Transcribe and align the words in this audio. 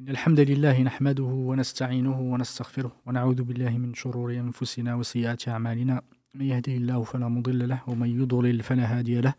إن 0.00 0.08
الحمد 0.08 0.40
لله 0.40 0.82
نحمده 0.82 1.22
ونستعينه 1.22 2.20
ونستغفره 2.20 2.92
ونعوذ 3.06 3.42
بالله 3.42 3.78
من 3.78 3.94
شرور 3.94 4.32
أنفسنا 4.32 4.94
وسيئات 4.94 5.48
أعمالنا. 5.48 6.02
من 6.34 6.46
يهده 6.46 6.72
الله 6.72 7.02
فلا 7.02 7.28
مضل 7.28 7.68
له 7.68 7.80
ومن 7.86 8.20
يضلل 8.20 8.62
فلا 8.62 8.98
هادي 8.98 9.20
له. 9.20 9.34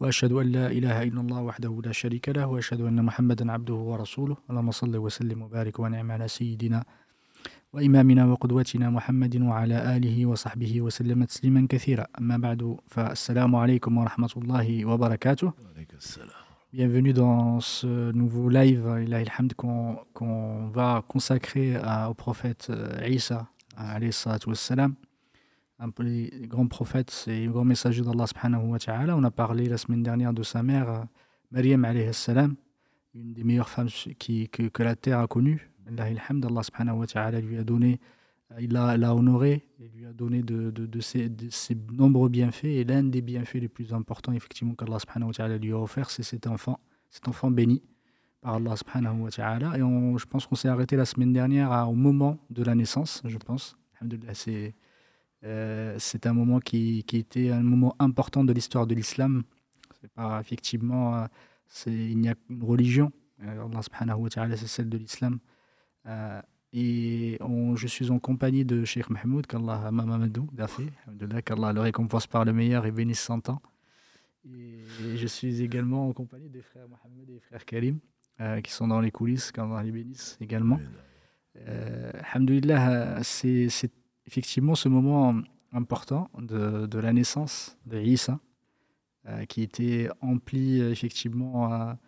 وأشهد 0.00 0.32
أن 0.32 0.46
لا 0.46 0.66
إله 0.66 1.02
إلا 1.02 1.20
الله 1.20 1.40
وحده 1.40 1.82
لا 1.84 1.92
شريك 1.92 2.28
له 2.28 2.46
وأشهد 2.46 2.80
أن 2.80 3.04
محمدا 3.04 3.52
عبده 3.52 3.74
ورسوله. 3.74 4.36
اللهم 4.50 4.70
صل 4.70 4.96
وسلم 4.96 5.42
وبارك 5.42 5.78
ونعم 5.78 6.12
على 6.12 6.28
سيدنا 6.28 6.84
وإمامنا 7.72 8.24
وقدوتنا 8.26 8.90
محمد 8.90 9.42
وعلى 9.42 9.96
آله 9.96 10.26
وصحبه 10.26 10.80
وسلم 10.80 11.24
تسليما 11.24 11.66
كثيرا. 11.70 12.06
أما 12.18 12.36
بعد 12.36 12.76
فالسلام 12.86 13.56
عليكم 13.56 13.98
ورحمة 13.98 14.32
الله 14.36 14.84
وبركاته. 14.84 15.52
Bienvenue 16.72 17.12
dans 17.12 17.58
ce 17.58 18.12
nouveau 18.12 18.48
live 18.48 18.86
qu'on 19.56 19.96
qu 20.14 20.24
va 20.72 21.02
consacrer 21.08 21.76
au 22.08 22.14
prophète 22.14 22.68
euh, 22.70 23.08
Isa, 23.08 23.48
wassalam, 24.46 24.94
un 25.80 25.88
grands 26.46 26.68
prophètes 26.68 27.24
et 27.26 27.46
grand 27.48 27.64
messager 27.64 28.02
d'Allah 28.02 28.28
subhanahu 28.28 28.68
wa 28.68 28.78
ta'ala. 28.78 29.16
On 29.16 29.24
a 29.24 29.32
parlé 29.32 29.64
la 29.64 29.78
semaine 29.78 30.04
dernière 30.04 30.32
de 30.32 30.44
sa 30.44 30.62
mère, 30.62 31.06
Maryam 31.50 31.84
salam, 32.12 32.54
une 33.16 33.32
des 33.32 33.42
meilleures 33.42 33.68
femmes 33.68 33.88
que, 33.88 34.82
la 34.84 34.94
terre 34.94 35.18
a 35.18 35.26
connues. 35.26 35.72
Allah 35.88 36.08
lui 37.40 37.58
a 37.58 37.64
donné, 37.64 37.98
il 38.58 38.72
l'a 38.72 39.14
honoré, 39.14 39.64
il 39.78 39.90
lui 39.92 40.06
a 40.06 40.12
donné 40.12 40.42
de, 40.42 41.00
ses, 41.00 41.30
nombreux 41.92 42.28
bienfaits. 42.28 42.64
Et 42.64 42.84
l'un 42.84 43.04
des 43.04 43.22
bienfaits 43.22 43.60
les 43.60 43.68
plus 43.68 43.92
importants, 43.92 44.32
effectivement, 44.32 44.74
qu'Allah 44.74 44.98
subhanahu 44.98 45.28
wa 45.28 45.34
ta'ala 45.34 45.58
lui 45.58 45.72
a 45.72 45.78
offert, 45.78 46.10
c'est 46.10 46.22
cet 46.22 46.46
enfant, 46.46 46.80
cet 47.10 47.28
enfant 47.28 47.50
béni 47.50 47.82
par 48.40 48.54
Allah 48.54 48.76
subhanahu 48.76 49.20
wa 49.20 49.30
ta'ala. 49.30 49.78
Et 49.78 49.82
on, 49.82 50.18
je 50.18 50.26
pense 50.26 50.46
qu'on 50.46 50.56
s'est 50.56 50.68
arrêté 50.68 50.96
la 50.96 51.04
semaine 51.04 51.32
dernière 51.32 51.70
au 51.88 51.94
moment 51.94 52.38
de 52.50 52.62
la 52.64 52.74
naissance, 52.74 53.22
je 53.24 53.38
pense. 53.38 53.76
C'est 54.32 54.74
euh, 55.44 55.96
c'est 55.98 56.26
un 56.26 56.32
moment 56.34 56.60
qui, 56.60 57.04
qui, 57.04 57.16
était 57.16 57.50
un 57.50 57.62
moment 57.62 57.94
important 57.98 58.44
de 58.44 58.52
l'histoire 58.52 58.86
de 58.86 58.94
l'islam. 58.94 59.42
C'est 60.00 60.12
pas 60.12 60.40
effectivement, 60.40 61.16
euh, 61.16 61.26
il 61.86 62.18
n'y 62.18 62.28
a 62.28 62.34
qu'une 62.34 62.62
religion. 62.62 63.12
Euh, 63.42 63.66
Allah 63.66 63.82
subhanahu 63.82 64.20
wa 64.20 64.28
ta'ala, 64.28 64.56
c'est 64.56 64.66
celle 64.66 64.88
de 64.88 64.98
l'islam. 64.98 65.38
Et 66.72 67.36
on, 67.40 67.74
je 67.74 67.86
suis 67.88 68.10
en 68.10 68.18
compagnie 68.18 68.64
de 68.64 68.84
Sheikh 68.84 69.10
Mahmoud, 69.10 69.46
qu'Allah 69.46 69.90
Mamadou, 69.90 70.48
qu'Allah 71.44 71.72
le 71.72 71.80
récompense 71.80 72.26
par 72.26 72.44
le 72.44 72.52
meilleur 72.52 72.86
et 72.86 72.92
bénisse 72.92 73.20
100 73.20 73.48
ans. 73.48 73.60
Et 74.44 75.16
je 75.16 75.26
suis 75.26 75.62
également 75.62 76.08
en 76.08 76.12
compagnie 76.12 76.48
des 76.48 76.62
frères 76.62 76.86
Mohamed 76.88 77.28
et 77.28 77.32
des 77.34 77.40
frères 77.40 77.64
Karim, 77.64 77.98
euh, 78.40 78.60
qui 78.60 78.72
sont 78.72 78.86
dans 78.88 79.00
les 79.00 79.10
coulisses, 79.10 79.50
qu'Allah 79.50 79.82
les 79.82 79.90
bénisse 79.90 80.38
également. 80.40 80.80
Euh, 81.56 82.12
Alhamdulillah, 82.32 83.22
c'est 83.22 83.68
effectivement 84.26 84.76
ce 84.76 84.88
moment 84.88 85.34
important 85.72 86.30
de, 86.38 86.86
de 86.86 86.98
la 86.98 87.12
naissance 87.12 87.76
de 87.86 87.98
Isa, 88.00 88.38
euh, 89.26 89.44
qui 89.44 89.62
était 89.62 90.08
empli 90.20 90.80
effectivement 90.80 91.66
à, 91.72 91.98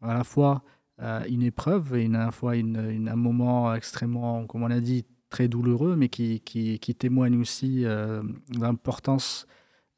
à 0.00 0.14
la 0.14 0.24
fois 0.24 0.64
euh, 0.64 0.68
une 1.00 1.42
épreuve 1.42 1.96
et 1.96 2.04
une, 2.04 2.16
à 2.16 2.26
la 2.26 2.30
fois 2.30 2.52
un 2.52 3.16
moment 3.16 3.74
extrêmement, 3.74 4.46
comme 4.46 4.62
on 4.62 4.70
a 4.70 4.80
dit, 4.80 5.04
très 5.34 5.48
douloureux, 5.48 5.96
mais 5.96 6.08
qui, 6.08 6.40
qui, 6.40 6.94
témoigne 6.94 7.40
aussi 7.40 7.84
euh, 7.84 8.22
de 8.50 8.60
l'importance 8.60 9.48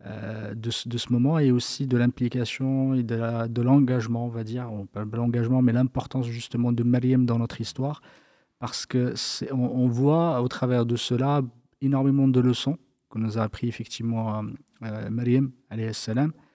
euh, 0.07 0.55
de, 0.55 0.71
de, 0.87 0.99
ce 0.99 1.13
moment 1.13 1.39
et 1.39 1.51
aussi 1.51 1.87
de 1.87 1.99
l'implication 1.99 2.95
et 2.95 3.03
de 3.03 3.63
l'engagement, 3.63 4.25
on 4.25 4.31
va 4.31 4.45
dire, 4.45 4.73
on 4.73 4.87
parle 4.87 5.11
de 5.11 5.17
l'engagement, 5.17 5.61
mais 5.61 5.73
l'importance 5.75 6.27
justement 6.27 6.73
de 6.73 6.83
Mariam 6.83 7.27
dans 7.27 7.39
notre 7.39 7.61
histoire, 7.61 8.01
parce 8.59 8.87
que 8.87 9.13
on, 9.53 9.89
voit 9.89 10.41
au 10.41 10.49
travers 10.49 10.87
de 10.87 10.97
cela 10.97 11.43
énormément 11.83 12.29
de 12.29 12.41
leçons 12.41 12.79
que 13.11 13.19
nous 13.19 13.37
a 13.37 13.43
appris 13.43 13.69
effectivement 13.69 14.43
euh, 14.83 15.11
Mariam, 15.11 15.53
salam, 15.93 16.31
euh, 16.31 16.46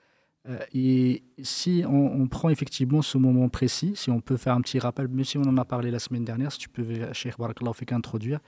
et 0.73 1.23
si 1.43 1.83
on, 1.85 2.21
on, 2.21 2.27
prend 2.27 2.49
effectivement 2.49 3.01
ce 3.01 3.17
moment 3.17 3.49
précis, 3.49 3.93
si 3.95 4.09
on 4.09 4.21
peut 4.21 4.37
faire 4.37 4.53
un 4.53 4.61
petit 4.61 4.79
rappel, 4.79 5.09
même 5.09 5.25
si 5.25 5.37
on 5.37 5.41
en 5.41 5.57
a 5.57 5.65
parlé 5.65 5.91
la 5.91 5.99
semaine 5.99 6.23
dernière, 6.23 6.51
si 6.53 6.59
tu 6.59 6.69
peux, 6.69 6.85
Cheikh 7.11 7.37
Barakallah, 7.37 7.73
fait 7.73 7.85
qu'introduire 7.85 8.39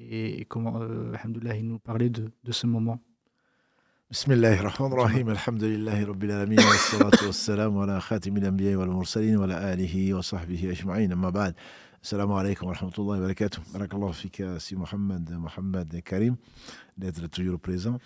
et, 0.00 0.40
et 0.40 0.44
comment, 0.44 0.80
euh, 0.80 1.12
il 1.24 1.68
nous 1.68 1.78
parlait 1.78 2.10
de, 2.10 2.32
de 2.42 2.52
ce 2.52 2.66
moment. 2.66 2.98
بسم 4.10 4.32
الله 4.32 4.60
الرحمن 4.60 4.92
الرحيم 4.92 5.30
الحمد 5.30 5.64
لله 5.64 6.06
رب 6.06 6.24
العالمين 6.24 6.58
والصلاة 6.58 7.26
والسلام 7.26 7.78
على 7.78 8.00
خاتم 8.00 8.36
الأنبياء 8.36 8.74
والمرسلين 8.76 9.36
وعلى 9.36 9.72
آله 9.72 10.14
وصحبه 10.14 10.70
أجمعين 10.70 11.12
أما 11.12 11.30
بعد 11.30 11.54
السلام 12.02 12.32
عليكم 12.32 12.66
ورحمة 12.66 12.92
الله 12.98 13.18
وبركاته 13.18 13.58
بارك 13.74 13.94
الله 13.94 14.10
فيك 14.12 14.58
سي 14.58 14.76
محمد 14.76 15.32
محمد 15.32 15.96
كريم 15.96 16.36
d'être 16.98 17.26
toujours 17.28 17.58
présent 17.58 17.98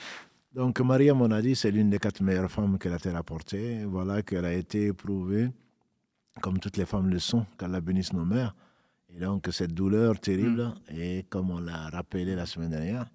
donc, 0.54 0.80
Maria, 0.82 1.16
on 1.16 1.32
a 1.32 1.42
dit, 1.42 1.56
c'est 1.56 1.72
l'une 1.72 1.90
des 1.90 1.98
quatre 1.98 2.22
meilleures 2.22 2.52
femmes 2.52 2.78
que 2.78 2.88
la 2.88 3.00
terre 3.00 3.16
a 3.16 3.24
portées. 3.24 3.86
Voilà 3.86 4.22
qu'elle 4.22 4.46
a 4.46 4.54
été 4.54 4.86
éprouvée, 4.86 5.50
comme 6.42 6.60
toutes 6.60 6.78
les 6.78 6.86
femmes 6.86 7.10
le 7.10 7.18
sont, 7.18 7.48
qu'Allah 7.58 7.82
bénisse 7.82 8.14
nos 8.14 8.24
mères. 8.24 8.56
Et 9.10 9.20
donc, 9.20 9.48
cette 9.52 9.74
douleur 9.74 10.20
terrible, 10.20 10.66
mm. 10.92 10.96
et 10.96 11.26
comme 11.28 11.50
on 11.50 11.60
l'a 11.60 11.90
rappelé 11.90 12.36
la 12.36 12.46
semaine 12.46 12.70
dernière, 12.70 13.08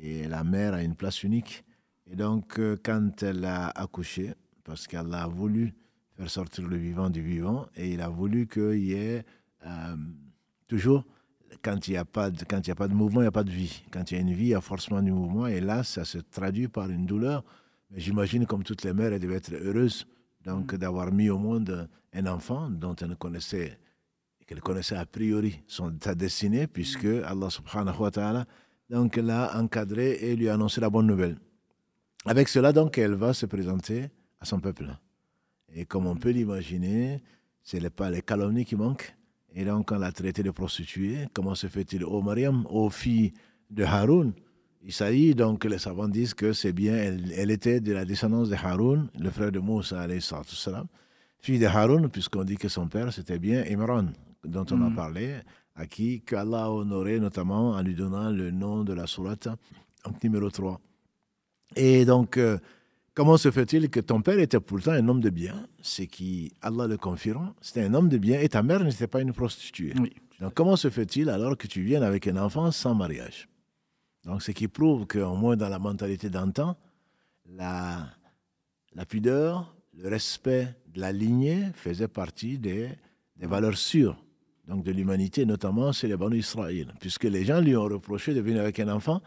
et 0.00 0.28
la 0.28 0.44
mère 0.44 0.74
a 0.74 0.82
une 0.84 0.94
place 0.94 1.24
unique. 1.24 1.64
Et 2.06 2.14
donc, 2.14 2.60
euh, 2.60 2.76
quand 2.80 3.24
elle 3.24 3.44
a 3.44 3.70
accouché, 3.70 4.34
parce 4.62 4.86
qu'Allah 4.86 5.24
a 5.24 5.26
voulu 5.26 5.74
faire 6.16 6.30
sortir 6.30 6.68
le 6.68 6.76
vivant 6.76 7.10
du 7.10 7.22
vivant, 7.22 7.66
et 7.74 7.92
il 7.92 8.00
a 8.00 8.08
voulu 8.08 8.46
qu'il 8.46 8.84
y 8.84 8.92
ait 8.92 9.24
euh, 9.66 9.96
toujours 10.68 11.04
quand 11.62 11.88
il 11.88 11.92
n'y 11.92 11.96
a, 11.96 12.04
pas 12.04 12.30
de, 12.30 12.44
quand 12.44 12.60
il 12.60 12.68
y 12.68 12.70
a 12.70 12.74
pas 12.74 12.88
de 12.88 12.94
mouvement, 12.94 13.20
il 13.20 13.24
n'y 13.24 13.28
a 13.28 13.32
pas 13.32 13.44
de 13.44 13.50
vie. 13.50 13.82
Quand 13.90 14.10
il 14.10 14.14
y 14.14 14.18
a 14.18 14.20
une 14.20 14.32
vie, 14.32 14.44
il 14.44 14.48
y 14.48 14.54
a 14.54 14.60
forcément 14.60 15.02
du 15.02 15.12
mouvement. 15.12 15.46
Et 15.46 15.60
là, 15.60 15.82
ça 15.82 16.04
se 16.04 16.18
traduit 16.18 16.68
par 16.68 16.90
une 16.90 17.06
douleur. 17.06 17.44
Mais 17.90 18.00
j'imagine, 18.00 18.46
comme 18.46 18.62
toutes 18.62 18.84
les 18.84 18.92
mères, 18.92 19.12
elles 19.12 19.20
devaient 19.20 19.36
être 19.36 19.52
heureuses 19.52 20.06
donc, 20.44 20.72
mm. 20.72 20.76
d'avoir 20.76 21.12
mis 21.12 21.30
au 21.30 21.38
monde 21.38 21.88
un 22.12 22.26
enfant 22.26 22.70
dont 22.70 22.94
elle 22.94 23.08
ne 23.08 23.14
connaissait, 23.14 23.78
qu'elle 24.46 24.60
connaissait 24.60 24.96
a 24.96 25.06
priori 25.06 25.60
son, 25.66 25.94
sa 26.02 26.14
destinée, 26.14 26.66
puisque 26.66 27.04
mm. 27.04 27.24
Allah 27.24 27.50
subhanahu 27.50 27.98
wa 28.00 28.10
ta'ala 28.10 28.46
donc, 28.90 29.16
l'a 29.16 29.58
encadré 29.58 30.12
et 30.12 30.36
lui 30.36 30.48
a 30.48 30.54
annoncé 30.54 30.80
la 30.80 30.88
bonne 30.88 31.06
nouvelle. 31.06 31.36
Avec 32.24 32.48
cela, 32.48 32.72
donc, 32.72 32.96
elle 32.98 33.14
va 33.14 33.34
se 33.34 33.46
présenter 33.46 34.08
à 34.40 34.44
son 34.44 34.60
peuple. 34.60 34.86
Et 35.74 35.84
comme 35.84 36.06
on 36.06 36.14
mm. 36.14 36.20
peut 36.20 36.30
l'imaginer, 36.30 37.22
ce 37.62 37.76
n'est 37.76 37.90
pas 37.90 38.10
les 38.10 38.22
calomnies 38.22 38.64
qui 38.64 38.76
manquent, 38.76 39.14
et 39.54 39.64
donc, 39.64 39.90
on 39.92 39.98
l'a 39.98 40.12
traité 40.12 40.42
de 40.42 40.50
prostituée. 40.50 41.26
Comment 41.32 41.54
se 41.54 41.66
fait-il? 41.66 42.04
Ô 42.04 42.10
oh, 42.12 42.22
Mariam, 42.22 42.66
ô 42.66 42.86
oh, 42.86 42.90
fille 42.90 43.32
de 43.70 43.84
Haroun 43.84 44.32
Isaïe, 44.84 45.34
donc 45.34 45.64
les 45.64 45.78
savants 45.78 46.08
disent 46.08 46.34
que 46.34 46.52
c'est 46.52 46.72
bien, 46.72 46.94
elle, 46.94 47.32
elle, 47.36 47.50
était 47.50 47.80
de 47.80 47.92
la 47.92 48.04
descendance 48.04 48.48
de 48.48 48.54
Haroun, 48.54 49.10
le 49.18 49.30
frère 49.30 49.50
de 49.50 49.58
Moussa, 49.58 50.06
salam, 50.20 50.86
fille 51.40 51.58
de 51.58 51.66
Haroun, 51.66 52.08
puisqu'on 52.08 52.44
dit 52.44 52.56
que 52.56 52.68
son 52.68 52.86
père, 52.86 53.12
c'était 53.12 53.38
bien 53.38 53.64
Imran, 53.68 54.06
dont 54.44 54.64
on 54.70 54.76
mm. 54.76 54.92
a 54.92 54.94
parlé, 54.94 55.34
à 55.74 55.86
qui 55.86 56.22
Allah 56.32 56.64
a 56.64 56.70
honoré 56.70 57.18
notamment 57.18 57.70
en 57.70 57.82
lui 57.82 57.94
donnant 57.94 58.30
le 58.30 58.50
nom 58.50 58.84
de 58.84 58.92
la 58.92 59.06
sourate, 59.06 59.48
numéro 60.22 60.50
3. 60.50 60.80
Et 61.76 62.04
donc, 62.04 62.36
euh, 62.36 62.58
Comment 63.18 63.36
se 63.36 63.50
fait-il 63.50 63.90
que 63.90 63.98
ton 63.98 64.22
père 64.22 64.38
était 64.38 64.60
pourtant 64.60 64.92
un 64.92 65.08
homme 65.08 65.20
de 65.20 65.30
bien 65.30 65.66
C'est 65.82 66.06
qui, 66.06 66.52
Allah 66.62 66.86
le 66.86 66.96
confirme, 66.96 67.52
c'était 67.60 67.82
un 67.82 67.92
homme 67.94 68.08
de 68.08 68.16
bien 68.16 68.38
et 68.38 68.48
ta 68.48 68.62
mère 68.62 68.84
n'était 68.84 69.08
pas 69.08 69.20
une 69.20 69.32
prostituée. 69.32 69.92
Oui. 69.98 70.12
Donc 70.38 70.54
comment 70.54 70.76
se 70.76 70.88
fait-il 70.88 71.28
alors 71.28 71.58
que 71.58 71.66
tu 71.66 71.82
viennes 71.82 72.04
avec 72.04 72.28
un 72.28 72.36
enfant 72.36 72.70
sans 72.70 72.94
mariage? 72.94 73.48
Donc 74.24 74.40
ce 74.40 74.52
qui 74.52 74.68
prouve 74.68 75.08
qu'au 75.08 75.34
moins 75.34 75.56
dans 75.56 75.68
la 75.68 75.80
mentalité 75.80 76.30
d'antan, 76.30 76.76
la, 77.44 78.06
la 78.94 79.04
pudeur, 79.04 79.74
le 79.94 80.08
respect 80.08 80.76
de 80.86 81.00
la 81.00 81.10
lignée 81.10 81.64
faisait 81.74 82.06
partie 82.06 82.56
des, 82.56 82.88
des 83.34 83.48
valeurs 83.48 83.78
sûres 83.78 84.16
donc 84.68 84.84
de 84.84 84.92
l'humanité, 84.92 85.44
notamment 85.44 85.90
chez 85.90 86.06
les 86.06 86.16
Banu 86.16 86.38
Israël, 86.38 86.94
puisque 87.00 87.24
les 87.24 87.44
gens 87.44 87.60
lui 87.60 87.76
ont 87.76 87.82
reproché 87.82 88.32
de 88.32 88.40
venir 88.40 88.60
avec 88.60 88.78
un 88.78 88.88
enfant 88.90 89.20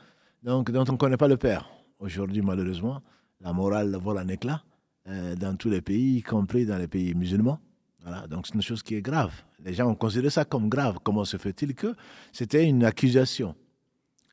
donc, 0.43 0.71
dont 0.71 0.85
on 0.87 0.93
ne 0.93 0.97
connaît 0.97 1.17
pas 1.17 1.27
le 1.27 1.35
père. 1.35 1.69
Aujourd'hui, 1.99 2.41
malheureusement, 2.41 3.01
la 3.43 3.53
morale 3.53 3.95
vole 3.95 4.19
en 4.19 4.27
éclat 4.27 4.63
euh, 5.07 5.35
dans 5.35 5.55
tous 5.55 5.69
les 5.69 5.81
pays, 5.81 6.17
y 6.17 6.21
compris 6.21 6.65
dans 6.65 6.77
les 6.77 6.87
pays 6.87 7.13
musulmans. 7.13 7.59
Voilà, 8.03 8.27
donc 8.27 8.47
c'est 8.47 8.55
une 8.55 8.61
chose 8.61 8.81
qui 8.83 8.95
est 8.95 9.01
grave. 9.01 9.33
Les 9.63 9.73
gens 9.73 9.87
ont 9.87 9.95
considéré 9.95 10.29
ça 10.29 10.45
comme 10.45 10.69
grave. 10.69 10.97
Comment 11.03 11.25
se 11.25 11.37
fait-il 11.37 11.75
que 11.75 11.95
c'était 12.31 12.65
une 12.65 12.83
accusation? 12.83 13.55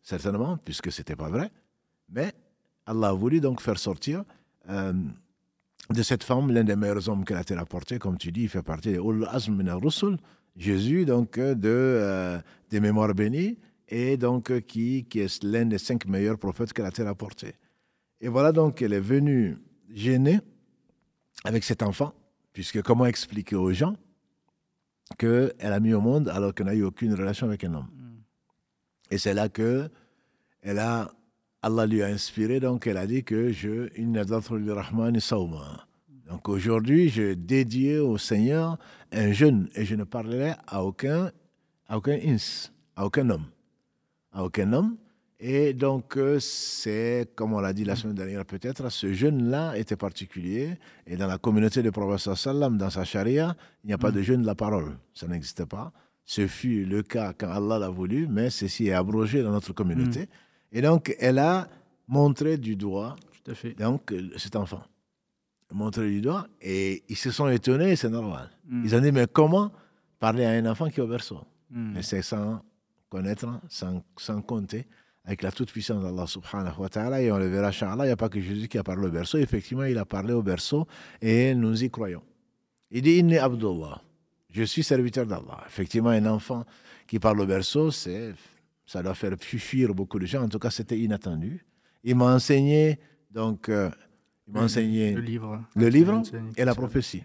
Certainement, 0.03 0.57
puisque 0.59 0.91
ce 0.91 1.01
n'était 1.01 1.17
pas 1.17 1.29
vrai. 1.29 1.51
Mais 2.09 2.33
Allah 2.87 3.09
a 3.09 3.13
voulu 3.13 3.41
donc 3.41 3.61
faire 3.61 3.79
sortir 3.79 4.25
euh, 4.71 4.95
de 5.91 6.03
cette 6.03 6.25
femme 6.25 6.51
l'un 6.51 6.65
des 6.65 6.77
meilleurs 6.77 7.07
hommes 7.09 7.25
qu'elle 7.25 7.37
a 7.37 7.43
été 7.43 7.55
rapporté. 7.55 7.99
Comme 7.99 8.17
tu 8.17 8.33
dis, 8.33 8.43
il 8.45 8.49
fait 8.49 8.63
partie 8.63 8.93
des 8.93 8.99
Ul 8.99 9.27
Azm 9.31 9.61
rusul 9.83 10.17
Jésus, 10.57 11.05
donc, 11.05 11.39
de, 11.39 11.57
euh, 11.65 12.39
des 12.71 12.81
mémoires 12.81 13.15
bénies, 13.15 13.59
et 13.89 14.17
donc 14.17 14.61
qui, 14.63 15.05
qui 15.05 15.21
est 15.21 15.45
l'un 15.45 15.67
des 15.67 15.79
cinq 15.79 16.07
meilleurs 16.07 16.39
prophètes 16.39 16.73
qu'elle 16.73 16.87
a 16.87 16.89
été 16.89 17.03
rapporté. 17.03 17.55
Et 18.21 18.29
voilà 18.29 18.53
donc 18.53 18.77
qu'elle 18.77 18.93
est 18.93 19.01
venue 19.01 19.59
gêner 19.91 20.41
avec 21.45 21.65
cet 21.65 21.83
enfant, 21.83 22.15
puisque 22.53 22.83
comment 22.83 23.07
expliquer 23.07 23.57
aux 23.57 23.73
gens 23.73 23.97
qu'elle 25.19 25.55
a 25.61 25.81
mis 25.81 25.95
au 25.95 26.01
monde 26.01 26.29
alors 26.29 26.55
qu'elle 26.55 26.67
n'a 26.67 26.75
eu 26.75 26.83
aucune 26.83 27.15
relation 27.15 27.47
avec 27.47 27.65
un 27.65 27.75
homme? 27.75 27.89
Mm. 27.95 28.17
Et 29.11 29.19
c'est 29.19 29.35
là 29.35 29.49
que 29.49 29.89
elle 30.63 30.79
a, 30.79 31.13
Allah 31.63 31.87
lui 31.87 32.03
a 32.03 32.07
inspiré, 32.07 32.61
donc 32.61 32.87
elle 32.87 32.97
a 32.97 33.07
dit 33.07 33.25
que 33.25 33.53
je, 33.53 33.89
Rahman 34.73 35.19
Sauma. 35.21 35.87
Donc 36.29 36.49
aujourd'hui, 36.49 37.09
je 37.09 37.33
dédié 37.33 37.99
au 37.99 38.19
Seigneur 38.19 38.77
un 39.13 39.33
jeûne 39.33 39.69
et 39.75 39.85
je 39.85 39.95
ne 39.95 40.05
parlerai 40.05 40.53
à 40.67 40.85
aucun, 40.85 41.33
à 41.87 41.97
aucun 41.97 42.19
ins, 42.19 42.69
à 42.97 43.07
aucun 43.07 43.31
homme. 43.31 43.47
À 44.33 44.45
aucun 44.45 44.73
homme. 44.75 44.99
Et 45.41 45.73
donc, 45.73 46.17
euh, 46.17 46.41
c'est, 46.41 47.31
comme 47.37 47.53
on 47.53 47.61
l'a 47.61 47.73
dit 47.73 47.85
la 47.85 47.95
semaine 47.95 48.17
dernière 48.17 48.45
peut-être, 48.45 48.91
ce 48.91 49.13
jeûne-là 49.13 49.79
était 49.79 49.97
particulier. 49.97 50.77
Et 51.07 51.17
dans 51.17 51.29
la 51.29 51.39
communauté 51.39 51.81
du 51.81 51.93
prophète 51.93 52.35
sallam, 52.35 52.77
dans 52.77 52.91
sa 52.91 53.05
charia, 53.05 53.57
il 53.85 53.89
n'y 53.89 53.93
a 53.93 53.99
pas 53.99 54.11
de 54.11 54.21
jeûne 54.21 54.43
de 54.43 54.47
la 54.47 54.57
parole. 54.57 54.97
Ça 55.15 55.29
n'existe 55.29 55.65
pas. 55.65 55.93
Ce 56.25 56.47
fut 56.49 56.85
le 56.85 57.03
cas 57.03 57.33
quand 57.39 57.51
Allah 57.51 57.79
l'a 57.79 57.89
voulu, 57.89 58.27
mais 58.29 58.51
ceci 58.51 58.89
est 58.89 58.93
abrogé 58.93 59.43
dans 59.43 59.53
notre 59.53 59.73
communauté. 59.73 60.29
Et 60.73 60.83
donc, 60.83 61.15
elle 61.21 61.39
a 61.39 61.69
montré 62.09 62.59
du 62.59 62.75
doigt 62.75 63.15
Tout 63.45 63.53
à 63.53 63.55
fait. 63.55 63.75
donc, 63.75 64.13
euh, 64.13 64.31
cet 64.37 64.57
enfant. 64.57 64.83
Montré 65.73 66.09
du 66.09 66.21
doigt. 66.21 66.49
Et 66.61 67.05
ils 67.09 67.17
se 67.17 67.31
sont 67.31 67.49
étonnés, 67.49 67.95
c'est 67.95 68.11
normal. 68.11 68.51
Mm. 68.67 68.85
Ils 68.85 68.97
ont 68.97 69.01
dit, 69.01 69.13
mais 69.13 69.27
comment 69.33 69.71
parler 70.19 70.45
à 70.45 70.51
un 70.51 70.67
enfant 70.67 70.89
qui 70.91 70.99
est 70.99 71.03
au 71.03 71.07
berceau? 71.07 71.41
Mm. 71.71 71.93
mais 71.95 72.03
c'est 72.03 72.23
sans 72.23 72.63
connaître, 73.09 73.47
sans, 73.69 74.03
sans 74.17 74.43
compter, 74.43 74.87
avec 75.29 75.43
la 75.43 75.53
toute-puissance 75.53 76.03
d'Allah 76.03 76.27
subhanahu 76.27 76.79
wa 76.81 76.89
ta'ala. 76.89 77.21
Et 77.21 77.31
on 77.31 77.37
le 77.37 77.49
verra, 77.49 77.69
Inch'Allah, 77.69 78.05
il 78.05 78.09
n'y 78.09 78.13
a 78.13 78.17
pas 78.17 78.31
que 78.31 78.41
Jésus 78.41 78.67
qui 78.67 78.79
a 78.79 78.83
parlé 78.83 79.07
au 79.07 79.11
berceau. 79.11 79.37
Effectivement, 79.37 79.85
il 79.85 79.99
a 79.99 80.07
parlé 80.07 80.33
au 80.33 80.43
berceau 80.43 80.87
et 81.21 81.55
nous 81.55 81.85
y 81.85 81.91
croyons. 81.91 82.23
Il 82.91 83.03
dit 83.03 83.19
Inni 83.19 83.37
Abdullah. 83.37 84.01
Je 84.51 84.63
suis 84.63 84.83
serviteur 84.83 85.27
d'Allah. 85.27 85.63
Effectivement, 85.67 86.09
un 86.09 86.25
enfant 86.25 86.65
qui 87.07 87.19
parle 87.19 87.41
au 87.43 87.47
berceau, 87.47 87.91
c'est, 87.91 88.33
ça 88.87 89.03
doit 89.03 89.13
faire 89.15 89.35
fuir 89.39 89.93
beaucoup 89.95 90.19
de 90.19 90.25
gens. 90.25 90.43
En 90.45 90.49
tout 90.49 90.59
cas, 90.59 90.71
c'était 90.71 90.99
inattendu. 90.99 91.63
Il 92.05 92.17
m'a 92.17 92.35
enseigné, 92.35 92.99
donc, 93.31 93.69
euh, 93.69 93.91
il 94.47 94.55
m'a 94.55 94.63
enseigné 94.63 95.13
Le 95.13 95.21
livre. 95.21 95.63
le 95.77 95.89
livre 95.89 96.23
et 96.57 96.65
la 96.65 96.75
prophétie. 96.75 97.25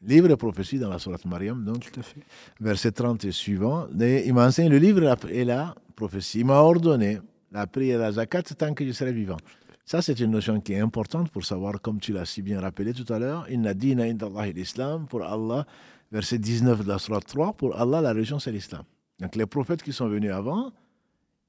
Livre 0.00 0.30
et 0.30 0.36
prophétie 0.36 0.78
dans 0.78 0.90
la 0.90 1.00
sourate 1.00 1.24
Mariam, 1.24 1.64
donc 1.64 1.90
Tout 1.90 1.98
à 1.98 2.02
fait. 2.04 2.20
verset 2.60 2.92
30 2.92 3.24
et 3.24 3.32
suivant. 3.32 3.88
Et 4.00 4.28
il 4.28 4.32
m'a 4.32 4.46
enseigné 4.46 4.68
le 4.68 4.78
livre 4.78 5.16
et 5.28 5.44
la 5.44 5.74
prophétie. 5.96 6.38
Il 6.40 6.46
m'a 6.46 6.60
ordonné 6.60 7.18
la 7.52 7.66
prière 7.66 7.98
et 8.00 8.02
la 8.02 8.12
zakat 8.12 8.42
tant 8.42 8.74
que 8.74 8.84
je 8.86 8.92
serai 8.92 9.12
vivant. 9.12 9.36
Ça, 9.84 10.00
c'est 10.00 10.18
une 10.20 10.30
notion 10.30 10.60
qui 10.60 10.72
est 10.74 10.78
importante 10.80 11.30
pour 11.30 11.44
savoir, 11.44 11.80
comme 11.80 11.98
tu 12.00 12.12
l'as 12.12 12.24
si 12.24 12.40
bien 12.40 12.60
rappelé 12.60 12.92
tout 12.94 13.10
à 13.12 13.18
l'heure, 13.18 13.50
Inna 13.50 13.74
dina 13.74 14.04
inda 14.04 14.26
Allahi 14.26 14.52
l'islam, 14.52 15.06
pour 15.06 15.22
Allah, 15.24 15.66
verset 16.10 16.38
19 16.38 16.84
de 16.84 16.88
la 16.88 16.98
sourate 16.98 17.26
3, 17.26 17.54
pour 17.54 17.78
Allah, 17.80 18.00
la 18.00 18.10
religion, 18.12 18.38
c'est 18.38 18.52
l'islam. 18.52 18.84
Donc 19.20 19.34
les 19.36 19.46
prophètes 19.46 19.82
qui 19.82 19.92
sont 19.92 20.08
venus 20.08 20.30
avant, 20.32 20.72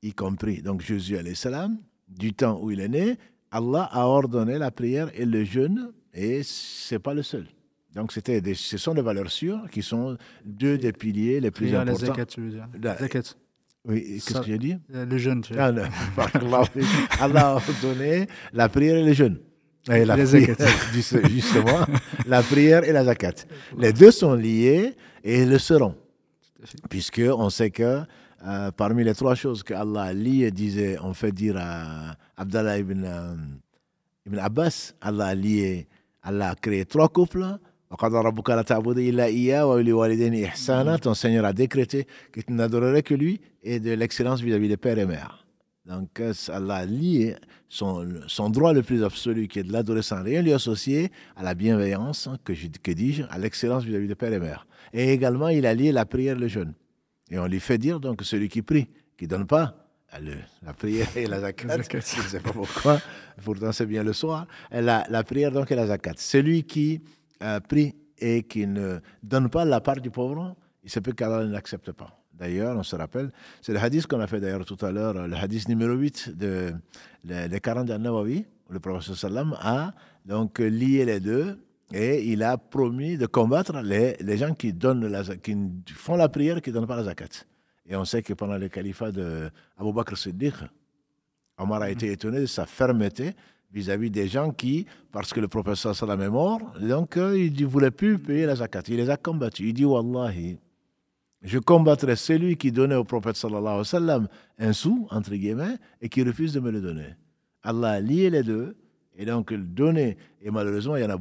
y 0.02 0.14
compris 0.14 0.62
donc 0.62 0.82
Jésus 0.82 1.18
salam, 1.36 1.78
du 2.10 2.34
temps 2.34 2.60
où 2.62 2.72
il 2.72 2.80
est 2.82 2.90
né, 2.90 3.18
Allah 3.52 3.88
a 3.92 4.08
ordonné 4.08 4.58
la 4.58 4.72
prière 4.72 5.10
et 5.14 5.26
le 5.26 5.44
jeûne, 5.44 5.92
et 6.14 6.42
c'est 6.44 7.00
pas 7.00 7.14
le 7.14 7.22
seul. 7.24 7.46
Donc 7.94 8.12
c'était 8.12 8.42
des, 8.42 8.56
ce 8.56 8.78
sont 8.80 8.96
des 8.96 9.04
valeurs 9.04 9.30
sûres 9.30 9.70
qui 9.72 9.84
sont 9.84 10.18
deux 10.44 10.80
des 10.80 10.92
piliers 10.92 11.40
les 11.40 11.52
plus 11.52 11.68
Prière 11.68 11.82
à 11.82 11.86
la 11.86 11.92
importants. 11.92 12.08
zakat, 12.16 12.26
tu 12.26 12.42
veux 12.42 12.50
dire. 12.50 12.68
La- 12.82 12.98
Zakat. 12.98 13.36
Oui, 13.86 14.22
qu'est-ce 14.26 14.40
que 14.40 14.46
j'ai 14.46 14.58
dit? 14.58 14.78
Euh, 14.94 15.06
Le 15.06 15.18
jeûne. 15.18 15.44
Ah. 15.58 15.72
Allah 17.20 17.48
a 17.48 17.56
ordonné 17.56 18.28
la 18.54 18.70
prière 18.70 18.96
et 18.96 19.04
le 19.04 19.14
jeûne. 19.14 19.40
Et 19.92 20.06
la 20.06 20.16
prière, 20.16 20.56
justement, 21.30 21.86
la 22.26 22.42
prière 22.42 22.86
et 22.86 22.94
la 22.94 23.04
zakat. 23.04 23.34
Les 23.78 23.92
deux 23.92 24.12
sont 24.12 24.34
liés 24.34 24.96
et 25.24 25.46
le 25.46 25.58
seront. 25.58 25.96
Puisque 26.90 27.22
on 27.26 27.50
sait 27.50 27.70
que 27.72 28.00
euh, 28.46 28.72
parmi 28.72 29.04
les 29.04 29.14
trois 29.14 29.36
choses 29.36 29.64
que 29.64 29.74
Allah 29.74 30.04
a 30.04 30.14
liées, 30.14 30.52
disait, 30.52 30.98
on 31.02 31.14
fait 31.14 31.34
dire 31.34 31.58
à 31.58 32.16
Abdallah 32.38 32.78
ibn, 32.80 33.04
euh, 33.06 33.36
ibn 34.26 34.38
Abbas, 34.40 34.94
Allah 35.02 35.28
a 35.28 35.36
lié, 35.36 35.88
Allah 36.22 36.52
a 36.52 36.56
créé 36.56 36.86
trois 36.86 37.10
couples. 37.10 37.46
Ton 40.98 41.14
Seigneur 41.14 41.46
a 41.46 41.54
décrété 41.54 42.08
que 42.32 42.42
tu 42.42 42.52
n'adorerais 42.54 43.04
que 43.04 43.14
lui 43.14 43.42
et 43.62 43.80
de 43.80 43.92
l'excellence 43.92 44.42
vis-à-vis 44.42 44.68
des 44.68 44.78
pères 44.78 44.98
et 44.98 45.06
mères. 45.06 45.46
Donc 45.86 46.22
Allah 46.50 46.76
a 46.76 46.86
lié 46.86 47.36
son, 47.68 48.06
droit 48.50 48.74
le 48.74 48.84
plus 48.84 49.04
absolu 49.04 49.48
qui 49.48 49.60
est 49.60 49.64
de 49.64 49.74
l'adorer 49.74 50.02
sans 50.02 50.24
rien 50.24 50.42
lui 50.42 50.54
associer 50.54 51.12
à 51.36 51.44
la 51.44 51.56
bienveillance, 51.56 52.30
que, 52.46 52.54
que 52.54 52.92
dis-je, 52.92 53.24
à 53.30 53.38
l'excellence 53.38 53.84
vis-à-vis 53.84 54.08
des 54.08 54.16
pères 54.16 54.34
et 54.34 54.40
mères. 54.40 54.66
Et 54.94 55.12
également, 55.12 55.50
il 55.50 55.66
a 55.66 55.74
lié 55.74 55.92
la 55.92 56.06
prière 56.06 56.38
le 56.38 56.48
jeûne. 56.48 56.74
Et 57.30 57.38
on 57.38 57.48
lui 57.48 57.60
fait 57.60 57.78
dire 57.78 58.00
donc 58.00 58.22
celui 58.24 58.48
qui 58.48 58.62
prie, 58.62 58.88
qui 59.18 59.28
donne 59.28 59.46
pas, 59.46 59.84
la 60.62 60.74
prière 60.74 61.08
et 61.16 61.26
la 61.26 61.42
zakat, 61.42 61.82
je 61.92 61.98
ne 61.98 62.02
sais 62.02 62.40
pas 62.40 62.52
pourquoi, 62.52 63.00
pourtant 63.44 63.72
c'est 63.72 63.86
bien 63.86 64.04
le 64.04 64.14
soir, 64.14 64.48
la, 64.72 65.24
prière 65.24 65.52
donc 65.52 65.72
et 65.72 65.76
la 65.76 65.88
zakat. 65.88 66.14
Celui 66.18 66.64
qui 66.64 67.02
prie 67.60 67.96
et 68.20 68.44
qui 68.44 68.66
ne 68.68 69.00
donne 69.22 69.50
pas 69.50 69.66
la 69.66 69.82
part 69.82 70.00
du 70.02 70.10
pauvre, 70.12 70.56
il 70.84 70.90
se 70.90 71.00
peut 71.00 71.14
qu'Allah 71.14 71.46
ne 71.46 71.52
l'accepte 71.52 71.92
pas. 71.92 72.20
D'ailleurs, 72.34 72.78
on 72.78 72.84
se 72.84 72.96
rappelle, 72.96 73.32
c'est 73.62 73.74
le 73.74 73.80
hadith 73.80 74.08
qu'on 74.08 74.20
a 74.20 74.28
fait 74.28 74.40
d'ailleurs 74.40 74.66
tout 74.66 74.84
à 74.86 74.92
l'heure, 74.92 75.28
le 75.28 75.36
hadith 75.36 75.68
numéro 75.70 75.94
8 75.94 76.36
de, 76.36 76.74
le- 77.26 77.48
des 77.48 77.60
40 77.60 77.88
Nawawi, 77.90 78.46
où 78.70 78.74
le 78.74 78.80
prophète 78.80 79.16
sallam 79.16 79.56
a 79.62 79.94
donc 80.26 80.60
lié 80.60 81.06
les 81.06 81.20
deux 81.20 81.60
et 81.94 82.24
il 82.32 82.42
a 82.42 82.58
promis 82.58 83.18
de 83.18 83.28
combattre 83.28 83.82
les, 83.84 84.16
les 84.20 84.38
gens 84.38 84.54
qui, 84.56 84.74
donnent 84.74 85.06
la, 85.08 85.24
qui 85.38 85.56
font 85.94 86.16
la 86.16 86.28
prière 86.28 86.60
qui 86.62 86.72
ne 86.72 86.76
donnent 86.76 86.88
pas 86.88 86.96
la 86.96 87.04
zakat. 87.04 87.46
Et 87.86 87.96
on 87.96 88.04
sait 88.06 88.24
que 88.24 88.34
pendant 88.34 88.58
le 88.58 88.68
califat 88.70 89.12
de 89.12 89.50
Abu 89.78 89.94
Bakr 89.94 90.18
Siddiq, 90.18 90.56
Omar 91.58 91.84
a 91.84 91.90
été 91.92 92.12
étonné 92.12 92.40
de 92.40 92.46
sa 92.48 92.66
fermeté 92.66 93.36
vis-à-vis 93.74 94.12
des 94.12 94.28
gens 94.28 94.52
qui, 94.52 94.86
parce 95.12 95.34
que 95.34 95.40
le 95.40 95.48
professeur 95.48 95.96
sallam 95.96 96.22
est 96.22 96.30
mort, 96.30 96.62
donc 96.80 97.18
euh, 97.18 97.38
il 97.38 97.60
ne 97.60 97.66
voulait 97.66 97.92
plus 97.92 98.20
payer 98.20 98.46
la 98.46 98.56
zakat. 98.56 98.84
Il 98.88 98.98
les 98.98 99.10
a 99.10 99.18
combattus. 99.18 99.66
Il 99.68 99.74
dit 99.74 99.86
Wallahi, 99.86 100.58
je 101.42 101.60
combattrai 101.60 102.16
celui 102.16 102.56
qui 102.56 102.72
donnait 102.72 102.96
au 102.96 103.04
prophète 103.04 103.36
sallallahu 103.36 103.66
alayhi 103.66 103.78
wa 103.80 103.86
sallam 103.86 104.28
un 104.60 104.74
sou, 104.74 105.08
entre 105.10 105.32
guillemets, 105.32 105.78
et 106.02 106.08
qui 106.08 106.24
refuse 106.24 106.54
de 106.54 106.60
me 106.60 106.72
le 106.72 106.82
donner. 106.82 107.16
Allah 107.64 107.92
a 107.92 108.00
lié 108.00 108.30
les 108.30 108.44
deux, 108.44 108.76
et 109.16 109.26
donc 109.26 109.54
donner, 109.54 110.18
et 110.42 110.52
malheureusement, 110.52 110.96
il 110.96 111.04
y 111.04 111.06
en 111.06 111.10
a 111.10 111.18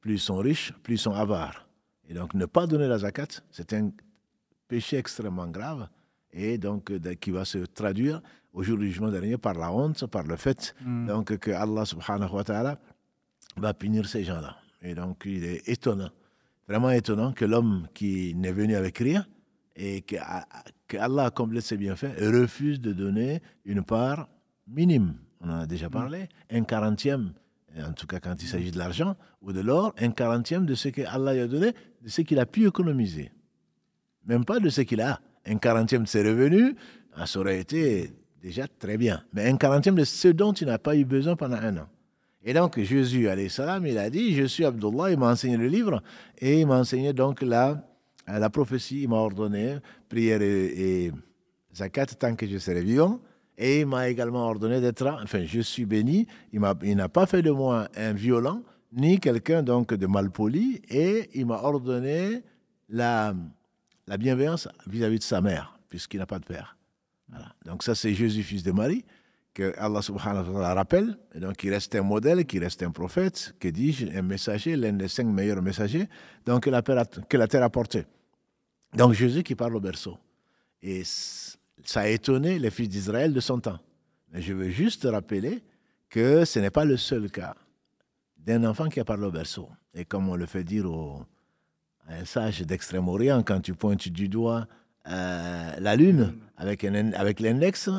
plus 0.00 0.14
ils 0.14 0.20
sont 0.20 0.36
riches, 0.36 0.72
plus 0.82 0.94
ils 0.94 0.98
sont 0.98 1.12
avares. 1.12 1.66
Et 2.08 2.14
donc 2.14 2.34
ne 2.34 2.46
pas 2.46 2.66
donner 2.66 2.86
la 2.86 2.98
zakat, 2.98 3.42
c'est 3.50 3.72
un 3.72 3.90
péché 4.66 4.96
extrêmement 4.98 5.48
grave, 5.48 5.88
et 6.32 6.58
donc 6.58 6.90
euh, 6.90 7.14
qui 7.14 7.30
va 7.30 7.44
se 7.44 7.58
traduire 7.58 8.20
au 8.52 8.62
jour 8.62 8.78
du 8.78 8.86
jugement 8.86 9.08
dernier 9.10 9.36
par 9.38 9.54
la 9.54 9.72
honte, 9.72 10.06
par 10.06 10.24
le 10.24 10.36
fait 10.36 10.74
Mm. 10.84 11.06
donc 11.06 11.36
que 11.38 11.50
Allah 11.50 11.84
subhanahu 11.84 12.32
wa 12.32 12.44
ta'ala 12.44 12.78
va 13.56 13.74
punir 13.74 14.06
ces 14.08 14.24
gens-là. 14.24 14.56
Et 14.82 14.94
donc 14.94 15.22
il 15.26 15.44
est 15.44 15.68
étonnant, 15.68 16.10
vraiment 16.68 16.90
étonnant 16.90 17.32
que 17.32 17.44
l'homme 17.44 17.88
qui 17.94 18.34
n'est 18.34 18.52
venu 18.52 18.74
avec 18.76 18.98
rien 18.98 19.26
et 19.76 20.02
que, 20.02 20.16
que 20.86 20.96
Allah 20.96 21.26
a 21.26 21.30
comblé 21.30 21.60
ses 21.60 21.76
bienfaits 21.76 22.16
refuse 22.18 22.80
de 22.80 22.92
donner 22.92 23.42
une 23.64 23.82
part 23.82 24.28
minime. 24.66 25.14
On 25.40 25.50
en 25.50 25.60
a 25.60 25.66
déjà 25.66 25.88
parlé, 25.88 26.28
un 26.50 26.64
quarantième, 26.64 27.32
en 27.80 27.92
tout 27.92 28.06
cas 28.06 28.18
quand 28.18 28.42
il 28.42 28.48
s'agit 28.48 28.70
de 28.72 28.78
l'argent 28.78 29.16
ou 29.42 29.52
de 29.52 29.60
l'or, 29.60 29.94
un 29.98 30.10
quarantième 30.10 30.66
de 30.66 30.74
ce 30.74 30.88
que 30.88 31.02
Allah 31.02 31.34
lui 31.34 31.40
a 31.40 31.46
donné, 31.46 31.72
de 32.02 32.08
ce 32.08 32.22
qu'il 32.22 32.38
a 32.40 32.46
pu 32.46 32.66
économiser. 32.66 33.30
Même 34.26 34.44
pas 34.44 34.58
de 34.60 34.68
ce 34.68 34.80
qu'il 34.82 35.00
a. 35.00 35.20
Un 35.46 35.56
quarantième 35.58 36.02
de 36.02 36.08
ses 36.08 36.22
revenus, 36.22 36.74
ça 37.24 37.38
aurait 37.40 37.58
été 37.60 38.12
déjà 38.42 38.66
très 38.66 38.96
bien. 38.96 39.22
Mais 39.32 39.48
un 39.48 39.56
quarantième 39.56 39.96
de 39.96 40.04
ce 40.04 40.28
dont 40.28 40.52
il 40.52 40.66
n'a 40.66 40.78
pas 40.78 40.96
eu 40.96 41.04
besoin 41.04 41.36
pendant 41.36 41.56
un 41.56 41.76
an. 41.78 41.88
Et 42.44 42.54
donc 42.54 42.80
Jésus, 42.80 43.28
salam, 43.48 43.86
il 43.86 43.98
a 43.98 44.08
dit, 44.10 44.34
je 44.34 44.44
suis 44.44 44.64
Abdullah, 44.64 45.10
il 45.10 45.18
m'a 45.18 45.30
enseigné 45.30 45.56
le 45.56 45.66
livre, 45.66 46.02
et 46.38 46.60
il 46.60 46.66
m'a 46.66 46.78
enseigné 46.78 47.12
donc 47.12 47.42
la, 47.42 47.84
la 48.26 48.48
prophétie, 48.48 49.02
il 49.02 49.08
m'a 49.08 49.16
ordonné 49.16 49.78
prière 50.08 50.40
et, 50.40 51.12
zakat 51.74 52.06
tant 52.06 52.34
que 52.36 52.46
je 52.46 52.58
serai 52.58 52.82
vivant, 52.82 53.20
et 53.58 53.80
il 53.80 53.86
m'a 53.86 54.08
également 54.08 54.46
ordonné 54.46 54.80
d'être, 54.80 55.06
enfin 55.22 55.44
je 55.44 55.60
suis 55.60 55.84
béni, 55.84 56.26
il 56.52 56.96
n'a 56.96 57.08
pas 57.08 57.26
fait 57.26 57.42
de 57.42 57.50
moi 57.50 57.88
un 57.96 58.12
violent, 58.12 58.62
ni 58.92 59.18
quelqu'un 59.18 59.62
donc 59.62 59.92
de 59.92 60.06
malpoli, 60.06 60.80
et 60.88 61.28
il 61.34 61.44
m'a 61.44 61.60
ordonné 61.62 62.42
la, 62.88 63.34
la 64.06 64.16
bienveillance 64.16 64.68
vis-à-vis 64.86 65.18
de 65.18 65.24
sa 65.24 65.40
mère, 65.40 65.78
puisqu'il 65.88 66.18
n'a 66.18 66.26
pas 66.26 66.38
de 66.38 66.46
père. 66.46 66.77
Voilà. 67.28 67.54
Donc 67.64 67.82
ça, 67.82 67.94
c'est 67.94 68.14
Jésus, 68.14 68.42
fils 68.42 68.62
de 68.62 68.72
Marie, 68.72 69.04
que 69.54 69.74
Allah 69.78 70.02
subhanahu 70.02 70.46
wa 70.46 70.52
ta'ala 70.52 70.74
rappelle. 70.74 71.18
Et 71.34 71.40
donc, 71.40 71.62
il 71.64 71.70
reste 71.70 71.94
un 71.94 72.02
modèle, 72.02 72.44
qui 72.46 72.58
reste 72.58 72.82
un 72.82 72.90
prophète, 72.90 73.54
que 73.58 73.68
dis-je, 73.68 74.06
un 74.16 74.22
messager, 74.22 74.76
l'un 74.76 74.92
des 74.92 75.08
cinq 75.08 75.26
meilleurs 75.26 75.62
messagers, 75.62 76.08
donc 76.46 76.64
que 76.64 76.70
la, 76.70 76.82
terre 76.82 77.62
a, 77.62 77.70
porté. 77.70 78.06
Donc 78.94 79.12
Jésus 79.12 79.42
qui 79.42 79.54
parle 79.54 79.76
au 79.76 79.80
berceau. 79.80 80.16
Et 80.82 81.02
ça 81.04 82.00
a 82.00 82.08
étonné 82.08 82.58
les 82.58 82.70
fils 82.70 82.88
d'Israël 82.88 83.32
de 83.32 83.40
son 83.40 83.60
temps. 83.60 83.78
Mais 84.32 84.42
je 84.42 84.52
veux 84.54 84.70
juste 84.70 85.06
rappeler 85.10 85.62
que 86.08 86.44
ce 86.44 86.58
n'est 86.58 86.70
pas 86.70 86.84
le 86.84 86.96
seul 86.96 87.30
cas 87.30 87.54
d'un 88.38 88.64
enfant 88.64 88.88
qui 88.88 89.00
a 89.00 89.04
parlé 89.04 89.26
au 89.26 89.30
berceau. 89.30 89.68
Et 89.92 90.04
comme 90.04 90.28
on 90.28 90.36
le 90.36 90.46
fait 90.46 90.64
dire 90.64 90.86
au, 90.86 91.22
un 92.08 92.24
sage 92.24 92.62
d'Extrême-Orient, 92.62 93.42
quand 93.42 93.60
tu 93.60 93.74
pointes 93.74 94.08
du 94.08 94.28
doigt 94.28 94.66
euh, 95.08 95.72
la 95.78 95.96
lune 95.96 96.34
avec, 96.56 96.84
avec 96.84 97.40
l'index, 97.40 97.90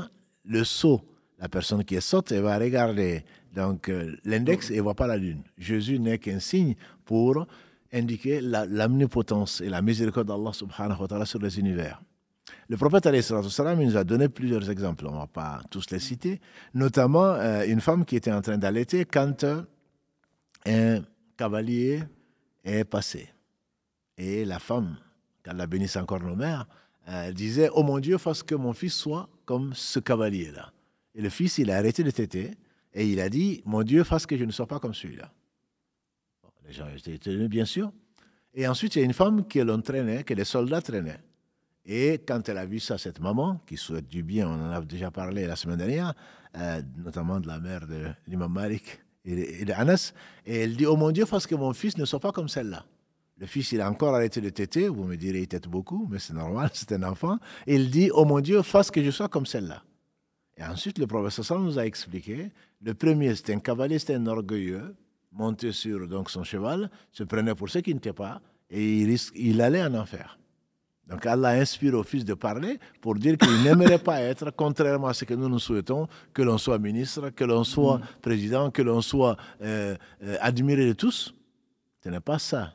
le 0.45 0.63
saut, 0.63 1.01
la 1.39 1.49
personne 1.49 1.83
qui 1.83 1.99
sotte, 2.01 2.31
elle 2.31 2.43
va 2.43 2.57
regarder 2.57 3.23
donc 3.53 3.89
euh, 3.89 4.15
l'index 4.25 4.69
et 4.69 4.77
ne 4.77 4.81
voit 4.81 4.95
pas 4.95 5.07
la 5.07 5.17
lune. 5.17 5.41
Jésus 5.57 5.99
n'est 5.99 6.19
qu'un 6.19 6.39
signe 6.39 6.75
pour 7.05 7.47
indiquer 7.91 8.41
l'omnipotence 8.41 9.61
et 9.61 9.69
la 9.69 9.81
miséricorde 9.81 10.27
d'Allah 10.27 10.53
subhanahu 10.53 11.01
wa 11.01 11.07
ta'ala 11.07 11.25
sur 11.25 11.39
les 11.39 11.57
univers. 11.59 12.01
Le 12.67 12.77
prophète 12.77 13.09
salam, 13.21 13.81
nous 13.81 13.97
a 13.97 14.03
donné 14.03 14.29
plusieurs 14.29 14.69
exemples, 14.69 15.07
on 15.07 15.13
ne 15.13 15.17
va 15.17 15.27
pas 15.27 15.61
tous 15.71 15.89
les 15.89 15.99
citer, 15.99 16.39
notamment 16.75 17.33
euh, 17.33 17.65
une 17.65 17.81
femme 17.81 18.05
qui 18.05 18.15
était 18.15 18.31
en 18.31 18.41
train 18.41 18.57
d'allaiter 18.57 19.05
quand 19.05 19.43
un 20.65 21.01
cavalier 21.35 22.03
est 22.63 22.83
passé. 22.83 23.29
Et 24.17 24.45
la 24.45 24.59
femme, 24.59 24.97
qu'Allah 25.43 25.65
bénisse 25.65 25.95
encore 25.95 26.21
nos 26.21 26.35
mères, 26.35 26.67
elle 27.09 27.33
disait 27.33 27.69
Oh 27.73 27.83
mon 27.83 27.99
Dieu, 27.99 28.17
fasse 28.17 28.43
que 28.43 28.55
mon 28.55 28.73
fils 28.73 28.93
soit 28.93 29.29
comme 29.45 29.73
ce 29.73 29.99
cavalier-là. 29.99 30.71
Et 31.15 31.21
le 31.21 31.29
fils, 31.29 31.57
il 31.57 31.71
a 31.71 31.77
arrêté 31.77 32.03
de 32.03 32.11
téter 32.11 32.51
et 32.93 33.07
il 33.07 33.19
a 33.19 33.29
dit 33.29 33.61
Mon 33.65 33.83
Dieu, 33.83 34.03
fasse 34.03 34.25
que 34.25 34.37
je 34.37 34.45
ne 34.45 34.51
sois 34.51 34.67
pas 34.67 34.79
comme 34.79 34.93
celui-là. 34.93 35.31
les 36.65 36.73
gens 36.73 36.87
étaient 36.95 37.15
étonnés, 37.15 37.47
bien 37.47 37.65
sûr. 37.65 37.91
Et 38.53 38.67
ensuite, 38.67 38.95
il 38.95 38.99
y 38.99 39.01
a 39.01 39.05
une 39.05 39.13
femme 39.13 39.47
que 39.47 39.59
l'on 39.59 39.81
traînait, 39.81 40.23
que 40.23 40.33
les 40.33 40.43
soldats 40.43 40.81
traînaient. 40.81 41.19
Et 41.85 42.19
quand 42.27 42.47
elle 42.49 42.57
a 42.57 42.65
vu 42.65 42.79
ça, 42.79 42.97
cette 42.97 43.19
maman, 43.19 43.61
qui 43.65 43.77
souhaite 43.77 44.07
du 44.07 44.21
bien, 44.21 44.47
on 44.47 44.53
en 44.53 44.71
a 44.71 44.81
déjà 44.81 45.09
parlé 45.11 45.47
la 45.47 45.55
semaine 45.55 45.77
dernière, 45.77 46.13
euh, 46.57 46.81
notamment 46.97 47.39
de 47.39 47.47
la 47.47 47.59
mère 47.59 47.87
de 47.87 48.07
l'imam 48.27 48.51
Malik 48.51 49.01
et 49.25 49.65
de 49.65 49.73
Anas, 49.73 50.13
et 50.45 50.61
elle 50.61 50.75
dit 50.75 50.85
Oh 50.85 50.95
mon 50.95 51.11
Dieu, 51.11 51.25
fasse 51.25 51.47
que 51.47 51.55
mon 51.55 51.73
fils 51.73 51.97
ne 51.97 52.05
soit 52.05 52.19
pas 52.19 52.31
comme 52.31 52.49
celle-là. 52.49 52.85
Le 53.39 53.47
fils, 53.47 53.71
il 53.71 53.79
a 53.79 53.89
encore 53.89 54.13
arrêté 54.13 54.41
de 54.41 54.49
téter. 54.49 54.89
Vous 54.89 55.05
me 55.05 55.15
direz, 55.15 55.39
il 55.41 55.47
tète 55.47 55.67
beaucoup, 55.67 56.07
mais 56.11 56.19
c'est 56.19 56.33
normal, 56.33 56.69
c'est 56.73 56.91
un 56.91 57.03
enfant. 57.03 57.39
Et 57.65 57.75
il 57.75 57.89
dit, 57.89 58.11
oh 58.13 58.25
mon 58.25 58.41
Dieu, 58.41 58.61
fasse 58.61 58.91
que 58.91 59.01
je 59.01 59.11
sois 59.11 59.29
comme 59.29 59.45
celle-là. 59.45 59.81
Et 60.57 60.63
ensuite, 60.63 60.97
le 60.97 61.07
professeur 61.07 61.57
nous 61.59 61.79
a 61.79 61.85
expliqué, 61.85 62.51
le 62.81 62.93
premier, 62.93 63.33
c'était 63.35 63.53
un 63.53 63.59
cavalier, 63.59 63.97
c'était 63.97 64.15
un 64.15 64.27
orgueilleux, 64.27 64.93
monté 65.31 65.71
sur 65.71 66.05
donc, 66.07 66.29
son 66.29 66.43
cheval, 66.43 66.89
se 67.13 67.23
prenait 67.23 67.55
pour 67.55 67.69
ce 67.69 67.79
qui 67.79 67.93
n'était 67.93 68.13
pas, 68.13 68.41
et 68.69 68.99
il, 68.99 69.17
il 69.35 69.61
allait 69.61 69.83
en 69.83 69.93
enfer. 69.95 70.37
Donc 71.07 71.25
Allah 71.25 71.49
inspire 71.49 71.95
au 71.95 72.03
fils 72.03 72.23
de 72.23 72.35
parler 72.35 72.77
pour 73.01 73.15
dire 73.15 73.37
qu'il 73.37 73.63
n'aimerait 73.63 73.99
pas 73.99 74.21
être, 74.21 74.51
contrairement 74.51 75.07
à 75.07 75.13
ce 75.13 75.23
que 75.23 75.33
nous 75.33 75.47
nous 75.47 75.59
souhaitons, 75.59 76.07
que 76.33 76.41
l'on 76.41 76.57
soit 76.57 76.77
ministre, 76.77 77.29
que 77.29 77.45
l'on 77.45 77.63
soit 77.63 77.97
mm. 77.97 78.01
président, 78.21 78.69
que 78.69 78.81
l'on 78.81 79.01
soit 79.01 79.37
euh, 79.61 79.95
euh, 80.23 80.37
admiré 80.41 80.85
de 80.85 80.93
tous. 80.93 81.33
Ce 82.03 82.09
n'est 82.09 82.19
pas 82.19 82.37
ça. 82.37 82.73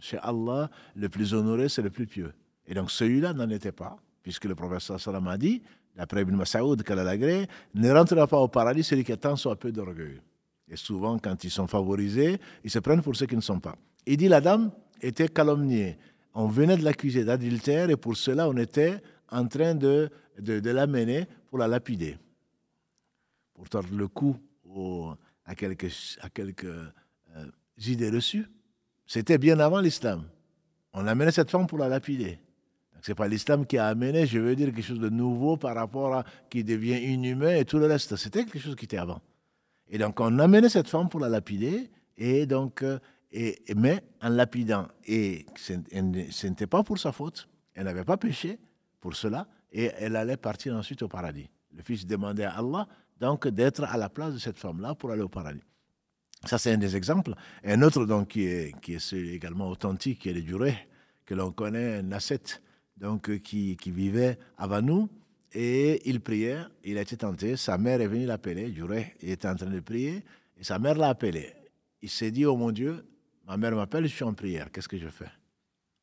Chez 0.00 0.18
Allah, 0.18 0.70
le 0.94 1.08
plus 1.08 1.34
honoré, 1.34 1.68
c'est 1.68 1.82
le 1.82 1.90
plus 1.90 2.06
pieux. 2.06 2.32
Et 2.66 2.74
donc 2.74 2.90
celui-là 2.90 3.32
n'en 3.32 3.48
était 3.50 3.72
pas, 3.72 3.96
puisque 4.22 4.46
le 4.46 4.54
professeur 4.54 5.00
sallam 5.00 5.28
a 5.28 5.36
dit, 5.36 5.62
d'après 5.94 6.22
Ibn 6.22 6.34
Masaoud, 6.34 6.82
qu'Allah 6.82 7.16
ne 7.16 7.90
rentrera 7.90 8.26
pas 8.26 8.38
au 8.38 8.48
paradis 8.48 8.82
celui 8.82 9.04
qui 9.04 9.12
a 9.12 9.16
tant 9.16 9.36
soit 9.36 9.56
peu 9.56 9.70
d'orgueil. 9.70 10.20
Et 10.68 10.76
souvent, 10.76 11.18
quand 11.18 11.44
ils 11.44 11.50
sont 11.50 11.66
favorisés, 11.66 12.40
ils 12.64 12.70
se 12.70 12.78
prennent 12.80 13.02
pour 13.02 13.14
ceux 13.14 13.26
qui 13.26 13.36
ne 13.36 13.40
sont 13.40 13.60
pas. 13.60 13.76
Il 14.04 14.16
dit, 14.16 14.28
la 14.28 14.40
dame 14.40 14.70
était 15.00 15.28
calomniée. 15.28 15.96
On 16.34 16.48
venait 16.48 16.76
de 16.76 16.84
l'accuser 16.84 17.24
d'adultère 17.24 17.88
et 17.90 17.96
pour 17.96 18.16
cela, 18.16 18.48
on 18.48 18.56
était 18.56 19.00
en 19.30 19.46
train 19.46 19.74
de, 19.74 20.10
de, 20.38 20.70
l'amener 20.70 21.26
pour 21.48 21.58
la 21.58 21.68
lapider. 21.68 22.18
Pour 23.54 23.68
tordre 23.68 23.94
le 23.94 24.08
cou 24.08 24.36
à 25.44 25.54
quelques, 25.54 26.18
à 26.20 26.28
quelques 26.28 26.66
idées 27.78 28.10
reçues. 28.10 28.46
C'était 29.06 29.38
bien 29.38 29.58
avant 29.60 29.80
l'islam. 29.80 30.24
On 30.92 31.06
amenait 31.06 31.30
cette 31.30 31.50
femme 31.50 31.66
pour 31.66 31.78
la 31.78 31.88
lapider. 31.88 32.38
Ce 33.02 33.10
n'est 33.10 33.14
pas 33.14 33.28
l'islam 33.28 33.66
qui 33.66 33.78
a 33.78 33.86
amené, 33.86 34.26
je 34.26 34.38
veux 34.38 34.56
dire, 34.56 34.66
quelque 34.66 34.82
chose 34.82 34.98
de 34.98 35.08
nouveau 35.08 35.56
par 35.56 35.74
rapport 35.74 36.14
à 36.14 36.24
qui 36.50 36.64
devient 36.64 36.98
inhumain 37.12 37.54
et 37.54 37.64
tout 37.64 37.78
le 37.78 37.86
reste. 37.86 38.16
C'était 38.16 38.44
quelque 38.44 38.58
chose 38.58 38.74
qui 38.74 38.86
était 38.86 38.96
avant. 38.96 39.20
Et 39.88 39.98
donc, 39.98 40.18
on 40.18 40.38
amenait 40.38 40.68
cette 40.68 40.88
femme 40.88 41.08
pour 41.08 41.20
la 41.20 41.28
lapider, 41.28 41.88
et 42.16 42.46
donc, 42.46 42.82
euh, 42.82 42.98
et, 43.30 43.62
mais 43.76 44.02
en 44.22 44.30
lapidant, 44.30 44.88
et 45.06 45.46
ce 45.56 46.46
n'était 46.46 46.66
pas 46.66 46.82
pour 46.82 46.98
sa 46.98 47.12
faute, 47.12 47.48
elle 47.74 47.84
n'avait 47.84 48.04
pas 48.04 48.16
péché 48.16 48.58
pour 49.00 49.14
cela, 49.14 49.46
et 49.70 49.92
elle 49.98 50.16
allait 50.16 50.36
partir 50.36 50.74
ensuite 50.74 51.02
au 51.02 51.08
paradis. 51.08 51.48
Le 51.72 51.82
fils 51.82 52.06
demandait 52.06 52.44
à 52.44 52.58
Allah 52.58 52.88
donc 53.20 53.46
d'être 53.46 53.84
à 53.84 53.96
la 53.96 54.08
place 54.08 54.34
de 54.34 54.38
cette 54.38 54.58
femme-là 54.58 54.94
pour 54.94 55.10
aller 55.12 55.22
au 55.22 55.28
paradis. 55.28 55.62
Ça, 56.46 56.58
c'est 56.58 56.72
un 56.72 56.78
des 56.78 56.96
exemples. 56.96 57.34
un 57.64 57.82
autre, 57.82 58.04
donc, 58.06 58.28
qui 58.28 58.46
est, 58.46 58.80
qui 58.80 58.94
est 58.94 59.12
également 59.12 59.68
authentique, 59.68 60.20
qui 60.20 60.28
est 60.28 60.32
le 60.32 60.42
Duré, 60.42 60.88
que 61.24 61.34
l'on 61.34 61.50
connaît, 61.50 61.98
un 61.98 62.08
donc, 62.96 63.28
euh, 63.28 63.38
qui, 63.38 63.76
qui 63.76 63.90
vivait 63.90 64.38
avant 64.56 64.80
nous. 64.80 65.08
Et 65.52 66.08
il 66.08 66.20
priait, 66.20 66.58
il 66.84 66.98
a 66.98 67.02
été 67.02 67.16
tenté, 67.16 67.56
sa 67.56 67.78
mère 67.78 68.00
est 68.00 68.06
venue 68.06 68.26
l'appeler, 68.26 68.70
Duré, 68.70 69.14
il 69.22 69.30
était 69.30 69.48
en 69.48 69.54
train 69.54 69.66
de 69.66 69.80
prier, 69.80 70.22
et 70.58 70.64
sa 70.64 70.78
mère 70.78 70.96
l'a 70.96 71.08
appelé. 71.08 71.52
Il 72.02 72.10
s'est 72.10 72.30
dit, 72.30 72.44
oh 72.44 72.56
mon 72.56 72.70
Dieu, 72.70 73.04
ma 73.46 73.56
mère 73.56 73.74
m'appelle, 73.74 74.06
je 74.06 74.14
suis 74.14 74.24
en 74.24 74.34
prière, 74.34 74.70
qu'est-ce 74.70 74.88
que 74.88 74.98
je 74.98 75.08
fais? 75.08 75.30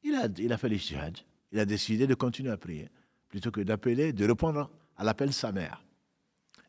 Il 0.04 0.16
a, 0.16 0.28
il 0.38 0.52
a 0.52 0.58
fait 0.58 0.70
l'ishtihad, 0.70 1.18
il 1.52 1.60
a 1.60 1.66
décidé 1.66 2.08
de 2.08 2.16
continuer 2.16 2.52
à 2.52 2.58
prier, 2.58 2.90
plutôt 3.30 3.52
que 3.52 3.62
d'appeler, 3.62 4.12
de 4.12 4.26
répondre 4.26 4.70
à 4.98 5.04
l'appel 5.04 5.30
de 5.30 5.34
sa 5.34 5.52
mère. 5.52 5.84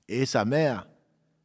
Et 0.06 0.26
sa 0.26 0.44
mère 0.44 0.86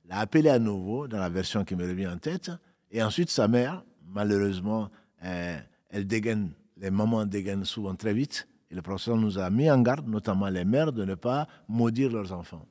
l'a 0.09 0.19
appelé 0.19 0.49
à 0.49 0.59
nouveau 0.59 1.07
dans 1.07 1.19
la 1.19 1.29
version 1.29 1.63
qui 1.63 1.75
me 1.75 1.87
revient 1.87 2.07
en 2.07 2.17
tête. 2.17 2.51
Et 2.91 3.01
ensuite, 3.01 3.29
sa 3.29 3.47
mère, 3.47 3.83
malheureusement, 4.07 4.89
euh, 5.23 5.57
elle 5.89 6.07
dégaine, 6.07 6.51
les 6.77 6.89
mamans 6.89 7.25
dégainent 7.25 7.65
souvent 7.65 7.95
très 7.95 8.13
vite. 8.13 8.47
Et 8.71 8.75
le 8.75 8.81
professeur 8.81 9.17
nous 9.17 9.37
a 9.37 9.49
mis 9.49 9.69
en 9.69 9.81
garde, 9.81 10.07
notamment 10.07 10.47
les 10.47 10.65
mères, 10.65 10.91
de 10.91 11.05
ne 11.05 11.15
pas 11.15 11.47
maudire 11.67 12.11
leurs 12.11 12.33
enfants. 12.33 12.65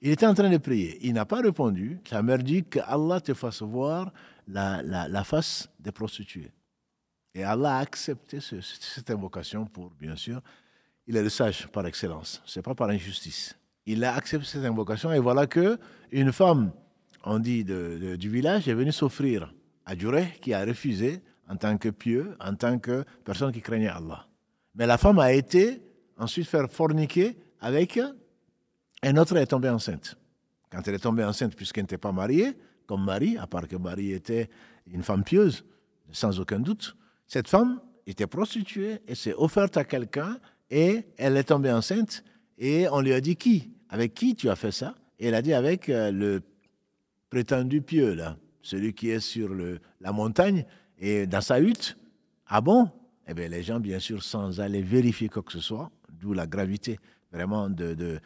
Il 0.00 0.10
était 0.10 0.26
en 0.26 0.34
train 0.34 0.50
de 0.50 0.56
prier. 0.56 0.98
Il 1.02 1.12
n'a 1.12 1.24
pas 1.24 1.40
répondu. 1.40 2.00
Sa 2.08 2.22
mère 2.22 2.38
dit 2.38 2.64
que 2.64 2.80
Allah 2.80 3.20
te 3.20 3.34
fasse 3.34 3.62
voir 3.62 4.12
la, 4.48 4.82
la, 4.82 5.24
face 5.24 5.68
des 5.78 5.92
prostituées. 5.92 6.50
Et 7.34 7.44
Allah 7.44 7.76
a 7.76 7.80
accepté 7.80 8.38
cette 8.40 9.10
invocation 9.10 9.64
pour, 9.66 9.90
bien 9.90 10.16
sûr, 10.16 10.42
il 11.06 11.16
est 11.16 11.22
le 11.22 11.28
sage 11.28 11.68
par 11.68 11.86
excellence. 11.86 12.42
Ce 12.44 12.58
n'est 12.58 12.62
pas 12.62 12.74
par 12.74 12.88
injustice 12.88 13.56
il 13.86 14.04
a 14.04 14.14
accepté 14.14 14.46
cette 14.46 14.64
invocation 14.64 15.12
et 15.12 15.18
voilà 15.18 15.46
que 15.46 15.78
une 16.10 16.32
femme, 16.32 16.72
on 17.24 17.38
dit 17.38 17.64
du 17.64 18.28
village, 18.28 18.68
est 18.68 18.74
venue 18.74 18.92
s'offrir 18.92 19.52
à 19.84 19.96
Djureh 19.96 20.38
qui 20.40 20.54
a 20.54 20.64
refusé 20.64 21.22
en 21.48 21.56
tant 21.56 21.76
que 21.76 21.88
pieux, 21.88 22.36
en 22.40 22.54
tant 22.54 22.78
que 22.78 23.04
personne 23.24 23.52
qui 23.52 23.60
craignait 23.60 23.88
Allah. 23.88 24.26
Mais 24.74 24.86
la 24.86 24.98
femme 24.98 25.18
a 25.18 25.32
été 25.32 25.82
ensuite 26.16 26.46
faire 26.46 26.70
forniquer 26.70 27.36
avec 27.60 27.98
un 29.02 29.16
autre 29.16 29.36
est 29.36 29.46
tombée 29.46 29.68
enceinte. 29.68 30.16
Quand 30.70 30.86
elle 30.86 30.94
est 30.94 31.00
tombée 31.00 31.24
enceinte, 31.24 31.56
puisqu'elle 31.56 31.84
n'était 31.84 31.98
pas 31.98 32.12
mariée, 32.12 32.56
comme 32.86 33.04
Marie, 33.04 33.36
à 33.36 33.46
part 33.46 33.66
que 33.66 33.76
Marie 33.76 34.12
était 34.12 34.48
une 34.86 35.02
femme 35.02 35.24
pieuse, 35.24 35.64
sans 36.12 36.38
aucun 36.40 36.60
doute, 36.60 36.96
cette 37.26 37.48
femme 37.48 37.80
était 38.06 38.26
prostituée 38.26 39.00
et 39.06 39.14
s'est 39.14 39.34
offerte 39.36 39.76
à 39.76 39.84
quelqu'un 39.84 40.38
et 40.70 41.06
elle 41.16 41.36
est 41.36 41.44
tombée 41.44 41.72
enceinte 41.72 42.24
et 42.64 42.86
on 42.92 43.00
lui 43.00 43.12
a 43.12 43.20
dit 43.20 43.34
qui? 43.34 43.72
Avec 43.88 44.14
qui 44.14 44.36
tu 44.36 44.48
as 44.48 44.54
fait 44.54 44.70
ça? 44.70 44.94
Et 45.18 45.26
elle 45.26 45.34
a 45.34 45.42
dit 45.42 45.52
avec 45.52 45.88
euh, 45.88 46.12
le 46.12 46.40
prétendu 47.28 47.82
pieux, 47.82 48.14
là, 48.14 48.36
celui 48.62 48.94
qui 48.94 49.10
est 49.10 49.18
sur 49.18 49.48
le, 49.48 49.80
la 50.00 50.12
montagne. 50.12 50.64
Et 50.96 51.26
dans 51.26 51.40
sa 51.40 51.58
hutte. 51.58 51.98
Ah 52.46 52.60
bon? 52.60 52.88
Eh 53.26 53.34
bien, 53.34 53.48
les 53.48 53.64
gens, 53.64 53.80
bien 53.80 53.98
sûr, 53.98 54.22
sans 54.22 54.60
aller 54.60 54.80
vérifier 54.80 55.28
quoi 55.28 55.42
que 55.42 55.50
ce 55.50 55.58
soit, 55.58 55.90
d'où 56.20 56.34
la 56.34 56.46
gravité 56.46 57.00
vraiment 57.32 57.68
de. 57.68 57.94
de 57.94 58.20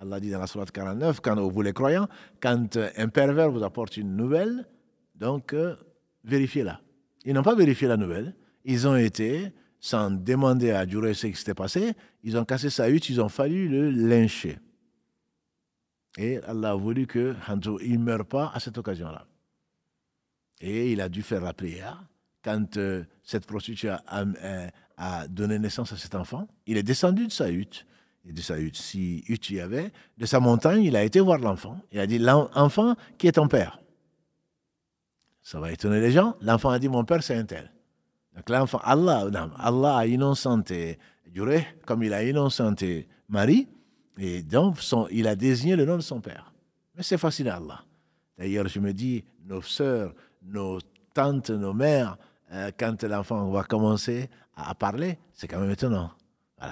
Allah 0.00 0.18
dit 0.18 0.30
dans 0.30 0.40
la 0.40 0.46
Sourate 0.48 0.72
49, 0.72 1.20
quand 1.20 1.40
vous 1.40 1.62
les 1.62 1.72
croyants, 1.72 2.08
quand 2.40 2.76
un 2.96 3.08
pervers 3.08 3.48
vous 3.48 3.62
apporte 3.62 3.96
une 3.96 4.16
nouvelle, 4.16 4.66
donc 5.14 5.52
euh, 5.52 5.76
vérifiez-la. 6.24 6.80
Ils 7.24 7.34
n'ont 7.34 7.44
pas 7.44 7.54
vérifié 7.54 7.86
la 7.86 7.96
nouvelle, 7.96 8.34
ils 8.64 8.88
ont 8.88 8.96
été 8.96 9.52
sans 9.82 10.12
demander 10.12 10.70
à 10.70 10.86
durer 10.86 11.12
ce 11.12 11.26
qui 11.26 11.34
s'était 11.34 11.54
passé, 11.54 11.94
ils 12.22 12.38
ont 12.38 12.44
cassé 12.44 12.70
sa 12.70 12.88
hutte, 12.88 13.08
ils 13.08 13.20
ont 13.20 13.28
fallu 13.28 13.68
le 13.68 13.90
lyncher. 13.90 14.60
Et 16.16 16.38
Allah 16.44 16.70
a 16.70 16.74
voulu 16.76 17.08
que 17.08 17.34
il 17.82 17.98
ne 17.98 18.04
meure 18.04 18.24
pas 18.24 18.52
à 18.54 18.60
cette 18.60 18.78
occasion-là. 18.78 19.26
Et 20.60 20.92
il 20.92 21.00
a 21.00 21.08
dû 21.08 21.22
faire 21.22 21.40
la 21.40 21.52
prière. 21.52 22.00
Quand 22.44 22.76
euh, 22.76 23.02
cette 23.24 23.44
prostituée 23.44 23.90
euh, 24.12 24.68
a, 24.96 25.26
donné 25.26 25.58
naissance 25.58 25.92
à 25.92 25.96
cet 25.96 26.14
enfant, 26.14 26.46
il 26.66 26.76
est 26.76 26.84
descendu 26.84 27.26
de 27.26 27.32
sa 27.32 27.50
hutte. 27.50 27.84
Et 28.24 28.32
de 28.32 28.40
sa 28.40 28.60
hutte, 28.60 28.76
si 28.76 29.24
hutte 29.26 29.50
il 29.50 29.56
y 29.56 29.60
avait, 29.60 29.90
de 30.16 30.26
sa 30.26 30.38
montagne, 30.38 30.84
il 30.84 30.94
a 30.94 31.02
été 31.02 31.18
voir 31.18 31.38
l'enfant. 31.38 31.80
Il 31.90 31.98
a 31.98 32.06
dit 32.06 32.20
L'enfant, 32.20 32.94
qui 33.18 33.26
est 33.26 33.32
ton 33.32 33.48
père 33.48 33.80
Ça 35.42 35.58
va 35.58 35.72
étonner 35.72 36.00
les 36.00 36.12
gens. 36.12 36.36
L'enfant 36.40 36.70
a 36.70 36.78
dit 36.78 36.88
Mon 36.88 37.04
père, 37.04 37.20
c'est 37.24 37.34
un 37.34 37.44
tel. 37.44 37.72
Donc 38.34 38.48
l'enfant, 38.48 38.80
Allah, 38.82 39.26
Allah 39.58 39.96
a 39.96 40.06
innocenté 40.06 40.98
Jureh 41.34 41.66
comme 41.86 42.02
il 42.02 42.12
a 42.12 42.24
innocenté 42.24 43.08
Marie, 43.28 43.68
et 44.18 44.42
donc 44.42 44.78
il 45.10 45.26
a 45.26 45.34
désigné 45.34 45.76
le 45.76 45.84
nom 45.84 45.96
de 45.96 46.02
son 46.02 46.20
père. 46.20 46.52
Mais 46.94 47.02
c'est 47.02 47.18
facile 47.18 47.48
à 47.48 47.56
Allah. 47.56 47.82
D'ailleurs, 48.38 48.68
je 48.68 48.80
me 48.80 48.92
dis, 48.92 49.24
nos 49.46 49.62
sœurs, 49.62 50.14
nos 50.42 50.78
tantes, 51.14 51.50
nos 51.50 51.72
mères, 51.72 52.16
euh, 52.52 52.70
quand 52.78 53.02
l'enfant 53.04 53.50
va 53.50 53.62
commencer 53.64 54.28
à 54.56 54.74
parler, 54.74 55.18
c'est 55.32 55.48
quand 55.48 55.60
même 55.60 55.70
étonnant. 55.70 56.10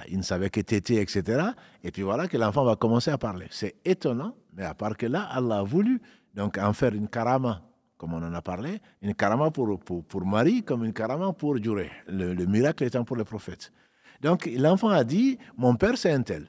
Il 0.09 0.19
ne 0.19 0.23
savait 0.23 0.51
que 0.51 0.61
tété, 0.61 1.01
etc. 1.01 1.49
Et 1.83 1.91
puis 1.91 2.03
voilà 2.03 2.29
que 2.29 2.37
l'enfant 2.37 2.65
va 2.65 2.77
commencer 2.77 3.11
à 3.11 3.19
parler. 3.19 3.47
C'est 3.51 3.75
étonnant, 3.85 4.37
mais 4.53 4.65
à 4.65 4.73
part 4.73 4.97
que 4.97 5.07
là, 5.07 5.25
Allah 5.25 5.59
a 5.59 5.63
voulu 5.65 6.01
donc 6.35 6.59
en 6.59 6.73
faire 6.73 6.95
une 6.95 7.09
karama, 7.09 7.61
comme 8.01 8.15
on 8.15 8.23
en 8.23 8.33
a 8.33 8.41
parlé, 8.41 8.81
une 9.03 9.15
karama 9.15 9.51
pour, 9.51 9.79
pour, 9.79 10.03
pour 10.03 10.25
Marie 10.25 10.63
comme 10.63 10.87
une 10.87 10.95
karama 10.95 11.35
pour 11.35 11.59
Djuré, 11.59 11.91
le, 12.09 12.33
le 12.33 12.47
miracle 12.47 12.85
étant 12.85 13.05
pour 13.05 13.15
le 13.15 13.25
prophète. 13.25 13.75
Donc 14.23 14.49
l'enfant 14.57 14.89
a 14.89 15.05
dit, 15.05 15.37
mon 15.59 15.77
père 15.77 15.99
c'est 15.99 16.11
un 16.11 16.23
tel. 16.23 16.49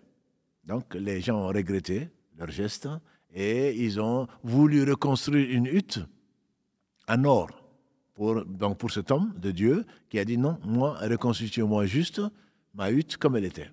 Donc 0.63 0.96
les 0.96 1.20
gens 1.20 1.36
ont 1.36 1.50
regretté 1.50 2.10
leur 2.38 2.50
geste 2.50 2.88
et 3.34 3.75
ils 3.84 4.00
ont 4.00 4.27
voulu 4.43 4.89
reconstruire 4.89 5.50
une 5.51 5.65
hutte 5.65 6.00
en 7.10 7.25
or 7.25 7.50
pour, 8.13 8.46
donc 8.46 8.77
pour 8.77 8.89
cet 8.89 9.12
homme 9.12 9.34
de 9.38 9.51
Dieu 9.51 9.86
qui 10.08 10.20
a 10.20 10.24
dit 10.24 10.38
non, 10.38 10.58
moi, 10.63 10.98
reconstitue-moi 11.01 11.86
juste 11.86 12.22
ma 12.74 12.89
hutte 12.91 13.17
comme 13.17 13.36
elle 13.36 13.46
était. 13.46 13.70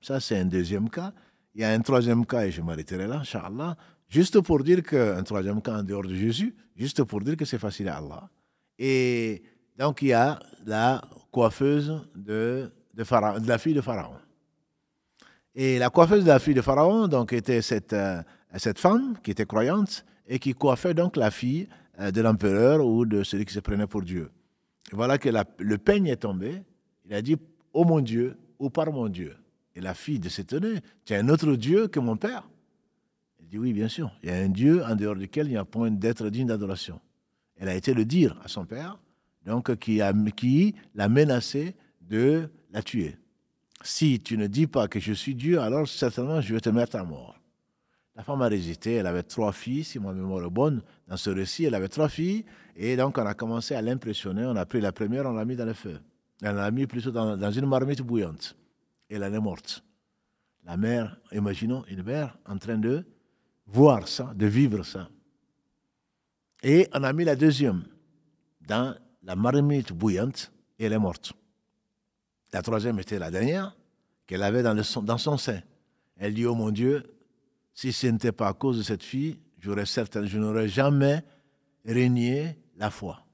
Ça, 0.00 0.20
c'est 0.20 0.38
un 0.38 0.46
deuxième 0.46 0.88
cas. 0.88 1.12
Il 1.54 1.60
y 1.60 1.64
a 1.64 1.70
un 1.72 1.80
troisième 1.80 2.24
cas, 2.24 2.46
et 2.46 2.50
je 2.50 2.62
m'arrêterai 2.62 3.06
là, 3.06 3.18
Inch'Allah, 3.18 3.76
juste 4.10 4.40
pour 4.40 4.62
dire 4.62 4.82
qu'un 4.82 5.22
troisième 5.22 5.62
cas 5.62 5.78
en 5.78 5.82
dehors 5.82 6.02
de 6.02 6.14
Jésus, 6.14 6.54
juste 6.76 7.02
pour 7.04 7.20
dire 7.22 7.36
que 7.36 7.46
c'est 7.46 7.58
facile 7.58 7.88
à 7.88 7.96
Allah. 7.96 8.28
Et 8.78 9.42
donc, 9.78 10.02
il 10.02 10.08
y 10.08 10.12
a 10.12 10.38
la 10.66 11.00
coiffeuse 11.30 12.02
de, 12.14 12.70
la 12.94 13.58
fille 13.58 13.74
de 13.74 13.80
Pharaon. 13.80 14.16
Et 15.54 15.78
la 15.78 15.90
coiffeuse 15.90 16.24
de 16.24 16.28
la 16.28 16.38
fille 16.38 16.54
de 16.54 16.60
Pharaon, 16.60 17.08
donc, 17.08 17.32
était 17.32 17.62
cette, 17.62 17.92
euh, 17.92 18.22
cette 18.56 18.78
femme 18.78 19.16
qui 19.22 19.30
était 19.30 19.46
croyante 19.46 20.04
et 20.26 20.38
qui 20.38 20.52
coiffait 20.52 20.94
donc 20.94 21.16
la 21.16 21.30
fille 21.30 21.68
euh, 22.00 22.10
de 22.10 22.20
l'empereur 22.20 22.84
ou 22.84 23.06
de 23.06 23.22
celui 23.22 23.44
qui 23.44 23.54
se 23.54 23.60
prenait 23.60 23.86
pour 23.86 24.02
Dieu. 24.02 24.30
Et 24.92 24.96
voilà 24.96 25.18
que 25.18 25.28
le 25.58 25.78
peigne 25.78 26.06
est 26.06 26.16
tombé. 26.16 26.62
Il 27.06 27.14
a 27.14 27.22
dit, 27.22 27.36
oh 27.72 27.84
mon 27.84 28.00
Dieu, 28.00 28.36
ou 28.58 28.70
par 28.70 28.92
mon 28.92 29.08
Dieu. 29.08 29.36
Et 29.74 29.80
la 29.80 29.94
fille 29.94 30.18
de 30.18 30.28
s'étonner, 30.28 30.80
tu 31.04 31.14
as 31.14 31.18
un 31.18 31.28
autre 31.28 31.54
Dieu 31.54 31.88
que 31.88 32.00
mon 32.00 32.16
père 32.16 32.48
dit, 33.50 33.58
oui, 33.58 33.72
bien 33.72 33.88
sûr. 33.88 34.10
Il 34.22 34.28
y 34.28 34.32
a 34.32 34.36
un 34.36 34.48
Dieu 34.48 34.82
en 34.84 34.94
dehors 34.94 35.16
duquel 35.16 35.48
il 35.48 35.50
n'y 35.50 35.56
a 35.56 35.64
point 35.64 35.90
d'être 35.90 36.28
digne 36.30 36.46
d'adoration. 36.46 37.00
Elle 37.56 37.68
a 37.68 37.74
été 37.74 37.92
le 37.92 38.04
dire 38.04 38.38
à 38.44 38.48
son 38.48 38.64
père, 38.64 38.98
donc 39.44 39.74
qui, 39.76 40.00
a, 40.00 40.12
qui 40.36 40.74
l'a 40.94 41.08
menacé 41.08 41.74
de 42.00 42.48
la 42.70 42.82
tuer. 42.82 43.16
Si 43.82 44.20
tu 44.20 44.38
ne 44.38 44.46
dis 44.46 44.66
pas 44.66 44.88
que 44.88 45.00
je 45.00 45.12
suis 45.12 45.34
Dieu, 45.34 45.60
alors 45.60 45.88
certainement 45.88 46.40
je 46.40 46.54
vais 46.54 46.60
te 46.60 46.70
mettre 46.70 46.96
à 46.96 47.04
mort. 47.04 47.38
La 48.14 48.22
femme 48.22 48.42
a 48.42 48.48
résisté, 48.48 48.94
elle 48.94 49.06
avait 49.06 49.22
trois 49.22 49.52
filles, 49.52 49.84
si 49.84 49.98
ma 49.98 50.12
mémoire 50.12 50.44
est 50.44 50.50
bonne, 50.50 50.82
dans 51.08 51.16
ce 51.16 51.30
récit, 51.30 51.64
elle 51.64 51.74
avait 51.74 51.88
trois 51.88 52.08
filles, 52.08 52.44
et 52.76 52.96
donc 52.96 53.18
on 53.18 53.26
a 53.26 53.34
commencé 53.34 53.74
à 53.74 53.82
l'impressionner, 53.82 54.44
on 54.44 54.56
a 54.56 54.66
pris 54.66 54.80
la 54.80 54.92
première, 54.92 55.26
on 55.26 55.32
l'a 55.32 55.44
mis 55.44 55.56
dans 55.56 55.64
le 55.64 55.72
feu. 55.72 55.98
Elle 56.42 56.56
l'a 56.56 56.70
mis 56.70 56.86
plutôt 56.86 57.10
dans, 57.10 57.36
dans, 57.36 57.50
une 57.50 57.66
marmite 57.66 58.02
bouillante, 58.02 58.56
et 59.08 59.14
elle 59.16 59.22
est 59.22 59.40
morte. 59.40 59.82
La 60.66 60.76
mère, 60.76 61.16
imaginons 61.32 61.84
une 61.88 62.02
mère 62.02 62.36
en 62.46 62.58
train 62.58 62.78
de 62.78 63.04
voir 63.72 64.08
ça, 64.08 64.32
de 64.34 64.46
vivre 64.46 64.84
ça. 64.84 65.08
Et 66.62 66.88
on 66.92 67.02
a 67.02 67.12
mis 67.12 67.24
la 67.24 67.36
deuxième 67.36 67.84
dans 68.60 68.94
la 69.22 69.36
marmite 69.36 69.92
bouillante, 69.92 70.52
et 70.78 70.84
elle 70.84 70.92
est 70.92 70.98
morte. 70.98 71.32
La 72.52 72.62
troisième 72.62 72.98
était 72.98 73.18
la 73.18 73.30
dernière, 73.30 73.76
qu'elle 74.26 74.42
avait 74.42 74.62
dans, 74.62 74.74
le, 74.74 74.82
dans 75.02 75.18
son 75.18 75.36
sein. 75.36 75.60
Elle 76.16 76.34
dit, 76.34 76.46
oh 76.46 76.54
mon 76.54 76.70
Dieu, 76.70 77.02
si 77.72 77.92
ce 77.92 78.06
n'était 78.08 78.32
pas 78.32 78.48
à 78.48 78.52
cause 78.52 78.78
de 78.78 78.82
cette 78.82 79.02
fille, 79.02 79.38
je 79.58 80.38
n'aurais 80.38 80.68
jamais 80.68 81.22
régné 81.84 82.56
la 82.76 82.90
foi. 82.90 83.24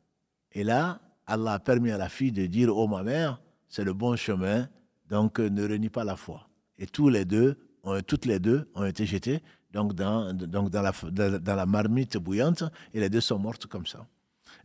Et 0.53 0.65
là, 0.65 1.01
Allah 1.27 1.55
a 1.55 1.59
permis 1.59 1.91
à 1.91 1.99
la 1.99 2.09
fille 2.09 2.33
de 2.33 2.47
dire 2.47 2.75
Oh 2.77 2.87
ma 2.87 3.03
mère, 3.03 3.41
c'est 3.69 3.85
le 3.85 3.93
bon 3.93 4.17
chemin, 4.17 4.69
donc 5.09 5.39
ne 5.39 5.63
renie 5.69 5.89
pas 5.89 6.05
la 6.05 6.17
foi. 6.17 6.49
Et 6.79 6.87
les 7.11 7.25
deux, 7.25 7.59
toutes 8.07 8.27
les 8.27 8.39
deux 8.39 8.69
ont 8.75 8.85
été 8.85 9.07
jetées 9.07 9.43
donc 9.73 9.95
dans, 9.95 10.33
donc 10.33 10.71
dans, 10.71 10.83
la, 10.83 10.93
dans 11.39 11.55
la 11.55 11.67
marmite 11.67 12.17
bouillante 12.17 12.65
et 12.95 13.01
les 13.01 13.09
deux 13.09 13.21
sont 13.21 13.39
mortes 13.39 13.67
comme 13.67 13.87
ça. 13.87 14.07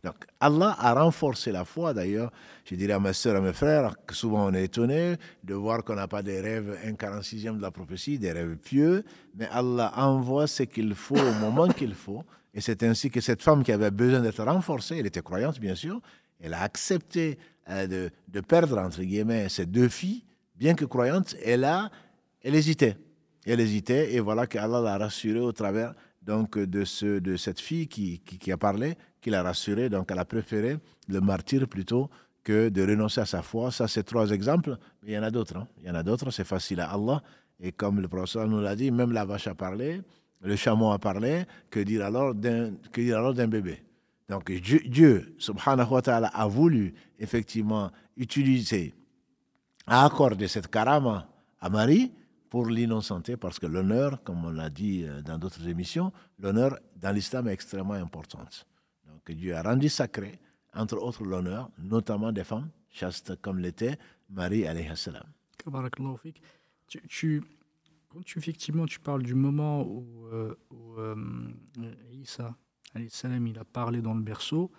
Donc 0.02 0.26
Allah 0.40 0.74
a 0.78 0.94
renforcé 0.94 1.52
la 1.52 1.64
foi. 1.64 1.94
D'ailleurs, 1.94 2.32
je 2.64 2.74
dirais 2.74 2.94
à 2.94 3.00
mes 3.00 3.12
soeurs 3.12 3.36
à 3.36 3.40
mes 3.40 3.52
frères 3.52 3.94
que 4.06 4.14
souvent 4.14 4.46
on 4.48 4.54
est 4.54 4.64
étonné 4.64 5.16
de 5.44 5.54
voir 5.54 5.84
qu'on 5.84 5.94
n'a 5.94 6.08
pas 6.08 6.22
des 6.22 6.40
rêves, 6.40 6.76
un 6.84 6.92
46e 6.92 7.56
de 7.56 7.62
la 7.62 7.70
prophétie, 7.70 8.18
des 8.18 8.32
rêves 8.32 8.56
pieux, 8.56 9.04
mais 9.34 9.48
Allah 9.50 9.92
envoie 9.96 10.46
ce 10.46 10.64
qu'il 10.64 10.94
faut 10.94 11.18
au 11.18 11.32
moment 11.34 11.68
qu'il 11.78 11.94
faut. 11.94 12.24
Et 12.54 12.60
c'est 12.60 12.82
ainsi 12.82 13.10
que 13.10 13.20
cette 13.20 13.42
femme 13.42 13.62
qui 13.62 13.72
avait 13.72 13.90
besoin 13.90 14.20
d'être 14.20 14.42
renforcée, 14.42 14.98
elle 14.98 15.06
était 15.06 15.22
croyante 15.22 15.58
bien 15.60 15.74
sûr, 15.74 16.00
elle 16.40 16.54
a 16.54 16.62
accepté 16.62 17.38
euh, 17.70 17.86
de, 17.86 18.10
de, 18.28 18.40
perdre, 18.40 18.78
entre 18.78 19.02
guillemets, 19.02 19.48
ses 19.48 19.66
deux 19.66 19.88
filles, 19.88 20.24
bien 20.56 20.74
que 20.74 20.84
croyante, 20.84 21.36
elle, 21.44 21.64
a, 21.64 21.90
elle 22.42 22.56
hésitait. 22.56 22.96
Elle 23.44 23.60
hésitait 23.60 24.14
et 24.14 24.20
voilà 24.20 24.46
qu'Allah 24.46 24.80
l'a 24.80 24.98
rassurée 24.98 25.40
au 25.40 25.52
travers 25.52 25.94
donc 26.22 26.58
de, 26.58 26.84
ce, 26.84 27.18
de 27.18 27.36
cette 27.36 27.60
fille 27.60 27.88
qui, 27.88 28.20
qui, 28.20 28.52
a 28.52 28.56
parlé, 28.56 28.96
qui 29.20 29.30
l'a 29.30 29.42
rassurée. 29.42 29.88
Donc, 29.88 30.10
elle 30.10 30.18
a 30.18 30.24
préféré 30.24 30.78
le 31.08 31.20
martyr 31.20 31.66
plutôt 31.66 32.08
que 32.44 32.68
de 32.68 32.82
renoncer 32.82 33.20
à 33.20 33.26
sa 33.26 33.42
foi. 33.42 33.70
Ça, 33.70 33.88
c'est 33.88 34.04
trois 34.04 34.30
exemples. 34.30 34.76
Mais 35.02 35.12
il 35.12 35.14
y 35.14 35.18
en 35.18 35.22
a 35.22 35.30
d'autres. 35.30 35.56
Hein. 35.56 35.66
Il 35.80 35.88
y 35.88 35.90
en 35.90 35.94
a 35.94 36.02
d'autres. 36.02 36.30
C'est 36.30 36.44
facile 36.44 36.80
à 36.80 36.92
Allah. 36.92 37.22
Et 37.60 37.72
comme 37.72 38.00
le 38.00 38.08
professeur 38.08 38.46
nous 38.48 38.60
l'a 38.60 38.76
dit, 38.76 38.90
même 38.90 39.12
la 39.12 39.24
vache 39.24 39.48
a 39.48 39.54
parlé, 39.54 40.00
le 40.40 40.56
chameau 40.56 40.92
a 40.92 40.98
parlé. 40.98 41.44
Que 41.70 41.80
dire 41.80 42.04
alors 42.04 42.34
d'un, 42.34 42.72
que 42.92 43.00
dire 43.00 43.18
alors 43.18 43.34
d'un 43.34 43.48
bébé? 43.48 43.82
Donc, 44.28 44.50
Dieu, 44.50 44.80
Dieu, 44.86 45.34
subhanahu 45.38 45.90
wa 45.90 46.02
ta'ala, 46.02 46.28
a 46.28 46.46
voulu 46.46 46.94
effectivement 47.18 47.90
utiliser, 48.16 48.94
a 49.86 50.06
accordé 50.06 50.48
cette 50.48 50.68
karama 50.68 51.28
à 51.60 51.68
Marie 51.68 52.12
pour 52.52 52.66
l'innocenté, 52.66 53.38
parce 53.38 53.58
que 53.58 53.64
l'honneur, 53.64 54.22
comme 54.22 54.44
on 54.44 54.50
l'a 54.50 54.68
dit 54.68 55.04
euh, 55.04 55.22
dans 55.22 55.38
d'autres 55.38 55.66
émissions, 55.66 56.12
l'honneur 56.38 56.78
dans 56.96 57.10
l'islam 57.10 57.48
est 57.48 57.54
extrêmement 57.54 57.94
important. 57.94 58.44
Donc 59.06 59.30
Dieu 59.30 59.56
a 59.56 59.62
rendu 59.62 59.88
sacré, 59.88 60.38
entre 60.74 60.98
autres 60.98 61.24
l'honneur, 61.24 61.70
notamment 61.78 62.30
des 62.30 62.44
femmes 62.44 62.68
chastes 62.90 63.40
comme 63.40 63.58
l'était 63.58 63.98
Marie 64.28 64.66
alayhi 64.66 64.94
salam. 64.94 65.24
Tu, 67.08 67.42
quand 68.10 68.22
tu, 68.22 68.38
effectivement 68.38 68.84
tu 68.84 69.00
parles 69.00 69.22
du 69.22 69.34
moment 69.34 69.86
où, 69.86 70.26
euh, 70.26 70.54
euh, 70.98 71.16
Isa 72.12 72.54
salam, 73.08 73.46
il 73.46 73.58
a 73.58 73.64
parlé 73.64 74.02
dans 74.02 74.12
le 74.12 74.20
berceau, 74.20 74.70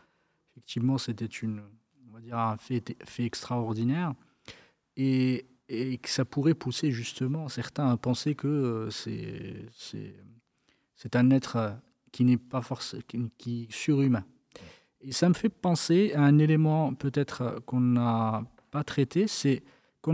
effectivement 0.51 0.99
c'était 0.99 1.25
une, 1.25 1.63
on 2.07 2.13
va 2.13 2.21
dire 2.21 2.38
un 2.38 2.55
fait, 2.57 2.95
fait 3.03 3.25
extraordinaire. 3.25 4.13
Et 4.95 5.47
et 5.73 5.97
que 5.97 6.09
ça 6.09 6.25
pourrait 6.25 6.53
pousser 6.53 6.91
justement 6.91 7.49
certains 7.49 7.89
à 7.89 7.97
penser 7.97 8.36
que 8.36 8.47
euh, 8.47 8.89
c'est 10.95 11.15
un 11.15 11.31
être 11.31 11.55
euh, 11.55 11.71
qui 12.12 12.23
n'est 12.23 12.38
pas 12.38 12.62
forcément 12.62 13.03
qui, 13.07 13.31
qui 13.38 13.67
surhumain. 13.69 14.23
Et 15.01 15.12
ça 15.12 15.27
me 15.27 15.33
fait 15.33 15.49
penser 15.49 16.13
à 16.13 16.21
un 16.21 16.38
élément 16.38 16.93
peut-être 16.93 17.41
euh, 17.41 17.59
qu'on 17.65 17.81
n'a 17.81 18.43
pas 18.71 18.83
traité, 18.83 19.27
c'est 19.27 19.62
quand, 20.01 20.13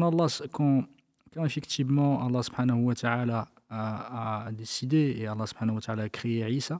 quand, 0.52 0.86
quand 1.34 1.46
effectivement 1.46 2.26
Allah 2.26 2.44
subhanahu 2.44 2.84
wa 2.86 2.96
ta'ala 2.96 3.48
a, 3.70 4.50
décidé 4.52 5.16
et 5.20 5.28
Allah 5.28 5.46
subhanahu 5.46 5.76
wa 5.76 5.82
ta'ala 5.82 6.04
a 6.04 6.10
créé 6.10 6.50
Isa, 6.52 6.80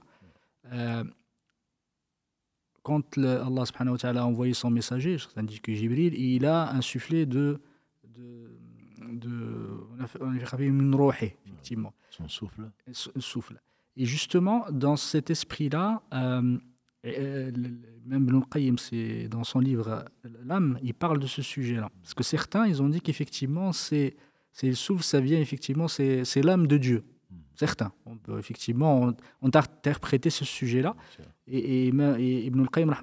euh, 0.72 1.04
quand 2.82 3.16
Allah 3.16 3.64
subhanahu 3.64 3.92
wa 3.92 3.98
ta'ala 3.98 4.22
a 4.22 4.24
envoyé 4.24 4.54
son 4.54 4.70
messager, 4.70 5.18
c'est-à-dire 5.18 5.62
que 5.62 5.72
Jibril, 5.72 6.14
il 6.14 6.46
a 6.46 6.72
insufflé 6.72 7.26
de 7.26 7.60
de, 9.12 9.78
a 10.00 10.04
effectivement. 11.46 11.92
Son 12.10 12.28
souffle. 12.28 12.70
Son 12.92 13.20
souffle. 13.20 13.60
Et 13.96 14.04
justement, 14.04 14.66
dans 14.70 14.96
cet 14.96 15.30
esprit-là, 15.30 16.02
euh, 16.14 16.58
même 17.02 18.24
Ibn 18.24 18.40
Qayyim, 18.50 18.76
dans 19.28 19.44
son 19.44 19.60
livre 19.60 20.04
L'âme, 20.44 20.78
il 20.82 20.94
parle 20.94 21.18
de 21.18 21.26
ce 21.26 21.42
sujet-là. 21.42 21.90
Parce 22.02 22.14
que 22.14 22.22
certains, 22.22 22.66
ils 22.66 22.82
ont 22.82 22.88
dit 22.88 23.00
qu'effectivement, 23.00 23.72
c'est 23.72 24.16
le 24.62 24.74
souffle, 24.74 25.02
ça 25.02 25.20
vient 25.20 25.40
effectivement, 25.40 25.88
c'est 25.88 26.42
l'âme 26.42 26.66
de 26.66 26.76
Dieu. 26.76 27.04
Hmm. 27.30 27.36
Certains. 27.56 27.92
On 28.06 28.16
peut 28.16 28.38
effectivement 28.38 29.02
on, 29.02 29.16
on 29.42 29.48
interpréter 29.48 30.30
ce 30.30 30.44
sujet-là. 30.44 30.94
Et, 31.46 31.58
et, 31.58 31.88
et, 31.88 32.46
Ibn 32.46 32.66
Qayyim, 32.66 32.94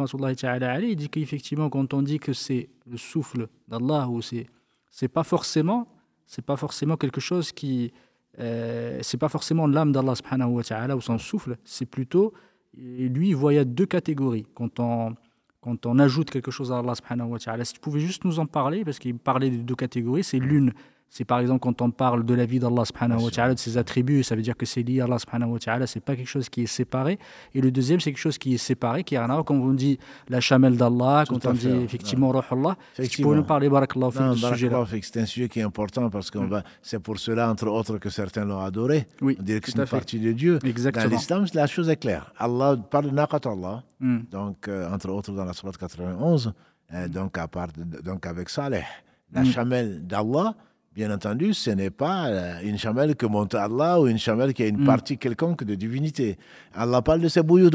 il 0.84 0.96
dit 0.96 1.10
qu'effectivement, 1.10 1.70
quand 1.70 1.94
on 1.94 2.02
dit 2.02 2.20
que 2.20 2.34
c'est 2.34 2.70
le 2.86 2.98
souffle 2.98 3.48
d'Allah 3.68 4.08
ou 4.10 4.22
c'est 4.22 4.48
c'est 4.90 5.08
pas 5.08 5.24
forcément 5.24 5.88
c'est 6.28 6.46
pas 6.46 6.58
forcément 6.58 6.98
quelque 6.98 7.22
chose 7.22 7.52
qui 7.52 7.92
euh, 8.40 9.00
c'est 9.02 9.18
pas 9.18 9.30
forcément 9.30 9.66
l'âme 9.66 9.92
d'Allah 9.92 10.14
subhanahu 10.14 10.50
wa 10.50 10.64
ta'ala 10.64 10.96
ou 10.96 11.02
son 11.02 11.18
souffle. 11.18 11.58
C'est 11.64 11.88
plutôt 11.88 12.34
lui 12.76 13.30
il 13.30 13.36
voyait 13.36 13.66
deux 13.66 13.88
catégories. 13.88 14.46
Quand 14.54 14.80
on 14.80 15.16
quand 15.62 15.86
on 15.88 15.98
ajoute 15.98 16.30
quelque 16.30 16.52
chose 16.52 16.72
à 16.72 16.80
Allah 16.80 16.94
subhanahu 16.94 17.30
wa 17.30 17.40
ta'ala. 17.40 17.66
Si 17.66 17.74
tu 17.74 17.80
pouvais 17.80 18.00
juste 18.00 18.24
nous 18.26 18.40
en 18.40 18.46
parler 18.46 18.86
parce 18.86 19.00
qu'il 19.00 19.18
parlait 19.18 19.50
de 19.50 19.62
deux 19.62 19.76
catégories 19.76 20.24
c'est 20.24 20.40
l'une 20.40 20.74
c'est 21.10 21.26
par 21.26 21.40
exemple 21.40 21.60
quand 21.62 21.82
on 21.82 21.92
parle 21.92 22.26
de 22.26 22.34
la 22.34 22.46
vie 22.46 22.60
d'Allah 22.60 22.86
subhanahu 22.86 23.24
wa 23.24 23.32
ta'ala, 23.32 23.54
de 23.54 23.60
ses 23.60 23.78
attributs, 23.78 24.24
ça 24.24 24.36
veut 24.36 24.42
dire 24.42 24.58
que 24.58 24.66
c'est 24.66 24.84
lié 24.84 25.02
à 25.02 25.06
Allah 25.06 25.20
subhanahu 25.20 25.52
wa 25.52 25.60
ta'ala, 25.60 25.88
c'est 25.88 26.00
pas 26.00 26.16
quelque 26.16 26.28
chose 26.28 26.50
qui 26.50 26.64
est 26.64 26.68
séparé. 26.68 27.18
Et 27.56 27.62
le 27.62 27.72
deuxième, 27.72 28.00
c'est 28.00 28.12
quelque 28.12 28.20
chose 28.20 28.38
qui 28.38 28.54
est 28.54 28.58
séparé, 28.58 29.04
qui 29.04 29.16
est 29.16 29.20
rien 29.20 29.30
à 29.30 29.34
voir. 29.34 29.46
Quand 29.46 29.56
on 29.56 29.74
dit 29.74 29.98
la 30.30 30.42
chamelle 30.42 30.78
d'Allah, 30.78 31.24
quand 31.28 31.46
on 31.46 31.54
dit 31.54 31.70
effectivement 31.70 32.30
Ruh 32.30 32.42
Allah, 32.52 32.78
tu 33.10 33.22
peux 33.22 33.36
nous 33.36 33.44
parler, 33.44 33.70
barakallahu 33.70 34.12
de 34.12 34.36
ce 34.36 34.48
sujet-là 34.50 34.86
C'est 35.02 35.22
un 35.22 35.26
sujet 35.26 35.50
qui 35.50 35.60
est 35.60 35.64
important 35.64 36.10
parce 36.10 36.30
que 36.30 36.40
mm. 36.40 36.64
c'est 36.82 37.00
pour 37.00 37.18
cela, 37.20 37.50
entre 37.50 37.68
autres, 37.68 37.98
que 37.98 38.10
certains 38.10 38.46
l'ont 38.46 38.60
adoré. 38.60 39.08
Oui, 39.22 39.38
on 39.40 39.44
dirait 39.44 39.62
que 39.62 39.72
c'est 39.72 39.80
une 39.80 39.86
partie 39.86 40.20
de 40.20 40.32
Dieu. 40.32 40.60
Exactement. 40.64 41.06
Dans 41.06 41.12
l'islam, 41.12 41.46
la 41.54 41.68
chose 41.68 41.90
est 41.90 41.98
claire. 41.98 42.32
Allah 42.38 42.78
parle 42.78 43.06
de 43.06 43.12
Naqat 43.12 43.42
Allah, 43.46 43.84
mm. 44.00 44.18
donc, 44.32 44.68
euh, 44.68 44.92
entre 44.92 45.10
autres, 45.10 45.32
dans 45.32 45.46
la 45.46 45.54
Surah 45.54 45.72
91, 45.72 46.54
euh, 46.94 47.08
donc, 47.08 47.38
à 47.38 47.48
part, 47.48 47.70
donc 48.04 48.26
avec 48.26 48.50
Saleh. 48.50 48.86
La 49.34 49.42
mm. 49.42 49.46
chamelle 49.46 50.08
d'Allah, 50.08 50.56
Bien 50.98 51.12
entendu, 51.12 51.54
ce 51.54 51.70
n'est 51.70 51.92
pas 51.92 52.26
euh, 52.26 52.60
une 52.64 52.80
chamelle 52.80 53.16
que 53.16 53.28
monte 53.28 53.54
Allah 53.54 54.02
ou 54.02 54.08
une 54.08 54.18
chamelle 54.18 54.52
qui 54.52 54.64
a 54.64 54.66
une 54.66 54.82
mm. 54.82 54.86
partie 54.86 55.16
quelconque 55.20 55.64
de 55.64 55.76
divinité. 55.76 56.40
Allah 56.74 57.04
parle 57.04 57.22
de 57.22 57.28
ses 57.28 57.44
bouilloux, 57.44 57.70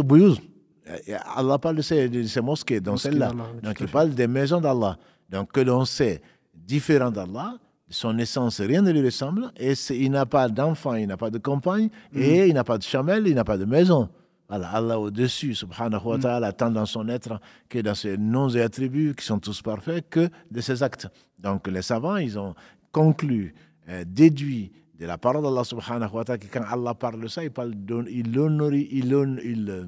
euh, 0.90 1.16
Allah 1.36 1.56
parle 1.56 1.76
de 1.76 1.82
ses, 1.82 2.08
de 2.08 2.24
ses 2.24 2.40
mosquées, 2.40 2.80
dans 2.80 2.96
celle-là. 2.96 3.30
Donc 3.62 3.76
il 3.78 3.86
parle 3.86 4.10
des 4.10 4.26
maisons 4.26 4.60
d'Allah. 4.60 4.98
Donc 5.30 5.52
que 5.52 5.60
l'on 5.60 5.84
sait 5.84 6.20
différent 6.52 7.12
d'Allah, 7.12 7.54
son 7.88 8.18
essence, 8.18 8.60
rien 8.60 8.82
ne 8.82 8.90
lui 8.90 9.04
ressemble, 9.04 9.52
et 9.56 9.74
il 9.90 10.10
n'a 10.10 10.26
pas 10.26 10.48
d'enfant, 10.48 10.94
il 10.94 11.06
n'a 11.06 11.16
pas 11.16 11.30
de 11.30 11.38
compagne, 11.38 11.90
mm. 12.12 12.20
et 12.20 12.48
il 12.48 12.54
n'a 12.54 12.64
pas 12.64 12.76
de 12.76 12.82
chamelle, 12.82 13.28
il 13.28 13.36
n'a 13.36 13.44
pas 13.44 13.56
de 13.56 13.66
maison. 13.66 14.08
Voilà, 14.48 14.68
Allah 14.70 14.98
au-dessus, 14.98 15.54
subhanahu 15.54 16.02
wa 16.04 16.16
mm. 16.18 16.22
ta'ala, 16.22 16.52
tant 16.52 16.72
dans 16.72 16.86
son 16.86 17.08
être 17.08 17.38
que 17.68 17.78
dans 17.78 17.94
ses 17.94 18.18
noms 18.18 18.48
et 18.48 18.62
attributs 18.62 19.14
qui 19.16 19.24
sont 19.24 19.38
tous 19.38 19.62
parfaits, 19.62 20.10
que 20.10 20.28
de 20.50 20.60
ses 20.60 20.82
actes. 20.82 21.06
Donc 21.38 21.68
les 21.68 21.82
savants, 21.82 22.16
ils 22.16 22.36
ont 22.36 22.54
conclut, 22.92 23.54
euh, 23.88 24.04
déduit 24.06 24.72
de 24.98 25.06
la 25.06 25.18
parole 25.18 25.42
d'Allah 25.42 25.64
subhanahu 25.64 26.10
wa 26.12 26.24
ta'ala 26.24 26.38
que 26.38 26.46
quand 26.46 26.64
Allah 26.68 26.94
parle 26.94 27.20
de 27.20 27.28
ça, 27.28 27.42
il, 27.42 27.50
parle 27.50 27.74
il, 28.08 28.38
honore, 28.38 28.74
il, 28.74 28.88
il, 28.90 29.14
euh, 29.70 29.86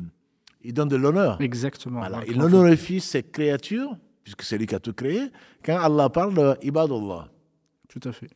il, 0.62 0.74
donne 0.74 0.88
de 0.88 0.96
l'honneur. 0.96 1.40
Exactement. 1.40 2.02
Il 2.26 2.40
honorifie 2.40 3.00
ses 3.00 3.22
créatures, 3.22 3.96
puisque 4.24 4.42
c'est 4.42 4.58
lui 4.58 4.66
qui 4.66 4.74
a 4.74 4.80
tout 4.80 4.94
créé, 4.94 5.30
quand 5.64 5.78
Allah 5.78 6.08
parle 6.08 6.34
de 6.34 6.66
Ibadullah. 6.66 7.28
Tout 7.88 8.08
à 8.08 8.12
fait. 8.12 8.30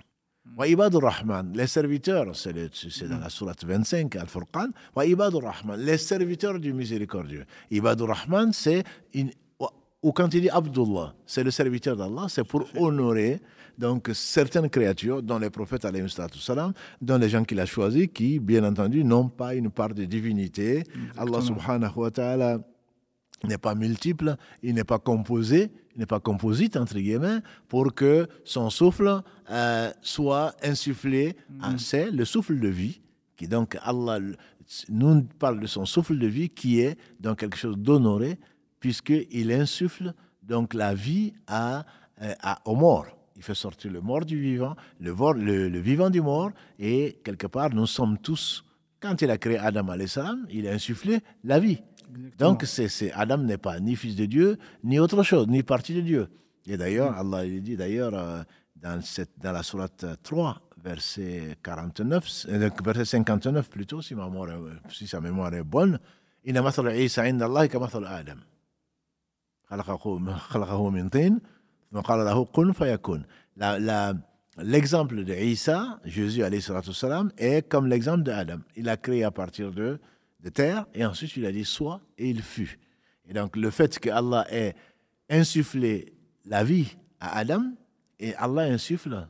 Wa 0.57 0.67
ibadur 0.67 1.03
rahman, 1.03 1.53
les 1.55 1.67
serviteurs, 1.67 2.35
c'est 2.35 3.09
dans 3.09 3.19
la 3.19 3.29
sourate 3.29 3.65
25, 3.65 4.17
Al-Furqan. 4.17 4.69
Wa 4.95 5.05
ibadur 5.05 5.43
rahman, 5.43 5.79
les 5.79 5.99
serviteurs 5.99 6.59
du 6.59 6.73
miséricordieux. 6.73 7.45
Ibadur 7.71 8.09
rahman, 8.09 8.53
c'est 8.53 8.85
ou 10.03 10.13
quand 10.13 10.33
il 10.35 10.43
dit 10.43 10.51
Abdullah, 10.51 11.15
c'est 11.27 11.43
le 11.43 11.51
serviteur 11.51 11.97
d'Allah, 11.97 12.27
c'est 12.29 12.45
pour 12.45 12.65
honorer 12.77 13.41
donc 13.79 14.11
certaines 14.13 14.69
créatures, 14.69 15.23
dont 15.23 15.39
les 15.39 15.51
prophètes, 15.51 15.87
salam, 16.39 16.73
dont 17.01 17.19
les 17.19 17.29
gens 17.29 17.45
qu'il 17.45 17.61
a 17.61 17.67
choisis, 17.67 18.09
qui, 18.13 18.41
bien 18.41 18.65
entendu, 18.65 19.05
n'ont 19.05 19.29
pas 19.29 19.55
une 19.55 19.71
part 19.71 19.95
de 19.95 20.05
divinité. 20.05 20.83
Allah 21.17 21.41
subhanahu 21.41 21.93
wa 21.97 22.11
ta'ala 22.11 22.59
n'est 23.45 23.59
pas 23.59 23.77
multiple, 23.77 24.37
il 24.65 24.75
n'est 24.75 24.85
pas 24.85 24.99
composé, 24.99 25.71
il 25.95 26.01
n'est 26.01 26.07
pas 26.07 26.19
composite, 26.19 26.77
entre 26.77 26.99
guillemets, 26.99 27.39
pour 27.69 27.95
que 27.95 28.27
son 28.45 28.69
souffle 28.69 29.23
euh, 29.51 29.93
soit 30.03 30.55
insufflé. 30.63 31.37
Mm. 31.49 31.79
C'est 31.79 32.11
le 32.11 32.25
souffle 32.25 32.59
de 32.59 32.69
vie, 32.69 33.01
qui 33.37 33.47
donc 33.47 33.79
Allah 33.83 34.19
nous 34.89 35.23
parle 35.39 35.61
de 35.61 35.67
son 35.67 35.87
souffle 35.87 36.19
de 36.19 36.27
vie, 36.27 36.51
qui 36.51 36.81
est 36.81 36.99
donc 37.21 37.39
quelque 37.39 37.57
chose 37.57 37.77
d'honoré, 37.79 38.39
puisqu'il 38.81 39.53
insuffle 39.53 40.14
donc 40.43 40.75
la 40.75 40.95
vie 40.95 41.35
à, 41.47 41.85
euh, 42.23 42.35
à, 42.43 42.61
au 42.64 42.75
mort. 42.75 43.07
Il 43.37 43.43
fait 43.43 43.55
sortir 43.55 43.93
le 43.93 44.01
mort 44.01 44.25
du 44.25 44.41
vivant, 44.41 44.75
le, 45.01 45.14
le, 45.35 45.69
le, 45.69 45.79
vivant 45.79 46.11
du 46.11 46.21
mort, 46.21 46.51
et 46.79 47.21
quelque 47.23 47.47
part, 47.47 47.73
nous 47.73 47.87
sommes 47.87 48.19
tous, 48.19 48.64
quand 49.01 49.23
il 49.23 49.31
a 49.31 49.38
créé 49.38 49.59
Adam 49.59 49.88
à 49.91 49.97
il 50.51 50.67
a 50.67 50.73
insufflé 50.73 51.21
la 51.45 51.61
vie. 51.61 51.81
Exactement. 52.11 52.51
Donc 52.51 52.64
Adam 53.14 53.38
n'est 53.38 53.59
pas 53.59 53.79
ni 53.79 53.95
fils 53.95 54.17
de 54.17 54.25
Dieu, 54.25 54.59
ni 54.83 54.99
autre 54.99 55.23
chose, 55.23 55.47
ni 55.47 55.62
partie 55.62 55.95
de 55.95 56.01
Dieu. 56.01 56.29
Et 56.67 56.77
d'ailleurs, 56.77 57.12
mm. 57.12 57.19
Allah 57.19 57.47
il 57.47 57.62
dit 57.62 57.77
d'ailleurs 57.77 58.14
euh, 58.14 58.43
dans, 58.75 59.01
dans 59.41 59.53
la 59.53 59.62
sourate 59.62 60.05
3, 60.23 60.61
verset 60.83 61.59
49, 61.62 62.47
euh, 62.49 62.71
verset 62.83 63.05
59 63.05 63.69
plutôt, 63.71 64.03
si, 64.03 64.14
ma 64.14 64.25
mémoire, 64.25 64.49
si 64.91 65.07
sa 65.07 65.21
mémoire 65.21 65.55
est 65.55 65.62
bonne, 65.62 66.01
«Inna 66.45 66.62
Isa 66.97 67.23
Allah 67.23 67.67
Adam» 68.09 68.37
خلقه 69.70 70.89
من 70.89 71.10
طين 71.10 71.42
L'exemple 74.58 75.24
de 75.24 75.34
Isa, 75.34 76.00
Jésus 76.06 76.44
salam, 76.94 77.32
est 77.38 77.68
comme 77.68 77.88
l'exemple 77.88 78.24
d'Adam. 78.24 78.60
Il 78.76 78.89
a 78.89 78.98
créé 78.98 79.24
à 79.24 79.32
partir 79.32 79.72
de, 79.72 80.00
de 80.42 80.50
terre 80.50 80.86
et 80.94 81.06
ensuite 81.06 81.36
il 81.38 81.46
a 81.46 81.52
dit 81.52 81.66
soit 81.66 82.02
et 82.18 82.30
il 82.30 82.42
fut. 82.42 82.80
Et 83.28 83.34
donc 83.34 83.56
le 83.56 83.70
fait 83.72 84.00
que 84.00 84.10
Allah 84.10 84.46
ait 84.52 84.76
insufflé 85.30 86.13
la 86.46 86.63
vie 86.63 86.96
à 87.20 87.38
Adam 87.38 87.63
et 88.20 88.36
Allah 88.36 88.63
insuffle 88.63 89.28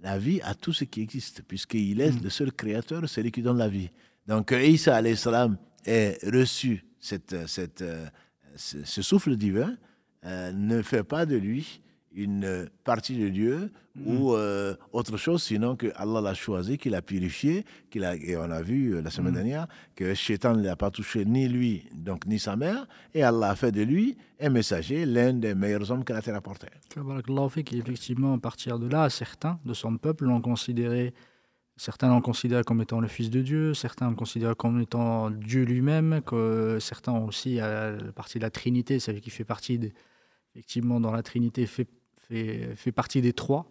la 0.00 0.18
vie 0.18 0.40
à 0.42 0.54
tout 0.54 0.72
ce 0.72 0.84
qui 0.84 1.00
existe 1.00 1.42
puisqu'il 1.42 2.00
est 2.00 2.12
mm. 2.12 2.22
le 2.24 2.30
seul 2.30 2.52
créateur, 2.52 3.08
celui 3.08 3.30
qui 3.30 3.42
donne 3.42 3.58
la 3.58 3.68
vie. 3.68 3.90
Donc 4.26 4.50
Isa 4.50 5.00
salam 5.16 5.58
ait 5.84 6.18
reçu 6.24 6.84
cette, 6.98 7.46
cette, 7.46 7.82
euh, 7.82 8.06
ce, 8.55 9.01
souffle 9.01 9.35
divin, 9.35 9.75
euh, 10.25 10.51
ne 10.51 10.81
fait 10.81 11.03
pas 11.03 11.25
de 11.25 11.35
lui 11.35 11.81
une 12.13 12.69
partie 12.83 13.17
de 13.17 13.29
Dieu 13.29 13.71
ou 14.05 14.31
mm. 14.31 14.35
euh, 14.35 14.75
autre 14.91 15.17
chose, 15.17 15.43
sinon 15.43 15.75
que 15.75 15.87
Allah 15.95 16.21
l'a 16.21 16.33
choisi, 16.33 16.77
qu'il 16.77 16.95
a 16.95 17.01
purifié, 17.01 17.65
qu'il 17.89 18.03
a, 18.03 18.15
et 18.15 18.35
on 18.37 18.49
a 18.51 18.61
vu 18.61 18.93
euh, 18.95 19.01
la 19.01 19.09
semaine 19.09 19.31
mm. 19.31 19.35
dernière 19.35 19.67
que 19.95 20.13
Shaitan 20.13 20.55
ne 20.55 20.63
l'a 20.63 20.75
pas 20.75 20.91
touché 20.91 21.25
ni 21.25 21.47
lui, 21.47 21.85
donc 21.93 22.25
ni 22.25 22.39
sa 22.39 22.55
mère, 22.55 22.87
et 23.13 23.23
Allah 23.23 23.51
a 23.51 23.55
fait 23.55 23.71
de 23.71 23.81
lui 23.81 24.17
un 24.39 24.49
messager, 24.49 25.05
l'un 25.05 25.33
des 25.33 25.55
meilleurs 25.55 25.89
hommes 25.91 26.03
que 26.03 26.13
la 26.13 26.21
terre 26.21 26.35
a 26.35 26.41
porté. 26.41 26.67
Effectivement, 27.77 28.33
à 28.33 28.39
partir 28.39 28.79
de 28.79 28.87
là, 28.87 29.09
certains 29.09 29.59
de 29.65 29.73
son 29.73 29.97
peuple 29.97 30.25
l'ont 30.25 30.41
considéré, 30.41 31.13
certains 31.81 32.09
l'ont 32.09 32.21
considéré 32.21 32.63
comme 32.63 32.81
étant 32.81 32.99
le 32.99 33.07
Fils 33.07 33.29
de 33.29 33.41
Dieu, 33.41 33.73
certains 33.73 34.07
l'ont 34.09 34.15
considéré 34.15 34.53
comme 34.55 34.79
étant 34.79 35.29
Dieu 35.31 35.63
lui-même, 35.63 36.21
que 36.21 36.77
certains 36.79 37.17
aussi, 37.17 37.59
à 37.59 37.91
la 37.91 38.11
partie 38.11 38.37
de 38.37 38.43
la 38.43 38.49
Trinité, 38.51 38.99
c'est 38.99 39.19
qui 39.19 39.29
fait 39.29 39.43
partie, 39.43 39.79
effectivement, 40.53 40.99
dans 40.99 41.11
la 41.11 41.23
Trinité, 41.23 41.65
fait 41.65 41.87
fait, 42.75 42.91
partie 42.91 43.21
des 43.21 43.33
trois. 43.33 43.65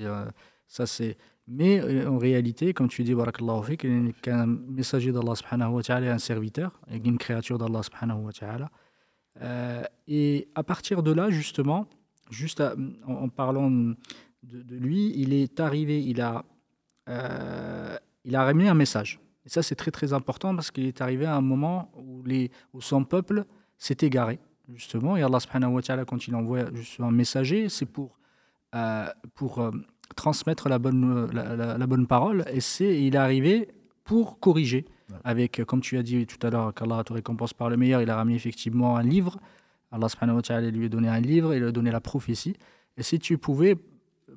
Euh, 0.00 0.26
ça, 0.66 0.86
c'est... 0.86 1.16
Mais 1.46 1.80
euh, 1.80 2.08
en 2.08 2.16
réalité, 2.16 2.72
comme 2.72 2.88
tu 2.88 3.04
dis, 3.04 3.14
Barakallahu 3.14 3.76
qu'un 3.76 4.46
messager 4.46 5.12
d'Allah 5.12 5.34
subhanahu 5.34 5.74
wa 5.74 5.82
ta'ala 5.82 6.12
un 6.12 6.18
serviteur, 6.18 6.80
une 6.90 7.18
créature 7.18 7.58
d'Allah 7.58 7.82
subhanahu 7.82 8.24
wa 8.24 8.32
ta'ala. 8.32 8.70
Euh, 9.42 9.82
et 10.08 10.48
à 10.54 10.62
partir 10.62 11.02
de 11.02 11.12
là, 11.12 11.28
justement, 11.28 11.86
juste 12.30 12.62
en, 13.06 13.28
parlant 13.28 13.70
de, 13.70 13.94
lui, 14.70 15.12
il 15.16 15.34
est 15.34 15.60
arrivé, 15.60 16.02
il 16.02 16.22
a, 16.22 16.44
il 17.06 18.36
a 18.36 18.44
ramené 18.44 18.68
un 18.68 18.74
message. 18.74 19.20
Et 19.46 19.48
ça, 19.48 19.62
c'est 19.62 19.74
très 19.74 19.90
très 19.90 20.12
important 20.12 20.54
parce 20.54 20.70
qu'il 20.70 20.86
est 20.86 21.00
arrivé 21.00 21.26
à 21.26 21.36
un 21.36 21.42
moment 21.42 21.90
où, 21.96 22.22
les, 22.22 22.50
où 22.72 22.80
son 22.80 23.04
peuple 23.04 23.44
s'est 23.76 23.98
égaré 24.00 24.38
justement. 24.72 25.16
Et 25.16 25.22
Allah 25.22 25.40
subhanahu 25.40 25.72
wa 25.72 25.82
ta'ala, 25.82 26.04
quand 26.04 26.26
il 26.26 26.34
envoie 26.34 26.60
un 26.98 27.10
messager, 27.10 27.68
c'est 27.68 27.86
pour, 27.86 28.18
euh, 28.74 29.06
pour 29.34 29.58
euh, 29.58 29.70
transmettre 30.16 30.68
la 30.68 30.78
bonne, 30.78 31.30
la, 31.32 31.86
bonne 31.86 32.06
parole. 32.06 32.44
Et 32.52 32.60
c'est, 32.60 33.02
il 33.02 33.14
est 33.14 33.18
arrivé 33.18 33.68
pour 34.04 34.38
corriger. 34.38 34.84
Avec, 35.22 35.62
comme 35.64 35.80
tu 35.80 35.98
as 35.98 36.02
dit 36.02 36.26
tout 36.26 36.44
à 36.46 36.50
l'heure, 36.50 36.72
qu'Allah 36.72 37.04
te 37.04 37.12
récompense 37.12 37.52
par 37.52 37.68
le 37.68 37.76
meilleur, 37.76 38.00
il 38.00 38.08
a 38.08 38.16
ramené 38.16 38.36
effectivement 38.36 38.96
un 38.96 39.02
livre. 39.02 39.38
Allah 39.92 40.08
subhanahu 40.08 40.36
wa 40.36 40.42
ta'ala 40.42 40.70
lui 40.70 40.86
a 40.86 40.88
donné 40.88 41.08
un 41.08 41.20
livre, 41.20 41.54
il 41.54 41.60
lui 41.60 41.68
a 41.68 41.72
donné 41.72 41.90
la 41.90 42.00
prophétie. 42.00 42.56
Et 42.96 43.02
si 43.02 43.18
tu 43.18 43.36
pouvais, 43.38 43.76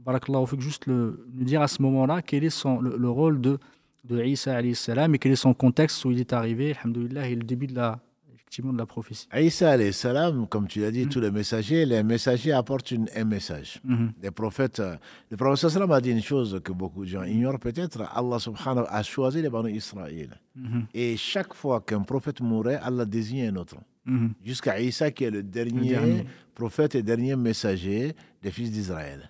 barakallahu 0.08 0.48
juste 0.60 0.86
le, 0.86 1.28
nous 1.34 1.44
dire 1.44 1.62
à 1.62 1.68
ce 1.68 1.82
moment-là 1.82 2.22
quel 2.22 2.46
est 2.46 2.50
son, 2.50 2.80
le, 2.80 3.10
rôle 3.10 3.42
de, 3.42 3.60
de 4.06 4.24
Isa 4.24 4.60
salam 4.74 5.14
et 5.14 5.20
quel 5.20 5.34
est 5.34 5.36
son 5.36 5.54
contexte 5.54 6.04
où 6.06 6.12
il 6.12 6.20
est 6.20 6.32
arrivé, 6.32 6.76
alhamdoulilah, 6.82 7.28
et 7.28 7.36
le 7.36 7.44
début 7.44 7.68
de 7.68 7.76
la, 7.76 8.00
effectivement 8.34 8.72
de 8.72 8.78
la 8.78 8.86
prophétie. 8.86 9.28
Aïssa 9.32 9.92
salam, 9.92 10.48
comme 10.48 10.68
tu 10.68 10.80
l'as 10.80 10.92
dit, 10.92 11.06
mm. 11.06 11.10
tous 11.10 11.20
les 11.20 11.30
messagers, 11.30 11.86
les 11.86 12.04
messagers 12.04 12.54
apportent 12.54 12.92
une, 12.92 13.10
un 13.18 13.26
message. 13.26 13.82
Mm-hmm. 13.86 14.10
Les 14.24 14.32
prophètes, 14.32 14.80
euh, 14.80 14.96
le 15.30 15.36
prophète 15.36 15.70
sallam 15.70 15.92
a 15.92 16.00
dit 16.00 16.12
une 16.12 16.24
chose 16.24 16.62
que 16.64 16.72
beaucoup 16.72 17.04
de 17.04 17.10
gens 17.10 17.24
ignorent 17.24 17.60
peut-être. 17.60 18.04
Allah 18.16 18.40
subhanahu 18.40 18.86
a 18.88 19.04
choisi 19.04 19.42
les 19.42 19.50
Banu 19.50 19.72
Israël. 19.72 20.40
Mm-hmm. 20.58 20.84
Et 20.94 21.18
chaque 21.18 21.54
fois 21.54 21.82
qu'un 21.82 22.04
prophète 22.04 22.40
mourait, 22.40 22.80
Allah 22.82 23.04
désignait 23.04 23.48
un 23.48 23.58
autre. 23.58 23.76
Mm-hmm. 24.08 24.30
Jusqu'à 24.46 24.80
Isa 24.80 25.12
qui 25.12 25.26
est 25.26 25.32
le 25.32 25.44
dernier, 25.44 26.24
prophète 26.56 26.96
et 26.96 27.04
dernier 27.04 27.36
messager 27.36 28.16
des 28.42 28.52
fils 28.52 28.72
d'Israël. 28.72 29.30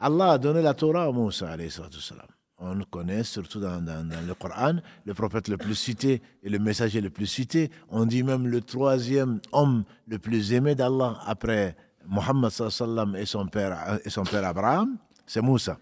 Allah 0.00 0.32
a 0.32 0.38
donné 0.38 0.62
la 0.62 0.74
Torah 0.74 1.04
à 1.04 1.12
Moussa 1.12 1.56
on 2.60 2.78
connaît 2.90 3.24
surtout 3.24 3.58
dans, 3.58 3.80
le 3.80 4.34
Coran, 4.34 4.76
le 5.06 5.14
prophète 5.14 5.48
le 5.48 5.56
plus 5.56 5.74
cité 5.74 6.20
et 6.42 6.50
le 6.50 6.58
messager 6.58 7.00
le 7.00 7.08
plus 7.08 7.26
cité. 7.26 7.70
On 7.88 8.04
dit 8.04 8.22
même 8.22 8.46
le 8.46 8.60
troisième 8.60 9.40
homme 9.52 9.84
le 10.06 10.18
plus 10.18 10.52
aimé 10.52 10.74
d'Allah 10.74 11.18
après 11.26 11.74
Mohammed 12.06 12.50
et 13.16 13.26
son 13.26 13.46
père 13.46 13.98
et 14.04 14.10
son 14.10 14.24
père 14.24 14.44
Abraham, 14.44 14.98
c'est 15.26 15.40
Moussa. 15.40 15.78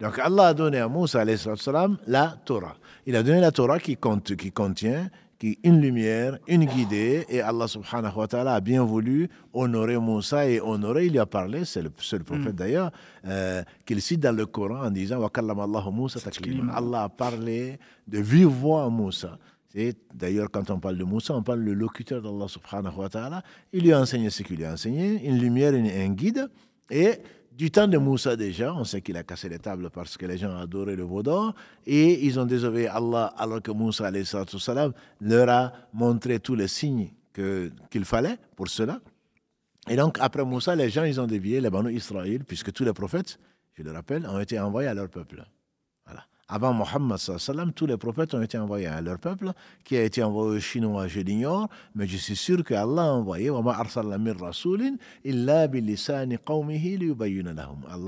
Donc 0.00 0.18
Allah 0.18 0.48
a 0.48 0.54
donné 0.54 0.78
à 0.78 0.88
Moussa 0.88 1.24
la 1.24 2.36
Torah. 2.44 2.76
Il 3.04 3.14
a 3.14 3.22
donné 3.22 3.40
la 3.40 3.52
Torah 3.52 3.78
qui, 3.78 3.96
compte, 3.96 4.34
qui 4.34 4.50
contient 4.50 5.10
qui 5.42 5.58
une 5.64 5.80
lumière, 5.80 6.38
une 6.46 6.64
guidée, 6.66 7.26
et 7.28 7.40
Allah 7.40 7.66
subhanahu 7.66 8.16
wa 8.16 8.28
ta'ala 8.28 8.54
a 8.54 8.60
bien 8.60 8.84
voulu 8.84 9.28
honorer 9.52 9.98
Moussa 9.98 10.48
et 10.48 10.60
honorer, 10.60 11.06
il 11.06 11.12
lui 11.12 11.18
a 11.18 11.26
parlé, 11.26 11.64
c'est 11.64 11.82
le 11.82 11.90
seul 11.98 12.22
prophète 12.22 12.52
mm. 12.52 12.56
d'ailleurs, 12.62 12.92
euh, 13.26 13.64
qu'il 13.84 14.00
cite 14.00 14.20
dans 14.20 14.36
le 14.36 14.46
Coran 14.46 14.84
en 14.84 14.90
disant 14.92 15.20
Allah 15.20 17.02
a 17.02 17.08
parlé 17.08 17.80
de 18.06 18.18
vive 18.20 18.46
voix 18.46 18.84
à 18.84 18.88
Moussa. 18.88 19.36
Et 19.74 19.94
d'ailleurs, 20.14 20.48
quand 20.48 20.70
on 20.70 20.78
parle 20.78 20.96
de 20.96 21.02
Moussa, 21.02 21.34
on 21.34 21.42
parle 21.42 21.64
de 21.64 21.72
locuteur 21.72 22.22
d'Allah 22.22 22.46
subhanahu 22.46 22.94
wa 22.98 23.08
ta'ala. 23.08 23.42
Il 23.72 23.82
lui 23.82 23.92
a 23.92 23.98
enseigné 23.98 24.30
ce 24.30 24.44
qu'il 24.44 24.58
lui 24.58 24.64
a 24.64 24.72
enseigné, 24.72 25.26
une 25.26 25.40
lumière, 25.40 25.74
un 25.74 26.10
guide, 26.10 26.48
et 26.88 27.14
du 27.56 27.70
temps 27.70 27.88
de 27.88 27.98
Moussa 27.98 28.36
déjà, 28.36 28.74
on 28.74 28.84
sait 28.84 29.02
qu'il 29.02 29.16
a 29.16 29.22
cassé 29.22 29.48
les 29.48 29.58
tables 29.58 29.90
parce 29.90 30.16
que 30.16 30.26
les 30.26 30.38
gens 30.38 30.56
adoraient 30.56 30.96
le 30.96 31.04
veau 31.04 31.22
et 31.86 32.24
ils 32.26 32.40
ont 32.40 32.44
désobéi 32.44 32.86
Allah 32.86 33.34
alors 33.36 33.62
que 33.62 33.70
Moussa 33.70 34.10
leur 35.20 35.48
a 35.48 35.72
montré 35.92 36.40
tous 36.40 36.54
les 36.54 36.68
signes 36.68 37.10
qu'il 37.34 38.04
fallait 38.04 38.38
pour 38.56 38.68
cela. 38.68 39.00
Et 39.88 39.96
donc 39.96 40.18
après 40.20 40.44
Moussa, 40.44 40.74
les 40.76 40.90
gens 40.90 41.04
ils 41.04 41.20
ont 41.20 41.26
dévié 41.26 41.60
les 41.60 41.70
Banu 41.70 41.92
Israël 41.94 42.44
puisque 42.44 42.72
tous 42.72 42.84
les 42.84 42.92
prophètes, 42.92 43.38
je 43.74 43.82
le 43.82 43.92
rappelle, 43.92 44.26
ont 44.26 44.40
été 44.40 44.58
envoyés 44.58 44.88
à 44.88 44.94
leur 44.94 45.08
peuple. 45.08 45.44
Avant 46.48 46.72
Mohammed, 46.72 47.18
tous 47.74 47.86
les 47.86 47.96
prophètes 47.96 48.34
ont 48.34 48.42
été 48.42 48.58
envoyés 48.58 48.86
à 48.86 49.00
leur 49.00 49.18
peuple, 49.18 49.52
qui 49.84 49.96
a 49.96 50.02
été 50.02 50.22
envoyé 50.22 50.58
aux 50.58 50.60
Chinois, 50.60 51.08
je 51.08 51.20
l'ignore, 51.20 51.68
mais 51.94 52.06
je 52.06 52.16
suis 52.16 52.36
sûr 52.36 52.64
qu'Allah 52.64 53.02
a 53.02 53.12
envoyé 53.12 53.48
Allah 53.48 53.84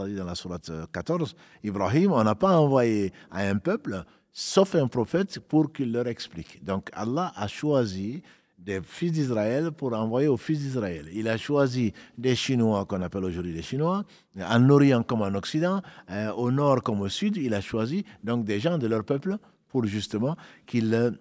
dit 0.06 0.16
dans 0.16 0.24
la 0.24 0.34
sourate 0.34 0.70
14, 0.92 1.34
Ibrahim, 1.62 2.12
on 2.12 2.24
n'a 2.24 2.34
pas 2.34 2.58
envoyé 2.58 3.12
à 3.30 3.48
un 3.48 3.56
peuple, 3.56 4.04
sauf 4.32 4.74
un 4.74 4.88
prophète, 4.88 5.38
pour 5.40 5.72
qu'il 5.72 5.92
leur 5.92 6.06
explique. 6.06 6.64
Donc 6.64 6.90
Allah 6.92 7.32
a 7.36 7.48
choisi 7.48 8.22
des 8.64 8.80
fils 8.82 9.12
d'Israël 9.12 9.70
pour 9.72 9.92
envoyer 9.92 10.28
aux 10.28 10.36
fils 10.36 10.58
d'Israël. 10.60 11.06
Il 11.12 11.28
a 11.28 11.36
choisi 11.36 11.92
des 12.16 12.34
Chinois 12.34 12.84
qu'on 12.86 13.02
appelle 13.02 13.24
aujourd'hui 13.24 13.52
les 13.52 13.62
Chinois, 13.62 14.04
en 14.40 14.70
Orient 14.70 15.02
comme 15.02 15.22
en 15.22 15.34
Occident, 15.34 15.82
euh, 16.10 16.32
au 16.32 16.50
nord 16.50 16.82
comme 16.82 17.00
au 17.02 17.08
sud. 17.08 17.36
Il 17.36 17.54
a 17.54 17.60
choisi 17.60 18.04
donc 18.22 18.44
des 18.44 18.60
gens 18.60 18.78
de 18.78 18.86
leur 18.86 19.04
peuple 19.04 19.36
pour 19.68 19.84
justement 19.84 20.36
qu'ils 20.66 21.14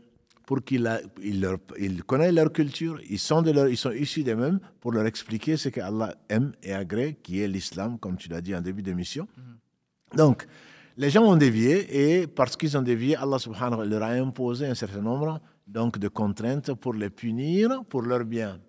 pour 0.46 0.62
qu'ils 0.64 0.90
ils 1.24 2.04
connaissent 2.04 2.34
leur 2.34 2.52
culture, 2.52 3.00
ils 3.10 3.20
sont, 3.20 3.42
de 3.42 3.52
leur, 3.52 3.70
ils 3.70 3.78
sont 3.78 3.92
issus 3.92 4.24
d'eux-mêmes 4.24 4.60
pour 4.82 4.92
leur 4.92 5.06
expliquer 5.06 5.56
ce 5.56 5.70
qu'Allah 5.70 6.16
aime 6.28 6.52
et 6.62 6.74
agrée, 6.74 7.18
qui 7.24 7.42
est 7.42 7.48
l'islam, 7.48 7.98
comme 7.98 8.18
tu 8.18 8.28
l'as 8.28 8.42
dit 8.42 8.54
en 8.54 8.60
début 8.60 8.82
d'émission. 8.82 9.26
Mm-hmm. 9.26 10.18
Donc, 10.18 10.46
les 10.98 11.10
gens 11.10 11.24
ont 11.24 11.38
dévié 11.38 12.22
et 12.22 12.28
parce 12.28 12.58
qu'ils 12.58 12.78
ont 12.78 12.82
dévié, 12.82 13.16
Allah 13.16 13.40
subhanahu 13.40 13.72
wa 13.80 13.86
ta'ala 13.86 14.00
leur 14.00 14.04
a 14.04 14.12
imposé 14.12 14.68
un 14.68 14.76
certain 14.76 15.02
nombre 15.02 15.40
donc 15.68 15.98
de 15.98 16.08
contraintes 16.08 16.74
pour 16.74 16.94
les 16.94 17.10
punir 17.10 17.84
pour 17.86 18.02
leur 18.02 18.26
bien. 18.26 18.60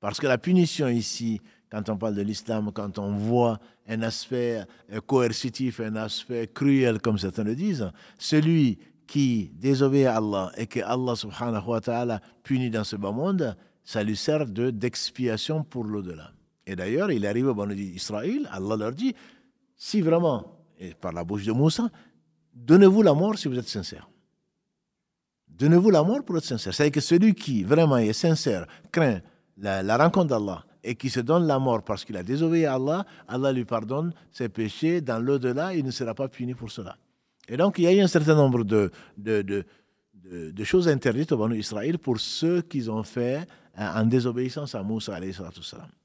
Parce 0.00 0.18
que 0.18 0.26
la 0.26 0.38
punition 0.38 0.88
ici, 0.88 1.40
quand 1.70 1.88
on 1.88 1.96
parle 1.96 2.14
de 2.14 2.22
l'islam, 2.22 2.70
quand 2.72 2.98
on 2.98 3.12
voit 3.12 3.58
un 3.86 4.02
aspect 4.02 4.64
euh, 4.92 5.00
coercitif, 5.00 5.80
un 5.80 5.96
aspect 5.96 6.48
cruel, 6.48 7.00
comme 7.00 7.18
certains 7.18 7.44
le 7.44 7.54
disent, 7.54 7.90
celui 8.18 8.78
qui 9.06 9.50
désobéit 9.54 10.06
à 10.06 10.16
Allah 10.16 10.52
et 10.56 10.66
que 10.66 10.80
Allah 10.80 11.16
subhanahu 11.16 11.66
wa 11.66 11.80
ta'ala 11.80 12.20
punit 12.42 12.70
dans 12.70 12.84
ce 12.84 12.96
bas 12.96 13.12
monde, 13.12 13.56
ça 13.84 14.02
lui 14.02 14.16
sert 14.16 14.46
d'expiation 14.46 15.64
pour 15.64 15.84
l'au-delà. 15.84 16.32
Et 16.66 16.76
d'ailleurs, 16.76 17.10
il 17.10 17.26
arrive 17.26 17.48
au 17.48 17.54
bon 17.54 17.66
d'Israël, 17.66 18.48
Allah 18.52 18.76
leur 18.76 18.92
dit, 18.92 19.14
si 19.76 20.00
vraiment, 20.00 20.60
et 20.78 20.94
par 20.94 21.12
la 21.12 21.24
bouche 21.24 21.44
de 21.44 21.52
Moussa, 21.52 21.88
donnez-vous 22.54 23.02
la 23.02 23.14
mort 23.14 23.38
si 23.38 23.48
vous 23.48 23.58
êtes 23.58 23.68
sincère. 23.68 24.09
Donnez-vous 25.60 25.90
la 25.90 26.02
mort 26.02 26.24
pour 26.24 26.38
être 26.38 26.44
sincère. 26.44 26.72
C'est-à-dire 26.72 26.94
que 26.94 27.00
celui 27.02 27.34
qui 27.34 27.64
vraiment 27.64 27.98
est 27.98 28.14
sincère, 28.14 28.66
craint 28.90 29.20
la, 29.58 29.96
rencontre 29.98 30.28
d'Allah 30.28 30.64
et 30.82 30.94
qui 30.94 31.10
se 31.10 31.20
donne 31.20 31.46
la 31.46 31.58
mort 31.58 31.82
parce 31.82 32.02
qu'il 32.06 32.16
a 32.16 32.22
désobéi 32.22 32.64
à 32.64 32.76
Allah, 32.76 33.04
Allah 33.28 33.52
lui 33.52 33.66
pardonne 33.66 34.14
ses 34.32 34.48
péchés. 34.48 35.02
Dans 35.02 35.18
l'au-delà, 35.18 35.74
il 35.74 35.84
ne 35.84 35.90
sera 35.90 36.14
pas 36.14 36.28
puni 36.28 36.54
pour 36.54 36.70
cela. 36.70 36.96
Et 37.46 37.58
donc, 37.58 37.78
il 37.78 37.84
y 37.84 37.86
a 37.88 37.92
eu 37.92 38.00
un 38.00 38.06
certain 38.06 38.34
nombre 38.34 38.64
de, 38.64 38.90
de, 39.18 39.42
de, 39.42 39.66
de, 40.50 40.64
choses 40.64 40.88
interdites 40.88 41.30
au 41.32 41.36
Banu 41.36 41.58
Israël 41.58 41.98
pour 41.98 42.18
ceux 42.18 42.62
qui 42.62 42.88
ont 42.88 43.02
fait 43.02 43.46
en 43.76 44.04
désobéissance 44.06 44.74
à 44.74 44.82
Moussa. 44.82 45.18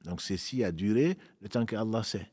Donc, 0.04 0.22
ceci 0.22 0.66
a 0.66 0.74
duré 0.74 1.18
le 1.42 1.48
temps 1.48 1.66
que 1.66 1.78
Allah 1.78 2.04
sait. 2.04 2.28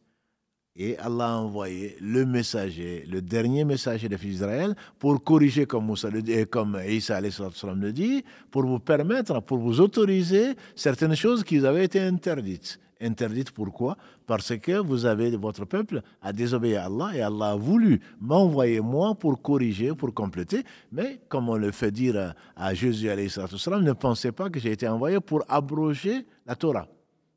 Et 0.75 0.97
Allah 0.99 1.35
a 1.35 1.37
envoyé 1.37 1.97
le 2.01 2.25
messager, 2.25 3.05
le 3.07 3.21
dernier 3.21 3.65
messager 3.65 4.09
des 4.09 4.17
fils 4.17 4.39
d'Israël, 4.39 4.75
pour 4.99 5.23
corriger, 5.23 5.67
comme, 5.67 5.85
Moussa 5.85 6.09
le 6.09 6.23
dit, 6.23 6.47
comme 6.47 6.81
Isa 6.89 7.21
le 7.21 7.91
dit, 7.91 8.25
pour 8.51 8.65
vous 8.65 8.79
permettre, 8.79 9.41
pour 9.43 9.59
vous 9.59 9.81
autoriser 9.81 10.55
certaines 10.75 11.15
choses 11.15 11.45
qui 11.45 11.59
vous 11.59 11.67
avaient 11.67 11.85
été 11.85 12.01
interdites. 12.01 12.81
Interdites 13.03 13.51
pourquoi? 13.51 13.99
Parce 14.27 14.57
que 14.57 14.79
vous 14.79 15.05
avez, 15.05 15.37
votre 15.37 15.67
peuple 15.67 16.01
a 16.23 16.33
désobéi 16.33 16.77
à 16.77 16.87
Allah 16.87 17.11
et 17.15 17.21
Allah 17.21 17.51
a 17.51 17.57
voulu 17.57 18.01
m'envoyer 18.21 18.81
moi 18.81 19.15
pour 19.15 19.43
corriger, 19.43 19.95
pour 19.95 20.15
compléter. 20.15 20.63
Mais 20.91 21.21
comme 21.29 21.51
on 21.51 21.57
le 21.57 21.71
fait 21.73 21.91
dire 21.91 22.35
à 22.57 22.73
Jésus, 22.73 23.09
ne 23.09 23.93
pensez 23.93 24.33
pas 24.33 24.49
que 24.49 24.59
j'ai 24.59 24.71
été 24.71 24.89
envoyé 24.89 25.21
pour 25.21 25.45
abroger 25.49 26.25
la 26.47 26.55
Torah. 26.55 26.87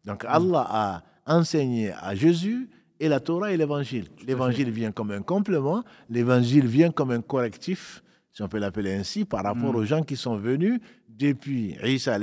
Donc 0.06 0.24
Allah 0.26 0.68
a 0.70 1.04
enseigné 1.26 1.92
à 1.92 2.16
Jésus 2.16 2.70
et 3.00 3.08
la 3.08 3.20
Torah 3.20 3.52
et 3.52 3.58
l'évangile. 3.58 4.06
L'évangile 4.26 4.70
vient 4.70 4.92
comme 4.92 5.12
un 5.12 5.22
complément, 5.22 5.84
l'évangile 6.10 6.68
vient 6.68 6.92
comme 6.92 7.12
un 7.12 7.22
correctif, 7.22 8.04
si 8.32 8.42
on 8.42 8.48
peut 8.48 8.60
l'appeler 8.60 8.94
ainsi, 8.94 9.26
par 9.26 9.44
rapport 9.44 9.74
mm. 9.74 9.76
aux 9.76 9.86
gens 9.86 10.04
qui 10.04 10.16
sont 10.18 10.38
venus 10.38 10.80
depuis 11.10 11.78
Isa 11.84 12.18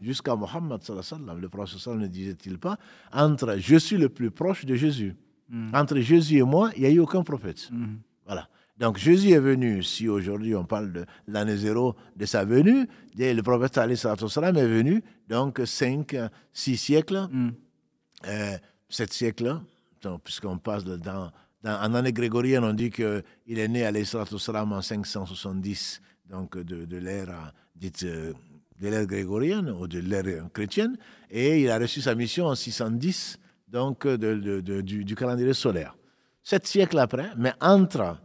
jusqu'à 0.00 0.36
Mohammed. 0.36 0.80
Le 1.40 1.48
prophète 1.48 1.86
ne 1.88 2.06
disait-il 2.06 2.58
pas 2.58 2.78
entre 3.12 3.56
je 3.58 3.76
suis 3.76 3.98
le 3.98 4.08
plus 4.08 4.30
proche 4.30 4.64
de 4.64 4.74
Jésus, 4.74 5.14
mm. 5.50 5.74
entre 5.74 5.98
Jésus 5.98 6.38
et 6.38 6.42
moi, 6.42 6.70
il 6.76 6.82
n'y 6.82 6.88
a 6.88 6.90
eu 6.90 7.00
aucun 7.00 7.22
prophète. 7.22 7.68
Mm. 7.70 7.96
Voilà. 8.26 8.48
Donc 8.78 8.96
Jésus 8.96 9.32
est 9.32 9.40
venu, 9.40 9.82
si 9.82 10.08
aujourd'hui 10.08 10.54
on 10.54 10.64
parle 10.64 10.90
de 10.90 11.04
l'année 11.28 11.58
zéro 11.58 11.96
de 12.16 12.24
sa 12.24 12.46
venue, 12.46 12.88
le 13.14 13.40
prophète 13.42 13.76
est 13.76 14.66
venu, 14.66 15.02
donc 15.28 15.60
cinq, 15.66 16.16
six 16.54 16.78
siècles, 16.78 17.28
euh, 18.26 18.56
sept 18.90 19.12
siècles, 19.12 19.60
puisqu'on 20.24 20.58
passe 20.58 20.84
dans, 20.84 21.30
en 21.64 21.94
année 21.94 22.12
grégorienne, 22.12 22.64
on 22.64 22.72
dit 22.72 22.90
qu'il 22.90 23.22
est 23.46 23.68
né 23.68 23.86
à 23.86 24.04
salam 24.04 24.72
en 24.72 24.82
570, 24.82 26.02
donc 26.28 26.58
de, 26.58 26.96
l'ère 26.96 27.52
dite 27.74 28.04
de 28.04 28.34
l'ère 28.88 29.06
grégorienne 29.06 29.70
ou 29.70 29.86
de 29.86 29.98
l'ère 29.98 30.50
chrétienne, 30.52 30.96
et 31.30 31.62
il 31.62 31.70
a 31.70 31.78
reçu 31.78 32.00
sa 32.00 32.14
mission 32.14 32.46
en 32.46 32.54
610, 32.54 33.38
donc 33.68 34.06
du, 34.06 35.14
calendrier 35.14 35.52
solaire. 35.54 35.96
Sept 36.42 36.66
siècles 36.66 36.98
après, 36.98 37.30
mais 37.36 37.52
entre 37.60 38.20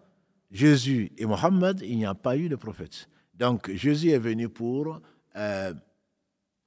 Jésus 0.50 1.12
et 1.18 1.26
Mohammed, 1.26 1.82
il 1.84 1.98
n'y 1.98 2.06
a 2.06 2.16
pas 2.16 2.38
eu 2.38 2.48
de 2.48 2.56
prophète. 2.56 3.10
Donc 3.34 3.70
Jésus 3.74 4.12
est 4.12 4.20
venu 4.20 4.48
pour 4.48 5.02
euh, 5.36 5.74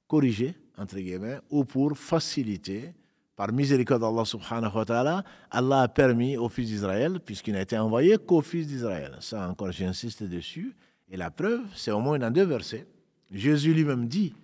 corriger, 0.07 0.55
entre 0.77 0.97
guillemets, 0.97 1.39
ou 1.49 1.65
pour 1.65 1.97
faciliter 1.97 2.93
par 3.39 3.53
miséricorde 3.53 4.01
d'Allah 4.01 4.25
subhanahu 4.25 4.75
wa 4.75 4.83
ta'ala, 4.83 5.23
Allah 5.49 5.83
a 5.83 5.87
permis 5.87 6.35
aux 6.35 6.49
fils 6.49 6.67
d'Israël, 6.67 7.21
puisqu'il 7.21 7.53
n'a 7.53 7.61
été 7.61 7.77
envoyé 7.77 8.17
qu'aux 8.17 8.41
fils 8.41 8.67
d'Israël. 8.67 9.15
Ça 9.21 9.47
encore, 9.47 9.71
j'insiste 9.71 10.23
dessus. 10.23 10.75
Et 11.07 11.15
la 11.15 11.31
preuve, 11.31 11.61
c'est 11.73 11.91
au 11.91 12.01
moins 12.01 12.19
dans 12.19 12.31
deux 12.31 12.43
versets. 12.43 12.85
Jésus 13.31 13.73
lui-même 13.73 14.09
dit, 14.09 14.35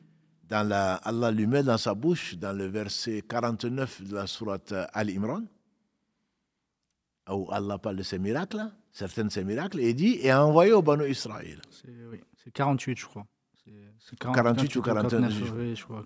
dans 0.47 0.65
la, 0.65 0.93
Allah 0.95 1.29
lui 1.29 1.45
met 1.45 1.61
dans 1.61 1.77
sa 1.77 1.93
bouche, 1.93 2.37
dans 2.37 2.53
le 2.53 2.67
verset 2.67 3.21
49 3.27 4.03
de 4.03 4.15
la 4.15 4.27
sourate 4.27 4.73
Al-Imran, 4.93 5.41
où 7.29 7.51
Allah 7.51 7.77
parle 7.77 7.97
de 7.97 8.03
ses 8.03 8.17
miracles, 8.17 8.63
certains 8.93 9.25
de 9.25 9.29
ses 9.29 9.43
miracles, 9.43 9.81
et 9.81 9.93
dit, 9.93 10.19
et 10.21 10.31
a 10.31 10.45
envoyé 10.45 10.71
au 10.71 10.81
Banu 10.81 11.11
Israël. 11.11 11.59
C'est 12.41 12.53
48, 12.53 12.97
je 12.97 13.05
crois. 13.07 13.25
48 14.18 14.76
ou 14.76 14.82
49, 14.82 15.32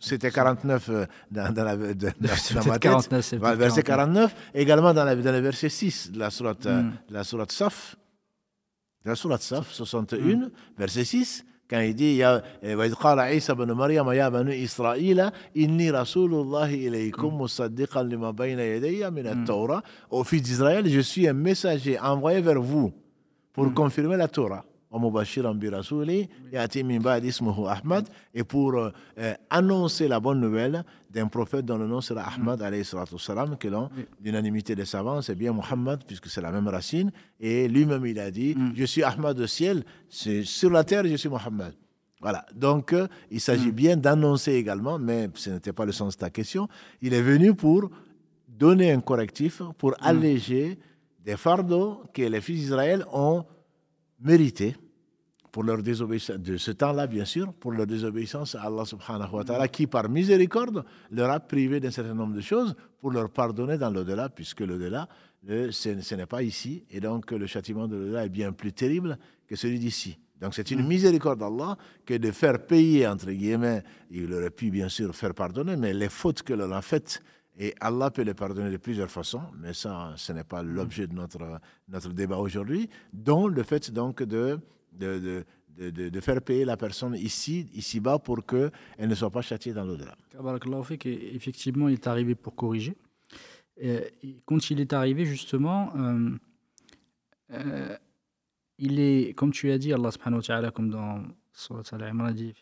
C'était 0.00 0.30
49 0.30 0.88
euh, 0.88 1.06
dans, 1.30 1.52
dans, 1.54 1.64
la, 1.64 1.76
dans 1.76 2.64
ma 2.66 2.78
tête. 2.78 3.36
verset 3.56 3.82
49, 3.82 4.34
également 4.54 4.92
dans, 4.92 5.04
la, 5.04 5.16
dans 5.16 5.32
le 5.32 5.38
verset 5.38 5.68
6 5.68 6.12
de 6.12 6.18
la 6.18 6.30
sourate, 6.30 6.66
euh, 6.66 6.82
mm. 6.82 6.92
la 7.10 7.24
sourate 7.24 7.52
Saf, 7.52 7.96
la 9.04 9.14
sourate 9.14 9.42
Saf 9.42 9.72
61, 9.72 10.36
mm. 10.36 10.50
verset 10.76 11.04
6, 11.04 11.44
quand 11.68 11.80
il 11.80 11.94
dit 11.94 12.22
وإذ 12.62 12.94
قال 12.94 13.20
عيسى 13.20 13.54
بن 13.54 13.72
مريم 13.72 14.10
يا 14.10 14.28
بني 14.28 14.64
إسرائيل 14.64 15.30
إني 15.56 15.90
رسول 15.90 16.34
الله 16.34 16.74
إليكم 16.74 17.40
مصدقا 17.40 18.02
لما 18.02 18.30
بين 18.30 18.58
يدي 18.58 19.10
من 19.10 19.26
التوراة 19.26 19.82
Au 20.10 20.24
fils 20.24 20.42
d'Israël, 20.42 20.86
je 20.86 21.00
suis 21.00 21.26
un 21.26 21.32
messager 21.32 21.98
envoyé 21.98 22.42
vers 22.42 22.60
vous 22.60 22.92
pour 23.54 23.66
mm. 23.66 23.74
confirmer 23.74 24.16
la 24.18 24.28
Torah. 24.28 24.64
et 28.33 28.43
pour 28.43 28.75
euh, 28.75 28.91
annoncer 29.49 30.07
la 30.07 30.19
bonne 30.19 30.39
nouvelle 30.39 30.83
d'un 31.11 31.27
prophète 31.27 31.65
dont 31.65 31.77
le 31.77 31.85
nom 31.85 32.01
sera 32.01 32.23
Ahmad, 32.23 32.63
salam, 32.83 33.57
que 33.57 33.67
l'on, 33.67 33.89
l'unanimité 34.23 34.75
des 34.75 34.85
savants, 34.85 35.21
c'est 35.21 35.35
bien 35.35 35.53
Muhammad, 35.53 36.03
puisque 36.07 36.27
c'est 36.27 36.41
la 36.41 36.51
même 36.51 36.67
racine. 36.67 37.11
Et 37.39 37.67
lui-même, 37.67 38.05
il 38.05 38.19
a 38.19 38.31
dit 38.31 38.55
Je 38.75 38.85
suis 38.85 39.03
Ahmad 39.03 39.39
au 39.39 39.47
ciel, 39.47 39.83
sur 40.09 40.71
la 40.71 40.83
terre, 40.83 41.05
je 41.05 41.15
suis 41.15 41.29
Muhammad. 41.29 41.73
Voilà. 42.21 42.45
Donc, 42.53 42.91
euh, 42.93 43.07
il 43.31 43.39
s'agit 43.39 43.71
bien 43.71 43.95
d'annoncer 43.95 44.53
également, 44.53 44.99
mais 44.99 45.29
ce 45.35 45.51
n'était 45.51 45.71
pas 45.71 45.85
le 45.85 45.91
sens 45.91 46.15
de 46.15 46.19
ta 46.19 46.29
question. 46.29 46.67
Il 47.01 47.13
est 47.13 47.21
venu 47.21 47.53
pour 47.53 47.89
donner 48.47 48.91
un 48.91 48.99
correctif, 48.99 49.61
pour 49.77 49.93
alléger 50.01 50.77
des 51.23 51.37
fardeaux 51.37 52.01
que 52.13 52.23
les 52.23 52.41
fils 52.41 52.59
d'Israël 52.59 53.05
ont 53.13 53.45
mérités 54.21 54.75
pour 55.51 55.63
leur 55.63 55.81
désobéissance, 55.81 56.37
de 56.37 56.57
ce 56.57 56.71
temps-là, 56.71 57.07
bien 57.07 57.25
sûr, 57.25 57.53
pour 57.53 57.71
leur 57.71 57.87
désobéissance 57.87 58.55
à 58.55 58.61
Allah 58.63 58.85
subhanahu 58.85 59.33
wa 59.33 59.43
ta'ala, 59.43 59.67
qui, 59.67 59.87
par 59.87 60.07
miséricorde, 60.09 60.85
leur 61.11 61.31
a 61.31 61.39
privé 61.39 61.79
d'un 61.79 61.91
certain 61.91 62.13
nombre 62.13 62.35
de 62.35 62.41
choses 62.41 62.75
pour 62.99 63.11
leur 63.11 63.29
pardonner 63.29 63.77
dans 63.77 63.89
l'au-delà, 63.89 64.29
puisque 64.29 64.61
l'au-delà, 64.61 65.07
ce, 65.47 66.15
n'est 66.15 66.25
pas 66.25 66.43
ici, 66.43 66.83
et 66.91 66.99
donc 66.99 67.31
le 67.31 67.47
châtiment 67.47 67.87
de 67.87 67.95
l'au-delà 67.95 68.25
est 68.25 68.29
bien 68.29 68.51
plus 68.51 68.73
terrible 68.73 69.17
que 69.47 69.55
celui 69.55 69.79
d'ici. 69.79 70.19
Donc 70.39 70.53
c'est 70.53 70.71
une 70.71 70.83
mm. 70.83 70.87
miséricorde 70.87 71.39
d'Allah 71.39 71.77
que 72.05 72.13
de 72.13 72.31
faire 72.31 72.65
payer, 72.65 73.07
entre 73.07 73.31
guillemets, 73.31 73.83
il 74.11 74.31
aurait 74.33 74.51
pu 74.51 74.69
bien 74.69 74.89
sûr 74.89 75.15
faire 75.15 75.33
pardonner, 75.33 75.75
mais 75.75 75.93
les 75.93 76.09
fautes 76.09 76.43
que 76.43 76.53
l'on 76.53 76.71
a 76.71 76.81
faites, 76.81 77.21
et 77.59 77.75
Allah 77.81 78.09
peut 78.09 78.21
les 78.21 78.33
pardonner 78.33 78.71
de 78.71 78.77
plusieurs 78.77 79.11
façons, 79.11 79.41
mais 79.57 79.73
ça, 79.73 80.13
ce 80.15 80.31
n'est 80.31 80.45
pas 80.45 80.63
l'objet 80.63 81.07
de 81.07 81.13
notre, 81.13 81.59
notre 81.89 82.09
débat 82.09 82.37
aujourd'hui, 82.37 82.89
dont 83.11 83.47
le 83.47 83.63
fait 83.63 83.91
donc 83.91 84.23
de 84.23 84.59
de, 84.93 85.45
de, 85.77 86.09
de, 86.09 86.19
faire 86.19 86.41
payer 86.41 86.65
la 86.65 86.75
personne 86.77 87.15
ici, 87.15 87.67
ici-bas, 87.73 88.19
pour 88.19 88.45
qu'elle 88.45 88.71
ne 88.99 89.15
soit 89.15 89.29
pas 89.29 89.41
châtiée 89.41 89.71
dans 89.71 89.85
l'au-delà. 89.85 90.15
Effectivement, 91.35 91.87
il 91.87 91.93
est 91.93 92.07
arrivé 92.07 92.35
pour 92.35 92.55
corriger. 92.55 92.97
Et 93.77 94.11
quand 94.45 94.69
il 94.71 94.81
est 94.81 94.91
arrivé, 94.93 95.25
justement, 95.25 95.93
euh, 95.95 96.31
euh, 97.51 97.97
il 98.77 98.99
est, 98.99 99.33
comme 99.35 99.51
tu 99.51 99.71
as 99.71 99.77
dit, 99.77 99.93
Allah 99.93 100.11
subhanahu 100.11 100.39
wa 100.39 100.43
ta'ala, 100.43 100.71
comme 100.71 100.89
dans 100.89 101.23
Surat 101.53 101.83
Al-Imran, 101.91 102.31
dit 102.31 102.53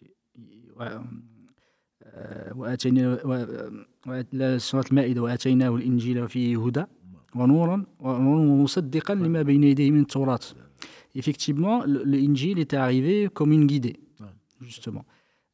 سورة 4.56 4.84
المائدة 4.90 5.22
وآتيناه 5.22 5.76
الإنجيل 5.76 6.28
فيه 6.28 6.66
هدى 6.66 6.84
ونورا 7.34 7.84
ومصدقا 8.00 9.14
لما 9.14 9.42
بين 9.42 9.64
يديه 9.64 9.90
من 9.90 10.00
التوراة 10.00 10.40
effectivement, 11.14 11.84
l'Injil 11.86 12.58
était 12.58 12.76
arrivé 12.76 13.28
comme 13.32 13.52
une 13.52 13.66
guidée, 13.66 14.00
justement. 14.60 15.04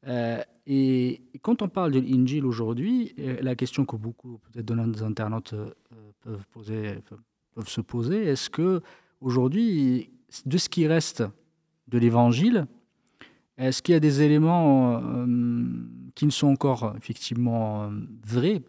Euh, 0.06 0.40
et, 0.66 1.20
quand 1.42 1.62
on 1.62 1.68
parle 1.68 1.92
de 1.92 2.00
l'Injil 2.00 2.44
aujourd'hui, 2.46 3.14
euh, 3.18 3.38
la 3.40 3.54
question 3.54 3.84
que 3.84 3.96
beaucoup 3.96 4.38
peut-être 4.38 4.66
de 4.66 4.74
nos 4.74 5.02
internautes 5.02 5.54
euh, 5.54 5.70
peuvent, 6.20 6.46
poser, 6.52 6.98
peuvent 7.54 7.68
se 7.68 7.80
poser, 7.80 8.24
est-ce 8.24 8.48
que 8.50 8.80
aujourd'hui, 9.20 10.10
de 10.46 10.58
ce 10.58 10.68
qui 10.68 10.86
reste 10.86 11.24
de 11.88 11.98
l'Évangile, 11.98 12.66
est-ce 13.56 13.82
qu'il 13.82 13.94
y 13.94 13.96
a 13.96 14.00
des 14.00 14.22
éléments 14.22 15.00
qui 16.15 16.25
ne 16.25 16.31
sont 16.31 16.47
encore 16.47 16.93
effectivement 16.97 17.89
vrais 18.25 18.61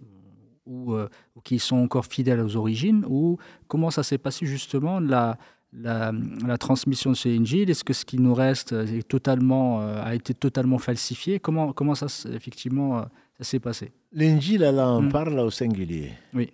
ou, 0.66 0.94
ou, 0.94 1.40
qui 1.42 1.58
sont 1.58 1.76
encore 1.76 2.06
fidèles 2.06 2.40
aux 2.40 2.56
origines, 2.56 3.04
ou 3.06 3.36
comment 3.68 3.90
ça 3.90 4.02
s'est 4.02 4.18
passé 4.18 4.46
justement 4.46 4.98
la, 4.98 5.36
la, 5.82 6.58
transmission 6.58 7.10
de 7.10 7.16
ce 7.16 7.28
Injil 7.28 7.70
Est-ce 7.70 7.84
que 7.84 7.92
ce 7.92 8.04
qui 8.04 8.18
nous 8.18 8.34
reste 8.34 8.72
est 8.72 9.06
totalement, 9.06 9.80
euh, 9.80 10.02
a 10.02 10.14
été 10.14 10.34
totalement 10.34 10.78
falsifié? 10.78 11.40
Comment, 11.40 11.72
comment 11.72 11.94
ça, 11.94 12.06
effectivement, 12.32 12.98
euh, 12.98 13.02
ça 13.38 13.44
s'est 13.44 13.60
passé? 13.60 13.92
L'Injil, 14.12 14.62
elle 14.62 14.80
en 14.80 15.02
hmm. 15.02 15.12
parle 15.12 15.38
au 15.40 15.50
singulier. 15.50 16.12
Oui. 16.32 16.50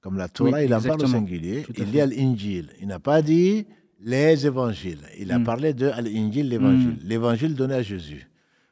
Comme 0.00 0.16
la 0.16 0.28
Torah, 0.28 0.62
il 0.62 0.72
en 0.72 0.80
parle 0.80 1.02
au 1.02 1.06
singulier. 1.06 1.66
Il 1.76 1.94
y 1.94 2.00
a 2.00 2.06
l'Injil. 2.06 2.70
Il 2.80 2.86
n'a 2.86 3.00
pas 3.00 3.20
dit 3.20 3.66
les 4.00 4.46
évangiles. 4.46 5.00
Il 5.18 5.32
a 5.32 5.38
hmm. 5.38 5.44
parlé 5.44 5.74
de 5.74 5.90
l'Injil, 6.00 6.48
l'évangile. 6.48 6.98
Hmm. 7.02 7.08
L'évangile 7.08 7.54
donné 7.54 7.74
à 7.74 7.82
Jésus. 7.82 8.28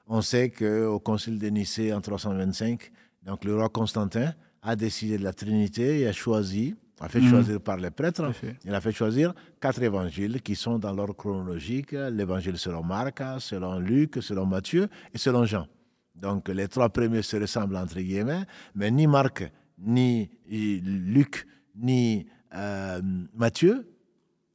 On 0.07 0.23
sait 0.23 0.51
qu'au 0.51 1.01
concile 1.01 1.38
de 1.38 1.49
Nicée 1.49 1.92
en 1.92 2.01
325, 2.01 2.90
donc 3.25 3.45
le 3.45 3.57
roi 3.57 3.69
Constantin 3.69 4.33
a 4.62 4.77
décidé 4.77 5.19
de 5.19 5.25
la 5.25 5.33
Trinité 5.33 6.01
et 6.01 6.07
a 6.07 6.12
choisi 6.12 6.77
a 7.01 7.09
fait 7.09 7.21
mm. 7.21 7.29
choisir 7.31 7.61
par 7.61 7.77
les 7.77 7.90
prêtres. 7.90 8.33
Il 8.64 8.75
a 8.75 8.81
fait 8.81 8.92
choisir 8.92 9.35
quatre 9.61 9.83
évangiles 9.83 10.40
qui 10.40 10.57
sont 10.57 10.79
dans 10.79 10.92
l'ordre 10.92 11.14
chronologique 11.14 11.92
l'évangile 11.92 12.57
selon 12.57 12.83
Marc, 12.83 13.23
selon 13.38 13.79
Luc, 13.79 14.19
selon 14.21 14.47
Matthieu 14.47 14.88
et 15.12 15.19
selon 15.19 15.45
Jean. 15.45 15.66
Donc 16.14 16.49
les 16.49 16.69
trois 16.69 16.88
premiers 16.88 17.23
se 17.23 17.37
ressemblent 17.37 17.77
entre 17.77 18.01
guillemets, 18.01 18.45
mais 18.75 18.90
ni 18.90 19.07
Marc, 19.07 19.51
ni 19.79 20.31
Luc, 20.49 21.47
ni 21.75 22.27
euh, 22.55 23.03
Matthieu, 23.35 23.87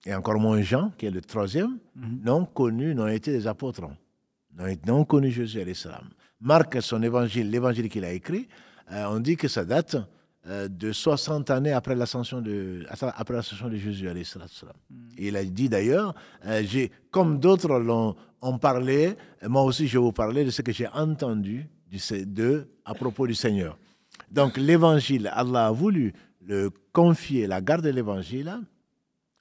et 0.03 0.15
encore 0.15 0.39
moins 0.39 0.61
Jean, 0.61 0.91
qui 0.97 1.05
est 1.05 1.11
le 1.11 1.21
troisième, 1.21 1.77
mm-hmm. 1.95 2.23
n'ont 2.25 2.45
connu, 2.45 2.95
n'ont 2.95 3.07
été 3.07 3.31
des 3.31 3.45
apôtres, 3.45 3.87
n'ont 4.85 5.05
connu 5.05 5.31
Jésus 5.31 5.59
à 5.59 5.63
l'islam. 5.63 6.09
Marc, 6.39 6.81
son 6.81 7.01
évangile, 7.03 7.49
l'évangile 7.49 7.89
qu'il 7.89 8.03
a 8.03 8.11
écrit, 8.11 8.47
euh, 8.91 9.05
on 9.09 9.19
dit 9.19 9.37
que 9.37 9.47
ça 9.47 9.63
date 9.63 9.95
euh, 10.47 10.67
de 10.67 10.91
60 10.91 11.49
années 11.51 11.71
après 11.71 11.95
l'ascension 11.95 12.41
de, 12.41 12.83
après 12.89 13.35
l'ascension 13.35 13.69
de 13.69 13.77
Jésus. 13.77 14.07
Mm. 14.07 14.95
Il 15.17 15.37
a 15.37 15.43
dit 15.45 15.69
d'ailleurs, 15.69 16.15
euh, 16.45 16.63
j'ai, 16.65 16.91
comme 17.11 17.39
d'autres 17.39 17.79
l'ont 17.79 18.15
ont 18.41 18.57
parlé, 18.57 19.15
moi 19.43 19.61
aussi 19.61 19.87
je 19.87 19.99
vais 19.99 20.03
vous 20.03 20.11
parler 20.11 20.43
de 20.43 20.49
ce 20.49 20.63
que 20.63 20.71
j'ai 20.71 20.87
entendu 20.87 21.67
de, 22.25 22.67
à 22.85 22.95
propos 22.95 23.27
du 23.27 23.35
Seigneur. 23.35 23.77
Donc 24.31 24.57
l'évangile, 24.57 25.29
Allah 25.31 25.67
a 25.67 25.71
voulu 25.71 26.13
le 26.43 26.71
confier, 26.91 27.45
la 27.45 27.61
garde 27.61 27.83
de 27.83 27.89
l'évangile 27.89 28.51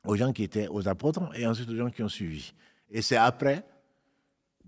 aux 0.05 0.16
gens 0.16 0.33
qui 0.33 0.42
étaient 0.42 0.68
aux 0.68 0.87
apôtres 0.87 1.23
et 1.35 1.46
ensuite 1.46 1.70
aux 1.70 1.77
gens 1.77 1.88
qui 1.88 2.03
ont 2.03 2.09
suivi. 2.09 2.53
Et 2.90 3.01
c'est 3.01 3.16
après, 3.16 3.64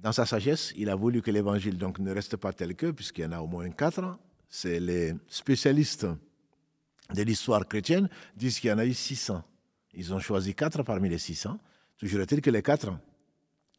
dans 0.03 0.13
sa 0.13 0.27
sagesse, 0.27 0.73
il 0.77 0.91
a 0.91 0.97
voulu 0.97 1.23
que 1.23 1.31
l'évangile 1.31 1.79
donc 1.79 2.01
ne 2.01 2.13
reste 2.13 2.37
pas 2.37 2.53
tel 2.53 2.75
que, 2.75 2.91
puisqu'il 2.91 3.23
y 3.23 3.27
en 3.27 3.33
a 3.33 3.41
au 3.41 3.47
moins 3.47 3.71
quatre, 3.71 4.19
c'est 4.49 4.81
les 4.81 5.15
spécialistes 5.29 6.07
de 7.15 7.23
l'histoire 7.23 7.67
chrétienne 7.67 8.09
disent 8.37 8.59
qu'il 8.59 8.71
y 8.71 8.73
en 8.73 8.79
a 8.79 8.85
eu 8.85 8.95
600. 8.95 9.43
Ils 9.95 10.13
ont 10.13 10.19
choisi 10.19 10.55
quatre 10.55 10.83
parmi 10.83 11.09
les 11.09 11.19
600. 11.19 11.59
Toujours 11.99 12.21
est-il 12.21 12.41
que 12.41 12.51
les 12.51 12.63
quatre 12.63 12.91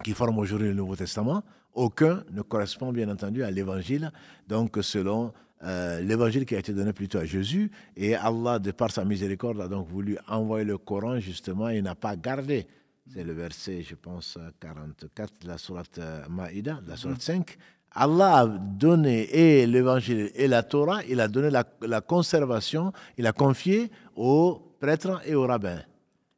qui 0.04 0.14
forment 0.14 0.40
aujourd'hui 0.40 0.68
le 0.68 0.74
Nouveau 0.74 0.96
Testament, 0.96 1.44
aucun 1.74 2.24
ne 2.32 2.42
correspond 2.42 2.92
bien 2.92 3.10
entendu 3.10 3.44
à 3.44 3.52
l'évangile, 3.52 4.12
donc 4.48 4.78
selon 4.82 5.34
euh, 5.64 6.02
l'évangile 6.02 6.46
qui 6.46 6.56
a 6.56 6.60
été 6.60 6.74
donné 6.74 6.94
plutôt 6.94 7.20
à 7.20 7.26
Jésus. 7.26 7.72
Et 7.96 8.16
Allah, 8.16 8.60
de 8.60 8.72
par 8.72 8.92
sa 8.92 9.06
miséricorde, 9.06 9.62
a 9.62 9.68
donc 9.68 9.88
voulu 9.88 10.18
envoyer 10.28 10.66
le 10.66 10.78
Coran 10.78 11.20
justement 11.20 11.70
et 11.70 11.82
n'a 11.82 11.96
pas 11.96 12.16
gardé. 12.16 12.68
C'est 13.12 13.24
le 13.24 13.34
verset, 13.34 13.82
je 13.82 13.96
pense, 13.96 14.38
44 14.62 15.42
de 15.42 15.48
la 15.48 15.58
sourate 15.58 15.98
euh, 15.98 16.26
Maïda, 16.30 16.80
la 16.88 16.96
sourate 16.96 17.22
5. 17.22 17.58
Allah 17.92 18.38
a 18.38 18.48
donné 18.48 19.24
et 19.36 19.68
l'évangile 19.68 20.32
et 20.36 20.48
la 20.48 20.64
Torah, 20.64 21.04
il 21.08 21.20
a 21.20 21.28
donné 21.28 21.50
la, 21.52 22.02
conservation, 22.02 22.92
il 23.18 23.28
a 23.28 23.34
confié 23.34 23.92
aux 24.16 24.76
prêtres 24.80 25.22
et 25.26 25.36
aux 25.36 25.46
rabbins. 25.46 25.82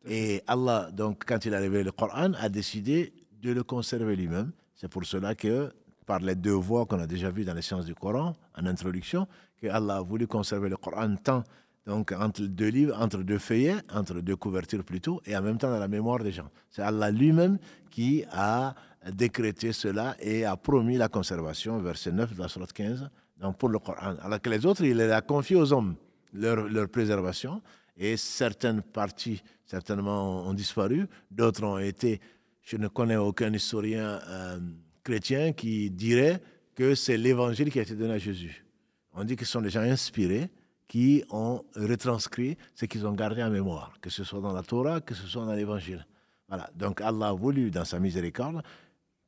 Et 0.08 0.41
Allah, 0.47 0.89
donc, 0.91 1.23
quand 1.25 1.45
il 1.45 1.54
a 1.54 1.60
révélé 1.60 1.84
le 1.84 1.91
Coran, 1.91 2.34
a 2.34 2.49
décidé 2.49 3.13
de 3.41 3.51
le 3.51 3.63
conserver 3.63 4.15
lui-même. 4.15 4.51
C'est 4.75 4.89
pour 4.89 5.06
cela 5.06 5.34
que, 5.34 5.71
par 6.06 6.19
les 6.19 6.36
deux 6.36 6.51
voies 6.51 6.86
qu'on 6.86 6.99
a 6.99 7.08
déjà 7.08 7.30
vues 7.30 7.45
dans 7.45 7.54
les 7.54 7.62
sciences 7.62 7.86
du 7.86 7.95
Coran, 7.95 8.34
en 8.58 8.65
introduction, 8.65 9.28
que 9.62 9.67
Allah 9.67 9.97
a 9.97 10.01
voulu 10.01 10.28
conserver 10.28 10.67
le 10.67 10.78
Coran 10.78 11.15
tant 11.23 11.43
donc 11.86 12.12
entre 12.12 12.41
deux 12.41 12.69
livres, 12.69 12.98
entre 13.00 13.19
deux 13.19 13.38
feuillets, 13.38 13.76
entre 13.93 14.21
deux 14.21 14.36
couvertures 14.36 14.84
plutôt, 14.84 15.21
et 15.26 15.36
en 15.38 15.41
même 15.41 15.58
temps 15.58 15.69
dans 15.69 15.80
la 15.80 15.88
mémoire 15.88 16.24
des 16.24 16.32
gens. 16.32 16.50
C'est 16.71 16.82
Allah 16.82 17.12
lui-même 17.12 17.60
qui 17.91 18.24
a 18.32 18.74
décrété 19.12 19.71
cela 19.71 20.15
et 20.19 20.45
a 20.45 20.58
promis 20.58 20.98
la 20.98 21.10
conservation, 21.10 21.80
verset 21.80 22.12
9 22.12 22.36
de 22.36 22.41
la 22.41 22.48
Sourate 22.48 22.74
15, 22.74 23.10
donc 23.39 23.58
pour 23.58 23.69
le 23.69 23.80
Coran. 23.80 24.15
Alors 24.21 24.41
que 24.41 24.50
les 24.50 24.65
autres, 24.65 24.84
il 24.84 24.98
les 24.98 25.12
a 25.12 25.21
confiés 25.21 25.56
aux 25.56 25.71
hommes, 25.71 25.95
leur, 26.34 26.67
leur 26.67 26.89
préservation, 26.89 27.62
et 27.98 28.17
certaines 28.17 28.82
parties, 28.82 29.41
certainement, 29.65 30.48
ont 30.48 30.54
disparu, 30.54 31.08
d'autres 31.30 31.63
ont 31.63 31.78
été, 31.78 32.19
je 32.62 32.77
ne 32.77 32.88
connais 32.88 33.15
aucun 33.15 33.54
historien 33.54 34.19
euh, 34.27 34.60
chrétien 35.04 35.54
qui 35.54 35.92
dirait 35.92 36.42
que 36.73 36.96
c'est 36.96 37.17
l'évangile 37.17 37.71
qui 37.71 37.79
a 37.79 37.83
été 37.83 37.96
donné 37.96 38.15
à 38.15 38.17
Jésus. 38.17 38.65
On 39.13 39.23
dit 39.23 39.36
que 39.36 39.46
ce 39.46 39.52
sont 39.52 39.62
des 39.62 39.69
gens 39.69 39.81
inspirés 39.81 40.50
qui 40.88 41.23
ont 41.31 41.63
retranscrit 41.75 42.58
ce 42.73 42.86
qu'ils 42.86 43.06
ont 43.06 43.13
gardé 43.13 43.44
en 43.44 43.50
mémoire, 43.50 43.94
que 44.02 44.10
ce 44.10 44.23
soit 44.23 44.42
dans 44.42 44.54
la 44.54 44.63
Torah, 44.63 45.02
que 45.02 45.13
ce 45.15 45.25
soit 45.27 45.46
dans 45.46 45.54
l'évangile. 45.54 46.06
Voilà. 46.48 46.69
Donc 46.75 47.02
Allah 47.02 47.29
a 47.29 47.33
voulu, 47.33 47.71
dans 47.71 47.86
sa 47.86 48.00
miséricorde, 48.00 48.62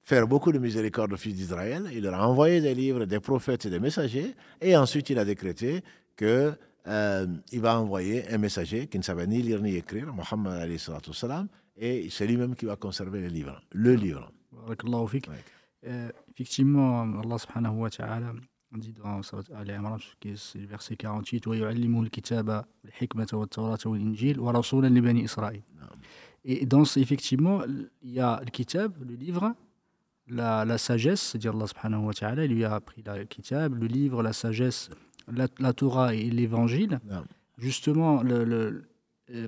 faire 0.04 0.28
beaucoup 0.28 0.52
de 0.52 0.60
miséricorde 0.60 1.14
aux 1.14 1.18
fils 1.18 1.36
d'Israël. 1.36 1.90
Il 1.94 2.04
leur 2.04 2.16
a 2.16 2.28
envoyé 2.28 2.62
des 2.62 2.76
livres, 2.76 3.06
des 3.06 3.20
prophètes 3.20 3.66
et 3.66 3.70
des 3.70 3.80
messagers. 3.80 4.36
Et 4.62 4.78
ensuite, 4.78 5.10
il 5.10 5.18
a 5.20 5.26
décrété 5.26 5.84
que 6.16 6.54
euh, 6.88 7.28
il 7.52 7.60
va 7.60 7.80
envoyer 7.80 8.30
un 8.30 8.38
messager 8.38 8.88
qui 8.88 8.98
ne 8.98 9.04
savait 9.04 9.28
ni 9.28 9.42
lire 9.42 9.62
ni 9.62 9.76
écrire, 9.76 10.14
Mohammed 10.14 10.78
salam, 10.78 11.48
et 11.76 12.08
c'est 12.10 12.26
lui-même 12.26 12.56
qui 12.56 12.66
va 12.66 12.76
conserver 12.76 13.22
les 13.22 13.30
livres, 13.30 13.62
le 13.72 13.96
livre. 13.96 14.32
Fik. 15.10 15.30
Euh, 15.86 16.10
effectivement, 16.32 17.02
Allah 17.02 17.38
subhanahu 17.38 17.76
wa 17.76 17.90
ta'ala 17.90 18.34
on 18.78 18.80
dit 18.80 18.94
dans 18.94 19.22
Al 19.56 19.72
Imran, 19.72 19.98
c'est 20.36 20.60
le 20.60 20.68
verset 20.68 20.96
48, 20.96 21.46
Et 26.46 26.66
dans, 26.66 26.84
effectivement, 26.84 27.62
il 28.04 28.12
y 28.12 28.20
a 28.20 28.40
le 28.40 28.52
kitab, 28.52 28.94
le 29.08 29.16
livre, 29.16 29.54
la, 30.28 30.66
la 30.66 30.78
sagesse, 30.78 31.22
c'est-à-dire 31.22 31.56
Allah 31.56 31.68
subhanahu 31.68 32.06
wa 32.06 32.14
ta'ala, 32.14 32.46
il 32.46 32.54
lui 32.54 32.64
a 32.64 32.76
appris 32.76 33.04
le 33.06 33.26
kitab, 33.26 33.76
le 33.76 33.88
livre, 33.88 34.22
la 34.22 34.34
sagesse, 34.34 34.90
la, 35.28 35.48
la 35.60 35.74
Torah 35.74 36.14
et 36.14 36.30
l'évangile. 36.30 37.00
Justement, 37.58 38.22
le, 38.22 38.44
le, 38.44 38.84
euh, 39.32 39.48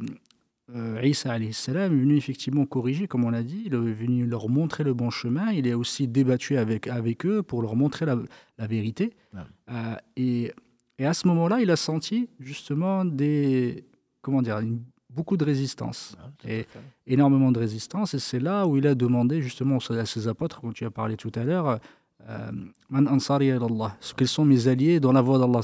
euh, 0.76 1.02
Isa 1.04 1.38
est 1.38 1.90
venu 1.90 2.16
effectivement 2.16 2.66
corriger, 2.66 3.08
comme 3.08 3.26
on 3.26 3.30
l'a 3.30 3.44
dit, 3.44 3.64
il 3.66 3.74
est 3.74 3.78
venu 3.78 4.26
leur 4.26 4.50
montrer 4.50 4.84
le 4.84 4.94
bon 4.94 5.10
chemin, 5.10 5.52
il 5.52 5.68
est 5.68 5.74
aussi 5.74 6.08
débattu 6.08 6.58
avec, 6.58 6.88
avec 6.88 7.26
eux 7.26 7.42
pour 7.42 7.62
leur 7.62 7.76
montrer 7.76 8.06
la, 8.06 8.18
la 8.58 8.68
vérité. 8.68 9.14
Euh, 9.70 9.96
et, 10.16 10.54
et, 11.00 11.06
à 11.06 11.14
ce 11.14 11.28
moment-là, 11.28 11.62
il 11.62 11.72
a 11.72 11.76
senti 11.76 12.30
justement 12.40 13.04
des, 13.06 13.86
comment 14.22 14.42
dire, 14.42 14.62
beaucoup 15.10 15.38
de 15.38 15.46
résistance, 15.46 16.16
et 16.48 16.66
énormément 17.08 17.52
de 17.52 17.60
résistance, 17.60 18.14
et 18.14 18.20
c'est 18.20 18.40
là 18.40 18.68
où 18.68 18.78
il 18.78 18.86
a 18.86 18.94
demandé 18.94 19.42
justement 19.42 19.78
à 19.78 20.06
ses 20.06 20.28
apôtres, 20.28 20.62
comme 20.62 20.74
tu 20.74 20.86
as 20.86 20.92
parlé 20.92 21.18
tout 21.18 21.32
à 21.36 21.44
l'heure, 21.44 21.80
euh, 22.28 22.52
Man 22.90 23.08
ansari 23.08 23.50
Allah, 23.50 23.98
sont 24.26 24.46
mes 24.46 24.68
alliés 24.68 25.00
dans 25.00 25.14
la 25.14 25.22
voie 25.22 25.40
d'Allah. 25.40 25.62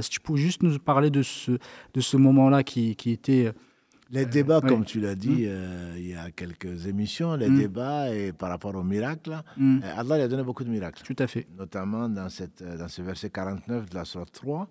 Si 0.00 0.10
tu 0.10 0.20
peux 0.20 0.36
juste 0.36 0.62
nous 0.62 0.78
parler 0.78 1.10
de 1.10 1.22
ce, 1.22 1.52
de 1.52 2.00
ce 2.00 2.16
moment-là 2.16 2.64
qui, 2.64 2.96
qui 2.96 3.10
était 3.10 3.52
les 4.14 4.26
débats, 4.26 4.60
comme 4.60 4.84
tu 4.84 5.00
l'as 5.00 5.16
dit 5.16 5.42
mm. 5.42 5.48
euh, 5.48 5.94
il 5.96 6.08
y 6.08 6.14
a 6.14 6.30
quelques 6.30 6.86
émissions, 6.86 7.34
les 7.34 7.48
mm. 7.48 7.58
débats 7.58 8.14
et 8.14 8.32
par 8.32 8.48
rapport 8.48 8.74
aux 8.76 8.84
miracles, 8.84 9.42
mm. 9.56 9.80
euh, 9.82 9.98
Allah 10.00 10.24
a 10.24 10.28
donné 10.28 10.44
beaucoup 10.44 10.62
de 10.62 10.70
miracles. 10.70 11.02
Tout 11.04 11.16
à 11.18 11.26
fait. 11.26 11.48
Notamment 11.58 12.08
dans, 12.08 12.28
cette, 12.28 12.62
euh, 12.62 12.76
dans 12.78 12.88
ce 12.88 13.02
verset 13.02 13.30
49 13.30 13.90
de 13.90 13.94
la 13.94 14.04
Sourate 14.04 14.32
3. 14.32 14.68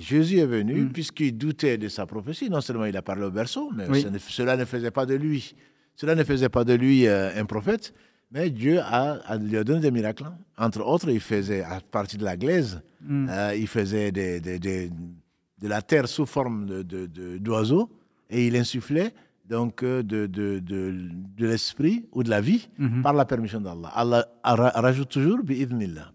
Jésus 0.00 0.38
est 0.38 0.46
venu 0.46 0.86
puisqu'il 0.86 1.36
doutait 1.36 1.78
de 1.78 1.88
sa 1.88 2.06
prophétie. 2.06 2.50
Non 2.50 2.60
seulement 2.60 2.84
il 2.84 2.96
a 2.96 3.02
parlé 3.02 3.24
au 3.24 3.30
berceau, 3.30 3.70
mais 3.74 3.86
cela 4.18 4.56
ne 4.56 4.64
faisait 4.64 4.92
pas 4.92 5.06
de 5.06 5.14
lui. 5.14 5.54
Cela 5.96 6.14
ne 6.14 6.22
faisait 6.22 6.48
pas 6.48 6.62
de 6.64 6.74
lui 6.74 7.08
un 7.08 7.44
prophète, 7.44 7.92
mais 8.30 8.50
Dieu 8.50 8.78
a, 8.80 9.36
lui 9.38 9.56
a 9.56 9.64
donné 9.64 9.80
des 9.80 9.90
miracles. 9.90 10.26
Entre 10.56 10.80
autres, 10.80 11.10
il 11.10 11.18
faisait, 11.18 11.64
à 11.64 11.80
partir 11.80 12.20
de 12.20 12.24
la 12.24 12.36
glaise, 12.36 12.82
il 13.04 13.66
faisait 13.66 14.12
des, 14.12 14.40
de 14.40 15.68
la 15.68 15.82
terre 15.82 16.06
sous 16.06 16.24
forme 16.24 16.84
d'oiseaux. 16.84 17.88
De, 17.88 18.01
et 18.32 18.46
il 18.46 18.56
insufflait 18.56 19.12
donc 19.48 19.82
euh, 19.82 20.02
de, 20.02 20.26
de, 20.26 20.58
de, 20.58 20.94
de 21.36 21.46
l'esprit 21.46 22.06
ou 22.12 22.22
de 22.22 22.30
la 22.30 22.40
vie 22.40 22.68
mhm. 22.78 23.02
par 23.02 23.12
la 23.12 23.24
permission 23.26 23.60
d'Allah. 23.60 23.90
Allah 23.94 24.26
rajoute 24.42 25.10
toujours 25.10 25.38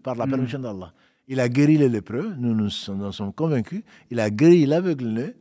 par 0.02 0.16
la 0.16 0.26
mhm. 0.26 0.30
permission 0.32 0.58
d'Allah. 0.58 0.92
Il 1.28 1.40
a 1.40 1.48
guéri 1.48 1.76
les 1.78 1.88
lépreux, 1.88 2.34
nous 2.38 2.54
nous 2.54 2.70
sommes, 2.70 3.32
convaincus. 3.34 3.82
Il 4.10 4.18
a 4.18 4.30
guéri 4.30 4.66
l'aveugle, 4.66 5.34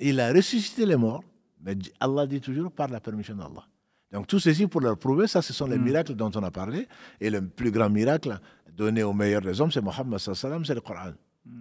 il 0.00 0.20
a 0.20 0.32
ressuscité 0.32 0.86
les 0.86 0.96
morts. 0.96 1.22
Mais 1.64 1.76
Allah 2.00 2.26
dit 2.26 2.40
toujours 2.40 2.72
par 2.72 2.88
la 2.88 3.00
permission 3.00 3.34
d'Allah. 3.36 3.64
Donc 4.12 4.26
tout 4.26 4.38
ceci 4.38 4.66
pour 4.66 4.80
leur 4.80 4.96
prouver, 4.98 5.26
ça 5.26 5.42
ce 5.42 5.52
sont 5.52 5.66
les 5.66 5.78
mhm. 5.78 5.84
miracles 5.84 6.14
dont 6.14 6.30
on 6.34 6.42
a 6.42 6.50
parlé. 6.50 6.86
Et 7.20 7.28
le 7.28 7.42
plus 7.46 7.70
grand 7.70 7.90
miracle 7.90 8.38
donné 8.74 9.02
au 9.02 9.12
meilleur 9.12 9.42
des 9.42 9.60
hommes, 9.60 9.70
c'est 9.70 9.82
Mohammed 9.82 10.18
c'est 10.18 10.74
le 10.74 10.80
Coran. 10.80 11.12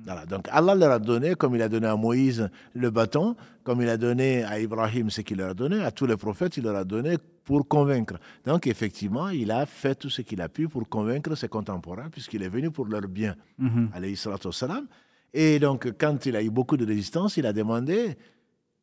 Voilà. 0.06 0.26
Donc 0.26 0.48
Allah 0.52 0.76
leur 0.76 0.92
a 0.92 1.00
donné, 1.00 1.36
comme 1.36 1.56
il 1.56 1.62
a 1.62 1.70
donné 1.70 1.88
à 1.88 1.96
Moïse 1.96 2.50
le 2.74 2.90
bâton, 2.92 3.36
comme 3.64 3.82
il 3.82 3.90
a 3.90 3.98
donné 3.98 4.44
à 4.44 4.60
Ibrahim 4.60 5.10
ce 5.10 5.22
qu'il 5.22 5.38
leur 5.38 5.52
a 5.52 5.54
donné, 5.54 5.84
à 5.84 5.92
tous 5.92 6.06
les 6.06 6.18
prophètes, 6.18 6.58
il 6.58 6.64
leur 6.64 6.76
a 6.76 6.84
donné 6.84 7.18
pour 7.44 7.68
convaincre. 7.68 8.20
Donc 8.46 8.68
effectivement, 8.68 9.30
il 9.30 9.50
a 9.52 9.66
fait 9.66 9.96
tout 9.96 10.10
ce 10.10 10.22
qu'il 10.22 10.42
a 10.42 10.50
pu 10.50 10.68
pour 10.68 10.88
convaincre 10.88 11.36
ses 11.36 11.48
contemporains, 11.48 12.10
puisqu'il 12.10 12.44
est 12.44 12.50
venu 12.50 12.70
pour 12.70 12.86
leur 12.86 13.08
bien, 13.08 13.36
mm 13.58 13.90
-hmm. 13.90 14.88
Et 15.34 15.60
donc, 15.60 15.94
quand 15.98 16.26
il 16.26 16.36
a 16.36 16.44
eu 16.44 16.50
beaucoup 16.50 16.76
de 16.78 16.86
résistance, 16.86 17.38
il 17.38 17.46
a 17.46 17.54
demandé 17.54 18.18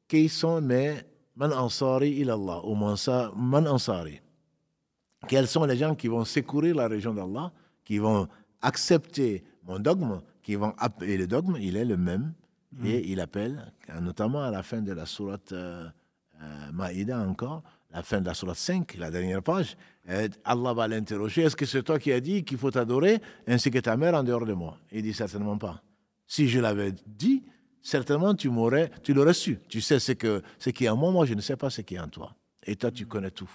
qui 0.08 0.28
sont 0.28 0.60
mes 0.62 0.94
man 1.36 1.52
ansari 1.52 2.10
ilallah, 2.20 2.64
ou 2.64 2.74
man 2.74 3.66
ansari? 3.68 4.20
Quels 5.28 5.46
sont 5.46 5.64
les 5.64 5.76
gens 5.76 5.94
qui 5.94 6.08
vont 6.08 6.24
secourir 6.24 6.74
la 6.74 6.88
région 6.88 7.12
d'Allah, 7.14 7.52
qui 7.84 7.98
vont 7.98 8.26
accepter 8.62 9.44
mon 9.66 9.78
dogme, 9.78 10.20
qui 10.48 10.54
vont 10.54 10.72
et 11.02 11.18
le 11.18 11.26
dogme, 11.26 11.58
il 11.60 11.76
est 11.76 11.84
le 11.84 11.98
même. 11.98 12.32
Mm. 12.72 12.86
Et 12.86 13.06
il 13.08 13.20
appelle, 13.20 13.70
notamment 14.00 14.42
à 14.42 14.50
la 14.50 14.62
fin 14.62 14.80
de 14.80 14.92
la 14.94 15.04
sourate 15.04 15.52
euh, 15.52 15.86
euh, 16.42 16.72
Maïda 16.72 17.18
encore, 17.18 17.62
la 17.92 18.02
fin 18.02 18.22
de 18.22 18.24
la 18.24 18.32
sourate 18.32 18.56
5, 18.56 18.96
la 18.96 19.10
dernière 19.10 19.42
page, 19.42 19.76
Allah 20.44 20.72
va 20.72 20.88
l'interroger, 20.88 21.42
est-ce 21.42 21.54
que 21.54 21.66
c'est 21.66 21.82
toi 21.82 21.98
qui 21.98 22.12
as 22.12 22.20
dit 22.20 22.44
qu'il 22.44 22.56
faut 22.56 22.70
t'adorer 22.70 23.20
ainsi 23.46 23.70
que 23.70 23.78
ta 23.78 23.94
mère 23.98 24.14
en 24.14 24.22
dehors 24.22 24.46
de 24.46 24.54
moi? 24.54 24.78
Il 24.90 25.02
dit 25.02 25.12
certainement 25.12 25.58
pas. 25.58 25.82
Si 26.26 26.48
je 26.48 26.60
l'avais 26.60 26.94
dit, 27.06 27.42
certainement 27.82 28.34
tu 28.34 28.48
m'aurais, 28.48 28.90
tu 29.02 29.12
l'aurais 29.12 29.34
su. 29.34 29.58
Tu 29.68 29.82
sais 29.82 29.98
ce, 29.98 30.12
que, 30.12 30.40
ce 30.58 30.70
qui 30.70 30.86
est 30.86 30.88
en 30.88 30.96
moi, 30.96 31.10
moi 31.10 31.26
je 31.26 31.34
ne 31.34 31.42
sais 31.42 31.56
pas 31.56 31.68
ce 31.68 31.82
qui 31.82 31.96
est 31.96 32.00
en 32.00 32.08
toi. 32.08 32.34
Et 32.62 32.74
toi 32.74 32.90
tu 32.90 33.04
connais 33.04 33.32
tout, 33.32 33.50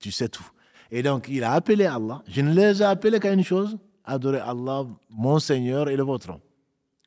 tu 0.00 0.10
sais 0.10 0.30
tout. 0.30 0.50
Et 0.90 1.02
donc 1.02 1.26
il 1.28 1.44
a 1.44 1.52
appelé 1.52 1.84
Allah. 1.84 2.22
Je 2.26 2.40
ne 2.40 2.54
les 2.54 2.80
ai 2.80 2.86
appelés 2.86 3.20
qu'à 3.20 3.34
une 3.34 3.44
chose, 3.44 3.76
adorer 4.08 4.40
Allah, 4.40 4.86
mon 5.10 5.38
Seigneur 5.38 5.88
et 5.88 5.96
le 5.96 6.02
vôtre. 6.02 6.40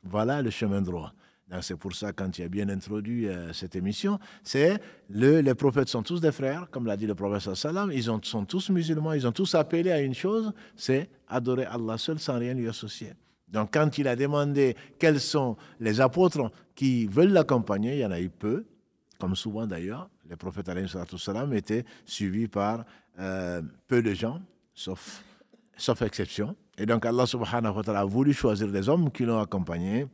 Voilà 0.03 0.41
le 0.41 0.49
chemin 0.49 0.81
droit. 0.81 1.11
C'est 1.59 1.75
pour 1.75 1.93
ça, 1.93 2.13
quand 2.13 2.29
tu 2.29 2.43
as 2.43 2.47
bien 2.47 2.69
introduit 2.69 3.27
euh, 3.27 3.51
cette 3.51 3.75
émission, 3.75 4.19
c'est 4.41 4.79
le, 5.09 5.41
les 5.41 5.53
prophètes 5.53 5.89
sont 5.89 6.01
tous 6.01 6.21
des 6.21 6.31
frères, 6.31 6.69
comme 6.71 6.85
l'a 6.85 6.95
dit 6.95 7.05
le 7.05 7.13
prophète 7.13 7.53
sallam, 7.55 7.91
ils 7.91 8.09
ont, 8.09 8.21
sont 8.23 8.45
tous 8.45 8.69
musulmans, 8.69 9.11
ils 9.11 9.27
ont 9.27 9.33
tous 9.33 9.53
appelé 9.55 9.91
à 9.91 9.99
une 9.99 10.13
chose, 10.13 10.53
c'est 10.77 11.09
adorer 11.27 11.65
Allah 11.65 11.97
seul 11.97 12.19
sans 12.19 12.39
rien 12.39 12.53
lui 12.53 12.69
associer. 12.69 13.11
Donc 13.49 13.73
quand 13.73 13.97
il 13.97 14.07
a 14.07 14.15
demandé 14.15 14.77
quels 14.97 15.19
sont 15.19 15.57
les 15.81 15.99
apôtres 15.99 16.49
qui 16.73 17.05
veulent 17.07 17.33
l'accompagner, 17.33 17.95
il 17.95 17.99
y 17.99 18.05
en 18.05 18.11
a 18.11 18.21
eu 18.21 18.29
peu, 18.29 18.63
comme 19.19 19.35
souvent 19.35 19.67
d'ailleurs, 19.67 20.09
les 20.29 20.37
prophètes 20.37 20.71
étaient 21.53 21.85
suivis 22.05 22.47
par 22.47 22.85
euh, 23.19 23.61
peu 23.89 24.01
de 24.01 24.13
gens, 24.13 24.39
sauf, 24.73 25.21
sauf 25.75 26.01
exception. 26.01 26.55
Et 26.77 26.85
donc 26.85 27.05
Allah 27.05 27.25
subhanahu 27.25 27.75
wa 27.75 27.83
ta'ala 27.83 27.99
a 28.01 28.05
voulu 28.05 28.33
choisir 28.33 28.67
des 28.67 28.87
hommes 28.87 29.11
qui 29.11 29.25
l'ont 29.25 29.39
accompagné 29.39 30.07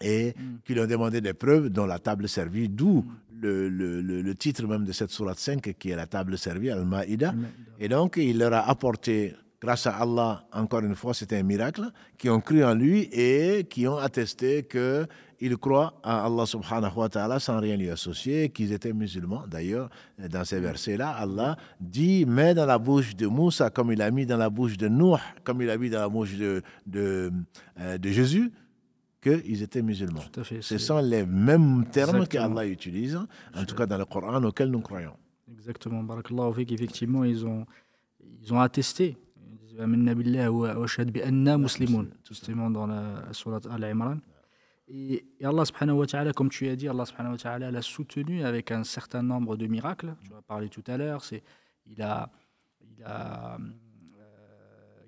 et 0.00 0.34
mm. 0.36 0.58
qui 0.64 0.74
lui 0.74 0.80
ont 0.80 0.86
demandé 0.86 1.20
des 1.20 1.34
preuves 1.34 1.68
dont 1.68 1.86
la 1.86 1.98
table 1.98 2.28
servie, 2.28 2.68
d'où 2.68 3.02
mm. 3.02 3.40
le, 3.40 3.68
le, 3.68 4.00
le, 4.00 4.34
titre 4.34 4.66
même 4.66 4.84
de 4.84 4.92
cette 4.92 5.10
sourate 5.10 5.38
5 5.38 5.74
qui 5.78 5.90
est 5.90 5.96
la 5.96 6.06
table 6.06 6.38
servie, 6.38 6.70
Al-Ma'ida. 6.70 7.34
Et 7.78 7.88
donc 7.88 8.16
il 8.16 8.38
leur 8.38 8.52
a 8.52 8.68
apporté, 8.68 9.34
grâce 9.60 9.86
à 9.86 9.96
Allah, 9.96 10.46
encore 10.52 10.80
une 10.80 10.94
fois, 10.94 11.14
c'était 11.14 11.36
un 11.36 11.42
miracle, 11.42 11.90
qui 12.18 12.28
ont 12.28 12.40
cru 12.40 12.64
en 12.64 12.74
lui 12.74 13.08
et 13.12 13.66
qui 13.68 13.86
ont 13.86 13.98
attesté 13.98 14.64
que 14.64 15.06
ils 15.40 15.56
croient 15.56 15.94
à 16.02 16.24
Allah 16.24 16.46
subhanahu 16.46 16.96
wa 16.96 17.08
ta'ala 17.08 17.38
sans 17.38 17.60
rien 17.60 17.76
lui 17.76 17.90
associer, 17.90 18.50
qu'ils 18.50 18.72
étaient 18.72 18.92
musulmans. 18.92 19.44
D'ailleurs, 19.46 19.90
dans 20.18 20.44
ces 20.44 20.60
versets-là, 20.60 21.10
Allah 21.10 21.56
dit, 21.80 22.24
mets 22.26 22.54
dans 22.54 22.66
la 22.66 22.78
bouche 22.78 23.14
de 23.16 23.26
Moussa 23.26 23.70
comme 23.70 23.92
il 23.92 24.00
a 24.02 24.10
mis 24.10 24.26
dans 24.26 24.36
la 24.36 24.50
bouche 24.50 24.76
de 24.76 24.88
Nuh, 24.88 25.20
comme 25.44 25.62
il 25.62 25.70
a 25.70 25.76
mis 25.76 25.90
dans 25.90 26.00
la 26.00 26.08
bouche 26.08 26.36
de, 26.36 26.62
de, 26.86 27.32
euh, 27.80 27.98
de 27.98 28.08
Jésus, 28.10 28.50
qu'ils 29.20 29.62
étaient 29.62 29.82
musulmans. 29.82 30.22
Ce 30.60 30.78
sont 30.78 30.98
les 30.98 31.26
mêmes 31.26 31.84
termes 31.90 32.26
qu'Allah 32.26 32.66
utilise, 32.66 33.18
en 33.54 33.64
tout 33.64 33.74
cas 33.74 33.86
dans 33.86 33.98
le 33.98 34.04
Coran 34.04 34.42
auquel 34.44 34.70
nous 34.70 34.80
croyons. 34.80 35.16
Exactement. 35.50 36.02
Barakallahu 36.02 36.64
effectivement, 36.68 37.24
ils 37.24 37.44
ont, 37.46 37.66
ils 38.42 38.52
ont 38.52 38.60
attesté. 38.60 39.16
Justement 42.26 42.70
dans 42.70 42.86
la 42.86 43.32
sourate 43.32 43.66
Al-Imran. 43.66 44.16
Et, 44.88 45.24
Allah 45.42 45.64
subhanahu 45.64 45.98
wa 45.98 46.06
ta'ala, 46.06 46.32
comme 46.32 46.48
tu 46.48 46.68
as 46.68 46.76
dit, 46.76 46.88
Allah 46.88 47.04
subhanahu 47.04 47.32
wa 47.32 47.38
ta'ala 47.38 47.70
l'a 47.70 47.82
soutenu 47.82 48.44
avec 48.44 48.70
un 48.70 48.84
certain 48.84 49.22
nombre 49.22 49.56
de 49.56 49.66
miracles. 49.66 50.14
Tu 50.24 50.32
as 50.34 50.42
parlé 50.42 50.68
tout 50.68 50.84
à 50.86 50.96
l'heure, 50.96 51.24
c'est 51.24 51.42
il 51.86 52.02
a, 52.02 52.30
il 52.80 53.02
a 53.04 53.54
euh, 53.54 53.58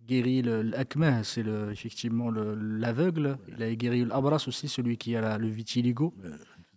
guéri 0.07 0.43
l'akmah, 0.43 1.23
c'est 1.23 1.43
le, 1.43 1.71
effectivement 1.71 2.31
l'aveugle. 2.31 3.39
Il 3.49 3.63
a 3.63 3.75
guéri 3.75 4.05
l'abras 4.05 4.45
aussi, 4.49 4.69
celui 4.69 4.97
qui 4.97 5.15
a 5.15 5.39
le 5.39 5.49
vitiligo. 5.49 6.13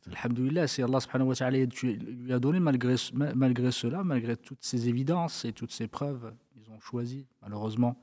Alhamdulillah, 0.07 0.67
c'est 0.67 0.83
Allah 0.83 0.99
subhanahu 0.99 1.29
wa 1.29 1.35
ta'ala 1.35 1.57
lui 1.57 2.33
a 2.33 2.39
donné 2.39 2.59
malgré, 2.59 2.95
malgré 3.13 3.71
cela, 3.71 4.03
malgré 4.03 4.35
toutes 4.35 4.63
ces 4.63 4.89
évidences 4.89 5.45
et 5.45 5.53
toutes 5.53 5.71
ces 5.71 5.87
preuves, 5.87 6.33
ils 6.55 6.69
ont 6.71 6.79
choisi 6.79 7.27
malheureusement 7.41 7.99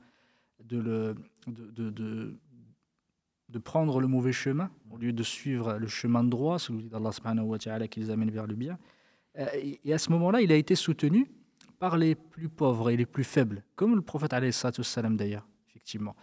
de, 0.63 0.77
le, 0.77 1.15
de, 1.47 1.89
de 1.89 1.89
de 1.89 2.39
prendre 3.57 3.99
le 3.99 4.07
mauvais 4.07 4.31
chemin 4.31 4.69
au 4.91 4.97
lieu 4.97 5.13
de 5.13 5.23
suivre 5.23 5.77
le 5.77 5.87
chemin 5.87 6.23
droit, 6.23 6.59
celui 6.59 6.89
d'Allah 6.89 7.11
qui 7.89 7.99
les 7.99 8.11
amène 8.11 8.29
vers 8.29 8.45
le 8.45 8.55
bien. 8.55 8.77
Euh, 9.37 9.47
et 9.83 9.93
à 9.93 9.97
ce 9.97 10.11
moment-là, 10.11 10.41
il 10.41 10.51
a 10.51 10.55
été 10.55 10.75
soutenu 10.75 11.27
par 11.79 11.97
les 11.97 12.13
plus 12.13 12.49
pauvres 12.49 12.89
et 12.89 12.97
les 12.97 13.05
plus 13.05 13.23
faibles, 13.23 13.63
comme 13.75 13.95
le 13.95 14.01
prophète 14.01 14.31
d'ailleurs, 14.31 15.47
effectivement. 15.69 16.15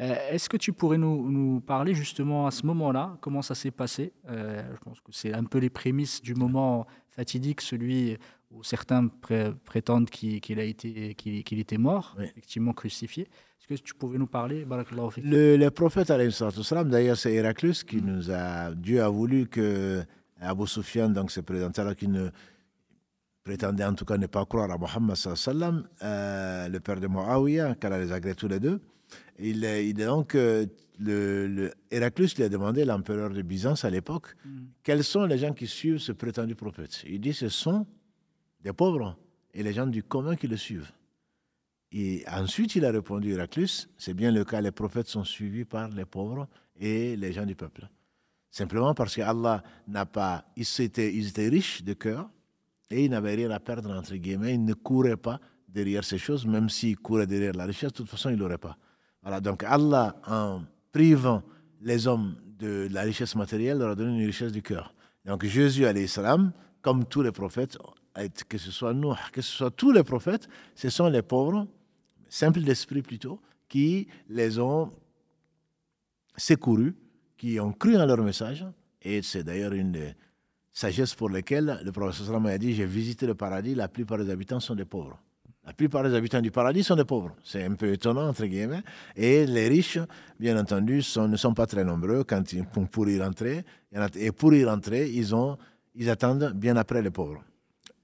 Euh, 0.00 0.14
est-ce 0.30 0.48
que 0.48 0.56
tu 0.56 0.72
pourrais 0.72 0.96
nous, 0.96 1.30
nous, 1.30 1.60
parler 1.60 1.94
justement 1.94 2.46
à 2.46 2.50
ce 2.50 2.64
moment-là, 2.66 3.18
comment 3.20 3.42
ça 3.42 3.54
s'est 3.54 3.70
passé? 3.70 4.12
Euh, 4.28 4.62
Je 4.74 4.80
pense 4.80 5.00
que 5.00 5.12
c'est 5.12 5.34
un 5.34 5.44
peu 5.44 5.58
les 5.58 5.68
prémices 5.68 6.22
du 6.22 6.34
moment 6.34 6.86
fatidique, 7.10 7.60
celui 7.60 8.16
où 8.52 8.62
certains 8.62 9.08
prétendent 9.64 10.10
qu'il 10.10 10.60
a 10.60 10.64
été, 10.64 11.14
qu'il 11.14 11.58
était 11.58 11.78
mort, 11.78 12.16
effectivement 12.20 12.72
crucifié. 12.72 13.22
Est-ce 13.24 13.68
que 13.68 13.86
tu 13.86 13.94
pouvais 13.94 14.18
nous 14.18 14.26
parler 14.26 14.66
le, 15.22 15.56
le 15.56 15.70
prophète, 15.70 16.08
d'ailleurs, 16.08 17.16
c'est 17.16 17.32
Héraclus 17.32 17.84
qui 17.86 18.02
nous 18.02 18.30
a. 18.30 18.74
Dieu 18.74 19.02
a 19.02 19.08
voulu 19.08 19.46
que 19.46 20.02
Abu 20.40 20.66
Sufyan 20.66 21.08
donc, 21.10 21.30
se 21.30 21.40
présente 21.40 21.78
alors 21.78 21.94
qu'il 21.94 22.10
ne 22.10 22.28
prétendait 23.44 23.84
en 23.84 23.94
tout 23.94 24.04
cas 24.04 24.18
ne 24.18 24.26
pas 24.26 24.44
croire 24.44 24.70
à 24.70 24.78
Mohammed, 24.78 25.16
euh, 26.02 26.68
le 26.68 26.80
père 26.80 27.00
de 27.00 27.06
Muawiyah, 27.06 27.76
car 27.76 27.96
les 27.98 28.12
agrée 28.12 28.34
tous 28.34 28.48
les 28.48 28.60
deux. 28.60 28.80
Il, 29.38 29.64
il 29.64 29.94
donc, 29.94 30.34
euh, 30.34 30.66
le, 31.00 31.70
Héraclus 31.90 32.30
lui 32.36 32.44
a 32.44 32.48
demandé, 32.48 32.84
l'empereur 32.84 33.30
de 33.30 33.42
Byzance 33.42 33.84
à 33.84 33.90
l'époque, 33.90 34.36
mm. 34.44 34.50
quels 34.82 35.04
sont 35.04 35.24
les 35.24 35.38
gens 35.38 35.52
qui 35.52 35.66
suivent 35.66 35.98
ce 35.98 36.12
prétendu 36.12 36.54
prophète? 36.54 37.02
Il 37.06 37.20
dit 37.20 37.32
ce 37.32 37.48
sont 37.48 37.86
des 38.62 38.72
pauvres 38.72 39.16
et 39.54 39.62
les 39.62 39.72
gens 39.72 39.86
du 39.86 40.02
commun 40.02 40.36
qui 40.36 40.48
le 40.48 40.56
suivent. 40.56 40.90
Et 41.90 42.24
ensuite, 42.26 42.74
il 42.74 42.84
a 42.84 42.90
répondu, 42.90 43.32
Héraclus, 43.32 43.88
c'est 43.98 44.14
bien 44.14 44.30
le 44.30 44.44
cas, 44.44 44.60
les 44.60 44.70
prophètes 44.70 45.08
sont 45.08 45.24
suivis 45.24 45.64
par 45.64 45.88
les 45.88 46.06
pauvres 46.06 46.48
et 46.80 47.16
les 47.16 47.32
gens 47.32 47.44
du 47.44 47.54
peuple. 47.54 47.88
Simplement 48.50 48.94
parce 48.94 49.14
qu'Allah 49.14 49.62
n'a 49.86 50.06
pas, 50.06 50.44
ils 50.56 50.80
étaient, 50.80 51.14
ils 51.14 51.28
étaient 51.28 51.48
riches 51.48 51.82
de 51.82 51.92
cœur 51.92 52.30
et 52.90 53.04
ils 53.04 53.10
n'avaient 53.10 53.34
rien 53.34 53.50
à 53.50 53.60
perdre, 53.60 53.90
entre 53.90 54.14
guillemets, 54.14 54.54
ils 54.54 54.64
ne 54.64 54.74
couraient 54.74 55.16
pas 55.16 55.38
derrière 55.68 56.04
ces 56.04 56.18
choses, 56.18 56.46
même 56.46 56.68
s'ils 56.68 56.98
couraient 56.98 57.26
derrière 57.26 57.54
la 57.54 57.64
richesse, 57.64 57.92
de 57.92 57.96
toute 57.96 58.10
façon, 58.10 58.30
ils 58.30 58.36
l'auraient 58.38 58.58
pas. 58.58 58.76
Voilà, 59.22 59.40
donc 59.40 59.62
Allah, 59.64 60.16
en 60.26 60.62
privant 60.92 61.42
les 61.80 62.06
hommes 62.06 62.36
de 62.58 62.88
la 62.90 63.02
richesse 63.02 63.34
matérielle, 63.34 63.78
leur 63.78 63.90
a 63.90 63.94
donné 63.94 64.18
une 64.18 64.26
richesse 64.26 64.52
du 64.52 64.62
cœur. 64.62 64.94
Donc 65.24 65.44
Jésus, 65.44 65.84
comme 66.80 67.04
tous 67.06 67.22
les 67.22 67.32
prophètes, 67.32 67.78
que 68.48 68.58
ce 68.58 68.70
soit 68.70 68.94
nous, 68.94 69.14
que 69.32 69.40
ce 69.40 69.50
soit 69.50 69.70
tous 69.70 69.92
les 69.92 70.02
prophètes, 70.02 70.48
ce 70.74 70.90
sont 70.90 71.08
les 71.08 71.22
pauvres, 71.22 71.66
simples 72.28 72.60
d'esprit 72.60 73.02
plutôt, 73.02 73.40
qui 73.68 74.08
les 74.28 74.58
ont 74.58 74.92
secourus, 76.36 76.94
qui 77.36 77.58
ont 77.58 77.72
cru 77.72 77.96
en 77.96 78.06
leur 78.06 78.22
message. 78.22 78.66
Et 79.00 79.22
c'est 79.22 79.44
d'ailleurs 79.44 79.72
une 79.72 79.92
des 79.92 80.14
sagesses 80.72 81.14
pour 81.14 81.28
lesquelles 81.28 81.80
le 81.84 81.92
prophète 81.92 82.28
a 82.28 82.58
dit 82.58 82.74
J'ai 82.74 82.86
visité 82.86 83.26
le 83.26 83.34
paradis, 83.34 83.74
la 83.74 83.88
plupart 83.88 84.18
des 84.18 84.30
habitants 84.30 84.60
sont 84.60 84.74
des 84.74 84.84
pauvres. 84.84 85.18
La 85.64 85.72
plupart 85.72 86.02
des 86.02 86.14
habitants 86.14 86.40
du 86.40 86.50
paradis 86.50 86.82
sont 86.82 86.96
des 86.96 87.04
pauvres. 87.04 87.36
C'est 87.44 87.64
un 87.64 87.74
peu 87.74 87.92
étonnant, 87.92 88.28
entre 88.28 88.46
guillemets. 88.46 88.82
Et 89.14 89.46
les 89.46 89.68
riches, 89.68 90.00
bien 90.38 90.58
entendu, 90.58 90.96
ne 90.96 91.36
sont 91.36 91.54
pas 91.54 91.66
très 91.66 91.84
nombreux 91.84 92.24
quand 92.24 92.52
ils, 92.52 92.64
pour 92.64 93.08
y 93.08 93.20
rentrer. 93.20 93.64
Et 94.16 94.32
pour 94.32 94.52
y 94.54 94.64
rentrer, 94.64 95.08
ils 95.08 96.10
attendent 96.10 96.52
bien 96.54 96.76
après 96.76 97.00
les 97.00 97.10
pauvres. 97.10 97.44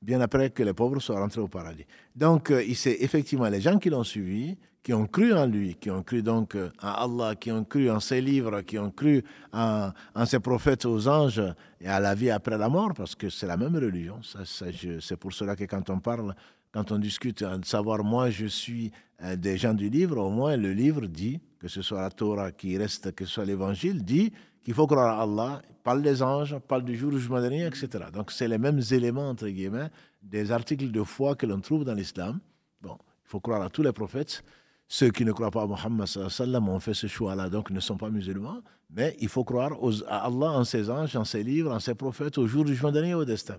Bien 0.01 0.21
après 0.21 0.51
que 0.51 0.63
les 0.63 0.73
pauvres 0.75 1.01
soient 1.01 1.19
rentrés 1.19 1.41
au 1.41 1.49
paradis. 1.49 1.85
Donc, 2.15 2.51
euh, 2.51 2.63
c'est 2.75 2.99
effectivement 3.01 3.49
les 3.49 3.61
gens 3.61 3.79
qui 3.79 3.91
l'ont 3.91 4.05
suivi, 4.05 4.57
qui 4.83 4.93
ont 4.93 5.07
cru 5.07 5.33
en 5.33 5.47
lui, 5.47 5.75
qui 5.75 5.91
ont 5.91 6.03
cru 6.03 6.23
donc 6.23 6.55
euh, 6.55 6.71
en 6.81 7.19
Allah, 7.19 7.35
qui 7.35 7.51
ont 7.51 7.65
cru 7.65 7.91
en 7.91 7.99
ses 7.99 8.21
livres, 8.21 8.61
qui 8.61 8.79
ont 8.79 8.91
cru 8.91 9.25
en, 9.53 9.91
ses 10.25 10.39
prophètes, 10.39 10.85
aux 10.85 11.09
anges 11.09 11.43
et 11.81 11.89
à 11.89 11.99
la 11.99 12.15
vie 12.15 12.31
après 12.31 12.57
la 12.57 12.69
mort, 12.69 12.95
parce 12.95 13.15
que 13.17 13.29
c'est 13.29 13.47
la 13.47 13.57
même 13.57 13.75
religion. 13.75 14.23
Ça, 14.23 14.41
c'est 14.45 15.17
pour 15.17 15.33
cela 15.33 15.57
que 15.57 15.65
quand 15.65 15.91
on 15.91 15.99
parle 15.99 16.35
quand 16.73 16.93
on 16.93 16.99
discute 16.99 17.43
de 17.43 17.65
savoir, 17.65 18.05
moi, 18.05 18.31
je 18.31 18.47
suis 18.47 18.93
euh, 19.23 19.37
des 19.37 19.57
gens 19.57 19.75
du 19.75 19.89
livre, 19.89 20.19
au 20.19 20.31
moins 20.31 20.57
le 20.57 20.73
livre 20.73 21.07
dit, 21.07 21.41
que 21.59 21.67
ce 21.67 21.83
soit 21.83 22.03
la 22.03 22.11
Torah 22.11 22.53
qui 22.53 22.77
reste, 22.77 23.13
que 23.13 23.25
ce 23.25 23.33
soit 23.33 23.45
l'évangile, 23.45 24.05
dit 24.05 24.33
qu'il 24.69 24.75
faut 24.75 24.87
croire 24.87 25.19
à 25.19 25.23
Allah, 25.23 25.63
parle 25.83 26.03
des 26.03 26.23
anges, 26.23 26.59
parle 26.59 26.85
du 26.85 26.95
jour 26.95 27.11
du 27.11 27.19
jugement 27.19 27.41
dernier, 27.41 27.65
etc. 27.65 27.89
Donc, 28.13 28.31
c'est 28.31 28.47
les 28.47 28.59
mêmes 28.59 28.83
éléments, 28.91 29.31
entre 29.31 29.49
guillemets, 29.49 29.89
des 30.23 30.53
articles 30.53 30.91
de 30.91 31.03
foi 31.05 31.37
que 31.37 31.47
l'on 31.47 31.59
trouve 31.63 31.85
dans 31.87 31.95
l'islam. 31.95 32.39
Bon, 32.83 32.99
il 33.25 33.31
faut 33.31 33.41
croire 33.41 33.63
à 33.63 33.71
tous 33.71 33.83
les 33.83 33.93
prophètes. 33.93 34.45
Ceux 34.87 35.09
qui 35.09 35.25
ne 35.25 35.33
croient 35.33 35.51
pas 35.51 35.67
à 35.67 36.29
sallam 36.29 36.69
ont 36.69 36.81
fait 36.81 36.93
ce 36.93 37.07
choix-là, 37.07 37.49
donc 37.49 37.71
ne 37.71 37.81
sont 37.81 37.97
pas 37.97 38.11
musulmans. 38.11 38.61
Mais 38.91 39.17
il 39.21 39.31
faut 39.31 39.43
croire 39.43 39.73
à 40.07 40.27
Allah, 40.27 40.51
en 40.51 40.65
ses 40.65 40.91
anges, 40.91 41.17
en 41.17 41.25
ses 41.25 41.43
livres, 41.43 41.73
en 41.73 41.81
ses 41.81 41.95
prophètes, 41.95 42.37
au 42.37 42.47
jour 42.47 42.67
du 42.67 42.75
jugement 42.75 42.93
dernier, 42.93 43.15
au 43.15 43.25
destin. 43.25 43.57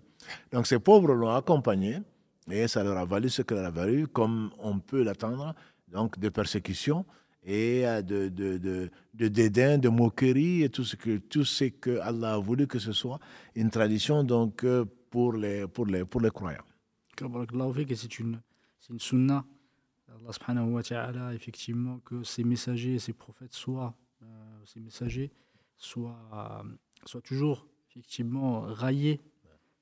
Donc 0.51 0.67
ces 0.67 0.77
pauvres 0.77 1.15
l'ont 1.15 1.33
accompagné. 1.35 1.97
Et 2.51 2.67
ça 2.67 2.83
leur 2.83 2.99
a 2.99 3.05
valu 3.05 3.29
ce 3.29 3.41
qu'elle 3.41 3.65
a 3.65 3.71
valu, 3.71 4.05
comme 4.05 4.51
on 4.59 4.77
peut 4.77 5.01
l'attendre, 5.01 5.55
donc 5.87 6.19
de 6.19 6.29
persécution 6.29 7.03
et 7.43 7.85
euh, 7.85 8.01
de, 8.01 8.27
de, 8.29 8.57
de, 8.57 8.89
de, 9.13 9.27
dédain, 9.27 9.77
de 9.77 9.89
moquerie 9.89 10.63
et 10.63 10.69
tout 10.69 10.83
ce 10.83 10.95
que 10.95 11.17
tout 11.17 11.45
ce 11.45 11.65
que 11.65 11.99
Allah 11.99 12.33
a 12.33 12.37
voulu 12.37 12.67
que 12.67 12.79
ce 12.79 12.91
soit 12.91 13.19
une 13.55 13.69
tradition 13.69 14.23
donc 14.23 14.63
euh, 14.63 14.85
pour 15.09 15.33
les 15.33 15.67
pour 15.67 15.85
les 15.85 16.05
pour 16.05 16.21
les 16.21 16.31
croyants. 16.31 16.63
C'est 17.17 18.19
une 18.19 18.41
c'est 18.79 18.93
une 18.93 18.99
sunna. 18.99 19.45
Allah 20.09 20.33
subhanahu 20.33 20.73
wa 20.73 20.83
ta'ala 20.83 21.33
effectivement 21.33 21.99
que 21.99 22.23
ces 22.23 22.43
messagers, 22.43 22.99
ces 22.99 23.13
prophètes 23.13 23.53
soient 23.53 23.95
euh, 24.23 24.81
messagers 24.81 25.31
soient 25.77 26.63
soient 27.05 27.21
toujours 27.21 27.67
effectivement 27.89 28.61
raillés 28.61 29.21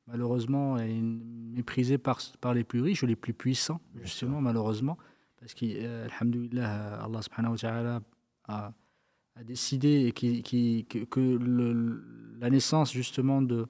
malheureusement, 0.07 0.77
est 0.77 1.01
méprisé 1.01 1.97
par, 1.97 2.19
par 2.39 2.53
les 2.53 2.63
plus 2.63 2.81
riches 2.81 3.03
ou 3.03 3.05
les 3.05 3.15
plus 3.15 3.33
puissants, 3.33 3.81
justement, 4.01 4.41
malheureusement. 4.41 4.97
Parce 5.39 5.53
que, 5.53 5.65
euh, 5.65 6.07
Allah 6.21 7.21
subhanahu 7.21 7.51
wa 7.51 7.57
ta'ala 7.57 8.01
a, 8.47 8.73
a, 9.35 9.43
décidé 9.43 10.11
qui, 10.13 10.41
qui, 10.41 10.85
que, 10.85 11.39
la 12.39 12.49
naissance, 12.49 12.91
justement, 12.91 13.41
de, 13.41 13.67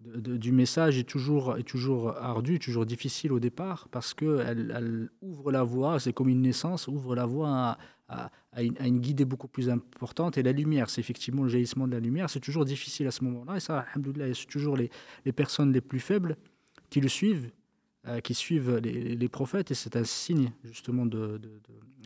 de, 0.00 0.36
du 0.36 0.52
message 0.52 0.98
est 0.98 1.08
toujours, 1.08 1.56
est 1.56 1.62
toujours 1.62 2.16
ardue, 2.16 2.58
toujours 2.58 2.84
difficile 2.84 3.32
au 3.32 3.40
départ, 3.40 3.88
parce 3.90 4.12
qu'elle 4.12 4.72
elle 4.74 5.10
ouvre 5.22 5.52
la 5.52 5.62
voie, 5.62 6.00
c'est 6.00 6.12
comme 6.12 6.28
une 6.28 6.42
naissance, 6.42 6.88
ouvre 6.88 7.14
la 7.14 7.26
voie 7.26 7.78
à, 8.08 8.30
à, 8.52 8.62
une, 8.62 9.00
guidée 9.00 9.24
beaucoup 9.24 9.48
plus 9.48 9.70
importante. 9.70 10.38
Et 10.38 10.42
la 10.42 10.52
lumière, 10.52 10.90
c'est 10.90 11.00
effectivement 11.00 11.42
le 11.42 11.48
jaillissement 11.48 11.86
de 11.86 11.92
la 11.92 12.00
lumière. 12.00 12.28
C'est 12.30 12.40
toujours 12.40 12.64
difficile 12.64 13.06
à 13.06 13.10
ce 13.10 13.24
moment-là. 13.24 13.56
Et 13.56 13.60
ça, 13.60 13.86
c'est 13.94 14.46
toujours 14.46 14.76
les, 14.76 14.90
les, 15.24 15.32
personnes 15.32 15.72
les 15.72 15.80
plus 15.80 16.00
faibles 16.00 16.36
qui 16.90 17.00
le 17.00 17.08
suivent, 17.08 17.50
euh, 18.06 18.20
qui 18.20 18.34
suivent 18.34 18.76
les, 18.76 19.16
les 19.16 19.28
prophètes. 19.28 19.70
Et 19.70 19.74
c'est 19.74 19.96
un 19.96 20.04
signe 20.04 20.52
justement 20.64 21.06
de, 21.06 21.38
de, 21.38 21.50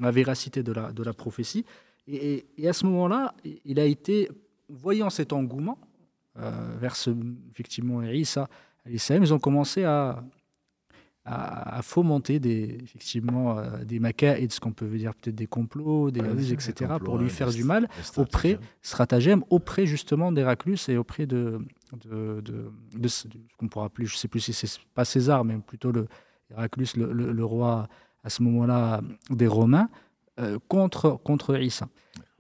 la 0.00 0.10
véracité 0.10 0.62
de 0.62 0.72
la, 0.72 0.92
de 0.92 1.02
la 1.02 1.12
prophétie. 1.12 1.64
Et, 2.06 2.46
et, 2.56 2.68
à 2.68 2.72
ce 2.72 2.86
moment-là, 2.86 3.34
il 3.64 3.80
a 3.80 3.84
été, 3.84 4.28
voyant 4.68 5.10
cet 5.10 5.32
engouement 5.32 5.78
euh, 6.38 6.76
vers 6.80 6.94
ce, 6.94 7.10
effectivement 7.50 8.02
Isa, 8.02 8.48
ils 8.86 9.34
ont 9.34 9.38
commencé 9.38 9.84
à, 9.84 10.22
à, 11.24 11.82
fomenter 11.82 12.38
des, 12.38 12.78
effectivement, 12.82 13.58
euh, 13.58 13.84
des 13.84 13.96
et 13.96 14.48
ce 14.48 14.60
qu'on 14.60 14.72
peut 14.72 14.86
dire 14.86 15.14
peut-être 15.14 15.34
des 15.34 15.46
complots, 15.46 16.10
des 16.10 16.20
ruses, 16.20 16.52
etc., 16.52 16.94
pour 17.04 17.18
lui 17.18 17.28
faire 17.28 17.50
du 17.50 17.64
mal, 17.64 17.88
auprès, 18.16 18.58
stratagème, 18.82 19.42
auprès 19.50 19.84
justement 19.84 20.32
d'Héraclus 20.32 20.78
et 20.88 20.96
auprès 20.96 21.26
de, 21.26 21.60
de, 21.96 23.08
ce 23.08 23.28
qu'on 23.58 23.68
pourra 23.68 23.86
appeler, 23.86 24.06
je 24.06 24.14
ne 24.14 24.18
sais 24.18 24.28
plus 24.28 24.40
si 24.40 24.52
c'est 24.52 24.80
pas 24.94 25.04
César, 25.04 25.44
mais 25.44 25.56
plutôt 25.58 25.92
le 25.92 26.06
Héraclus, 26.50 26.88
le, 26.96 27.44
roi 27.44 27.88
à 28.24 28.30
ce 28.30 28.42
moment-là 28.42 29.00
des 29.30 29.46
Romains, 29.46 29.88
euh, 30.40 30.58
contre, 30.68 31.20
contre 31.22 31.60
Issa. 31.60 31.88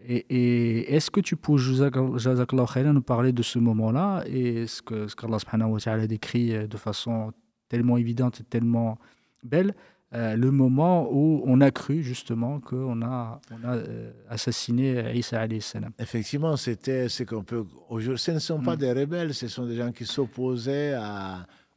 Et, 0.00 0.94
est-ce 0.94 1.10
que 1.10 1.20
tu 1.20 1.36
peux, 1.36 1.56
nous 1.56 3.02
parler 3.02 3.32
de 3.32 3.42
ce 3.42 3.58
moment-là 3.58 4.22
et 4.26 4.66
ce 4.66 4.80
que 4.80 5.08
ce 5.08 5.16
qu'Allah 5.16 5.38
a 5.86 6.06
décrit 6.06 6.54
euh, 6.54 6.66
de 6.66 6.76
façon 6.76 7.32
tellement 7.68 7.96
évidente 7.96 8.40
et 8.40 8.44
tellement 8.44 8.98
belle, 9.42 9.74
euh, 10.14 10.36
le 10.36 10.50
moment 10.50 11.08
où 11.10 11.42
on 11.44 11.60
a 11.60 11.70
cru 11.70 12.02
justement 12.02 12.60
qu'on 12.60 13.02
a, 13.02 13.40
on 13.50 13.68
a 13.68 13.74
euh, 13.74 14.10
assassiné 14.28 15.12
Isa 15.14 15.46
salam. 15.60 15.92
Effectivement, 15.98 16.56
c'était 16.56 17.08
ce 17.08 17.24
qu'on 17.24 17.42
peut. 17.42 17.64
Aujourd'hui, 17.90 18.18
ce 18.18 18.30
ne 18.30 18.38
sont 18.38 18.60
pas 18.60 18.74
mm. 18.74 18.78
des 18.78 18.92
rebelles, 18.92 19.34
ce 19.34 19.48
sont 19.48 19.66
des 19.66 19.76
gens 19.76 19.92
qui 19.92 20.06
s'opposaient 20.06 20.96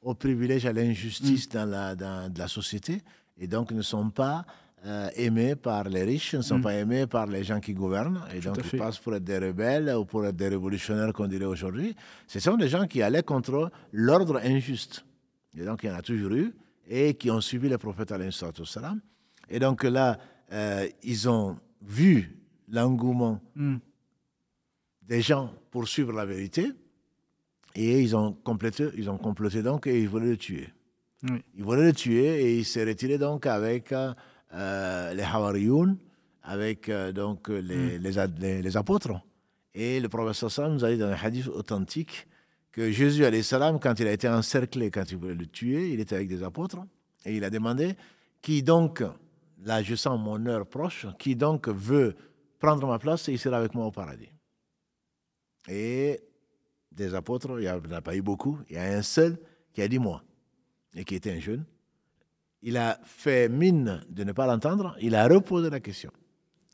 au 0.02 0.14
privilège, 0.16 0.66
à 0.66 0.74
l'injustice 0.74 1.48
mm. 1.48 1.54
dans, 1.54 1.70
la, 1.70 1.96
dans 1.96 2.34
la 2.36 2.48
société 2.48 3.02
et 3.38 3.48
donc 3.48 3.72
ne 3.72 3.82
sont 3.82 4.10
pas 4.10 4.46
euh, 4.86 5.10
aimés 5.16 5.56
par 5.56 5.84
les 5.84 6.04
riches, 6.04 6.34
ne 6.34 6.42
sont 6.42 6.60
mm. 6.60 6.62
pas 6.62 6.74
aimés 6.74 7.08
par 7.08 7.28
les 7.28 7.44
gens 7.44 7.60
qui 7.60 7.74
gouvernent, 7.74 8.22
et 8.34 8.40
donc 8.40 8.58
ils 8.72 8.80
passent 8.80 8.98
pour 8.98 9.14
être 9.14 9.24
des 9.24 9.38
rebelles 9.38 9.94
ou 9.96 10.06
pour 10.06 10.26
être 10.26 10.36
des 10.36 10.48
révolutionnaires, 10.48 11.14
qu'on 11.14 11.28
dirait 11.28 11.46
aujourd'hui. 11.46 11.96
Ce 12.28 12.40
sont 12.40 12.56
des 12.56 12.70
gens 12.70 12.88
qui 12.88 13.02
allaient 13.02 13.24
contre 13.24 13.72
l'ordre 13.92 14.40
injuste. 14.44 15.06
Et 15.58 15.66
donc, 15.66 15.84
il 15.84 15.90
y 15.90 15.92
en 15.92 15.96
a 15.98 16.02
toujours 16.02 16.32
eu, 16.32 16.54
et 16.88 17.14
qui 17.16 17.32
ont 17.32 17.42
suivi 17.42 17.70
le 17.70 17.78
prophète. 17.78 18.14
Et 19.50 19.60
donc 19.60 19.84
là, 19.84 20.18
euh, 20.52 20.88
ils 21.04 21.30
ont 21.30 21.58
vu 21.82 22.38
l'engouement 22.70 23.42
hmm. 23.56 23.78
des 25.02 25.22
gens 25.22 25.54
pour 25.72 25.88
suivre 25.88 26.14
la 26.14 26.26
vérité, 26.26 26.72
et 27.76 28.02
ils 28.02 28.16
ont 28.16 28.34
complété, 28.34 28.90
ils 28.98 29.10
ont 29.10 29.18
complété 29.18 29.64
donc, 29.64 29.88
et 29.88 30.02
ils 30.02 30.10
voulaient 30.10 30.32
le 30.32 30.38
tuer. 30.38 30.70
Ils 31.56 31.64
voulaient 31.64 31.86
le 31.86 31.94
tuer, 31.94 32.44
et 32.44 32.58
il 32.58 32.66
s'est 32.66 32.84
retiré 32.84 33.18
donc 33.18 33.46
avec 33.46 33.92
euh, 33.94 35.14
les 35.14 35.24
Hawariyoun, 35.24 35.98
avec 36.44 36.90
euh, 36.90 37.12
donc 37.12 37.50
les, 37.50 38.00
hmm. 38.00 38.02
les, 38.40 38.62
les, 38.62 38.78
apôtres. 38.78 39.12
Et 39.74 40.00
le 40.00 40.10
prophète 40.10 40.50
sallam 40.50 40.74
nous 40.74 40.84
a 40.84 40.92
dit 40.92 40.98
dans 40.98 41.08
un 41.08 41.14
hadith 41.14 41.48
authentique 41.48 42.28
que 42.72 42.92
Jésus, 42.92 43.44
salam, 43.44 43.80
quand 43.80 44.00
il 44.00 44.08
a 44.08 44.14
été 44.14 44.30
encerclé, 44.30 44.92
quand 44.92 45.10
il 45.12 45.18
voulait 45.18 45.36
le 45.36 45.46
tuer, 45.46 45.92
il 45.92 46.00
était 46.00 46.16
avec 46.16 46.28
des 46.28 46.44
apôtres, 46.44 46.78
et 47.26 47.36
il 47.36 47.44
a 47.44 47.50
demandé, 47.50 47.96
qui 48.42 48.64
donc, 48.64 49.04
là 49.64 49.84
je 49.84 49.96
sens 49.96 50.20
mon 50.20 50.46
heure 50.46 50.66
proche, 50.66 51.06
qui 51.20 51.36
donc 51.36 51.68
veut 51.68 52.16
prendre 52.60 52.88
ma 52.88 53.00
place 53.00 53.28
et 53.28 53.34
il 53.34 53.40
sera 53.40 53.58
avec 53.58 53.74
moi 53.74 53.86
au 53.86 53.92
paradis. 53.92 54.30
Et 55.68 56.22
des 56.92 57.14
apôtres, 57.14 57.60
il 57.60 57.64
n'y 57.64 57.70
en 57.70 57.82
a 57.92 58.02
pas 58.02 58.16
eu 58.16 58.22
beaucoup, 58.22 58.60
il 58.70 58.76
y 58.76 58.80
a 58.80 58.84
un 58.84 59.02
seul 59.02 59.38
qui 59.74 59.82
a 59.82 59.88
dit 59.88 60.00
moi, 60.00 60.24
et 60.96 61.04
qui 61.04 61.16
était 61.16 61.32
un 61.32 61.40
jeune. 61.40 61.66
Il 62.62 62.78
a 62.78 63.00
fait 63.04 63.50
mine 63.50 64.02
de 64.10 64.24
ne 64.24 64.32
pas 64.32 64.46
l'entendre, 64.46 64.96
il 65.02 65.16
a 65.16 65.28
reposé 65.28 65.70
la 65.70 65.80
question. 65.80 66.12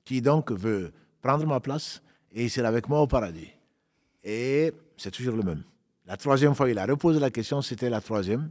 Qui 0.03 0.21
donc 0.21 0.51
veut 0.51 0.91
prendre 1.21 1.45
ma 1.45 1.59
place 1.59 2.01
et 2.31 2.45
il 2.45 2.49
sera 2.49 2.67
avec 2.67 2.87
moi 2.87 3.01
au 3.01 3.07
paradis 3.07 3.49
Et 4.23 4.73
c'est 4.97 5.11
toujours 5.11 5.35
le 5.35 5.43
même. 5.43 5.63
La 6.07 6.15
troisième 6.15 6.55
fois, 6.55 6.69
il 6.69 6.79
a 6.79 6.85
reposé 6.85 7.19
la 7.19 7.29
question, 7.29 7.61
c'était 7.61 7.89
la 7.89 7.99
troisième, 7.99 8.49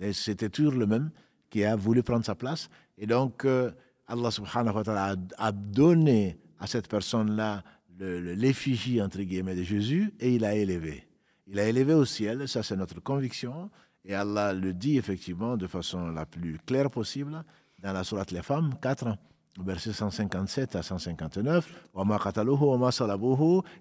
et 0.00 0.12
c'était 0.12 0.48
toujours 0.48 0.74
le 0.74 0.86
même 0.86 1.10
qui 1.48 1.64
a 1.64 1.76
voulu 1.76 2.02
prendre 2.02 2.24
sa 2.24 2.34
place. 2.34 2.68
Et 2.98 3.06
donc, 3.06 3.44
euh, 3.44 3.70
Allah 4.08 4.32
subhanahu 4.32 4.74
wa 4.74 4.82
ta'ala 4.82 5.14
a 5.38 5.52
donné 5.52 6.38
à 6.58 6.66
cette 6.66 6.88
personne-là 6.88 7.62
l'effigie, 8.00 9.00
entre 9.00 9.20
guillemets, 9.22 9.54
de 9.54 9.62
Jésus 9.62 10.12
et 10.18 10.34
il 10.34 10.44
a 10.44 10.54
élevé. 10.54 11.04
Il 11.46 11.58
a 11.58 11.68
élevé 11.68 11.94
au 11.94 12.04
ciel, 12.04 12.48
ça 12.48 12.62
c'est 12.62 12.76
notre 12.76 13.00
conviction, 13.00 13.70
et 14.04 14.14
Allah 14.14 14.52
le 14.52 14.72
dit 14.72 14.98
effectivement 14.98 15.56
de 15.56 15.66
façon 15.66 16.08
la 16.08 16.26
plus 16.26 16.58
claire 16.66 16.90
possible 16.90 17.44
dans 17.80 17.92
la 17.92 18.04
Sourate 18.04 18.30
Les 18.32 18.42
Femmes 18.42 18.74
4, 18.82 19.16
versets 19.60 19.92
157 19.92 20.76
à 20.76 20.82
159. 20.82 21.90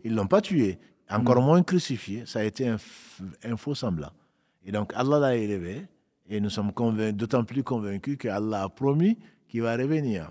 Ils 0.03 0.11
ne 0.11 0.15
l'ont 0.15 0.28
pas 0.28 0.41
tué, 0.41 0.80
encore 1.10 1.41
moins 1.41 1.64
crucifié, 1.64 2.26
ça 2.26 2.39
a 2.39 2.43
été 2.43 2.68
un, 2.68 3.58
faux 3.58 3.76
semblant. 3.76 4.12
Et 4.66 4.72
donc 4.72 4.91
Allah 4.95 5.20
l'a 5.20 5.36
élevé, 5.36 5.86
et 6.30 6.41
nous 6.41 6.49
sommes 6.49 6.72
d'autant 7.14 7.43
plus 7.43 7.64
convaincus 7.64 8.18
qu'Allah 8.18 8.64
a 8.64 8.70
promis 8.70 9.18
qu'il 9.47 9.62
va 9.62 9.78
revenir 9.78 10.30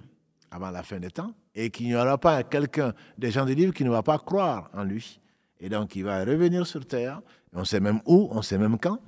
avant 0.51 0.70
la 0.70 0.83
fin 0.83 0.99
des 0.99 1.11
temps 1.11 1.33
et 1.55 1.70
qu'il 1.70 1.87
n'y 1.87 1.97
aura 1.97 2.18
pas 2.18 2.43
quelqu'un 2.43 2.93
des 3.16 3.31
gens 3.31 3.47
du 3.47 3.55
livre 3.55 3.72
qui 3.72 3.85
ne 3.85 3.91
va 3.91 4.03
pas 4.03 4.18
croire 4.18 4.70
en 4.74 4.85
lui. 4.85 5.20
Et 5.59 5.70
donc 5.70 5.97
il 5.97 6.05
va 6.05 6.20
revenir 6.20 6.66
sur 6.66 6.87
terre, 6.87 7.22
on 7.55 7.64
sait 7.64 7.81
même 7.81 8.01
où, 8.05 8.29
on 8.31 8.43
sait 8.43 8.59
même 8.59 8.79
quand. 8.79 8.99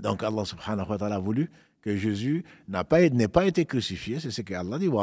Donc 0.00 0.22
Allah 0.22 0.46
subhanahu 0.46 0.88
wa 0.88 0.96
ta'ala 0.96 1.16
a 1.16 1.20
voulu 1.20 1.50
que 1.82 1.94
Jésus 1.96 2.44
n'a 2.68 2.84
pas, 2.84 3.08
n'ait 3.08 3.26
pas 3.28 3.46
été 3.46 3.66
crucifié, 3.66 4.20
c'est 4.20 4.30
ce 4.30 4.42
qu'Allah 4.42 4.78
dit. 4.78 4.84
Ils 4.86 4.90
ne 4.90 4.94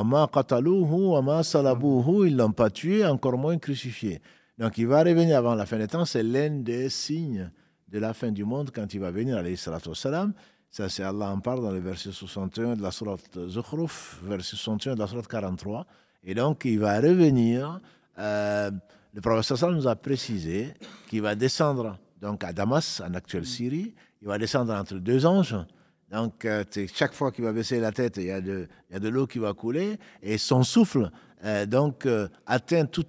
l'ont 2.37 2.51
pas 2.51 2.69
tué, 2.69 3.03
encore 3.05 3.37
moins 3.37 3.57
crucifié. 3.57 4.21
Donc 4.57 4.77
il 4.77 4.87
va 4.87 5.03
revenir 5.03 5.37
avant 5.37 5.55
la 5.55 5.65
fin 5.65 5.77
des 5.77 5.87
temps, 5.87 6.05
c'est 6.05 6.23
l'un 6.23 6.49
des 6.49 6.89
signes 6.89 7.51
de 7.89 7.99
la 7.99 8.13
fin 8.13 8.31
du 8.31 8.43
monde 8.43 8.71
quand 8.73 8.93
il 8.93 8.99
va 8.99 9.11
venir, 9.11 9.37
alayhi 9.37 9.57
salatu 9.57 9.93
salam. 9.93 10.33
Ça, 10.69 10.89
c'est 10.89 11.03
Allah 11.03 11.29
en 11.29 11.39
parle 11.39 11.61
dans 11.61 11.71
le 11.71 11.79
verset 11.79 12.11
61 12.11 12.75
de 12.75 12.81
la 12.81 12.91
sourate 12.91 13.47
Zukhruf, 13.47 14.19
verset 14.23 14.55
61 14.57 14.95
de 14.95 14.99
la 14.99 15.07
sourate 15.07 15.27
43. 15.27 15.85
Et 16.23 16.35
donc, 16.35 16.65
il 16.65 16.79
va 16.79 16.97
revenir. 16.99 17.79
Euh, 18.19 18.69
le 19.13 19.21
professeur 19.21 19.71
nous 19.71 19.87
a 19.87 19.95
précisé 19.95 20.73
qu'il 21.09 21.21
va 21.21 21.35
descendre 21.35 21.97
donc 22.21 22.43
à 22.43 22.51
Damas, 22.51 23.01
en 23.01 23.13
actuelle 23.13 23.43
mm. 23.43 23.45
Syrie. 23.45 23.95
Il 24.21 24.27
va 24.27 24.37
descendre 24.37 24.73
entre 24.73 24.95
deux 24.95 25.25
anges. 25.25 25.55
Donc, 26.11 26.45
euh, 26.45 26.63
chaque 26.93 27.13
fois 27.13 27.31
qu'il 27.31 27.45
va 27.45 27.53
baisser 27.53 27.79
la 27.79 27.91
tête, 27.91 28.17
il 28.17 28.25
y 28.25 28.31
a 28.31 28.41
de, 28.41 28.67
de 28.91 29.09
l'eau 29.09 29.25
qui 29.25 29.39
va 29.39 29.53
couler. 29.53 29.97
Et 30.21 30.37
son 30.37 30.63
souffle, 30.63 31.11
euh, 31.45 31.65
donc, 31.65 32.07
atteint 32.45 32.85
tout, 32.85 33.05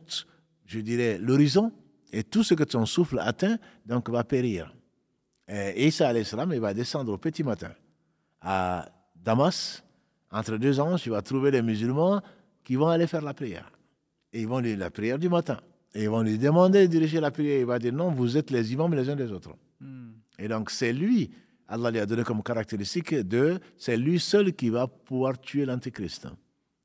je 0.69 0.81
dirais, 0.81 1.19
l'horizon. 1.19 1.73
Et 2.13 2.23
tout 2.23 2.45
ce 2.45 2.55
que 2.55 2.65
son 2.71 2.87
souffle 2.87 3.19
atteint, 3.19 3.59
donc, 3.85 4.09
va 4.09 4.23
périr. 4.23 4.73
Et 5.49 5.87
Isa, 5.87 6.13
il 6.13 6.61
va 6.61 6.75
descendre 6.75 7.13
au 7.13 7.19
petit 7.19 7.43
matin 7.43 7.73
à 8.41 8.89
Damas. 9.17 9.83
Entre 10.31 10.59
deux 10.59 10.79
anges, 10.79 11.07
il 11.07 11.11
va 11.11 11.23
trouver 11.23 11.51
les 11.51 11.63
musulmans 11.63 12.21
qui 12.63 12.77
vont 12.77 12.89
aller 12.89 13.07
faire 13.07 13.23
la 13.23 13.33
prière. 13.35 13.73
Et 14.33 14.43
ils 14.43 14.49
vont 14.49 14.61
lui 14.61 14.77
la 14.77 14.91
prière 14.91 15.19
du 15.19 15.29
matin. 15.29 15.59
Et 15.95 16.03
ils 16.03 16.11
vont 16.11 16.21
lui 16.21 16.39
demander 16.39 16.87
de 16.87 16.93
diriger 16.93 17.19
la 17.19 17.31
prière. 17.31 17.61
Il 17.61 17.67
va 17.67 17.79
dire 17.79 17.95
non, 17.95 18.11
vous 18.11 18.37
êtes 18.37 18.51
les 18.51 18.73
imams 18.75 18.95
les 18.95 19.09
uns 19.09 19.17
des 19.17 19.33
autres. 19.33 19.57
Hmm. 19.81 20.11
Et 20.39 20.49
donc 20.49 20.71
c'est 20.71 20.93
lui, 20.93 21.31
Allah 21.67 21.91
lui 21.91 21.99
a 21.99 22.07
donné 22.07 22.25
comme 22.25 22.43
caractéristique 22.43 23.15
de, 23.15 23.59
c'est 23.79 23.97
lui 23.97 24.21
seul 24.21 24.53
qui 24.53 24.69
va 24.69 24.87
pouvoir 24.87 25.41
tuer 25.41 25.65
l'antéchrist. 25.65 26.29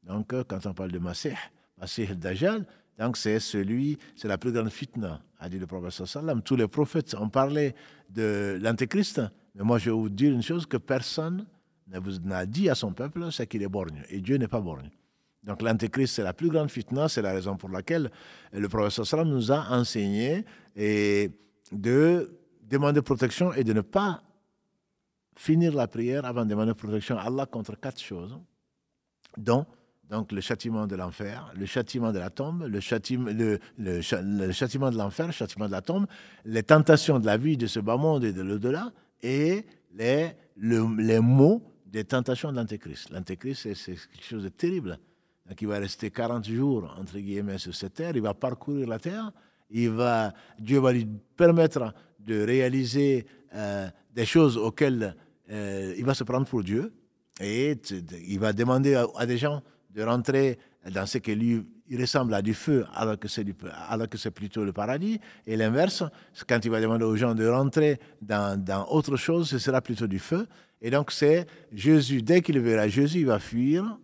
Donc 0.04 0.34
quand 0.48 0.66
on 0.66 0.74
parle 0.74 0.92
de 0.92 1.00
Masih, 1.00 1.36
Masih 1.78 2.16
Dajjal, 2.16 2.66
donc 2.98 3.18
c'est 3.18 3.40
celui, 3.40 3.98
c'est 4.16 4.28
la 4.28 4.38
plus 4.38 4.52
grande 4.52 4.70
fitna, 4.70 5.22
a 5.40 5.50
dit 5.50 5.60
le 5.60 5.68
prophète 5.68 6.06
sallam. 6.06 6.42
Tous 6.42 6.56
les 6.56 6.68
prophètes 6.68 7.16
ont 7.20 7.30
parlé 7.30 7.74
de 8.10 8.60
l'antéchrist, 8.62 9.22
mais 9.56 9.64
moi 9.64 9.78
je 9.78 9.86
vais 9.86 9.96
vous 9.96 10.10
dire 10.10 10.32
une 10.32 10.44
chose 10.44 10.66
que 10.66 10.78
personne 10.78 11.46
n'a 11.88 12.46
dit 12.46 12.70
à 12.70 12.76
son 12.76 12.94
peuple, 12.94 13.32
c'est 13.32 13.48
qu'il 13.48 13.62
est 13.64 13.68
borgne. 13.68 14.04
Et 14.10 14.22
Dieu 14.22 14.38
n'est 14.38 14.48
pas 14.48 14.62
borgne. 14.62 14.90
Donc 15.44 15.62
l'antéchrist, 15.62 16.16
c'est 16.16 16.24
la 16.24 16.34
plus 16.34 16.50
grande 16.50 16.72
fitna, 16.72 17.10
c'est 17.10 17.22
la 17.22 17.34
raison 17.34 17.58
pour 17.58 17.70
laquelle 17.70 18.10
le 18.54 18.70
professeur 18.70 19.06
Salam 19.06 19.28
nous 19.28 19.52
a 19.52 19.70
enseigné 19.72 20.46
de 20.76 22.40
demander 22.62 23.02
protection 23.02 23.54
et 23.54 23.64
de 23.64 23.74
ne 23.74 23.82
pas 23.82 24.24
finir 25.36 25.74
la 25.74 25.88
prière 25.88 26.26
avant 26.26 26.46
de 26.46 26.50
demander 26.52 26.74
protection 26.74 27.18
à 27.18 27.24
Allah 27.24 27.46
contre 27.46 27.78
quatre 27.78 28.00
choses, 28.00 28.40
dont 29.36 29.66
donc 30.14 30.32
le 30.32 30.42
châtiment 30.42 30.86
de 30.86 30.96
l'enfer, 30.96 31.52
le 31.58 31.66
châtiment 31.66 32.12
de 32.12 32.20
la 32.20 32.30
tombe, 32.30 32.68
le 32.68 32.80
châtiment, 32.80 33.32
le, 33.32 34.02
châtiment 34.52 34.92
de 34.92 34.96
l'enfer, 34.96 35.26
le 35.26 35.32
châtiment 35.32 35.66
de 35.66 35.72
la 35.72 35.82
tombe, 35.82 36.06
les 36.46 36.62
tentations 36.62 37.20
de 37.20 37.26
la 37.26 37.36
vie 37.36 37.58
de 37.58 37.66
ce 37.66 37.80
bas 37.80 37.98
monde 37.98 38.24
et 38.24 38.32
de 38.32 38.44
l'au-delà, 38.44 38.92
et 39.24 39.66
les, 39.96 40.34
les 40.56 41.20
mots 41.20 41.64
des 41.88 42.04
tentations 42.04 42.52
de 42.52 42.58
l'antéchrist. 42.58 43.10
L'antéchrist, 43.10 43.74
c'est 43.74 43.96
quelque 43.96 44.24
chose 44.24 44.44
de 44.44 44.50
terrible. 44.50 45.00
Donc, 45.50 45.60
il 45.60 45.68
va 45.68 45.80
rester 45.80 46.12
40 46.12 46.48
jours, 46.48 46.96
entre 47.00 47.18
guillemets, 47.18 47.58
sur 47.58 47.74
cette 47.74 47.96
terre. 47.96 48.12
Il 48.14 48.22
va 48.22 48.36
parcourir 48.36 48.88
la 48.88 49.00
terre. 49.00 49.32
Il 49.72 49.90
va, 49.90 50.32
Dieu 50.60 50.78
va 50.78 50.94
lui 50.94 51.08
permettre 51.36 51.92
de 52.20 52.40
réaliser 52.46 53.26
euh, 53.56 53.90
des 54.14 54.28
choses 54.28 54.58
auxquelles 54.58 55.16
euh, 55.50 55.96
il 55.98 56.06
va 56.06 56.14
se 56.14 56.24
prendre 56.24 56.46
pour 56.46 56.64
Dieu. 56.64 56.94
Et 57.42 57.76
il 58.28 58.40
va 58.40 58.54
demander 58.54 58.94
à, 58.94 59.26
des 59.26 59.40
gens 59.40 59.64
de 59.94 60.04
rentrer 60.04 60.58
dans 60.92 61.06
ce 61.06 61.18
qui 61.20 61.36
lui 61.36 61.66
il 61.90 62.00
ressemble 62.00 62.34
à 62.34 62.42
du 62.42 62.54
feu 62.54 62.86
alors 62.96 63.20
que 63.20 63.28
c'est, 63.28 63.46
alors 63.90 64.10
que 64.10 64.18
c'est 64.18 64.32
plutôt 64.32 64.64
le 64.64 64.72
paradis. 64.72 65.20
Et 65.46 65.56
l'inverse, 65.56 66.04
quand 66.48 66.64
il 66.64 66.72
va 66.72 66.82
demander 66.82 67.04
aux 67.04 67.16
gens 67.16 67.36
de 67.36 67.46
rentrer 67.46 68.00
dans, 68.22 68.60
dans 68.60 68.88
autre 68.88 69.18
chose, 69.18 69.50
ce 69.50 69.60
sera 69.60 69.82
plutôt 69.82 70.08
du 70.08 70.20
feu. 70.20 70.48
Et 70.82 70.90
donc 70.90 71.12
c'est 71.12 71.46
Jésus, 71.72 72.22
dès 72.22 72.42
qu'il 72.42 72.60
verra 72.60 72.88
Jésus, 72.88 73.20
il 73.20 73.26
va 73.26 73.40
fuir 73.40 73.98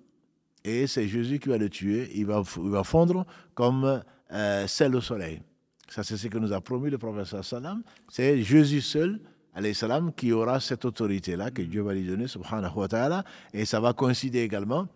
et 0.63 0.87
c'est 0.87 1.07
Jésus 1.07 1.39
qui 1.39 1.49
va 1.49 1.57
le 1.57 1.69
tuer. 1.69 2.11
Il 2.15 2.25
va, 2.25 2.41
va 2.57 2.83
fondre 2.83 3.25
comme 3.53 4.01
euh, 4.31 4.67
sel 4.67 4.95
au 4.95 5.01
soleil. 5.01 5.41
Ça, 5.87 6.03
c'est 6.03 6.17
ce 6.17 6.27
que 6.27 6.37
nous 6.37 6.53
a 6.53 6.61
promis 6.61 6.89
le 6.89 6.97
prophète 6.97 7.41
sallam. 7.43 7.81
C'est 8.07 8.43
Jésus 8.43 8.81
seul, 8.81 9.19
salam, 9.73 10.13
qui 10.13 10.31
aura 10.31 10.59
cette 10.59 10.85
autorité-là 10.85 11.49
que 11.49 11.63
Dieu 11.63 11.81
va 11.81 11.93
lui 11.93 12.05
donner, 12.05 12.27
subhanahu 12.27 12.75
wa 12.75 12.87
ta'ala. 12.87 13.23
Et 13.53 13.65
ça 13.65 13.79
va 13.79 13.93
coïncider 13.93 14.41
également 14.41 14.87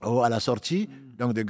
à 0.00 0.28
la 0.28 0.40
sortie 0.40 0.88
donc, 1.18 1.32
de, 1.32 1.42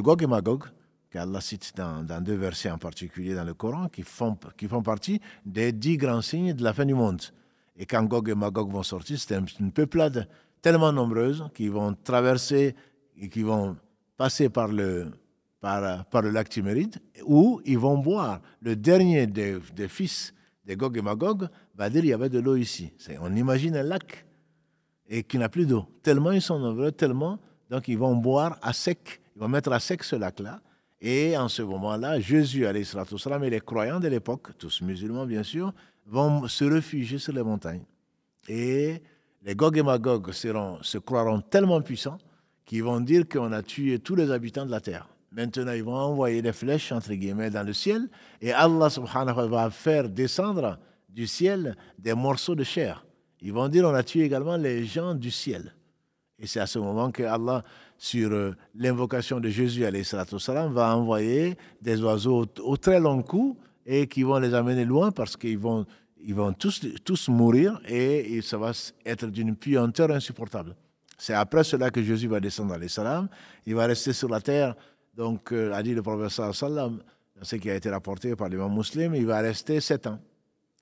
Gog 0.00 0.22
et 0.22 0.26
Magog, 0.26 0.64
qu'Allah 1.10 1.40
cite 1.40 1.74
dans, 1.76 2.02
deux 2.22 2.34
versets 2.36 2.70
en 2.70 2.78
particulier 2.78 3.34
dans 3.34 3.44
le 3.44 3.54
Coran, 3.54 3.88
qui 3.88 4.02
font, 4.02 4.38
qui 4.56 4.66
font 4.66 4.82
partie 4.82 5.20
des 5.44 5.72
dix 5.72 5.96
grands 5.96 6.22
signes 6.22 6.54
de 6.54 6.62
la 6.62 6.72
fin 6.72 6.86
du 6.86 6.94
monde. 6.94 7.20
Et 7.76 7.84
quand 7.84 8.02
Gog 8.04 8.30
et 8.30 8.34
Magog 8.34 8.70
vont 8.70 8.82
sortir, 8.82 9.18
c'est 9.20 9.38
une 9.60 9.72
peuplade 9.72 10.28
tellement 10.62 10.92
nombreuses 10.92 11.44
qui 11.54 11.68
vont 11.68 11.94
traverser 11.94 12.74
et 13.18 13.28
qui 13.28 13.42
vont 13.42 13.76
passer 14.16 14.48
par 14.48 14.68
le, 14.68 15.10
par, 15.60 16.22
le 16.22 16.30
lac 16.30 16.48
Timéride, 16.48 16.96
où 17.26 17.60
ils 17.66 17.78
vont 17.78 17.98
boire. 17.98 18.40
Le 18.62 18.76
dernier 18.76 19.26
des, 19.26 19.58
des 19.74 19.88
fils 19.88 20.32
de 20.64 20.74
Gog 20.74 20.96
et 20.96 21.02
Magog 21.02 21.48
va 21.74 21.90
dire 21.90 22.04
il 22.04 22.08
y 22.08 22.12
avait 22.14 22.30
de 22.30 22.38
l'eau 22.38 22.56
ici. 22.56 22.92
On 23.20 23.34
imagine 23.36 23.76
un 23.76 23.82
lac 23.82 24.24
et 25.08 25.22
qui 25.22 25.38
n'a 25.38 25.50
plus 25.50 25.66
d'eau. 25.66 25.86
Tellement 26.02 26.32
ils 26.32 26.42
sont 26.42 26.58
nombreux, 26.58 26.92
tellement, 26.92 27.38
donc 27.70 27.88
ils 27.88 27.98
vont 27.98 28.14
boire 28.14 28.58
à 28.62 28.72
sec. 28.72 29.20
Ils 29.34 29.40
vont 29.40 29.48
mettre 29.48 29.72
à 29.72 29.80
sec 29.80 30.04
ce 30.04 30.16
lac-là. 30.16 30.60
Et 31.00 31.36
en 31.36 31.48
ce 31.48 31.62
moment-là, 31.62 32.18
Jésus, 32.20 32.66
salam, 32.84 33.44
et 33.44 33.50
les 33.50 33.60
croyants 33.60 34.00
de 34.00 34.08
l'époque, 34.08 34.56
tous 34.58 34.80
musulmans 34.80 35.26
bien 35.26 35.42
sûr, 35.42 35.72
vont 36.06 36.48
se 36.48 36.64
réfugier 36.64 37.18
sur 37.18 37.32
les 37.32 37.42
montagnes. 37.42 37.84
Et 38.48 39.02
les 39.42 39.54
Gog 39.54 39.76
et 39.76 39.82
Magog 39.82 40.32
seront, 40.32 40.78
se 40.82 40.98
croiront 40.98 41.40
tellement 41.40 41.80
puissants 41.82 42.18
qu'ils 42.64 42.82
vont 42.82 43.00
dire 43.00 43.28
qu'on 43.28 43.52
a 43.52 43.62
tué 43.62 43.98
tous 43.98 44.14
les 44.14 44.30
habitants 44.30 44.66
de 44.66 44.70
la 44.70 44.80
terre. 44.80 45.08
Maintenant, 45.30 45.72
ils 45.72 45.84
vont 45.84 45.94
envoyer 45.94 46.40
des 46.40 46.52
flèches, 46.52 46.92
entre 46.92 47.12
guillemets, 47.12 47.50
dans 47.50 47.62
le 47.62 47.72
ciel, 47.72 48.08
et 48.40 48.52
Allah 48.52 48.88
subhanahu 48.88 49.36
wa 49.36 49.46
va 49.46 49.70
faire 49.70 50.08
descendre 50.08 50.78
du 51.08 51.26
ciel 51.26 51.76
des 51.98 52.14
morceaux 52.14 52.54
de 52.54 52.64
chair. 52.64 53.04
Ils 53.42 53.52
vont 53.52 53.68
dire 53.68 53.84
on 53.84 53.94
a 53.94 54.02
tué 54.02 54.24
également 54.24 54.56
les 54.56 54.84
gens 54.84 55.14
du 55.14 55.30
ciel. 55.30 55.75
Et 56.38 56.46
c'est 56.46 56.60
à 56.60 56.66
ce 56.66 56.78
moment 56.78 57.10
que 57.10 57.22
Allah, 57.22 57.64
sur 57.96 58.30
euh, 58.30 58.54
l'invocation 58.74 59.40
de 59.40 59.48
Jésus, 59.48 59.84
salam, 60.02 60.72
va 60.72 60.94
envoyer 60.96 61.56
des 61.80 62.02
oiseaux 62.02 62.46
au, 62.62 62.76
très 62.76 63.00
long 63.00 63.22
cou 63.22 63.56
et 63.86 64.06
qui 64.06 64.22
vont 64.22 64.38
les 64.38 64.52
amener 64.52 64.84
loin 64.84 65.10
parce 65.12 65.36
qu'ils 65.36 65.58
vont, 65.58 65.86
ils 66.20 66.34
vont 66.34 66.52
tous, 66.52 66.86
tous 67.04 67.28
mourir 67.28 67.80
et, 67.88 68.42
ça 68.42 68.58
va 68.58 68.72
être 69.06 69.26
d'une 69.28 69.56
puanteur 69.56 70.10
insupportable. 70.10 70.76
C'est 71.16 71.32
après 71.32 71.64
cela 71.64 71.90
que 71.90 72.02
Jésus 72.02 72.28
va 72.28 72.40
descendre 72.40 72.76
l'Islam. 72.76 73.28
Il 73.64 73.74
va 73.74 73.86
rester 73.86 74.12
sur 74.12 74.28
la 74.28 74.40
terre. 74.42 74.74
Donc, 75.14 75.50
euh, 75.52 75.72
a 75.72 75.82
dit 75.82 75.94
le 75.94 76.02
professeur 76.02 76.54
sallam, 76.54 77.00
ce 77.40 77.56
qui 77.56 77.70
a 77.70 77.74
été 77.74 77.88
rapporté 77.88 78.36
par 78.36 78.50
les 78.50 78.58
musulmans, 78.58 79.14
il 79.14 79.24
va 79.24 79.40
rester 79.40 79.80
sept 79.80 80.06
ans. 80.06 80.18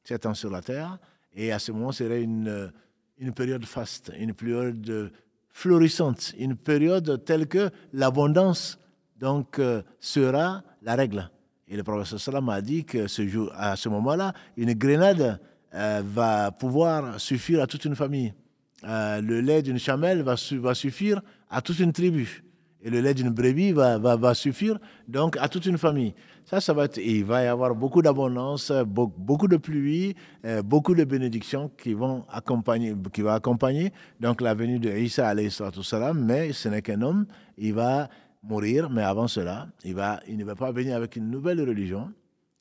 Sept 0.02 0.26
ans 0.26 0.34
sur 0.34 0.50
la 0.50 0.60
terre. 0.60 0.98
Et 1.32 1.52
à 1.52 1.60
ce 1.60 1.70
moment, 1.70 1.92
serait 1.92 2.22
une, 2.22 2.72
une 3.18 3.32
période 3.32 3.64
faste, 3.64 4.12
une 4.18 4.34
période 4.34 5.12
florissante, 5.54 6.34
une 6.36 6.56
période 6.56 7.24
telle 7.24 7.46
que 7.46 7.70
l'abondance 7.92 8.76
donc 9.18 9.60
euh, 9.60 9.82
sera 10.00 10.62
la 10.82 10.96
règle. 10.96 11.30
Et 11.68 11.76
le 11.76 11.84
professeur 11.84 12.20
Salam 12.20 12.48
a 12.48 12.60
dit 12.60 12.84
que 12.84 13.06
ce 13.06 13.26
jour, 13.26 13.50
à 13.56 13.76
ce 13.76 13.88
moment-là, 13.88 14.34
une 14.56 14.74
grenade 14.74 15.40
euh, 15.72 16.02
va 16.04 16.50
pouvoir 16.50 17.20
suffire 17.20 17.62
à 17.62 17.68
toute 17.68 17.84
une 17.84 17.94
famille. 17.94 18.34
Euh, 18.82 19.20
le 19.20 19.40
lait 19.40 19.62
d'une 19.62 19.78
chamelle 19.78 20.22
va, 20.22 20.36
suffire 20.74 21.22
à 21.48 21.62
toute 21.62 21.78
une 21.78 21.92
tribu. 21.92 22.42
Et 22.82 22.90
le 22.90 23.00
lait 23.00 23.14
d'une 23.14 23.30
brebis 23.30 23.72
va, 23.72 23.96
va, 23.96 24.16
va, 24.16 24.34
suffire 24.34 24.78
donc 25.06 25.36
à 25.38 25.48
toute 25.48 25.66
une 25.66 25.78
famille. 25.78 26.14
Ça, 26.44 26.60
ça 26.60 26.74
va 26.74 26.84
être, 26.84 26.98
il 26.98 27.24
va 27.24 27.42
y 27.42 27.46
avoir 27.46 27.74
beaucoup 27.74 28.02
d'abondance, 28.02 28.70
beaucoup 28.84 29.48
de 29.48 29.56
pluie, 29.56 30.14
beaucoup 30.62 30.94
de 30.94 31.04
bénédictions 31.04 31.70
qui 31.70 31.94
vont 31.94 32.26
accompagner, 32.30 32.94
qui 33.14 33.22
va 33.22 33.34
accompagner 33.34 33.92
donc 34.20 34.42
la 34.42 34.52
venue 34.52 34.78
de 34.78 34.90
Isa 34.90 35.34
salam, 35.82 36.22
mais 36.22 36.52
ce 36.52 36.68
n'est 36.68 36.82
qu'un 36.82 37.00
homme, 37.00 37.24
il 37.56 37.72
va 37.72 38.10
mourir, 38.42 38.90
mais 38.90 39.02
avant 39.02 39.26
cela, 39.26 39.68
il, 39.84 39.94
va, 39.94 40.20
il 40.28 40.36
ne 40.36 40.44
va 40.44 40.54
pas 40.54 40.70
venir 40.70 40.96
avec 40.96 41.16
une 41.16 41.30
nouvelle 41.30 41.60
religion, 41.62 42.12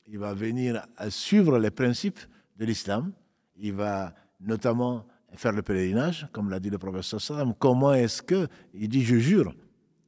il 0.06 0.18
va 0.18 0.32
venir 0.32 0.82
suivre 1.10 1.58
les 1.58 1.70
principes 1.70 2.20
de 2.56 2.64
l'islam, 2.64 3.12
il 3.58 3.74
va 3.74 4.14
notamment 4.40 5.04
faire 5.34 5.52
le 5.52 5.62
pèlerinage, 5.62 6.26
comme 6.32 6.48
l'a 6.48 6.58
dit 6.58 6.70
le 6.70 6.78
professeur 6.78 7.20
Salam. 7.20 7.52
Comment 7.58 7.92
est-ce 7.92 8.22
que 8.22 8.48
il 8.72 8.88
dit 8.88 9.02
je 9.02 9.16
jure. 9.16 9.54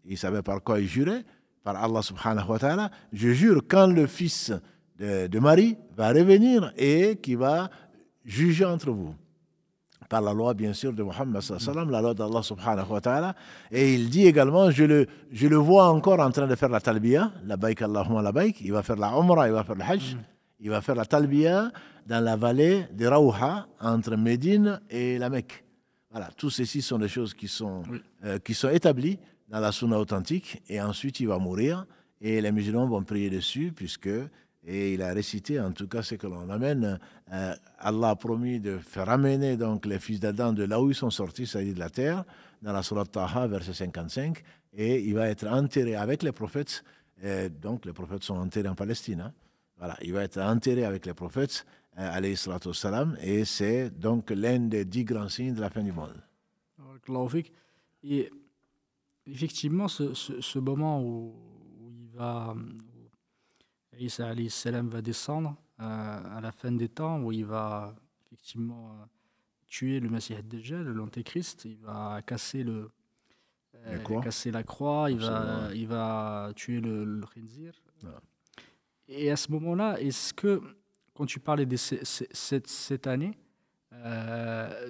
Il 0.04 0.16
savait 0.16 0.42
par 0.42 0.62
quoi 0.62 0.80
il 0.80 0.86
jurait 0.86 1.24
Par 1.66 1.82
Allah 1.82 2.00
subhanahu 2.00 2.48
wa 2.48 2.58
ta'ala. 2.60 2.90
Je 3.12 3.32
jure 3.32 3.60
quand 3.66 3.88
le 3.88 4.06
fils 4.06 4.52
de, 5.00 5.26
de 5.26 5.38
Marie 5.40 5.76
va 5.96 6.10
revenir 6.10 6.72
et 6.76 7.16
qui 7.16 7.34
va 7.34 7.68
juger 8.24 8.64
entre 8.64 8.92
vous 8.92 9.16
par 10.08 10.20
la 10.20 10.32
loi 10.32 10.54
bien 10.54 10.72
sûr 10.72 10.92
de 10.92 11.02
Mohammed 11.02 11.42
la 11.90 12.00
loi 12.00 12.14
d'Allah 12.14 12.42
subhanahu 12.44 12.88
wa 12.88 13.00
ta'ala. 13.00 13.34
Et 13.72 13.94
il 13.94 14.08
dit 14.08 14.26
également, 14.26 14.70
je 14.70 14.84
le, 14.84 15.06
je 15.32 15.48
le 15.48 15.56
vois 15.56 15.88
encore 15.88 16.20
en 16.20 16.30
train 16.30 16.46
de 16.46 16.54
faire 16.54 16.68
la 16.68 16.80
talbiya, 16.80 17.32
la 17.44 17.56
baik 17.56 17.82
Allahumma 17.82 18.22
la 18.22 18.30
baik, 18.30 18.60
il 18.60 18.72
va 18.72 18.84
faire 18.84 18.94
la 18.94 19.08
umrah, 19.08 19.48
il 19.48 19.52
va 19.52 19.64
faire 19.64 19.74
le 19.74 19.82
hajj, 19.82 20.14
mm. 20.14 20.18
il 20.60 20.70
va 20.70 20.80
faire 20.80 20.94
la 20.94 21.04
talbiya 21.04 21.72
dans 22.06 22.22
la 22.22 22.36
vallée 22.36 22.86
de 22.92 23.08
Rawha, 23.08 23.66
entre 23.80 24.14
Médine 24.14 24.80
et 24.88 25.18
la 25.18 25.30
Mecque. 25.30 25.64
Voilà, 26.12 26.30
tous 26.36 26.50
ceci 26.50 26.80
sont 26.80 26.98
des 26.98 27.08
choses 27.08 27.34
qui 27.34 27.48
sont, 27.48 27.82
euh, 28.24 28.38
qui 28.38 28.54
sont 28.54 28.68
établies 28.68 29.18
dans 29.48 29.60
la 29.60 29.72
sunna 29.72 29.98
authentique, 29.98 30.62
et 30.68 30.80
ensuite 30.80 31.20
il 31.20 31.28
va 31.28 31.38
mourir, 31.38 31.86
et 32.20 32.40
les 32.40 32.52
musulmans 32.52 32.86
vont 32.86 33.02
prier 33.02 33.30
dessus, 33.30 33.72
puisque 33.74 34.08
et 34.66 34.94
il 34.94 35.02
a 35.02 35.12
récité, 35.12 35.60
en 35.60 35.70
tout 35.70 35.86
cas, 35.86 36.02
ce 36.02 36.16
que 36.16 36.26
l'on 36.26 36.50
amène. 36.50 36.98
Euh, 37.32 37.54
Allah 37.78 38.10
a 38.10 38.16
promis 38.16 38.58
de 38.58 38.78
faire 38.78 39.06
ramener 39.06 39.56
donc 39.56 39.86
les 39.86 40.00
fils 40.00 40.18
d'Adam 40.18 40.52
de 40.52 40.64
là 40.64 40.80
où 40.80 40.90
ils 40.90 40.94
sont 40.94 41.10
sortis, 41.10 41.46
c'est-à-dire 41.46 41.74
de 41.74 41.78
la 41.78 41.88
terre, 41.88 42.24
dans 42.62 42.72
la 42.72 42.82
Surah 42.82 43.04
Taha, 43.04 43.46
verset 43.46 43.74
55, 43.74 44.42
et 44.72 45.00
il 45.00 45.14
va 45.14 45.28
être 45.28 45.46
enterré 45.46 45.94
avec 45.94 46.24
les 46.24 46.32
prophètes. 46.32 46.82
Et 47.22 47.48
donc, 47.48 47.84
les 47.86 47.92
prophètes 47.92 48.24
sont 48.24 48.36
enterrés 48.36 48.68
en 48.68 48.74
Palestine. 48.74 49.20
Hein. 49.20 49.32
Voilà, 49.78 49.96
il 50.02 50.12
va 50.12 50.24
être 50.24 50.40
enterré 50.40 50.84
avec 50.84 51.06
les 51.06 51.14
prophètes, 51.14 51.64
euh, 51.98 52.34
salam, 52.72 53.16
et 53.22 53.44
c'est 53.44 53.90
donc 53.90 54.30
l'un 54.30 54.58
des 54.58 54.84
dix 54.84 55.04
grands 55.04 55.28
signes 55.28 55.54
de 55.54 55.60
la 55.60 55.70
fin 55.70 55.82
du 55.82 55.92
monde. 55.92 56.20
Et 58.02 58.30
effectivement, 59.26 59.88
ce, 59.88 60.14
ce, 60.14 60.58
moment 60.58 61.02
où, 61.02 61.34
où 61.80 61.90
il 61.90 62.08
va, 62.08 62.54
Isa 63.98 64.32
salam 64.48 64.88
va 64.88 65.02
descendre 65.02 65.56
euh, 65.80 66.36
à 66.36 66.40
la 66.40 66.52
fin 66.52 66.72
des 66.72 66.88
temps 66.88 67.20
où 67.20 67.32
il 67.32 67.44
va 67.44 67.94
effectivement 68.26 68.92
euh, 68.92 69.04
tuer 69.66 70.00
le 70.00 70.08
Messie 70.08 70.34
Dajjal, 70.42 70.84
l'Antéchrist, 70.84 71.64
il 71.64 71.78
va 71.78 72.22
casser 72.24 72.62
le 72.62 72.90
euh, 73.86 74.20
casser 74.22 74.50
la 74.50 74.62
croix, 74.62 75.10
il 75.10 75.18
va, 75.18 75.68
il 75.74 75.86
va 75.86 76.50
tuer 76.56 76.80
le, 76.80 77.04
le 77.04 77.26
Et 79.06 79.30
à 79.30 79.36
ce 79.36 79.52
moment-là, 79.52 80.00
est-ce 80.00 80.32
que, 80.32 80.60
quand 81.14 81.26
tu 81.26 81.38
parlais 81.40 81.66
de 81.66 81.76
cette, 81.76 82.66
cette 82.66 83.06
année, 83.06 83.36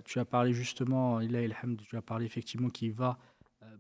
tu 0.05 0.19
as 0.21 0.25
parlé 0.25 0.53
justement, 0.53 1.21
tu 1.21 1.97
as 1.97 2.03
parlé 2.03 2.27
effectivement 2.27 2.71
qu'il 2.71 2.93
va 2.93 3.19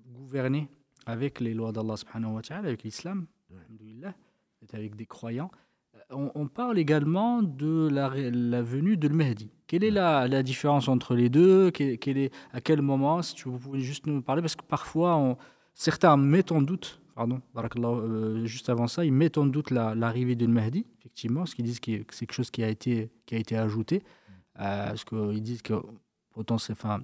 gouverner 0.06 0.68
avec 1.06 1.40
les 1.40 1.54
lois 1.54 1.72
d'Allah 1.72 1.96
subhanahu 1.96 2.34
wa 2.34 2.42
ta'ala, 2.42 2.68
avec 2.68 2.82
l'islam, 2.82 3.26
avec 4.72 4.96
des 4.96 5.06
croyants. 5.06 5.50
Euh, 6.10 6.28
on, 6.34 6.46
parle 6.48 6.78
également 6.78 7.42
de 7.42 7.88
la, 7.90 8.10
la 8.14 8.62
venue 8.62 8.96
de 8.96 9.08
Mahdi. 9.08 9.50
Quelle 9.66 9.84
est 9.84 9.90
la, 9.90 10.28
la, 10.28 10.42
différence 10.42 10.88
entre 10.88 11.14
les 11.14 11.28
deux? 11.28 11.70
Quel, 11.70 12.18
est, 12.18 12.32
À 12.52 12.60
quel 12.60 12.82
moment? 12.82 13.22
Si 13.22 13.34
tu, 13.34 13.48
vous 13.48 13.58
pouvez 13.58 13.80
juste 13.80 14.06
nous 14.06 14.22
parler, 14.22 14.42
parce 14.42 14.56
que 14.56 14.64
parfois, 14.64 15.16
on, 15.16 15.36
certains 15.74 16.16
mettent 16.16 16.52
en 16.52 16.62
doute, 16.62 17.00
pardon, 17.14 17.40
euh, 17.56 18.44
juste 18.44 18.68
avant 18.68 18.86
ça, 18.86 19.04
ils 19.04 19.12
mettent 19.12 19.38
en 19.38 19.46
doute 19.46 19.70
l'arrivée 19.70 20.36
de 20.36 20.46
Mahdi, 20.46 20.86
effectivement, 20.98 21.46
ce 21.46 21.54
qu'ils 21.54 21.64
disent 21.64 21.80
que 21.80 21.92
c'est 22.10 22.26
quelque 22.26 22.32
chose 22.32 22.50
qui 22.50 22.62
a 22.62 22.68
été, 22.68 23.10
qui 23.24 23.34
a 23.34 23.38
été 23.38 23.56
ajouté. 23.56 24.02
Euh, 24.58 24.86
parce 24.86 25.04
qu'ils 25.04 25.42
disent 25.42 25.62
que 25.62 25.74
autant 26.34 26.58
c'est, 26.58 26.72
enfin, 26.72 27.00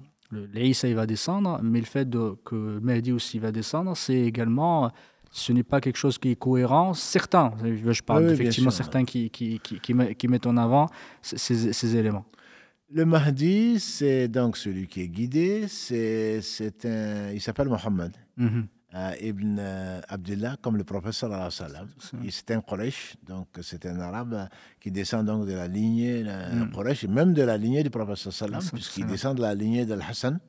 l'Aïssa 0.53 0.87
il 0.87 0.95
va 0.95 1.05
descendre, 1.05 1.59
mais 1.63 1.79
le 1.79 1.85
fait 1.85 2.09
de, 2.09 2.35
que 2.45 2.79
Mahdi 2.79 3.11
aussi 3.11 3.39
va 3.39 3.51
descendre, 3.51 3.95
c'est 3.95 4.19
également 4.19 4.91
ce 5.31 5.51
n'est 5.51 5.63
pas 5.63 5.81
quelque 5.81 5.97
chose 5.97 6.17
qui 6.17 6.29
est 6.31 6.35
cohérent. 6.35 6.93
Certains, 6.93 7.53
je 7.63 8.01
parle 8.01 8.29
effectivement 8.29 8.71
certains 8.71 9.03
qui, 9.03 9.29
qui, 9.31 9.59
qui, 9.59 9.79
qui, 9.79 10.27
mettent 10.27 10.47
en 10.47 10.57
avant 10.57 10.87
ces, 11.21 11.73
ces 11.73 11.95
éléments. 11.95 12.25
Le 12.91 13.05
Mahdi, 13.05 13.79
c'est 13.79 14.27
donc 14.27 14.55
celui 14.55 14.87
qui 14.87 15.01
est 15.01 15.07
guidé. 15.07 15.65
C'est, 15.67 16.41
un, 16.85 17.31
il 17.31 17.41
s'appelle 17.41 17.67
Mohammed. 17.67 18.11
Mhm. 18.37 18.67
Euh, 18.95 19.15
Ibn 19.19 19.57
euh, 19.59 20.01
Abdullah, 20.07 20.55
comme 20.61 20.77
le 20.77 20.83
professeur 20.83 21.51
sallam. 21.51 21.87
C'est 22.29 22.51
un 22.51 22.61
Quraysh, 22.61 23.15
donc 23.25 23.47
c'est 23.63 23.87
un 23.87 23.99
arabe 23.99 24.47
qui 24.79 24.91
descend 24.91 25.25
donc 25.25 25.47
de 25.47 25.53
la 25.53 25.67
lignée 25.67 26.23
de 26.23 26.71
Quraysh, 26.71 27.05
même 27.05 27.33
de 27.33 27.41
la 27.41 27.57
lignée 27.57 27.81
du 27.81 27.89
professeur 27.89 28.31
sallam, 28.31 28.61
puisqu'il 28.71 29.07
descend 29.07 29.37
de 29.37 29.41
la 29.41 29.55
lignée 29.55 29.87
de 29.87 29.93
Hassan 29.95 30.39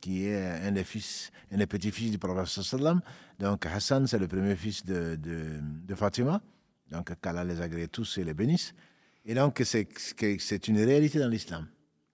qui 0.00 0.24
est 0.24 0.66
un 0.66 0.72
des 0.72 0.82
fils, 0.82 1.30
un 1.52 1.58
des 1.58 1.66
petits-fils 1.66 2.10
du 2.10 2.18
prophète 2.18 2.48
sallam. 2.48 3.00
Donc 3.38 3.66
Hassan, 3.66 4.08
c'est 4.08 4.18
le 4.18 4.26
premier 4.26 4.56
fils 4.56 4.84
de, 4.84 5.16
de, 5.16 5.94
Fatima. 5.94 6.42
Donc 6.90 7.14
qu'Allah 7.20 7.44
les 7.44 7.60
agrée 7.60 7.86
tous 7.86 8.18
et 8.18 8.24
les 8.24 8.34
bénisse. 8.34 8.74
Et 9.24 9.34
donc 9.34 9.62
c'est 9.64 10.68
une 10.68 10.78
réalité 10.82 11.20
dans 11.20 11.28
l'islam. 11.28 11.68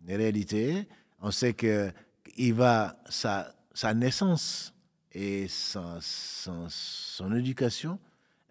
Une 0.06 0.16
réalité, 0.16 0.86
on 1.22 1.30
sait 1.30 1.54
que 1.54 1.90
il 2.36 2.52
va, 2.52 3.02
sa, 3.08 3.54
sa 3.72 3.94
naissance 3.94 4.74
et 5.18 5.48
son, 5.48 5.98
son, 6.00 7.34
éducation 7.34 7.98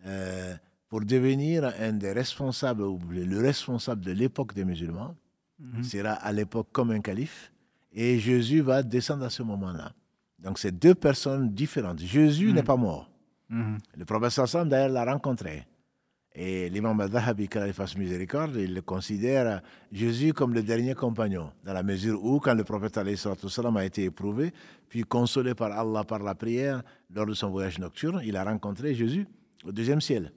euh, 0.06 0.54
pour 0.90 1.00
devenir 1.02 1.64
un 1.80 1.94
des 1.94 2.12
responsables, 2.12 2.84
ou 2.84 3.00
le 3.10 3.40
responsable 3.40 4.04
de 4.04 4.12
l'époque 4.12 4.54
des 4.54 4.66
musulmans, 4.66 5.16
mm-hmm. 5.62 5.84
sera 5.84 6.12
à 6.12 6.32
l'époque 6.34 6.68
comme 6.74 6.92
un 6.92 7.00
calife 7.00 7.54
et 7.94 8.20
Jésus 8.20 8.60
va 8.60 8.84
descendre 8.84 9.24
à 9.24 9.30
ce 9.30 9.44
moment-là. 9.44 9.94
Donc, 10.40 10.60
c'est 10.60 10.78
deux 10.78 10.94
personnes 10.94 11.50
différentes. 11.52 12.00
Jésus 12.00 12.52
n'est 12.52 12.62
mm. 12.62 12.66
pas 12.66 12.76
mort. 12.76 13.10
Mm-hmm. 13.50 13.78
Le 13.98 14.06
prophète 14.06 14.46
Sam, 14.46 14.68
d'ailleurs, 14.68 14.90
l'a 14.90 15.06
rencontré. 15.06 15.66
Et 16.40 16.70
l'imam 16.70 17.02
al-Dhahabi, 17.02 17.48
qu'il 17.48 17.74
fasse 17.74 17.98
miséricorde, 17.98 18.56
il 18.58 18.84
considère 18.84 19.60
Jésus 19.92 20.34
comme 20.34 20.54
le 20.54 20.62
dernier 20.62 20.94
compagnon, 20.94 21.52
dans 21.64 21.74
la 21.74 21.82
mesure 21.82 22.24
où, 22.24 22.40
quand 22.40 22.54
le 22.54 22.64
prophète 22.64 22.96
a 23.00 23.84
été 23.84 24.04
éprouvé, 24.04 24.54
puis 24.88 25.02
consolé 25.02 25.56
par 25.56 25.72
Allah 25.72 26.04
par 26.04 26.20
la 26.20 26.36
prière 26.36 26.84
lors 27.12 27.26
de 27.26 27.34
son 27.34 27.50
voyage 27.50 27.80
nocturne, 27.80 28.22
il 28.24 28.38
a 28.38 28.44
rencontré 28.44 28.94
Jésus 28.94 29.26
au 29.66 29.72
deuxième 29.72 30.00
ciel, 30.00 30.32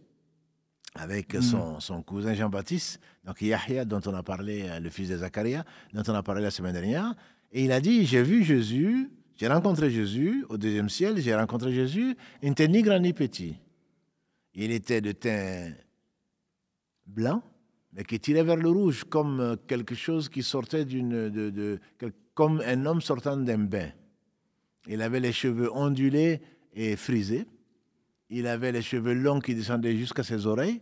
avec 0.94 1.34
mm. 1.34 1.42
son, 1.42 1.80
son, 1.80 2.02
cousin 2.02 2.32
Jean-Baptiste, 2.32 2.98
donc 3.22 3.42
Yahya, 3.42 3.84
dont 3.84 4.00
on 4.06 4.14
a 4.14 4.22
parlé, 4.22 4.70
le 4.80 4.88
fils 4.88 5.10
de 5.10 5.18
Zacharia, 5.18 5.66
dont 5.92 6.02
on 6.08 6.14
a 6.14 6.22
parlé 6.22 6.40
la 6.40 6.50
semaine 6.50 6.72
dernière, 6.72 7.14
et 7.52 7.64
il 7.64 7.72
a 7.72 7.80
dit, 7.82 8.06
j'ai 8.06 8.22
vu 8.22 8.42
Jésus, 8.42 9.10
j'ai 9.36 9.48
rencontré 9.48 9.90
Jésus 9.90 10.46
au 10.48 10.56
deuxième 10.56 10.88
ciel, 10.88 11.20
j'ai 11.20 11.34
rencontré 11.34 11.74
Jésus, 11.74 12.16
il 12.42 12.48
n'était 12.48 12.68
ni 12.68 12.80
grand 12.80 13.00
ni 13.00 13.12
petit. 13.12 13.58
Il 14.54 14.72
était 14.72 15.00
de 15.00 15.12
teint 15.12 15.72
blanc, 17.14 17.42
mais 17.92 18.04
qui 18.04 18.18
tirait 18.20 18.44
vers 18.44 18.56
le 18.56 18.68
rouge, 18.68 19.04
comme 19.04 19.56
quelque 19.66 19.94
chose 19.94 20.28
qui 20.28 20.42
sortait 20.42 20.84
d'une... 20.84 21.28
De, 21.28 21.80
comme 22.34 22.62
un 22.64 22.86
homme 22.86 23.00
sortant 23.00 23.36
d'un 23.36 23.58
bain. 23.58 23.90
Il 24.86 25.02
avait 25.02 25.20
les 25.20 25.32
cheveux 25.32 25.70
ondulés 25.74 26.40
et 26.72 26.96
frisés. 26.96 27.46
Il 28.30 28.46
avait 28.46 28.72
les 28.72 28.82
cheveux 28.82 29.12
longs 29.12 29.40
qui 29.40 29.54
descendaient 29.54 29.96
jusqu'à 29.96 30.22
ses 30.22 30.46
oreilles. 30.46 30.80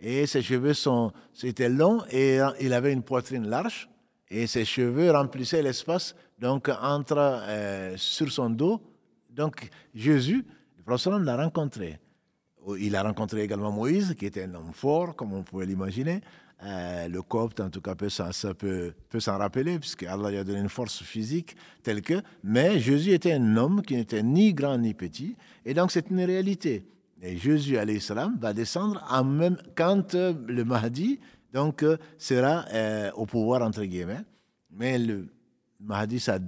Et 0.00 0.26
ses 0.26 0.42
cheveux 0.42 0.74
sont, 0.74 1.12
c'était 1.32 1.68
long 1.68 2.02
et 2.10 2.38
il 2.60 2.72
avait 2.72 2.92
une 2.92 3.02
poitrine 3.02 3.48
large 3.48 3.88
et 4.30 4.46
ses 4.46 4.64
cheveux 4.64 5.10
remplissaient 5.10 5.62
l'espace 5.62 6.14
donc 6.38 6.68
entre 6.68 7.18
euh, 7.18 7.96
sur 7.96 8.30
son 8.30 8.50
dos. 8.50 8.80
Donc 9.30 9.68
Jésus, 9.94 10.44
le 10.76 10.82
prophète 10.82 11.12
l'a 11.20 11.36
rencontré. 11.36 11.98
Il 12.78 12.96
a 12.96 13.02
rencontré 13.02 13.42
également 13.42 13.70
Moïse, 13.70 14.14
qui 14.18 14.26
était 14.26 14.44
un 14.44 14.54
homme 14.54 14.72
fort, 14.72 15.14
comme 15.14 15.32
on 15.34 15.42
pouvait 15.42 15.66
l'imaginer. 15.66 16.20
Euh, 16.62 17.08
le 17.08 17.20
copte, 17.20 17.60
en 17.60 17.68
tout 17.68 17.80
cas, 17.80 17.94
peut, 17.94 18.08
ça, 18.08 18.30
peut, 18.54 18.94
s'en 19.18 19.36
rappeler, 19.36 19.78
puisque 19.78 20.04
Allah 20.04 20.30
lui 20.30 20.38
a 20.38 20.44
donné 20.44 20.60
une 20.60 20.68
force 20.68 21.02
physique 21.02 21.56
telle 21.82 22.00
que. 22.00 22.22
Mais 22.42 22.78
Jésus 22.78 23.10
était 23.10 23.32
un 23.32 23.56
homme 23.56 23.82
qui 23.82 23.96
n'était 23.96 24.22
ni 24.22 24.54
grand 24.54 24.78
ni 24.78 24.94
petit, 24.94 25.36
et 25.64 25.74
donc 25.74 25.90
c'est 25.90 26.08
une 26.10 26.22
réalité. 26.22 26.84
Et 27.20 27.36
Jésus, 27.36 27.76
alayhi 27.76 28.00
salam, 28.00 28.36
va 28.38 28.52
descendre 28.52 29.04
en 29.10 29.24
même 29.24 29.56
quand 29.74 30.14
euh, 30.14 30.32
le 30.46 30.64
Mahdi 30.64 31.20
donc, 31.52 31.82
euh, 31.82 31.96
sera 32.18 32.64
au 33.14 33.26
pouvoir, 33.26 33.62
entre 33.62 33.84
guillemets. 33.84 34.24
Mais 34.70 34.98
le 34.98 35.28
Mahdi, 35.80 36.18
ça 36.18 36.38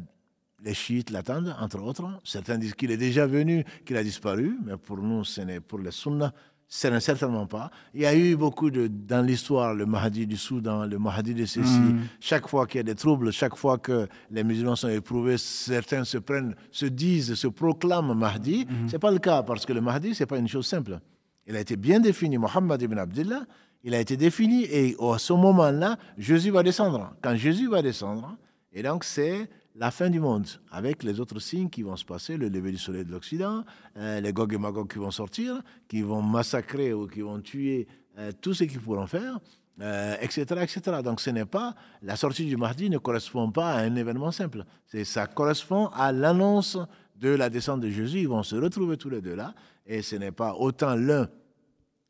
les 0.66 0.74
chiites 0.74 1.10
l'attendent, 1.10 1.54
entre 1.60 1.80
autres. 1.80 2.04
Certains 2.24 2.58
disent 2.58 2.74
qu'il 2.74 2.90
est 2.90 2.96
déjà 2.96 3.26
venu, 3.26 3.64
qu'il 3.84 3.96
a 3.96 4.02
disparu, 4.02 4.58
mais 4.64 4.76
pour 4.76 4.98
nous, 4.98 5.24
ce 5.24 5.40
n'est 5.40 5.60
pour 5.60 5.78
les 5.78 5.92
sunnas, 5.92 6.32
ce 6.68 6.88
n'est 6.88 6.98
certainement 6.98 7.46
pas. 7.46 7.70
Il 7.94 8.00
y 8.00 8.06
a 8.06 8.14
eu 8.16 8.34
beaucoup 8.34 8.70
de, 8.72 8.88
dans 8.88 9.24
l'histoire, 9.24 9.72
le 9.74 9.86
Mahdi 9.86 10.26
du 10.26 10.36
Soudan, 10.36 10.84
le 10.84 10.98
Mahdi 10.98 11.34
de 11.34 11.46
ceci. 11.46 11.78
Hmm. 11.78 12.00
Chaque 12.18 12.48
fois 12.48 12.66
qu'il 12.66 12.78
y 12.78 12.80
a 12.80 12.82
des 12.82 12.96
troubles, 12.96 13.30
chaque 13.30 13.54
fois 13.54 13.78
que 13.78 14.08
les 14.32 14.42
musulmans 14.42 14.74
sont 14.74 14.88
éprouvés, 14.88 15.38
certains 15.38 16.02
se 16.02 16.18
prennent, 16.18 16.56
se 16.72 16.86
disent, 16.86 17.34
se 17.34 17.46
proclament 17.46 18.14
Mahdi. 18.14 18.66
Hmm. 18.66 18.88
Ce 18.88 18.92
n'est 18.92 18.98
pas 18.98 19.12
le 19.12 19.20
cas, 19.20 19.44
parce 19.44 19.64
que 19.64 19.72
le 19.72 19.80
Mahdi, 19.80 20.16
ce 20.16 20.24
n'est 20.24 20.26
pas 20.26 20.38
une 20.38 20.48
chose 20.48 20.66
simple. 20.66 20.98
Il 21.46 21.54
a 21.54 21.60
été 21.60 21.76
bien 21.76 22.00
défini, 22.00 22.38
Mohammed 22.38 22.82
ibn 22.82 22.98
Abdullah, 22.98 23.42
il 23.84 23.94
a 23.94 24.00
été 24.00 24.16
défini, 24.16 24.64
et 24.64 24.96
à 25.00 25.18
ce 25.18 25.32
moment-là, 25.32 25.96
Jésus 26.18 26.50
va 26.50 26.64
descendre. 26.64 27.14
Quand 27.22 27.36
Jésus 27.36 27.68
va 27.68 27.82
descendre, 27.82 28.36
et 28.72 28.82
donc 28.82 29.04
c'est 29.04 29.48
la 29.78 29.90
fin 29.90 30.08
du 30.08 30.20
monde, 30.20 30.46
avec 30.70 31.02
les 31.02 31.20
autres 31.20 31.38
signes 31.38 31.68
qui 31.68 31.82
vont 31.82 31.96
se 31.96 32.04
passer, 32.04 32.36
le 32.36 32.48
lever 32.48 32.72
du 32.72 32.78
soleil 32.78 33.04
de 33.04 33.10
l'Occident, 33.10 33.64
euh, 33.96 34.20
les 34.20 34.32
Gog 34.32 34.52
et 34.54 34.58
Magog 34.58 34.90
qui 34.90 34.98
vont 34.98 35.10
sortir, 35.10 35.60
qui 35.86 36.02
vont 36.02 36.22
massacrer 36.22 36.94
ou 36.94 37.06
qui 37.06 37.20
vont 37.20 37.40
tuer 37.40 37.86
euh, 38.18 38.32
tout 38.40 38.54
ce 38.54 38.64
qu'ils 38.64 38.80
pourront 38.80 39.06
faire, 39.06 39.38
etc., 39.78 40.46
euh, 40.50 40.62
etc. 40.62 40.80
Donc 41.04 41.20
ce 41.20 41.28
n'est 41.28 41.44
pas, 41.44 41.74
la 42.00 42.16
sortie 42.16 42.46
du 42.46 42.56
mardi 42.56 42.88
ne 42.88 42.96
correspond 42.96 43.50
pas 43.50 43.74
à 43.74 43.80
un 43.80 43.94
événement 43.96 44.32
simple. 44.32 44.64
C'est, 44.86 45.04
ça 45.04 45.26
correspond 45.26 45.88
à 45.88 46.10
l'annonce 46.10 46.78
de 47.14 47.28
la 47.28 47.50
descente 47.50 47.80
de 47.80 47.90
Jésus. 47.90 48.20
Ils 48.20 48.28
vont 48.28 48.42
se 48.42 48.56
retrouver 48.56 48.96
tous 48.96 49.10
les 49.10 49.20
deux 49.20 49.34
là, 49.34 49.54
et 49.84 50.00
ce 50.00 50.16
n'est 50.16 50.32
pas 50.32 50.54
autant 50.54 50.94
l'un 50.94 51.28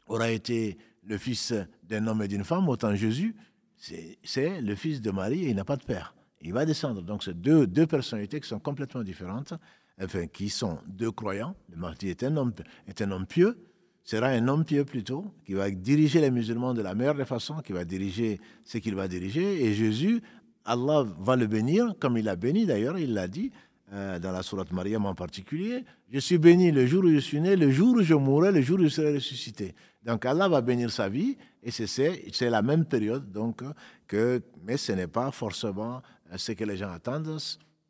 aura 0.06 0.30
été 0.30 0.78
le 1.02 1.18
fils 1.18 1.52
d'un 1.82 2.06
homme 2.06 2.22
et 2.22 2.28
d'une 2.28 2.44
femme, 2.44 2.68
autant 2.68 2.94
Jésus, 2.94 3.34
c'est, 3.76 4.18
c'est 4.22 4.60
le 4.60 4.74
fils 4.76 5.00
de 5.00 5.10
Marie 5.10 5.44
et 5.44 5.50
il 5.50 5.56
n'a 5.56 5.64
pas 5.64 5.76
de 5.76 5.84
père 5.84 6.15
il 6.46 6.52
va 6.52 6.64
descendre. 6.64 7.02
Donc, 7.02 7.22
c'est 7.24 7.38
deux, 7.38 7.66
deux 7.66 7.86
personnalités 7.86 8.40
qui 8.40 8.48
sont 8.48 8.60
complètement 8.60 9.02
différentes, 9.02 9.54
enfin, 10.02 10.26
qui 10.26 10.48
sont 10.48 10.78
deux 10.86 11.10
croyants. 11.10 11.54
Le 11.70 11.76
martyr 11.76 12.10
est 12.10 12.22
un 12.22 12.36
homme, 12.36 12.52
est 12.86 13.02
un 13.02 13.10
homme 13.10 13.26
pieux, 13.26 13.58
sera 14.04 14.28
un 14.28 14.46
homme 14.48 14.64
pieux 14.64 14.84
plutôt, 14.84 15.24
qui 15.44 15.54
va 15.54 15.70
diriger 15.70 16.20
les 16.20 16.30
musulmans 16.30 16.72
de 16.72 16.82
la 16.82 16.94
meilleure 16.94 17.16
des 17.16 17.24
façons, 17.24 17.60
qui 17.60 17.72
va 17.72 17.84
diriger 17.84 18.40
ce 18.64 18.78
qu'il 18.78 18.94
va 18.94 19.08
diriger. 19.08 19.64
Et 19.64 19.74
Jésus, 19.74 20.22
Allah 20.64 21.04
va 21.18 21.36
le 21.36 21.46
bénir, 21.46 21.94
comme 21.98 22.16
il 22.16 22.28
a 22.28 22.36
béni 22.36 22.64
d'ailleurs, 22.64 22.98
il 22.98 23.12
l'a 23.12 23.28
dit, 23.28 23.50
euh, 23.92 24.18
dans 24.18 24.32
la 24.32 24.42
sourate 24.42 24.72
Mariam 24.72 25.06
en 25.06 25.14
particulier, 25.14 25.84
je 26.10 26.18
suis 26.18 26.38
béni 26.38 26.72
le 26.72 26.86
jour 26.86 27.04
où 27.04 27.08
je 27.08 27.18
suis 27.18 27.40
né, 27.40 27.54
le 27.54 27.70
jour 27.70 27.94
où 27.94 28.02
je 28.02 28.14
mourrai, 28.14 28.50
le 28.50 28.60
jour 28.60 28.80
où 28.80 28.82
je 28.82 28.88
serai 28.88 29.14
ressuscité. 29.14 29.76
Donc 30.04 30.24
Allah 30.24 30.48
va 30.48 30.60
bénir 30.60 30.90
sa 30.90 31.08
vie 31.08 31.36
et 31.62 31.70
c'est 31.70 32.50
la 32.50 32.62
même 32.62 32.84
période 32.84 33.30
donc 33.30 33.62
que 34.08 34.42
mais 34.64 34.76
ce 34.76 34.92
n'est 34.92 35.06
pas 35.06 35.30
forcément 35.30 36.02
ce 36.36 36.52
que 36.52 36.64
les 36.64 36.76
gens 36.76 36.90
attendent 36.90 37.38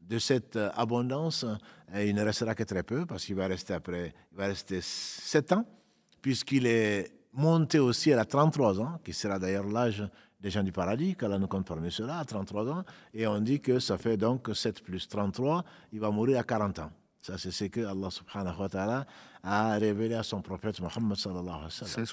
de 0.09 0.19
cette 0.19 0.57
euh, 0.57 0.71
abondance, 0.75 1.45
euh, 1.45 2.05
il 2.05 2.15
ne 2.15 2.23
restera 2.23 2.55
que 2.55 2.63
très 2.63 2.83
peu 2.83 3.07
parce 3.07 3.25
qu'il 3.25 3.35
va 3.35 3.47
rester 3.47 3.75
après, 3.75 4.15
il 4.33 4.39
va 4.39 4.47
rester 4.47 4.81
7 4.81 5.53
ans, 5.53 5.67
puisqu'il 6.23 6.67
est 6.67 7.13
monté 7.33 7.79
aussi 7.79 8.13
à 8.13 8.25
33 8.25 8.81
ans, 8.81 9.01
qui 9.05 9.13
sera 9.13 9.39
d'ailleurs 9.39 9.67
l'âge 9.67 10.09
des 10.41 10.51
gens 10.51 10.63
du 10.63 10.73
paradis, 10.73 11.17
qu'Allah 11.17 11.39
nous 11.39 11.49
compte 11.49 11.67
parmi 11.67 11.91
ceux-là, 11.91 12.19
à 12.19 12.25
33 12.25 12.71
ans, 12.71 12.85
et 13.13 13.27
on 13.27 13.41
dit 13.41 13.61
que 13.61 13.79
ça 13.79 13.99
fait 13.99 14.17
donc 14.17 14.49
7 14.55 14.83
plus 14.83 15.09
33, 15.09 15.65
il 15.93 16.01
va 16.01 16.11
mourir 16.11 16.39
à 16.39 16.45
40 16.45 16.79
ans. 16.79 16.91
Ça, 17.21 17.37
c'est 17.37 17.51
ce 17.51 17.65
que 17.65 17.81
Allah 17.81 18.11
subhanahu 18.11 18.61
wa 18.61 18.69
ta'ala 18.69 19.07
a 19.43 19.77
révélé 19.79 20.15
à 20.15 20.23
son 20.23 20.41
prophète 20.43 20.81
Mohammed 20.81 21.17
sallallahu 21.17 21.49
alayhi 21.49 21.65
wa 21.65 21.71
sallam. 21.71 22.07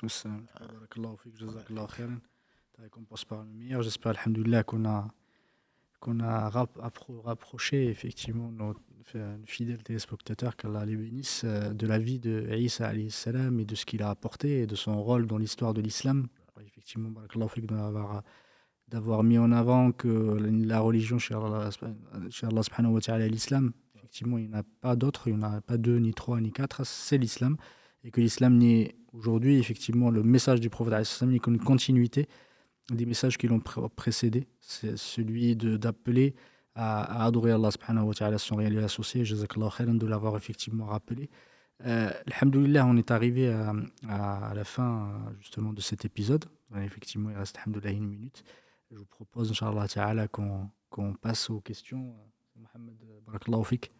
J'espère, 3.84 4.18
alhamdulillah, 4.18 4.64
qu'on 4.64 4.86
a 4.86 5.08
qu'on 6.04 6.20
a 6.20 6.50
rapproché 7.24 7.88
effectivement 7.88 8.52
nos 8.52 8.74
fidèles 9.46 9.82
téléspectateurs, 9.84 10.58
qu'Allah 10.58 10.86
les 10.86 10.98
euh, 11.46 11.74
de 11.74 11.88
la 11.88 11.98
vie 11.98 12.20
de 12.20 12.46
Isa 12.58 12.92
salam 13.10 13.60
et 13.62 13.66
de 13.66 13.74
ce 13.76 13.86
qu'il 13.86 14.04
a 14.04 14.10
apporté 14.10 14.64
et 14.64 14.68
de 14.68 14.76
son 14.76 15.02
rôle 15.02 15.28
dans 15.28 15.38
l'histoire 15.38 15.74
de 15.74 15.82
l'islam. 15.82 16.28
Effectivement, 16.60 17.10
d'avoir 18.90 19.24
mis 19.24 19.38
en 19.38 19.52
avant 19.52 19.92
que 19.92 20.38
la 20.72 20.80
religion 20.82 21.20
chez 21.20 21.36
Allah, 21.36 21.70
subhanahu 21.72 22.94
wa 22.94 23.18
l'islam. 23.20 23.72
Effectivement, 23.96 24.38
il 24.38 24.50
n'y 24.50 24.56
en 24.56 24.60
a 24.60 24.64
pas 24.82 24.96
d'autres, 24.96 25.30
il 25.30 25.38
n'y 25.38 25.44
en 25.44 25.54
a 25.54 25.62
pas 25.62 25.78
deux, 25.78 25.98
ni 25.98 26.14
trois, 26.14 26.42
ni 26.42 26.52
quatre, 26.52 26.86
c'est 26.86 27.18
l'islam. 27.18 27.56
Et 28.04 28.12
que 28.12 28.20
l'islam 28.20 28.58
n'est 28.58 28.96
aujourd'hui, 29.14 29.58
effectivement, 29.58 30.10
le 30.10 30.24
message 30.24 30.60
du 30.60 30.70
prophète 30.70 31.22
n'est 31.22 31.40
qu'une 31.40 31.60
continuité 31.60 32.28
des 32.90 33.06
messages 33.06 33.38
qui 33.38 33.48
l'ont 33.48 33.60
précédé. 33.96 34.48
C'est 34.60 34.98
celui 34.98 35.56
d'appeler 35.56 36.36
à, 36.76 37.26
adorer 37.26 37.52
Allah 37.52 37.72
subhanahu 37.72 38.08
wa 38.08 38.14
ta'ala 38.14 38.38
sans 38.38 38.56
rien 38.56 38.70
lui 38.70 38.84
associer. 38.84 39.24
khairan 39.24 39.94
de 39.94 40.08
l'avoir 40.08 40.36
effectivement 40.38 40.86
rappelé. 40.86 41.30
Euh, 41.86 42.12
Alhamdulillah, 42.28 42.86
on 42.86 42.98
est 42.98 43.12
arrivé 43.12 43.52
à, 43.52 43.74
à, 44.08 44.54
la 44.54 44.64
fin 44.64 45.34
justement 45.40 45.74
de 45.74 45.82
cet 45.82 46.06
épisode. 46.06 46.46
effectivement, 46.78 47.30
il 47.30 47.38
reste 47.38 47.58
Alhamdulillah 47.58 47.92
une 47.92 48.08
minute. 48.08 48.44
Je 48.92 48.98
vous 48.98 49.06
propose, 49.06 49.50
Inch'Allah 49.52 49.88
ta'ala, 49.88 50.28
qu'on 50.28 51.14
passe 51.22 51.50
aux 51.50 51.62
questions. 51.62 52.16
Mohamed, 52.56 52.96
barakallahu 53.26 53.66
fik. 53.66 53.92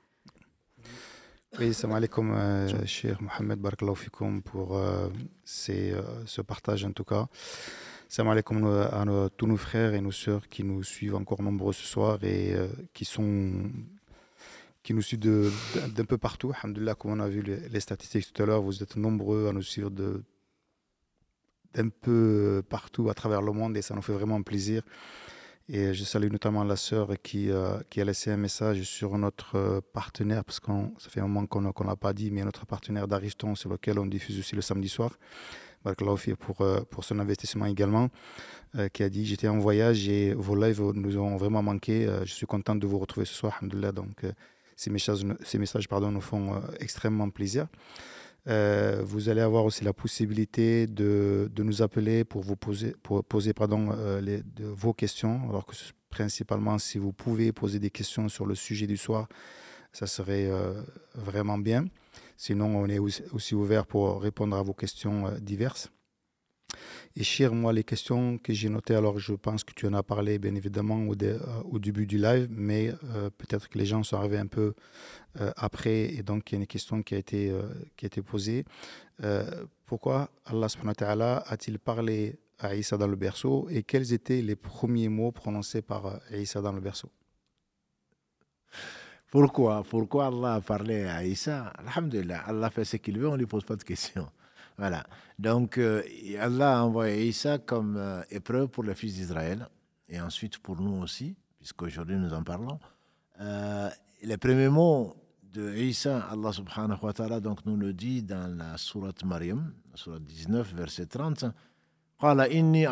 Oui, 1.60 1.74
salam 1.74 1.98
alaikum, 1.98 2.32
euh, 2.32 2.86
cher 2.86 3.22
Mohamed, 3.22 3.60
barakallahu 3.60 3.96
fikoum, 3.96 4.42
pour 4.42 4.76
euh, 4.78 5.10
ces, 5.44 5.92
euh, 5.92 6.26
ce 6.26 6.42
partage 6.42 6.86
en 6.86 6.92
tout 6.92 7.04
cas. 7.04 7.28
Salam 8.16 8.30
alaikum 8.30 8.64
à, 8.64 9.30
tous 9.36 9.48
nos 9.48 9.58
frères 9.58 9.96
et 9.96 10.00
nos 10.00 10.12
sœurs 10.12 10.48
qui 10.48 10.64
nous 10.64 10.84
suivent 10.84 11.16
encore 11.16 11.42
nombreux 11.42 11.74
ce 11.74 11.84
soir 11.84 12.24
et 12.24 12.54
euh, 12.54 12.68
qui 12.94 13.06
sont 13.06 13.72
qui 14.84 14.94
nous 14.94 15.02
suivent 15.02 15.52
d'un 15.96 16.06
peu 16.06 16.20
partout. 16.20 16.54
Alhamdulillah, 16.56 16.94
comme 16.94 17.14
on 17.14 17.20
a 17.20 17.28
vu 17.28 17.42
les, 17.42 17.80
statistiques 17.80 18.32
tout 18.32 18.44
à 18.44 18.46
l'heure, 18.46 18.62
vous 18.62 18.84
êtes 18.84 18.98
nombreux 18.98 19.48
à 19.48 19.52
nous 19.52 19.64
suivre 19.64 19.90
d'un 19.90 21.90
peu 21.90 22.62
partout 22.70 23.10
à 23.10 23.16
travers 23.16 23.42
le 23.42 23.52
monde 23.52 23.76
et 23.78 23.82
ça 23.82 23.96
nous 23.96 24.04
fait 24.04 24.14
vraiment 24.14 24.44
plaisir. 24.44 24.84
Et 25.68 25.96
je 25.96 26.04
salue 26.04 26.32
notamment 26.32 26.64
la 26.64 26.76
sœur 26.76 27.14
qui, 27.24 27.50
euh, 27.50 27.80
qui 27.90 28.00
a 28.00 28.06
laissé 28.06 28.30
un 28.30 28.38
message 28.38 28.84
sur 28.84 29.18
notre 29.18 29.56
euh, 29.56 29.82
partenaire, 29.92 30.46
parce 30.46 30.60
que 30.60 30.72
ça 31.00 31.10
fait 31.10 31.22
un 31.22 31.28
moment 31.28 31.48
qu'on 31.48 31.84
n'a 31.84 31.96
pas 31.96 32.14
dit, 32.14 32.30
mais 32.30 32.44
notre 32.44 32.68
partenaire 32.68 33.08
d'Ariston, 33.08 33.56
sur 33.56 33.72
lequel 33.72 33.98
on 33.98 34.06
diffuse 34.06 34.38
aussi 34.38 34.56
le 34.56 34.62
samedi 34.62 34.90
soir 34.90 35.18
pour, 36.40 36.62
euh, 36.62 36.82
pour 36.90 37.04
son 37.04 37.20
investissement 37.20 37.66
également, 37.66 38.10
euh, 38.76 38.90
qui 38.90 39.04
a 39.04 39.10
dit 39.10 39.26
J'étais 39.26 39.48
en 39.48 39.60
voyage 39.60 40.08
et 40.08 40.34
vos 40.34 40.56
lives 40.56 40.82
nous 40.94 41.18
ont 41.18 41.38
vraiment 41.38 41.62
manqué. 41.62 42.08
Euh, 42.08 42.26
je 42.26 42.34
suis 42.34 42.46
content 42.46 42.76
de 42.76 42.88
vous 42.88 43.00
retrouver 43.00 43.26
ce 43.26 43.34
soir, 43.34 43.58
alhamdoulilah. 43.60 43.92
Donc, 43.92 44.26
ces 44.76 44.90
messages, 44.90 45.24
ces 45.44 45.58
messages 45.58 45.88
pardon, 45.88 46.12
nous 46.12 46.22
font 46.22 46.62
extrêmement 46.80 47.30
plaisir. 47.30 47.68
vous 48.46 49.30
allez 49.30 49.42
avoir 49.42 49.66
aussi 49.66 49.84
la 49.84 49.94
possibilité 49.94 50.88
de, 50.88 51.50
de, 51.54 51.64
nous 51.64 51.82
appeler 51.82 52.24
pour 52.24 52.42
vous 52.42 52.56
poser, 52.56 52.96
pour 53.04 53.24
poser 53.24 53.54
pardon, 53.54 53.92
les, 54.22 54.42
vos 54.60 54.94
questions. 54.94 55.48
Alors 55.50 55.66
que 55.66 55.76
principalement, 56.10 56.80
si 56.80 56.98
vous 56.98 57.14
pouvez 57.14 57.52
poser 57.52 57.80
des 57.80 57.92
questions 57.92 58.30
sur 58.30 58.46
le 58.46 58.56
sujet 58.56 58.88
du 58.88 58.98
soir, 58.98 59.28
ça 59.92 60.08
serait 60.08 60.50
vraiment 61.14 61.60
bien. 61.60 61.86
Sinon, 62.38 62.76
on 62.76 62.88
est 62.88 63.00
aussi 63.00 63.56
ouvert 63.56 63.86
pour 63.86 64.22
répondre 64.22 64.56
à 64.56 64.64
vos 64.64 64.74
questions 64.74 65.28
euh, 65.28 65.38
diverses. 65.40 65.92
Et 67.16 67.24
cher, 67.24 67.54
moi, 67.54 67.72
les 67.74 67.84
questions 67.84 68.40
que 68.40 68.54
j'ai 68.54 68.70
notées, 68.70 68.96
alors 68.96 69.20
je 69.20 69.34
pense 69.34 69.64
que 69.64 69.74
tu 69.74 69.86
en 69.86 69.94
as 69.94 70.02
parlé 70.02 70.40
bien 70.40 70.56
évidemment 70.56 71.06
au, 71.08 71.14
euh, 71.22 71.80
début 71.80 72.08
du 72.08 72.18
live, 72.18 72.48
mais 72.50 72.92
euh, 73.04 73.30
peut-être 73.30 73.70
que 73.70 73.78
les 73.78 73.86
gens 73.86 74.02
sont 74.02 74.18
arrivés 74.18 74.40
un 74.40 74.48
peu 74.48 74.74
après 75.56 76.14
et 76.14 76.22
donc 76.22 76.52
il 76.52 76.56
y 76.56 76.58
a 76.58 76.62
une 76.62 76.68
question 76.68 77.02
qui 77.02 77.16
a 77.16 77.18
été, 77.18 77.52
qui 77.98 78.06
a 78.06 78.08
été 78.08 78.22
posée. 78.22 78.66
pourquoi 79.88 80.30
Allah 80.46 81.44
a-t-il 81.48 81.80
parlé 81.80 82.38
à 82.60 82.76
Isa 82.76 82.98
dans 82.98 83.08
le 83.08 83.16
berceau 83.16 83.68
et 83.72 83.82
quels 83.82 84.14
étaient 84.14 84.44
les 84.44 84.56
premiers 84.56 85.10
mots 85.10 85.32
prononcés 85.32 85.82
par 85.82 86.20
Isa 86.32 86.62
dans 86.62 86.72
le 86.72 86.82
berceau? 86.82 87.10
Pourquoi 89.34 89.84
Pourquoi 89.90 90.28
Allah 90.28 90.54
a 90.54 90.62
parlé 90.62 91.06
à 91.06 91.26
Issa? 91.26 91.74
Alhamdulillah, 91.80 92.44
Allah 92.46 92.70
fait 92.70 92.86
ce 92.86 92.98
qu'il 92.98 93.18
veut, 93.18 93.28
on 93.28 93.32
ne 93.32 93.38
lui 93.38 93.48
pose 93.48 93.64
pas 93.66 93.76
de 93.76 93.84
questions. 93.84 94.30
Voilà. 94.78 95.04
Donc, 95.40 95.80
euh, 95.80 96.04
Allah 96.40 96.78
a 96.78 96.84
envoyé 96.84 97.26
Isa 97.30 97.58
comme 97.58 97.98
euh, 97.98 98.22
épreuve 98.30 98.68
pour 98.68 98.84
les 98.84 98.94
fils 98.94 99.16
d'Israël 99.16 99.68
et 100.08 100.22
ensuite 100.22 100.60
pour 100.60 100.80
nous 100.80 101.02
aussi, 101.02 101.36
puisqu'aujourd'hui 101.58 102.16
nous 102.16 102.32
en 102.32 102.44
parlons. 102.44 102.78
Euh, 103.42 103.90
les 104.22 104.38
premiers 104.38 104.70
mots 104.70 105.16
de 105.52 105.78
Isa, 105.78 106.28
Allah 106.30 106.52
subhanahu 106.52 107.00
wa 107.02 107.14
ta'ala 107.14 107.40
donc 107.40 107.66
nous 107.66 107.76
le 107.76 107.92
dit 107.92 108.22
dans 108.22 108.56
la 108.56 108.78
sourate 108.78 109.24
Maryam, 109.24 109.74
sourate 109.96 110.26
19, 110.26 110.76
verset 110.76 111.08
30. 111.08 111.46
inni 112.52 112.86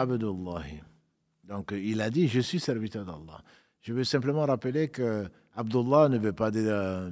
Donc 1.44 1.72
il 1.72 2.02
a 2.02 2.10
dit, 2.10 2.28
je 2.28 2.40
suis 2.40 2.60
serviteur 2.60 3.06
d'Allah. 3.06 3.44
Je 3.82 3.94
veux 3.94 4.04
simplement 4.04 4.46
rappeler 4.46 4.90
que 4.90 5.28
Abdullah 5.56 6.10
ne 6.10 6.18
veut 6.18 6.34
pas 6.34 6.52
dire 6.52 6.64
euh, 6.68 7.12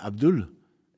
Abdul. 0.00 0.48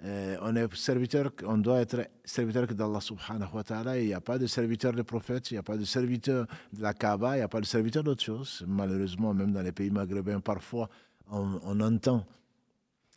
Euh, 0.05 0.37
on 0.43 0.55
est 0.55 0.75
serviteur, 0.75 1.31
on 1.47 1.57
doit 1.57 1.81
être 1.81 2.09
serviteur 2.25 2.67
d'Allah 2.67 3.01
subhanahu 3.01 3.55
wa 3.55 3.65
ta'ala. 3.65 3.99
Il 3.99 4.07
n'y 4.09 4.15
a 4.15 4.21
pas 4.21 4.39
de 4.39 4.47
serviteur 4.47 4.93
de 4.93 5.03
prophète, 5.03 5.51
il 5.51 5.55
n'y 5.55 5.59
a 5.59 5.63
pas 5.63 5.79
de 5.79 5.85
serviteur 5.85 6.47
de 6.73 6.83
la 6.83 6.93
Kaaba, 6.93 7.37
il 7.37 7.39
n'y 7.39 7.43
a 7.45 7.49
pas 7.49 7.61
de 7.61 7.65
serviteur 7.65 8.05
d'autre 8.05 8.23
chose. 8.23 8.65
Malheureusement, 8.67 9.33
même 9.33 9.53
dans 9.53 9.63
les 9.63 9.73
pays 9.73 9.91
maghrébins, 9.91 10.41
parfois, 10.41 10.91
on, 11.31 11.81
entend 11.81 12.27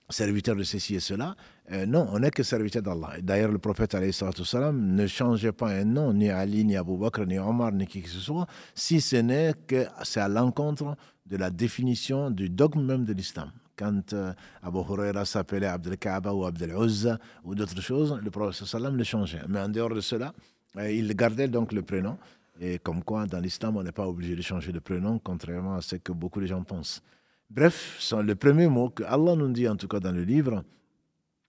serviteur 0.10 0.56
de 0.56 0.64
ceci 0.64 0.96
et 0.96 1.02
cela. 1.02 1.36
Euh, 1.72 1.86
non, 1.86 2.08
on 2.14 2.20
n'est 2.20 2.32
que 2.32 2.44
serviteur 2.44 2.82
d'Allah. 2.82 3.16
D'ailleurs, 3.22 3.52
le 3.52 3.58
prophète 3.58 3.98
salam, 4.12 4.96
ne 4.96 5.06
changeait 5.06 5.52
pas 5.52 5.70
un 5.72 5.84
nom, 5.84 6.14
ni 6.14 6.30
Ali, 6.30 6.64
ni 6.64 6.78
Abu 6.78 6.96
Bakr, 6.98 7.26
ni 7.26 7.38
Omar, 7.38 7.74
ni 7.74 7.86
qui 7.86 8.02
que 8.02 8.10
ce 8.10 8.20
soit, 8.20 8.48
si 8.74 9.02
ce 9.02 9.18
n'est 9.18 9.54
que 9.68 9.86
c'est 10.04 10.22
à 10.22 10.30
l'encontre 10.30 10.96
de 11.26 11.36
la 11.36 11.50
définition 11.50 12.32
du 12.32 12.50
dogme 12.50 12.86
même 12.86 13.04
de 13.04 13.12
l'islam. 13.12 13.52
Quand 13.76 14.14
euh, 14.14 14.34
Abu 14.64 14.80
Huraira 14.80 15.26
s'appelait 15.26 15.68
Abdel 15.68 15.98
Kaaba 15.98 16.34
ou 16.34 16.46
Abdel 16.46 16.72
Uzza 16.72 17.20
ou 17.44 17.54
d'autres 17.54 17.82
choses, 17.82 18.18
le 18.24 18.32
prophète 18.32 18.66
sallam 18.66 18.96
le 18.96 19.04
changeait. 19.04 19.42
Mais 19.50 19.60
en 19.60 19.68
dehors 19.70 19.94
de 19.94 20.00
cela, 20.00 20.34
euh, 20.78 20.90
il 20.90 21.14
gardait 21.16 21.50
donc 21.50 21.74
le 21.74 21.82
prénom. 21.82 22.18
Et 22.62 22.80
comme 22.80 23.04
quoi, 23.04 23.26
dans 23.26 23.40
l'islam, 23.40 23.76
on 23.76 23.84
n'est 23.84 23.92
pas 23.92 24.08
obligé 24.08 24.36
de 24.36 24.42
changer 24.42 24.72
de 24.72 24.80
prénom, 24.80 25.20
contrairement 25.20 25.76
à 25.76 25.82
ce 25.82 25.98
que 25.98 26.14
beaucoup 26.14 26.40
de 26.40 26.46
gens 26.46 26.64
pensent. 26.64 27.04
Bref, 27.50 28.00
le 28.24 28.36
premier 28.36 28.68
mot 28.68 28.90
que 28.90 29.04
Allah 29.04 29.36
nous 29.36 29.52
dit, 29.52 29.68
en 29.68 29.76
tout 29.76 29.88
cas 29.88 30.00
dans 30.00 30.12
le 30.12 30.24
livre, 30.24 30.64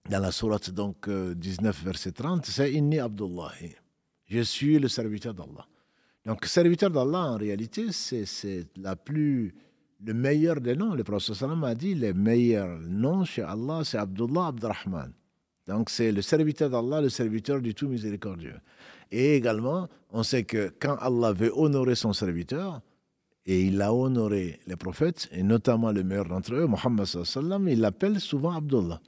dans 0.09 0.21
la 0.21 0.33
sourate 0.33 0.71
donc 0.71 1.09
19, 1.09 1.09
euh, 1.09 1.85
verset 1.85 2.13
30, 2.13 2.47
c'est 2.47 2.73
Inni 2.73 2.99
Abdullah. 2.99 3.53
Je 4.27 4.41
suis 4.41 4.79
le 4.79 4.89
serviteur 4.89 5.35
d'Allah. 5.35 5.67
Donc, 6.25 6.45
serviteur 6.47 6.91
d'Allah, 6.91 7.33
en 7.33 7.37
réalité, 7.37 7.93
c'est 7.93 8.67
la 8.77 8.97
plus, 8.97 9.55
le 10.05 10.15
meilleur 10.15 10.61
des 10.61 10.77
noms. 10.77 10.95
Le 10.95 11.05
prophète 11.05 11.35
sallam 11.35 11.65
a 11.65 11.75
dit 11.75 11.95
le 11.95 12.13
meilleur 12.15 12.79
nom 12.81 13.25
chez 13.25 13.43
Allah, 13.43 13.83
c'est 13.85 13.99
Abdullah 13.99 14.49
Abdurrahman. 14.49 15.13
Donc, 15.67 15.91
c'est 15.91 16.13
le 16.13 16.23
serviteur 16.23 16.71
d'Allah, 16.71 17.03
le 17.03 17.11
serviteur 17.11 17.61
du 17.61 17.75
tout 17.75 17.89
miséricordieux. 17.89 18.57
Et 19.11 19.37
également, 19.37 19.89
on 20.11 20.23
sait 20.23 20.45
que 20.45 20.73
quand 20.81 20.97
Allah 21.01 21.33
veut 21.33 21.53
honorer 21.55 21.95
son 21.95 22.13
serviteur, 22.13 22.81
et 23.45 23.63
il 23.63 23.81
a 23.81 23.93
honoré 23.95 24.61
les 24.67 24.77
prophètes, 24.77 25.29
et 25.33 25.43
notamment 25.43 25.93
le 25.93 26.03
meilleur 26.03 26.27
d'entre 26.27 26.55
eux, 26.55 26.67
Mohammed 26.67 27.05
sallam, 27.05 27.69
il 27.69 27.81
l'appelle 27.81 28.21
souvent 28.21 28.53
Abdullah. 28.53 29.01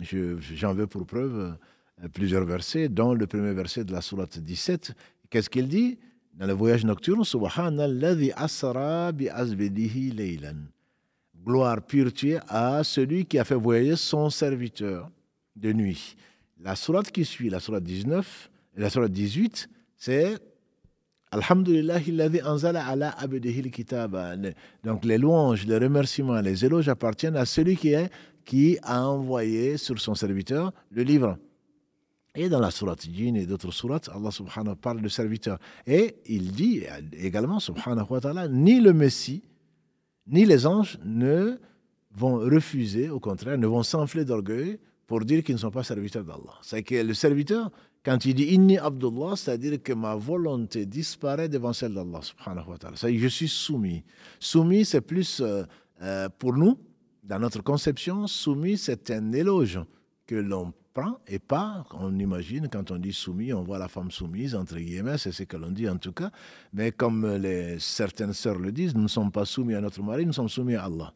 J'en 0.00 0.74
veux 0.74 0.86
pour 0.86 1.06
preuve 1.06 1.56
euh, 2.02 2.08
plusieurs 2.08 2.44
versets, 2.44 2.88
dont 2.88 3.14
le 3.14 3.26
premier 3.26 3.52
verset 3.52 3.84
de 3.84 3.92
la 3.92 4.00
sourate 4.00 4.38
17. 4.38 4.92
Qu'est-ce 5.30 5.48
qu'il 5.48 5.68
dit? 5.68 5.98
Dans 6.34 6.46
le 6.46 6.52
voyage 6.52 6.84
nocturne, 6.84 7.24
Subhanallah 7.24 8.16
asra 8.36 9.12
bi 9.12 9.28
laylan. 10.10 10.56
Gloire 11.44 11.82
pure 11.82 12.10
à 12.48 12.82
celui 12.82 13.26
qui 13.26 13.38
a 13.38 13.44
fait 13.44 13.54
voyager 13.54 13.96
son 13.96 14.30
serviteur 14.30 15.10
de 15.54 15.72
nuit. 15.72 16.16
La 16.60 16.74
sourate 16.74 17.10
qui 17.10 17.24
suit, 17.24 17.50
la 17.50 17.60
sourate 17.60 17.84
19, 17.84 18.50
et 18.76 18.80
la 18.80 18.90
sourate 18.90 19.12
18, 19.12 19.68
c'est 19.96 20.38
Alhamdulillah, 21.30 21.98
anzala 22.44 22.86
ala. 22.86 23.16
Donc 24.84 25.04
les 25.04 25.18
louanges, 25.18 25.66
les 25.66 25.78
remerciements, 25.78 26.40
les 26.40 26.64
éloges 26.64 26.88
appartiennent 26.88 27.36
à 27.36 27.44
celui 27.44 27.76
qui, 27.76 27.92
est, 27.92 28.08
qui 28.44 28.78
a 28.82 29.06
envoyé 29.06 29.76
sur 29.76 29.98
son 30.00 30.14
serviteur 30.14 30.72
le 30.90 31.02
livre. 31.02 31.38
Et 32.36 32.48
dans 32.48 32.58
la 32.58 32.70
sourate 32.70 33.06
Jinn 33.12 33.36
et 33.36 33.46
d'autres 33.46 33.70
sourates, 33.70 34.08
Allah 34.12 34.30
subhanahu 34.30 34.74
parle 34.74 35.00
de 35.00 35.08
serviteur. 35.08 35.58
Et 35.86 36.16
il 36.26 36.50
dit 36.50 36.82
également, 37.12 37.60
subhanahu 37.60 38.06
wa 38.10 38.20
ta'ala, 38.20 38.48
ni 38.48 38.80
le 38.80 38.92
Messie, 38.92 39.42
ni 40.26 40.44
les 40.44 40.66
anges 40.66 40.98
ne 41.04 41.58
vont 42.12 42.38
refuser, 42.38 43.08
au 43.08 43.20
contraire, 43.20 43.56
ne 43.56 43.66
vont 43.66 43.82
s'enfler 43.84 44.24
d'orgueil 44.24 44.78
pour 45.06 45.20
dire 45.20 45.44
qu'ils 45.44 45.54
ne 45.54 45.60
sont 45.60 45.70
pas 45.70 45.84
serviteurs 45.84 46.24
d'Allah. 46.24 46.58
C'est 46.62 46.82
que 46.82 46.96
le 46.96 47.14
serviteur, 47.14 47.70
quand 48.04 48.24
il 48.24 48.34
dit 48.34 48.54
Inni 48.54 48.78
Abdullah, 48.78 49.36
c'est-à-dire 49.36 49.80
que 49.82 49.92
ma 49.92 50.16
volonté 50.16 50.86
disparaît 50.86 51.48
devant 51.48 51.72
celle 51.72 51.94
d'Allah 51.94 52.20
subhanahu 52.20 52.70
wa 52.70 52.78
ta'ala. 52.78 52.96
Je 52.96 53.28
suis 53.28 53.48
soumis. 53.48 54.02
Soumis, 54.40 54.84
c'est 54.84 55.02
plus 55.02 55.40
euh, 55.40 55.64
euh, 56.02 56.28
pour 56.38 56.54
nous, 56.54 56.78
dans 57.24 57.38
notre 57.38 57.62
conception, 57.62 58.26
soumis, 58.26 58.76
c'est 58.76 59.10
un 59.10 59.32
éloge 59.32 59.80
que 60.26 60.34
l'on 60.34 60.72
prend 60.92 61.18
et 61.26 61.38
pas, 61.38 61.84
on 61.92 62.18
imagine, 62.18 62.68
quand 62.68 62.90
on 62.90 62.98
dit 62.98 63.12
soumis, 63.12 63.52
on 63.52 63.64
voit 63.64 63.78
la 63.78 63.88
femme 63.88 64.10
soumise, 64.10 64.54
entre 64.54 64.76
guillemets, 64.76 65.18
c'est 65.18 65.32
ce 65.32 65.42
que 65.42 65.56
l'on 65.56 65.70
dit 65.70 65.88
en 65.88 65.96
tout 65.96 66.12
cas. 66.12 66.30
Mais 66.72 66.92
comme 66.92 67.40
certaines 67.78 68.32
sœurs 68.34 68.58
le 68.58 68.70
disent, 68.70 68.94
nous 68.94 69.02
ne 69.02 69.08
sommes 69.08 69.32
pas 69.32 69.44
soumis 69.44 69.74
à 69.74 69.80
notre 69.80 70.02
mari, 70.02 70.24
nous 70.24 70.32
sommes 70.32 70.48
soumis 70.48 70.76
à 70.76 70.84
Allah. 70.84 71.12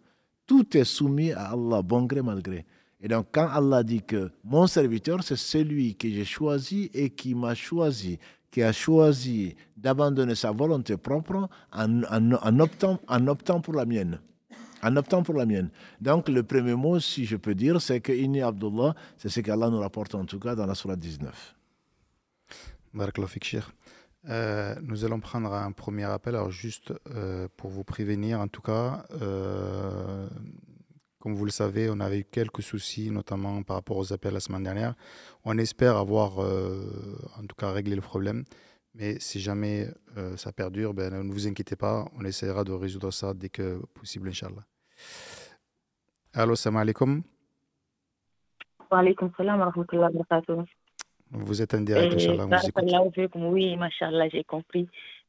Tout 0.46 0.76
est 0.76 0.84
soumis 0.84 1.32
à 1.32 1.52
Allah, 1.52 1.82
bon 1.82 2.04
gré, 2.04 2.22
mal 2.22 2.42
gré. 2.42 2.64
Et 3.00 3.06
donc, 3.06 3.26
quand 3.30 3.46
Allah 3.48 3.84
dit 3.84 4.02
que 4.02 4.32
mon 4.42 4.66
serviteur, 4.66 5.22
c'est 5.22 5.36
celui 5.36 5.94
que 5.94 6.08
j'ai 6.08 6.24
choisi 6.24 6.90
et 6.92 7.10
qui 7.10 7.34
m'a 7.34 7.54
choisi, 7.54 8.18
qui 8.50 8.62
a 8.62 8.72
choisi 8.72 9.54
d'abandonner 9.76 10.34
sa 10.34 10.50
volonté 10.50 10.96
propre 10.96 11.48
en 11.70 12.58
optant 12.58 13.60
pour 13.60 13.74
la 13.74 13.84
mienne. 13.84 14.20
En 14.82 14.96
optant 14.96 15.22
pour 15.22 15.34
la 15.34 15.46
mienne. 15.46 15.70
Donc, 16.00 16.28
le 16.28 16.42
premier 16.42 16.74
mot, 16.74 17.00
si 17.00 17.24
je 17.24 17.36
peux 17.36 17.54
dire, 17.54 17.80
c'est 17.80 18.00
que 18.00 18.12
Inni 18.12 18.42
Abdullah, 18.42 18.94
c'est 19.16 19.28
ce 19.28 19.40
qu'Allah 19.40 19.70
nous 19.70 19.80
rapporte 19.80 20.14
en 20.14 20.24
tout 20.24 20.38
cas 20.38 20.54
dans 20.54 20.66
la 20.66 20.74
Surah 20.74 20.96
19. 20.96 21.56
Euh, 24.28 24.74
nous 24.82 25.04
allons 25.04 25.20
prendre 25.20 25.52
un 25.52 25.72
premier 25.72 26.04
appel. 26.04 26.34
Alors, 26.34 26.50
juste 26.50 26.92
euh, 27.14 27.48
pour 27.56 27.70
vous 27.70 27.84
prévenir, 27.84 28.40
en 28.40 28.48
tout 28.48 28.62
cas, 28.62 29.04
euh, 29.22 30.28
comme 31.18 31.34
vous 31.34 31.44
le 31.44 31.50
savez, 31.50 31.90
on 31.90 32.00
avait 32.00 32.20
eu 32.20 32.24
quelques 32.24 32.62
soucis, 32.62 33.10
notamment 33.10 33.62
par 33.62 33.76
rapport 33.76 33.96
aux 33.96 34.12
appels 34.12 34.34
la 34.34 34.40
semaine 34.40 34.62
dernière. 34.62 34.94
On 35.44 35.58
espère 35.58 35.96
avoir, 35.96 36.42
euh, 36.42 37.18
en 37.38 37.46
tout 37.46 37.56
cas, 37.56 37.70
réglé 37.70 37.96
le 37.96 38.02
problème. 38.02 38.44
Mais 38.98 39.20
si 39.20 39.38
jamais 39.38 39.86
euh, 40.16 40.36
ça 40.36 40.50
perdure, 40.50 40.92
ben, 40.92 41.22
ne 41.22 41.32
vous 41.32 41.46
inquiétez 41.46 41.76
pas, 41.76 42.04
on 42.18 42.24
essaiera 42.24 42.64
de 42.64 42.72
résoudre 42.72 43.12
ça 43.12 43.32
dès 43.32 43.48
que 43.48 43.78
possible, 43.94 44.28
Inch'Allah. 44.28 44.64
Allô, 46.34 46.56
salam 46.56 46.78
alaikum. 46.78 47.22
Wa 48.90 48.98
alaikum 48.98 49.30
salam 49.36 49.60
wa 49.60 49.66
rahmatullahi 49.70 50.12
wa 50.12 50.24
barakatuh. 50.24 50.64
Vous 51.30 51.62
êtes 51.62 51.74
en 51.74 51.82
direct, 51.82 52.14
Inch'Allah. 52.14 52.48
Oui, 53.36 53.76
Machallah, 53.76 54.28
j'ai 54.30 54.42
compris. 54.42 54.88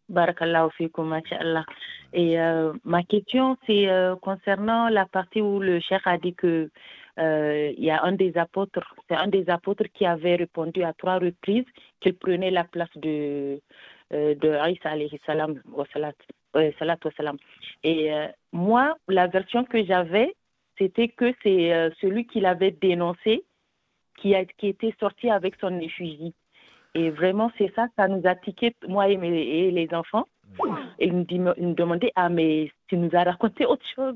Barakallahu 0.10 0.72
fikum, 0.72 1.14
Allah. 1.14 1.66
Et 2.12 2.40
euh, 2.40 2.74
ma 2.84 3.04
question, 3.04 3.56
c'est 3.68 3.88
euh, 3.88 4.16
concernant 4.16 4.90
la 4.90 5.06
partie 5.06 5.42
où 5.42 5.60
le 5.60 5.80
cheikh 5.80 6.02
a 6.06 6.18
dit 6.18 6.34
que 6.34 6.72
euh, 7.18 7.74
il 7.78 7.84
y 7.84 7.92
a 7.92 8.04
un 8.04 8.14
des 8.14 8.38
apôtres, 8.38 8.96
c'est 9.08 9.16
un 9.16 9.28
des 9.28 9.50
apôtres 9.50 9.86
qui 9.94 10.06
avait 10.06 10.36
répondu 10.36 10.84
à 10.84 10.94
trois 10.94 11.18
reprises 11.20 11.66
qu'il 12.00 12.16
prenait 12.16 12.52
la 12.52 12.64
place 12.64 12.96
de 12.96 13.60
de 14.12 14.72
Isa 14.72 14.90
alayhi 14.90 15.20
salam 15.24 15.62
wa 15.72 15.86
salat, 15.94 16.14
wa 16.56 17.12
salam. 17.16 17.38
Et 17.84 18.10
moi, 18.52 18.98
la 19.08 19.28
version 19.28 19.64
que 19.66 19.86
j'avais, 19.86 20.34
c'était 20.80 21.10
que 21.10 21.32
c'est 21.44 21.92
celui 22.02 22.26
qui 22.26 22.40
l'avait 22.40 22.72
dénoncé 22.72 23.44
qui 24.20 24.36
a 24.36 24.46
qui 24.46 24.68
était 24.68 24.96
sorti 25.00 25.30
avec 25.30 25.56
son 25.62 25.80
effigie. 25.80 26.34
Et 26.96 27.10
vraiment, 27.12 27.52
c'est 27.58 27.72
ça, 27.76 27.88
ça 27.96 28.08
nous 28.08 28.22
a 28.26 28.36
tiqué, 28.36 28.76
moi 28.88 29.10
et, 29.10 29.14
et 29.14 29.72
les 29.72 29.94
enfants. 29.94 30.26
Et 31.00 31.10
nous, 31.12 31.26
nous 31.58 31.74
demandaient, 31.74 32.12
ah, 32.16 32.30
mais 32.30 32.72
tu 32.88 32.98
nous 32.98 33.10
as 33.14 33.24
raconté 33.24 33.66
autre 33.66 33.86
chose. 33.96 34.16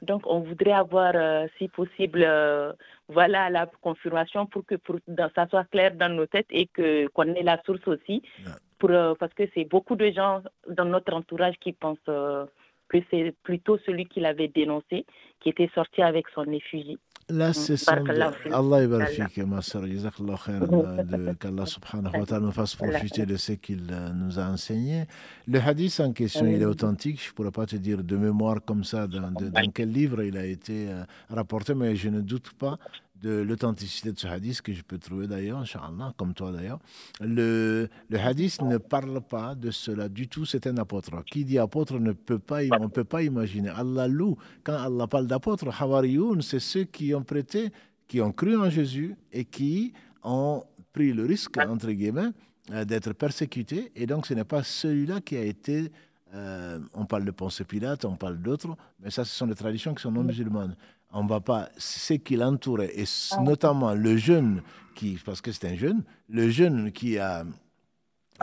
Donc, 0.00 0.22
on 0.26 0.40
voudrait 0.40 0.72
avoir, 0.72 1.12
euh, 1.14 1.46
si 1.58 1.68
possible, 1.68 2.24
euh, 2.26 2.72
voilà, 3.08 3.50
la 3.50 3.66
confirmation 3.82 4.46
pour 4.46 4.64
que 4.64 4.76
pour, 4.76 4.96
ça 5.34 5.46
soit 5.48 5.64
clair 5.64 5.94
dans 5.94 6.08
nos 6.08 6.26
têtes 6.26 6.46
et 6.50 6.66
que 6.66 7.06
qu'on 7.08 7.34
ait 7.34 7.42
la 7.42 7.60
source 7.64 7.86
aussi. 7.86 8.22
Pour, 8.78 8.90
euh, 8.90 9.14
parce 9.18 9.34
que 9.34 9.44
c'est 9.54 9.64
beaucoup 9.64 9.96
de 9.96 10.10
gens 10.10 10.42
dans 10.68 10.86
notre 10.86 11.12
entourage 11.14 11.56
qui 11.60 11.72
pensent 11.72 11.98
que 12.06 12.98
c'est 13.10 13.34
plutôt 13.42 13.78
celui 13.78 14.06
qui 14.06 14.20
l'avait 14.20 14.48
dénoncé 14.48 15.06
qui 15.42 15.48
était 15.48 15.70
sorti 15.74 16.02
avec 16.02 16.26
son 16.34 16.50
effigie. 16.52 16.98
Là, 17.32 17.52
c'est 17.54 17.88
Allah 17.88 18.82
est 18.82 19.44
ma 19.46 19.62
soeur. 19.62 19.84
Qu'Allah 21.40 21.66
subhanahu 21.66 22.18
wa 22.20 22.26
ta'ala 22.26 22.46
nous 22.46 22.52
fasse 22.52 22.74
profiter 22.76 23.24
de 23.26 23.36
ce 23.36 23.52
qu'il 23.52 23.82
nous 24.14 24.38
a 24.38 24.44
enseigné. 24.44 25.06
Le 25.48 25.58
hadith 25.58 25.98
en 26.00 26.12
question, 26.12 26.46
il 26.46 26.60
est 26.60 26.66
authentique. 26.66 27.20
Je 27.22 27.30
ne 27.30 27.34
pourrais 27.34 27.50
pas 27.50 27.66
te 27.66 27.76
dire 27.76 28.02
de 28.04 28.16
mémoire 28.16 28.58
comme 28.64 28.84
ça 28.84 29.06
dans, 29.06 29.30
dans 29.30 29.70
quel 29.72 29.90
livre 29.90 30.22
il 30.22 30.36
a 30.36 30.44
été 30.44 30.88
euh, 30.88 31.04
rapporté, 31.30 31.74
mais 31.74 31.96
je 31.96 32.08
ne 32.10 32.20
doute 32.20 32.52
pas 32.58 32.78
de 33.22 33.30
l'authenticité 33.40 34.12
de 34.12 34.18
ce 34.18 34.26
hadith, 34.26 34.60
que 34.62 34.72
je 34.72 34.82
peux 34.82 34.98
trouver 34.98 35.28
d'ailleurs, 35.28 35.58
Inch'Allah, 35.58 36.12
comme 36.16 36.34
toi 36.34 36.50
d'ailleurs. 36.50 36.80
Le, 37.20 37.88
le 38.08 38.18
hadith 38.18 38.60
ne 38.62 38.78
parle 38.78 39.20
pas 39.20 39.54
de 39.54 39.70
cela 39.70 40.08
du 40.08 40.26
tout, 40.28 40.44
c'est 40.44 40.66
un 40.66 40.76
apôtre. 40.76 41.10
Qui 41.24 41.44
dit 41.44 41.58
apôtre 41.58 41.98
ne 42.00 42.12
peut 42.12 42.40
pas, 42.40 42.62
on 42.78 42.84
ne 42.84 42.88
peut 42.88 43.04
pas 43.04 43.22
imaginer. 43.22 43.68
Allah 43.70 44.08
loue, 44.08 44.36
quand 44.64 44.74
Allah 44.74 45.06
parle 45.06 45.28
d'apôtre, 45.28 45.68
Hawariyun, 45.80 46.40
c'est 46.40 46.60
ceux 46.60 46.84
qui 46.84 47.14
ont 47.14 47.22
prêté, 47.22 47.70
qui 48.08 48.20
ont 48.20 48.32
cru 48.32 48.56
en 48.56 48.68
Jésus 48.68 49.14
et 49.32 49.44
qui 49.44 49.92
ont 50.24 50.64
pris 50.92 51.12
le 51.12 51.24
risque, 51.24 51.56
entre 51.58 51.90
guillemets, 51.92 52.30
euh, 52.72 52.84
d'être 52.84 53.12
persécutés. 53.12 53.92
Et 53.94 54.06
donc, 54.06 54.26
ce 54.26 54.34
n'est 54.34 54.44
pas 54.44 54.62
celui-là 54.62 55.20
qui 55.20 55.36
a 55.36 55.44
été. 55.44 55.92
Euh, 56.34 56.80
on 56.94 57.04
parle 57.04 57.24
de 57.24 57.30
Ponce 57.30 57.62
Pilate, 57.68 58.04
on 58.04 58.16
parle 58.16 58.38
d'autres, 58.40 58.76
mais 59.00 59.10
ça, 59.10 59.24
ce 59.24 59.34
sont 59.34 59.46
des 59.46 59.54
traditions 59.54 59.94
qui 59.94 60.02
sont 60.02 60.10
non 60.10 60.24
musulmanes. 60.24 60.74
On 61.12 61.26
va 61.26 61.40
pas. 61.40 61.68
Ce 61.76 62.14
qui 62.14 62.36
l'entourait, 62.36 62.92
et 62.94 63.04
notamment 63.40 63.94
le 63.94 64.16
jeune, 64.16 64.62
qui, 64.94 65.18
parce 65.24 65.40
que 65.40 65.52
c'est 65.52 65.68
un 65.68 65.76
jeune, 65.76 66.02
le 66.28 66.48
jeune 66.50 66.92
qui 66.92 67.18
a 67.18 67.44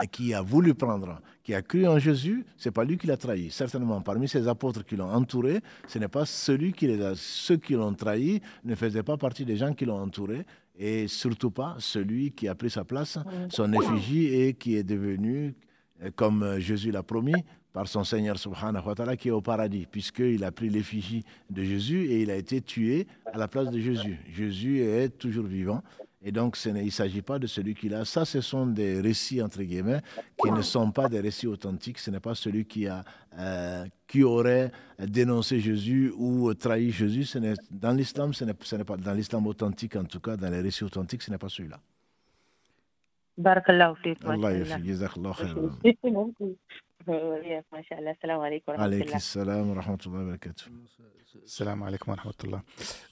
qui 0.06 0.34
a 0.34 0.42
voulu 0.42 0.74
prendre, 0.74 1.20
qui 1.42 1.54
a 1.54 1.62
cru 1.62 1.86
en 1.86 1.98
Jésus, 1.98 2.44
c'est 2.56 2.70
pas 2.70 2.84
lui 2.84 2.96
qui 2.96 3.06
l'a 3.06 3.16
trahi. 3.16 3.50
Certainement, 3.50 4.00
parmi 4.00 4.28
ces 4.28 4.48
apôtres 4.48 4.84
qui 4.84 4.96
l'ont 4.96 5.10
entouré, 5.10 5.60
ce 5.86 5.98
n'est 5.98 6.08
pas 6.08 6.24
celui 6.24 6.72
qui 6.72 6.86
les 6.86 7.02
a. 7.02 7.12
Ceux 7.14 7.56
qui 7.56 7.74
l'ont 7.74 7.94
trahi 7.94 8.40
ne 8.64 8.74
faisaient 8.74 9.02
pas 9.02 9.16
partie 9.16 9.44
des 9.44 9.56
gens 9.56 9.74
qui 9.74 9.84
l'ont 9.84 10.00
entouré, 10.00 10.46
et 10.78 11.08
surtout 11.08 11.50
pas 11.50 11.76
celui 11.78 12.32
qui 12.32 12.48
a 12.48 12.54
pris 12.54 12.70
sa 12.70 12.84
place, 12.84 13.18
son 13.50 13.72
effigie, 13.72 14.26
et 14.26 14.54
qui 14.54 14.76
est 14.76 14.84
devenu, 14.84 15.54
euh, 16.02 16.10
comme 16.14 16.42
euh, 16.42 16.60
Jésus 16.60 16.90
l'a 16.90 17.02
promis, 17.02 17.34
par 17.72 17.88
son 17.88 18.04
Seigneur 18.04 18.38
subhanahu 18.38 18.86
wa 18.86 18.94
ta'ala 18.94 19.16
qui 19.16 19.28
est 19.28 19.32
au 19.32 19.40
paradis, 19.40 19.86
puisqu'il 19.90 20.44
a 20.44 20.50
pris 20.50 20.68
l'effigie 20.68 21.24
de 21.48 21.62
Jésus 21.62 22.06
et 22.06 22.22
il 22.22 22.30
a 22.30 22.36
été 22.36 22.60
tué 22.60 23.06
à 23.32 23.38
la 23.38 23.48
place 23.48 23.70
de 23.70 23.78
Jésus. 23.78 24.18
Jésus 24.32 24.80
est 24.80 25.10
toujours 25.10 25.46
vivant 25.46 25.82
et 26.22 26.32
donc, 26.32 26.58
il 26.66 26.74
ne 26.74 26.90
s'agit 26.90 27.22
pas 27.22 27.38
de 27.38 27.46
celui 27.46 27.74
qui 27.74 27.88
l'a. 27.88 28.04
Ça, 28.04 28.26
ce 28.26 28.42
sont 28.42 28.66
des 28.66 29.00
récits, 29.00 29.40
entre 29.40 29.62
guillemets, 29.62 30.02
qui 30.36 30.50
ne 30.50 30.60
sont 30.60 30.90
pas 30.90 31.08
des 31.08 31.20
récits 31.20 31.46
authentiques. 31.46 31.98
Ce 31.98 32.10
n'est 32.10 32.20
pas 32.20 32.34
celui 32.34 32.66
qui, 32.66 32.86
a, 32.86 33.02
euh, 33.38 33.86
qui 34.06 34.22
aurait 34.22 34.70
dénoncé 34.98 35.60
Jésus 35.60 36.12
ou 36.14 36.52
trahi 36.52 36.90
Jésus. 36.90 37.24
Ce 37.24 37.38
dans 37.70 37.92
l'islam, 37.92 38.34
ce 38.34 38.44
n'est 38.44 38.84
pas 38.84 38.98
dans 38.98 39.14
l'islam 39.14 39.46
authentique, 39.46 39.96
en 39.96 40.04
tout 40.04 40.20
cas, 40.20 40.36
dans 40.36 40.50
les 40.50 40.60
récits 40.60 40.84
authentiques, 40.84 41.22
ce 41.22 41.30
n'est 41.30 41.38
pas 41.38 41.48
celui-là. 41.48 41.80
Barakallahu 43.38 43.94
Allah 47.06 48.14
Salam 48.20 48.40
alaikum 48.42 48.74
wa 48.76 48.88
Salam 51.46 51.82
alaikum 51.82 52.08
wa 52.10 52.16
rahmatullah. 52.16 52.62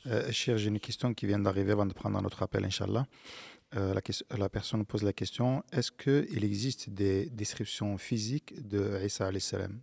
Euh, 0.07 0.30
cher, 0.32 0.59
j'ai 0.59 0.68
une 0.68 0.80
question 0.80 1.14
qui 1.14 1.26
vient 1.26 1.39
d'arriver 1.39 1.72
avant 1.72 1.86
de 1.86 1.93
prendre 1.93 2.20
notre 2.20 2.43
appel, 2.43 2.64
Inch'Allah. 2.64 3.07
Euh, 3.76 3.95
la, 3.95 4.01
la, 4.39 4.49
personne 4.49 4.84
pose 4.86 5.03
la 5.03 5.12
question 5.12 5.62
est-ce 5.72 5.93
qu'il 5.93 6.43
existe 6.43 6.89
des 6.89 7.26
descriptions 7.26 7.99
physiques 7.99 8.66
de 8.66 8.99
Isa 9.05 9.30
salam? 9.41 9.82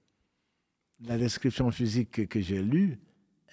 La 1.07 1.17
description 1.17 1.69
physique 1.69 2.27
que 2.27 2.39
j'ai 2.39 2.63
lue 2.63 2.99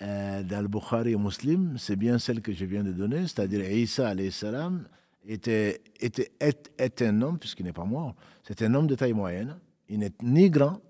euh, 0.00 0.42
dans 0.42 0.62
le 0.62 0.68
Bukhari 0.68 1.12
et 1.12 1.16
Muslim, 1.16 1.76
c'est 1.76 1.96
bien 1.96 2.18
celle 2.18 2.40
que 2.40 2.52
je 2.52 2.64
viens 2.64 2.82
de 2.82 2.92
donner, 2.92 3.22
c'est-à-dire 3.22 3.70
Isa 3.70 4.14
salam 4.30 4.88
était, 5.26 5.82
était, 6.00 6.32
est, 6.40 7.02
un 7.02 7.20
homme, 7.20 7.38
puisqu'il 7.38 7.66
n'est 7.66 7.74
pas 7.74 7.84
mort, 7.84 8.14
c'est 8.42 8.62
un 8.62 8.74
homme 8.74 8.86
de 8.86 8.94
taille 8.94 9.12
moyenne, 9.12 9.58
il 9.92 9.98
n'est 9.98 10.12
ni 10.22 10.48
grand 10.48 10.80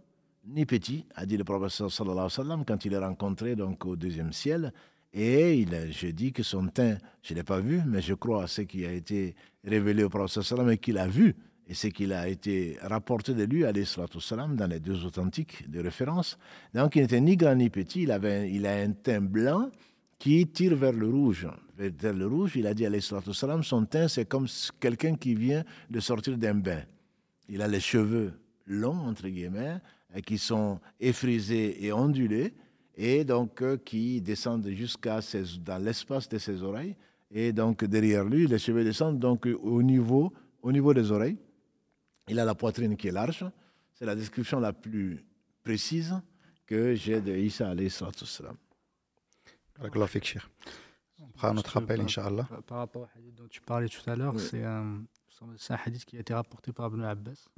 ni 0.47 0.65
petit, 0.65 1.07
a 1.17 1.27
dit 1.27 1.37
le 1.37 1.45
prophète 1.45 1.71
sallallahu 1.71 2.13
alayhi 2.13 2.25
wa 2.25 2.31
sallam 2.31 2.65
quand 2.65 2.85
il 2.85 2.93
est 2.93 2.99
rencontré 2.99 3.57
donc 3.57 3.85
au 3.85 3.97
deuxième 3.97 4.33
ciel. 4.33 4.73
Et 5.13 5.59
il 5.59 5.89
je 5.91 6.07
dis 6.09 6.33
que 6.33 6.43
son 6.43 6.69
teint, 6.69 6.97
je 7.23 7.35
ne 7.35 7.39
l'ai 7.39 7.45
pas 7.45 7.61
vu, 7.61 7.83
mais 7.87 8.01
je 8.01 8.15
crois 8.15 8.45
à 8.45 8.47
ce 8.47 8.63
qui 8.63 8.87
a 8.87 8.93
été 8.93 9.35
révélé 9.65 10.05
au 10.05 10.09
prophète 10.09 10.43
sallam 10.43 10.71
et 10.71 10.79
qu'il 10.79 10.99
a 10.99 11.09
vu, 11.09 11.35
et 11.69 11.75
ce 11.75 11.89
qu'il 11.89 12.13
a 12.13 12.29
été 12.29 12.79
rapporté 12.81 13.35
de 13.35 13.43
lui, 13.43 13.65
alayhi 13.65 13.87
sallam, 13.87 14.57
dans 14.57 14.69
les 14.69 14.79
deux 14.79 15.05
authentiques 15.05 15.69
de 15.69 15.81
référence. 15.81 16.39
Donc 16.73 16.95
il 16.95 17.03
n'était 17.03 17.21
ni 17.21 17.37
grand 17.37 17.57
ni 17.57 17.71
petit, 17.71 18.03
il, 18.03 18.13
avait, 18.13 18.51
il 18.53 18.67
a 18.67 18.75
un 18.75 18.93
teint 18.93 19.21
blanc 19.21 19.69
qui 20.19 20.47
tire 20.47 20.77
vers 20.77 20.93
le 20.93 21.09
rouge. 21.09 21.49
Vers 21.77 22.15
le 22.15 22.27
rouge, 22.29 22.53
il 22.55 22.69
a 22.69 22.75
dit 22.75 22.87
alayhi 22.87 23.03
sallam, 23.03 23.65
son 23.65 23.85
teint 23.85 24.07
c'est 24.07 24.27
comme 24.27 24.47
quelqu'un 24.79 25.17
qui 25.17 25.35
vient 25.35 25.65
de 25.91 25.99
sortir 25.99 26.39
d'un 26.39 26.55
bain. 26.55 26.83
Il 27.49 27.61
a 27.63 27.69
les 27.69 27.81
cheveux 27.81 28.33
longs, 28.67 28.99
entre 28.99 29.29
guillemets, 29.29 29.81
euh, 30.15 30.21
qui 30.21 30.39
sont 30.39 30.81
effrisés 31.01 31.85
et 31.85 31.93
ondulés, 31.93 32.55
et 32.97 33.25
donc 33.25 33.63
euh, 33.63 33.77
qui 33.77 34.21
descendent 34.21 34.69
jusqu'à 34.69 35.21
dans 35.61 35.79
l'espace 35.83 36.29
de 36.29 36.39
ses 36.39 36.63
oreilles. 36.63 36.97
Et 37.31 37.53
donc 37.53 37.85
derrière 37.85 38.25
lui, 38.25 38.47
les 38.47 38.59
cheveux 38.59 38.85
descendent 38.85 39.19
donc 39.19 39.47
au 39.47 39.83
niveau, 39.83 40.33
au 40.63 40.71
niveau 40.71 40.93
des 40.93 41.11
oreilles. 41.11 41.39
Il 42.29 42.39
a 42.39 42.45
la 42.45 42.55
poitrine 42.55 42.97
qui 42.97 43.09
est 43.09 43.13
large. 43.13 43.45
C'est 43.95 44.05
la 44.05 44.15
description 44.15 44.61
la 44.61 44.73
plus 44.73 45.25
précise 45.63 46.15
que 46.67 46.95
j'ai 46.95 47.21
de 47.21 47.35
Isa 47.35 47.71
alayhi 47.71 47.91
salam. 47.91 48.57
On 51.19 51.29
prend 51.29 51.55
notre 51.55 51.77
appel, 51.79 52.01
Inch'Allah. 52.01 52.49
Par 52.67 52.79
rapport 52.79 53.03
au 53.03 53.19
hadith 53.19 53.35
dont 53.35 53.49
tu 53.49 53.61
parlais 53.61 53.89
tout 53.89 54.09
à 54.09 54.17
l'heure, 54.17 54.39
c'est 54.39 54.65
c'est 55.57 55.73
un 55.73 55.79
hadith 55.85 56.05
qui 56.05 56.17
a 56.17 56.21
été 56.21 56.35
rapporté 56.35 56.73
par 56.73 56.89
Ibn 56.89 57.03
Abbas. 57.03 57.49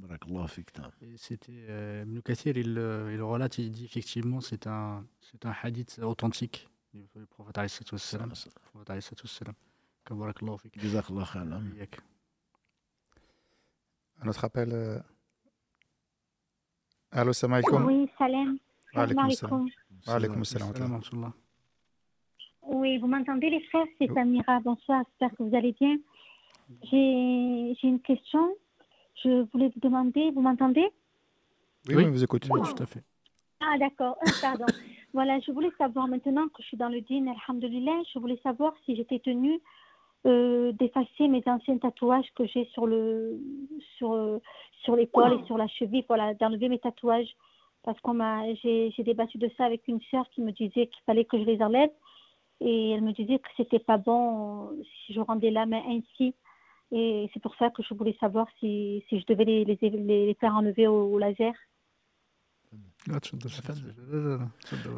Et 1.01 1.17
c'était 1.17 1.65
euh, 1.69 2.03
Ibn 2.05 2.19
Kathir, 2.21 2.57
il, 2.57 2.77
euh, 2.77 3.13
il 3.13 3.21
relate, 3.21 3.57
il 3.57 3.71
dit 3.71 3.85
effectivement 3.85 4.41
c'est 4.41 4.67
un, 4.67 5.05
c'est 5.19 5.45
un 5.45 5.53
hadith 5.61 5.99
authentique 6.03 6.67
du 6.93 7.07
prophète 7.29 7.57
alayhi 7.57 7.69
salam. 7.97 8.31
Un 14.21 14.27
autre 14.27 14.45
appel. 14.45 14.69
Euh... 14.71 14.99
Allô, 17.11 17.33
salam 17.33 17.53
alaikum. 17.53 17.85
Oui, 17.85 18.09
salam. 18.17 18.57
Salam 18.93 19.19
alaikum. 19.19 19.69
Alaikum 20.07 20.45
salam. 20.45 21.33
Oui, 22.67 22.97
vous 22.97 23.07
m'entendez 23.07 23.49
les 23.49 23.61
frères? 23.65 23.85
C'est 23.99 24.07
Samira. 24.13 24.59
Bonsoir, 24.61 25.03
j'espère 25.05 25.37
que 25.37 25.43
vous 25.43 25.55
allez 25.55 25.73
bien. 25.79 25.97
J'ai 26.83 27.75
une 27.83 27.99
question. 27.99 28.55
Je 29.23 29.45
voulais 29.51 29.69
vous 29.69 29.79
demander, 29.79 30.31
vous 30.31 30.41
m'entendez? 30.41 30.87
Oui, 31.87 31.95
oui, 31.95 32.05
vous 32.09 32.23
écoutez. 32.23 32.49
tout 32.49 32.83
à 32.83 32.85
fait. 32.85 33.03
Ah, 33.59 33.77
d'accord, 33.77 34.17
pardon. 34.41 34.65
voilà, 35.13 35.39
je 35.39 35.51
voulais 35.51 35.71
savoir 35.77 36.07
maintenant 36.07 36.47
que 36.47 36.61
je 36.61 36.67
suis 36.67 36.77
dans 36.77 36.89
le 36.89 37.01
dîner, 37.01 37.33
alhamdoulilah, 37.47 38.01
je 38.13 38.19
voulais 38.19 38.39
savoir 38.43 38.73
si 38.85 38.95
j'étais 38.95 39.19
tenue 39.19 39.59
euh, 40.25 40.71
d'effacer 40.73 41.27
mes 41.27 41.43
anciens 41.45 41.77
tatouages 41.77 42.31
que 42.35 42.45
j'ai 42.47 42.65
sur 42.73 42.87
le 42.87 43.39
sur 43.97 44.13
euh, 44.13 44.39
sur 44.83 44.95
l'épaule 44.95 45.33
et 45.33 45.45
sur 45.45 45.57
la 45.57 45.67
cheville, 45.67 46.03
voilà, 46.07 46.33
d'enlever 46.33 46.67
mes 46.67 46.79
tatouages 46.79 47.35
parce 47.83 47.99
qu'on 48.01 48.15
m'a 48.15 48.41
j'ai 48.55 48.91
débattu 48.99 49.37
de 49.37 49.49
ça 49.55 49.65
avec 49.65 49.87
une 49.87 50.01
sœur 50.09 50.27
qui 50.31 50.41
me 50.41 50.51
disait 50.51 50.87
qu'il 50.87 51.03
fallait 51.05 51.25
que 51.25 51.37
je 51.37 51.43
les 51.43 51.61
enlève 51.61 51.91
et 52.59 52.91
elle 52.91 53.01
me 53.01 53.11
disait 53.11 53.37
que 53.37 53.49
c'était 53.55 53.79
pas 53.79 53.97
bon 53.97 54.71
si 55.05 55.13
je 55.13 55.19
rendais 55.19 55.51
la 55.51 55.67
main 55.67 55.83
ainsi 55.87 56.33
et 56.91 57.29
c'est 57.33 57.41
pour 57.41 57.55
ça 57.55 57.69
que 57.69 57.81
je 57.83 57.93
voulais 57.93 58.15
savoir 58.19 58.47
si, 58.59 59.03
si 59.09 59.19
je 59.19 59.25
devais 59.25 59.45
les, 59.45 59.65
les, 59.65 59.77
les 59.89 60.37
faire 60.39 60.55
enlever 60.55 60.87
au, 60.87 61.17
laser. 61.17 61.53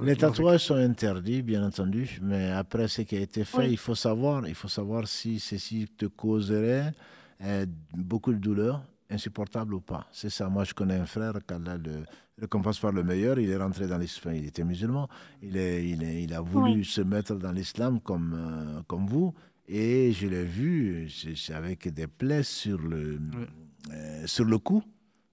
Les 0.04 0.16
tatouages 0.16 0.66
sont 0.66 0.76
interdits, 0.76 1.42
bien 1.42 1.66
entendu, 1.66 2.20
mais 2.22 2.52
après 2.52 2.88
ce 2.88 3.02
qui 3.02 3.18
a 3.18 3.20
été 3.20 3.44
fait, 3.44 3.70
il 3.70 3.78
faut 3.78 3.96
savoir, 3.96 4.48
il 4.48 4.56
faut 4.56 4.70
savoir 4.70 5.08
si 5.08 5.40
ceci 5.40 5.88
te 5.98 6.06
causerait 6.06 6.94
euh, 7.42 7.66
beaucoup 7.94 8.32
de 8.32 8.40
douleur, 8.40 8.82
insupportable 9.10 9.74
ou 9.74 9.82
pas. 9.82 10.08
C'est 10.12 10.30
ça. 10.30 10.48
Moi, 10.50 10.64
je 10.64 10.74
connais 10.74 10.96
un 10.96 11.06
frère 11.06 11.34
qui 11.46 11.54
a 11.54 11.78
le 11.78 12.06
récompense 12.40 12.80
par 12.80 12.92
le 12.92 13.04
meilleur. 13.04 13.40
Il 13.40 13.50
est 13.50 13.58
rentré 13.58 13.88
dans 13.88 13.98
l'islam. 13.98 14.36
Il 14.36 14.46
était 14.46 14.64
musulman. 14.64 15.08
Il, 15.42 15.58
est, 15.58 15.88
il, 15.88 16.04
est, 16.04 16.24
il 16.24 16.34
a 16.34 16.42
voulu 16.42 16.84
se 16.84 17.02
mettre 17.02 17.36
dans 17.36 17.52
l'islam 17.52 18.00
comme, 18.00 18.34
euh, 18.34 18.82
comme 18.88 19.06
vous. 19.06 19.34
Et 19.68 20.14
je 20.14 20.28
l'ai 20.28 20.46
vu, 20.46 21.10
c'est 21.10 21.54
avec 21.54 21.88
des 21.94 22.08
plaies 22.08 22.44
sur 22.44 22.80
le, 22.80 23.20
euh, 23.92 24.26
sur 24.26 24.46
le 24.46 24.58
cou. 24.58 24.82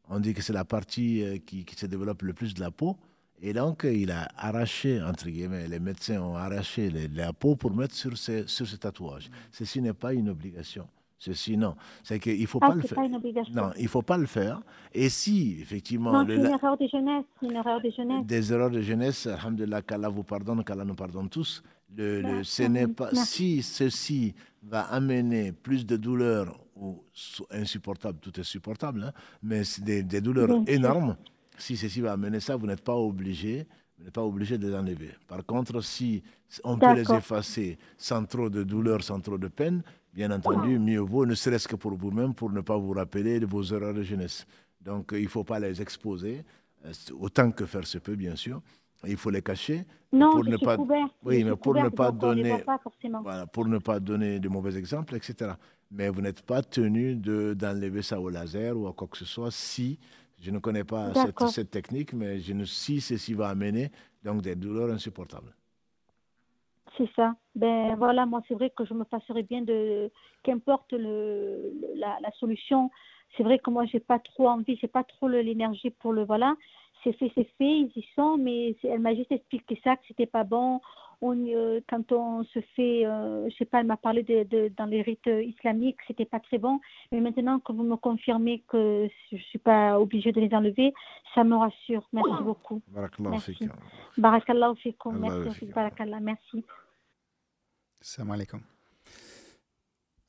On 0.08 0.18
dit 0.18 0.34
que 0.34 0.42
c'est 0.42 0.52
la 0.52 0.64
partie 0.64 1.22
euh, 1.22 1.38
qui, 1.38 1.64
qui, 1.64 1.76
se 1.76 1.86
développe 1.86 2.22
le 2.22 2.32
plus 2.34 2.52
de 2.52 2.60
la 2.60 2.70
peau. 2.70 2.96
Et 3.40 3.52
donc, 3.52 3.84
il 3.84 4.10
a 4.10 4.28
arraché, 4.36 5.00
entre 5.02 5.28
guillemets, 5.28 5.68
les 5.68 5.78
médecins 5.78 6.20
ont 6.20 6.36
arraché 6.36 6.90
la 6.90 7.32
peau 7.32 7.56
pour 7.56 7.74
mettre 7.74 7.94
sur 7.94 8.16
ces, 8.16 8.46
sur 8.46 8.66
ces 8.66 8.78
tatouages. 8.78 9.30
Ceci 9.52 9.80
n'est 9.80 9.92
pas 9.92 10.12
une 10.14 10.28
obligation. 10.30 10.88
Ceci, 11.18 11.56
non. 11.56 11.74
C'est 12.02 12.18
qu'il 12.18 12.40
ne 12.40 12.46
faut 12.46 12.58
ah, 12.60 12.68
pas 12.68 12.74
le 12.74 12.82
faire. 12.82 12.98
non, 13.54 13.70
il 13.78 13.88
faut 13.88 14.02
pas 14.02 14.18
le 14.18 14.26
faire. 14.26 14.60
Et 14.92 15.08
si, 15.08 15.58
effectivement. 15.60 16.12
Non, 16.12 16.24
c'est 16.26 16.34
une 16.34 16.46
erreur 16.46 16.76
de 16.76 16.86
jeunesse. 16.86 17.24
Une 17.42 17.52
erreur 17.52 17.80
de 17.80 17.90
jeunesse. 17.90 18.26
Des 18.26 18.52
erreurs 18.52 18.70
de 18.70 18.80
jeunesse, 18.80 19.26
alhamdulillah, 19.26 19.82
qu'Allah 19.82 20.08
vous 20.08 20.24
pardonne, 20.24 20.62
qu'Allah 20.64 20.84
nous 20.84 20.94
pardonne 20.94 21.28
tous. 21.28 21.62
Le, 21.96 22.42
ce 22.42 22.62
n'est 22.64 22.88
pas, 22.88 23.14
si 23.14 23.62
ceci 23.62 24.34
va 24.62 24.82
amener 24.82 25.52
plus 25.52 25.86
de 25.86 25.96
douleurs 25.96 26.58
ou 26.76 27.02
insupportable, 27.50 28.18
tout 28.20 28.38
est 28.40 28.44
supportable, 28.44 29.04
hein, 29.04 29.12
mais 29.42 29.62
des, 29.80 30.02
des, 30.02 30.20
douleurs 30.20 30.62
énormes. 30.66 31.16
Si 31.56 31.76
ceci 31.76 32.00
va 32.00 32.12
amener 32.12 32.40
ça, 32.40 32.56
vous 32.56 32.66
n'êtes 32.66 32.82
pas 32.82 32.96
obligé 32.96 33.66
Vous 33.98 34.04
n'êtes 34.04 34.14
pas 34.14 34.24
obligé 34.24 34.58
de 34.58 34.68
les 34.68 34.74
enlever. 34.74 35.10
Par 35.28 35.44
contre, 35.46 35.80
si 35.82 36.22
on 36.64 36.76
peut 36.78 36.94
les 36.94 37.12
effacer 37.12 37.78
sans 37.96 38.24
trop 38.24 38.50
de 38.50 38.64
douleur, 38.64 39.02
sans 39.04 39.20
trop 39.20 39.38
de 39.38 39.48
peine, 39.48 39.82
bien 40.12 40.30
entendu, 40.30 40.78
mieux 40.78 40.98
vaut, 41.00 41.26
ne 41.26 41.34
serait-ce 41.34 41.68
que 41.68 41.76
pour 41.76 41.94
vous-même, 41.94 42.34
pour 42.34 42.50
ne 42.50 42.60
pas 42.60 42.76
vous 42.76 42.92
rappeler 42.92 43.38
de 43.40 43.46
vos 43.46 43.62
erreurs 43.62 43.94
de 43.94 44.02
jeunesse. 44.02 44.46
Donc, 44.80 45.10
il 45.12 45.22
ne 45.24 45.28
faut 45.28 45.44
pas 45.44 45.58
les 45.60 45.80
exposer, 45.80 46.44
euh, 46.84 46.92
autant 47.18 47.50
que 47.50 47.66
faire 47.66 47.86
se 47.86 47.98
peut, 47.98 48.16
bien 48.16 48.36
sûr. 48.36 48.60
Il 49.06 49.16
faut 49.16 49.30
les 49.30 49.42
cacher. 49.42 49.84
Non, 50.12 50.30
pour 50.30 50.44
ne 50.44 50.56
pas, 50.56 50.76
oui, 51.24 51.42
mais 51.42 51.56
pour 51.56 51.74
ne 51.74 51.88
pas 51.88 52.12
donner, 52.12 52.62
voilà, 53.22 53.46
pour 53.46 53.66
ne 53.66 53.78
pas 53.78 53.98
donner 53.98 54.38
de 54.38 54.48
mauvais 54.48 54.76
exemples, 54.76 55.16
etc. 55.16 55.52
Mais 55.90 56.08
vous 56.08 56.20
n'êtes 56.20 56.42
pas 56.42 56.62
tenu 56.62 57.16
d'enlever 57.16 58.02
ça 58.02 58.20
au 58.20 58.28
laser 58.28 58.76
ou 58.76 58.86
à 58.86 58.92
quoi 58.92 59.08
que 59.08 59.18
ce 59.18 59.24
soit 59.24 59.50
si 59.50 59.98
je 60.40 60.50
ne 60.50 60.58
connais 60.58 60.84
pas 60.84 61.12
cette, 61.14 61.40
cette, 61.48 61.70
technique, 61.70 62.12
mais 62.12 62.38
je 62.38 62.52
ne 62.52 62.64
sais 62.64 63.00
ceci 63.00 63.34
va 63.34 63.48
amener 63.48 63.90
donc 64.22 64.42
des 64.42 64.54
douleurs 64.54 64.90
insupportables. 64.90 65.52
C'est 66.96 67.10
ça. 67.16 67.34
Ben 67.56 67.96
voilà, 67.96 68.24
moi 68.24 68.40
c'est 68.46 68.54
vrai 68.54 68.70
que 68.70 68.84
je 68.84 68.94
me 68.94 69.04
passerais 69.04 69.42
bien 69.42 69.62
de 69.62 70.10
qu'importe 70.44 70.92
le, 70.92 71.72
la, 71.96 72.18
la, 72.20 72.30
solution. 72.32 72.90
C'est 73.36 73.42
vrai 73.42 73.58
que 73.58 73.70
moi 73.70 73.84
j'ai 73.86 74.00
pas 74.00 74.20
trop 74.20 74.48
envie, 74.48 74.76
j'ai 74.80 74.88
pas 74.88 75.02
trop 75.02 75.26
l'énergie 75.28 75.90
pour 75.90 76.12
le 76.12 76.24
voilà. 76.24 76.54
C'est 77.04 77.12
fait, 77.12 77.30
c'est 77.34 77.48
fait, 77.58 77.78
ils 77.80 77.92
y 77.94 78.06
sont, 78.16 78.38
mais 78.38 78.74
elle 78.82 79.00
m'a 79.00 79.14
juste 79.14 79.30
expliqué 79.30 79.78
ça 79.84 79.96
que 79.96 80.02
c'était 80.08 80.26
pas 80.26 80.44
bon. 80.44 80.80
Euh, 81.22 81.80
quand 81.88 82.12
on 82.12 82.44
se 82.44 82.60
fait, 82.76 83.06
euh, 83.06 83.48
je 83.48 83.56
sais 83.56 83.64
pas, 83.64 83.80
elle 83.80 83.86
m'a 83.86 83.96
parlé 83.96 84.22
de, 84.22 84.68
dans 84.76 84.84
les 84.84 85.02
rites 85.02 85.26
islamiques, 85.26 85.98
c'était 86.06 86.26
pas 86.26 86.40
très 86.40 86.58
bon. 86.58 86.80
Mais 87.12 87.20
maintenant 87.20 87.60
que 87.60 87.72
vous 87.72 87.82
me 87.82 87.96
confirmez 87.96 88.62
que 88.68 89.08
je 89.32 89.36
suis 89.36 89.58
pas 89.58 89.98
obligée 89.98 90.32
de 90.32 90.40
les 90.40 90.54
enlever, 90.54 90.92
ça 91.34 91.44
me 91.44 91.56
rassure. 91.56 92.06
Merci 92.12 92.42
beaucoup. 92.42 92.82
Merci. 93.18 93.68
Barakallahu. 94.18 94.76
Merci. 95.14 95.66
Barakallah. 95.66 96.20
Merci. 96.20 96.64
Salam 98.00 98.32
alaikum. 98.32 98.60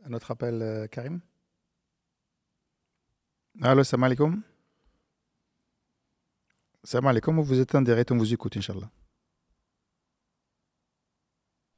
Un 0.05 0.13
autre 0.13 0.31
appel, 0.31 0.61
euh, 0.61 0.87
Karim? 0.87 1.19
Allô, 3.61 3.83
salam 3.83 4.03
alaikum. 4.03 4.54
Salam 6.85 7.07
alaikum, 7.07 7.41
vous 7.41 7.59
êtes 7.59 7.73
en 7.73 7.81
direct, 7.81 8.11
on 8.11 8.17
vous 8.17 8.31
écoute, 8.31 8.55
Inch'Allah. 8.57 8.87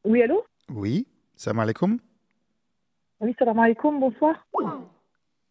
Oui, 0.03 0.21
allô? 0.21 0.43
Oui, 0.69 1.07
salam 1.33 1.59
alaikum. 1.59 1.97
Oui, 3.21 3.33
salam 3.39 3.57
alaikum, 3.57 4.01
bonsoir. 4.01 4.45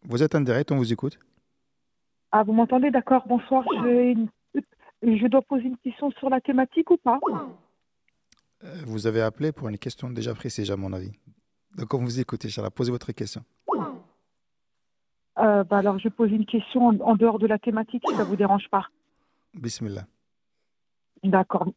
Vous 0.03 0.21
êtes 0.21 0.35
en 0.35 0.41
direct, 0.41 0.71
on 0.71 0.77
vous 0.77 0.93
écoute. 0.93 1.17
Ah, 2.31 2.43
vous 2.43 2.53
m'entendez, 2.53 2.91
d'accord, 2.91 3.23
bonsoir. 3.27 3.65
Je, 5.01 5.27
dois 5.27 5.41
poser 5.41 5.63
une 5.65 5.77
question 5.77 6.11
sur 6.11 6.29
la 6.29 6.39
thématique 6.39 6.91
ou 6.91 6.97
pas? 6.97 7.19
Euh, 8.63 8.75
Vous 8.85 9.07
avez 9.07 9.23
appelé 9.23 9.51
pour 9.51 9.69
une 9.69 9.79
question 9.79 10.11
déjà 10.11 10.35
précise, 10.35 10.69
à 10.69 10.77
mon 10.77 10.93
avis. 10.93 11.13
Donc, 11.75 11.91
on 11.95 11.97
vous 11.97 12.19
écoute, 12.19 12.45
Inch'Allah. 12.45 12.69
Posez 12.69 12.91
votre 12.91 13.11
question. 13.11 13.43
Euh, 15.39 15.63
bah 15.63 15.77
alors, 15.77 15.97
je 15.97 16.09
pose 16.09 16.31
une 16.31 16.45
question 16.45 16.87
en, 16.87 17.15
dehors 17.15 17.39
de 17.39 17.47
la 17.47 17.57
thématique, 17.57 18.03
si 18.07 18.15
ça 18.15 18.23
ne 18.23 18.27
vous 18.27 18.35
dérange 18.35 18.67
pas. 18.69 18.87
Bismillah. 19.57 20.05
D'accord. 21.23 21.67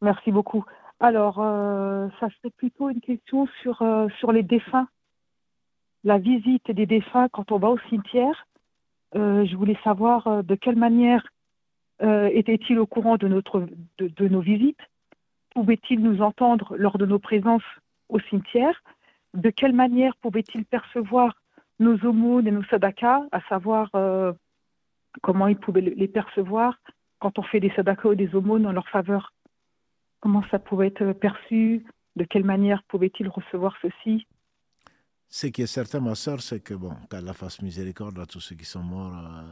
Merci 0.00 0.32
beaucoup. 0.32 0.64
Alors, 1.02 1.40
euh, 1.40 2.08
ça 2.20 2.28
serait 2.30 2.50
plutôt 2.56 2.88
une 2.88 3.00
question 3.00 3.48
sur, 3.60 3.82
euh, 3.82 4.08
sur 4.18 4.30
les 4.30 4.44
défunts. 4.44 4.88
La 6.04 6.18
visite 6.18 6.70
des 6.70 6.86
défunts 6.86 7.28
quand 7.28 7.52
on 7.52 7.58
va 7.58 7.68
au 7.70 7.78
cimetière. 7.88 8.46
Euh, 9.14 9.44
je 9.44 9.56
voulais 9.56 9.76
savoir 9.84 10.42
de 10.42 10.54
quelle 10.54 10.76
manière 10.76 11.26
était-il 12.00 12.80
au 12.80 12.86
courant 12.86 13.16
de, 13.16 13.28
notre, 13.28 13.64
de, 13.98 14.28
nos 14.28 14.40
visites? 14.40 14.80
Pouvait-il 15.54 16.00
nous 16.00 16.20
entendre 16.20 16.74
lors 16.76 16.98
de 16.98 17.06
nos 17.06 17.20
présences 17.20 17.62
au 18.08 18.18
cimetière? 18.18 18.82
De 19.34 19.50
quelle 19.50 19.72
manière 19.72 20.16
pouvait-il 20.16 20.64
percevoir 20.64 21.36
nos 21.78 21.96
aumônes 21.98 22.48
et 22.48 22.50
nos 22.50 22.64
sadakas, 22.64 23.22
à 23.30 23.40
savoir 23.42 23.88
comment 25.20 25.46
il 25.46 25.56
pouvait 25.56 25.80
les 25.80 26.08
percevoir 26.08 26.76
quand 27.22 27.38
on 27.38 27.44
fait 27.44 27.60
des 27.60 27.70
sadakas 27.76 28.08
ou 28.08 28.14
des 28.16 28.34
aumônes 28.34 28.66
en 28.66 28.72
leur 28.72 28.88
faveur 28.88 29.32
Comment 30.20 30.42
ça 30.50 30.58
pouvait 30.58 30.88
être 30.88 31.12
perçu? 31.12 31.84
De 32.16 32.24
quelle 32.24 32.44
manière 32.44 32.82
pouvait-il 32.84 33.28
recevoir 33.28 33.74
ceci? 33.80 34.26
Ce 35.28 35.46
qui 35.46 35.62
est 35.62 35.66
certain, 35.66 36.00
ma 36.00 36.14
soeur, 36.14 36.42
c'est 36.42 36.60
que, 36.60 36.74
bon, 36.74 36.94
qu'Allah 37.10 37.32
fasse 37.32 37.62
miséricorde 37.62 38.18
à 38.18 38.26
tous 38.26 38.40
ceux 38.40 38.54
qui 38.54 38.64
sont 38.64 38.82
morts 38.82 39.16
euh, 39.16 39.42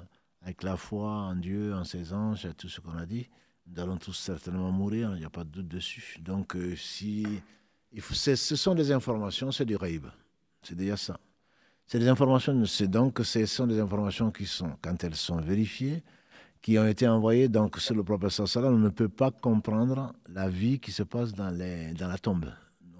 avec 0.42 0.62
la 0.62 0.76
foi 0.76 1.10
en 1.10 1.34
Dieu, 1.34 1.74
en 1.74 1.84
ses 1.84 2.12
anges, 2.12 2.44
et 2.44 2.54
tout 2.54 2.68
ce 2.68 2.80
qu'on 2.80 2.96
a 2.96 3.06
dit. 3.06 3.28
Nous 3.66 3.80
allons 3.80 3.96
tous 3.96 4.12
certainement 4.12 4.70
mourir, 4.70 5.12
il 5.14 5.20
n'y 5.20 5.24
a 5.24 5.30
pas 5.30 5.44
de 5.44 5.50
doute 5.50 5.68
dessus. 5.68 6.18
Donc, 6.20 6.56
euh, 6.56 6.76
si. 6.76 7.26
Ce 7.98 8.56
sont 8.56 8.74
des 8.74 8.92
informations, 8.92 9.50
c'est 9.50 9.64
du 9.64 9.74
raïb. 9.74 10.06
C'est 10.62 10.76
déjà 10.76 10.96
ça. 10.96 11.18
C'est 11.86 11.98
des 11.98 12.08
informations, 12.08 12.64
c'est 12.64 12.88
donc 12.88 13.18
ce 13.24 13.46
sont 13.46 13.66
des 13.66 13.80
informations 13.80 14.30
qui 14.30 14.46
sont, 14.46 14.76
quand 14.82 15.02
elles 15.02 15.16
sont 15.16 15.40
vérifiées, 15.40 16.04
qui 16.62 16.78
ont 16.78 16.86
été 16.86 17.08
envoyés 17.08 17.48
donc 17.48 17.78
sur 17.78 17.94
le 17.94 18.04
professeur 18.04 18.48
Salam, 18.48 18.74
on 18.74 18.78
ne 18.78 18.88
peut 18.90 19.08
pas 19.08 19.30
comprendre 19.30 20.12
la 20.28 20.48
vie 20.48 20.78
qui 20.78 20.92
se 20.92 21.02
passe 21.02 21.32
dans, 21.32 21.50
la 21.50 22.18
tombe. 22.18 22.46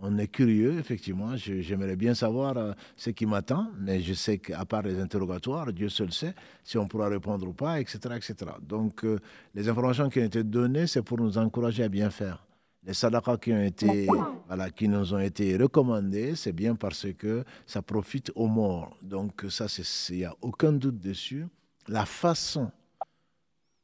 On 0.03 0.17
est 0.17 0.29
curieux, 0.29 0.79
effectivement. 0.79 1.37
J'aimerais 1.37 1.97
bien 1.97 2.15
savoir 2.15 2.57
euh, 2.57 2.73
ce 2.97 3.11
qui 3.11 3.27
m'attend, 3.27 3.71
mais 3.79 4.01
je 4.01 4.15
sais 4.15 4.39
qu'à 4.39 4.65
part 4.65 4.83
les 4.83 4.99
interrogatoires, 4.99 5.71
Dieu 5.75 5.91
seul 5.91 6.11
sait 6.11 6.35
si 6.65 6.79
on 6.79 6.89
pourra 6.89 7.09
répondre 7.09 7.47
ou 7.47 7.53
pas, 7.53 7.81
etc. 7.81 7.99
etc. 8.17 8.35
Donc, 8.63 9.05
euh, 9.05 9.19
les 9.55 9.69
informations 9.69 10.09
qui 10.09 10.21
ont 10.21 10.25
été 10.25 10.43
données, 10.43 10.87
c'est 10.87 11.03
pour 11.03 11.19
nous 11.19 11.37
encourager 11.37 11.83
à 11.83 11.91
bien 11.91 12.09
faire. 12.09 12.47
Les 12.83 12.95
voilà, 14.47 14.71
qui 14.71 14.89
nous 14.89 15.13
ont 15.13 15.19
été 15.19 15.55
recommandés, 15.59 16.35
c'est 16.35 16.53
bien 16.53 16.75
parce 16.75 17.07
que 17.13 17.45
ça 17.67 17.83
profite 17.83 18.33
aux 18.35 18.47
morts. 18.47 18.97
Donc, 19.03 19.45
ça, 19.51 19.67
il 20.09 20.17
n'y 20.17 20.25
a 20.25 20.35
aucun 20.41 20.73
doute 20.73 20.99
dessus. 20.99 21.47
La 21.89 22.07
façon 22.07 22.71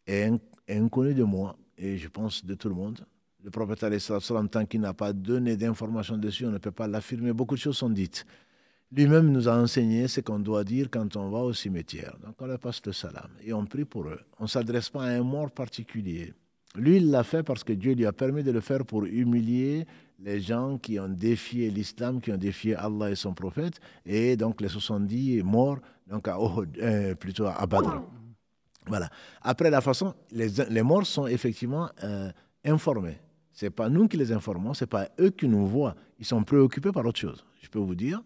est, 0.06 0.32
inconnu 0.68 1.14
de 1.14 1.22
moi 1.22 1.56
et 1.78 1.96
je 1.96 2.08
pense 2.08 2.44
de 2.44 2.54
tout 2.54 2.68
le 2.68 2.74
monde. 2.74 3.04
Le 3.44 3.50
prophète, 3.50 3.84
en 4.30 4.46
tant 4.48 4.66
qu'il 4.66 4.80
n'a 4.80 4.94
pas 4.94 5.12
donné 5.12 5.56
d'informations 5.56 6.18
dessus, 6.18 6.46
on 6.46 6.50
ne 6.50 6.58
peut 6.58 6.72
pas 6.72 6.88
l'affirmer. 6.88 7.32
Beaucoup 7.32 7.54
de 7.54 7.60
choses 7.60 7.76
sont 7.76 7.90
dites. 7.90 8.26
Lui-même 8.92 9.30
nous 9.30 9.48
a 9.48 9.56
enseigné 9.56 10.08
ce 10.08 10.20
qu'on 10.20 10.38
doit 10.38 10.64
dire 10.64 10.88
quand 10.90 11.16
on 11.16 11.30
va 11.30 11.38
au 11.38 11.52
cimetière. 11.52 12.16
Donc 12.24 12.34
on 12.40 12.46
leur 12.46 12.58
passe 12.58 12.80
le 12.84 12.92
salam 12.92 13.30
et 13.44 13.52
on 13.52 13.64
prie 13.64 13.84
pour 13.84 14.08
eux. 14.08 14.20
On 14.38 14.44
ne 14.44 14.48
s'adresse 14.48 14.90
pas 14.90 15.04
à 15.04 15.10
un 15.10 15.22
mort 15.22 15.50
particulier. 15.50 16.32
Lui, 16.76 16.96
il 16.96 17.10
l'a 17.10 17.24
fait 17.24 17.42
parce 17.42 17.64
que 17.64 17.72
Dieu 17.72 17.94
lui 17.94 18.06
a 18.06 18.12
permis 18.12 18.42
de 18.42 18.50
le 18.50 18.60
faire 18.60 18.84
pour 18.84 19.04
humilier 19.04 19.86
les 20.20 20.40
gens 20.40 20.78
qui 20.78 20.98
ont 20.98 21.08
défié 21.08 21.70
l'islam, 21.70 22.20
qui 22.20 22.32
ont 22.32 22.36
défié 22.36 22.74
Allah 22.74 23.10
et 23.10 23.14
son 23.14 23.34
prophète, 23.34 23.80
et 24.04 24.36
donc 24.36 24.60
les 24.60 24.68
70 24.68 25.42
morts, 25.42 25.78
donc 26.06 26.28
à 26.28 26.38
euh, 26.38 27.14
plutôt 27.14 27.46
à 27.46 27.66
Badr. 27.66 28.02
Voilà. 28.86 29.08
Après 29.42 29.70
la 29.70 29.80
façon, 29.80 30.14
les, 30.30 30.48
les 30.70 30.82
morts 30.82 31.06
sont 31.06 31.26
effectivement 31.26 31.90
euh, 32.04 32.30
informés. 32.64 33.18
Ce 33.52 33.66
n'est 33.66 33.70
pas 33.70 33.88
nous 33.88 34.06
qui 34.06 34.16
les 34.16 34.32
informons, 34.32 34.74
ce 34.74 34.84
n'est 34.84 34.88
pas 34.88 35.08
eux 35.18 35.30
qui 35.30 35.48
nous 35.48 35.66
voient. 35.66 35.94
Ils 36.18 36.26
sont 36.26 36.42
préoccupés 36.44 36.92
par 36.92 37.04
autre 37.06 37.18
chose. 37.18 37.44
Je 37.62 37.68
peux 37.68 37.78
vous 37.78 37.94
dire, 37.94 38.22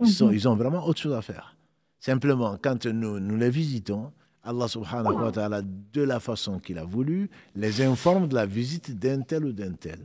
ils, 0.00 0.08
sont, 0.08 0.28
mhm. 0.28 0.34
ils 0.34 0.48
ont 0.48 0.54
vraiment 0.56 0.86
autre 0.86 1.00
chose 1.00 1.14
à 1.14 1.22
faire. 1.22 1.56
Simplement, 1.98 2.56
quand 2.62 2.86
nous, 2.86 3.18
nous 3.18 3.36
les 3.36 3.50
visitons, 3.50 4.12
Allah 4.44 4.68
subhanahu 4.68 5.14
wa 5.14 5.32
ta'ala, 5.32 5.62
de 5.62 6.02
la 6.02 6.20
façon 6.20 6.58
qu'il 6.60 6.78
a 6.78 6.84
voulu, 6.84 7.28
les 7.54 7.82
informe 7.82 8.28
de 8.28 8.34
la 8.34 8.46
visite 8.46 8.98
d'un 8.98 9.22
tel 9.22 9.44
ou 9.44 9.52
d'un 9.52 9.72
tel. 9.72 9.98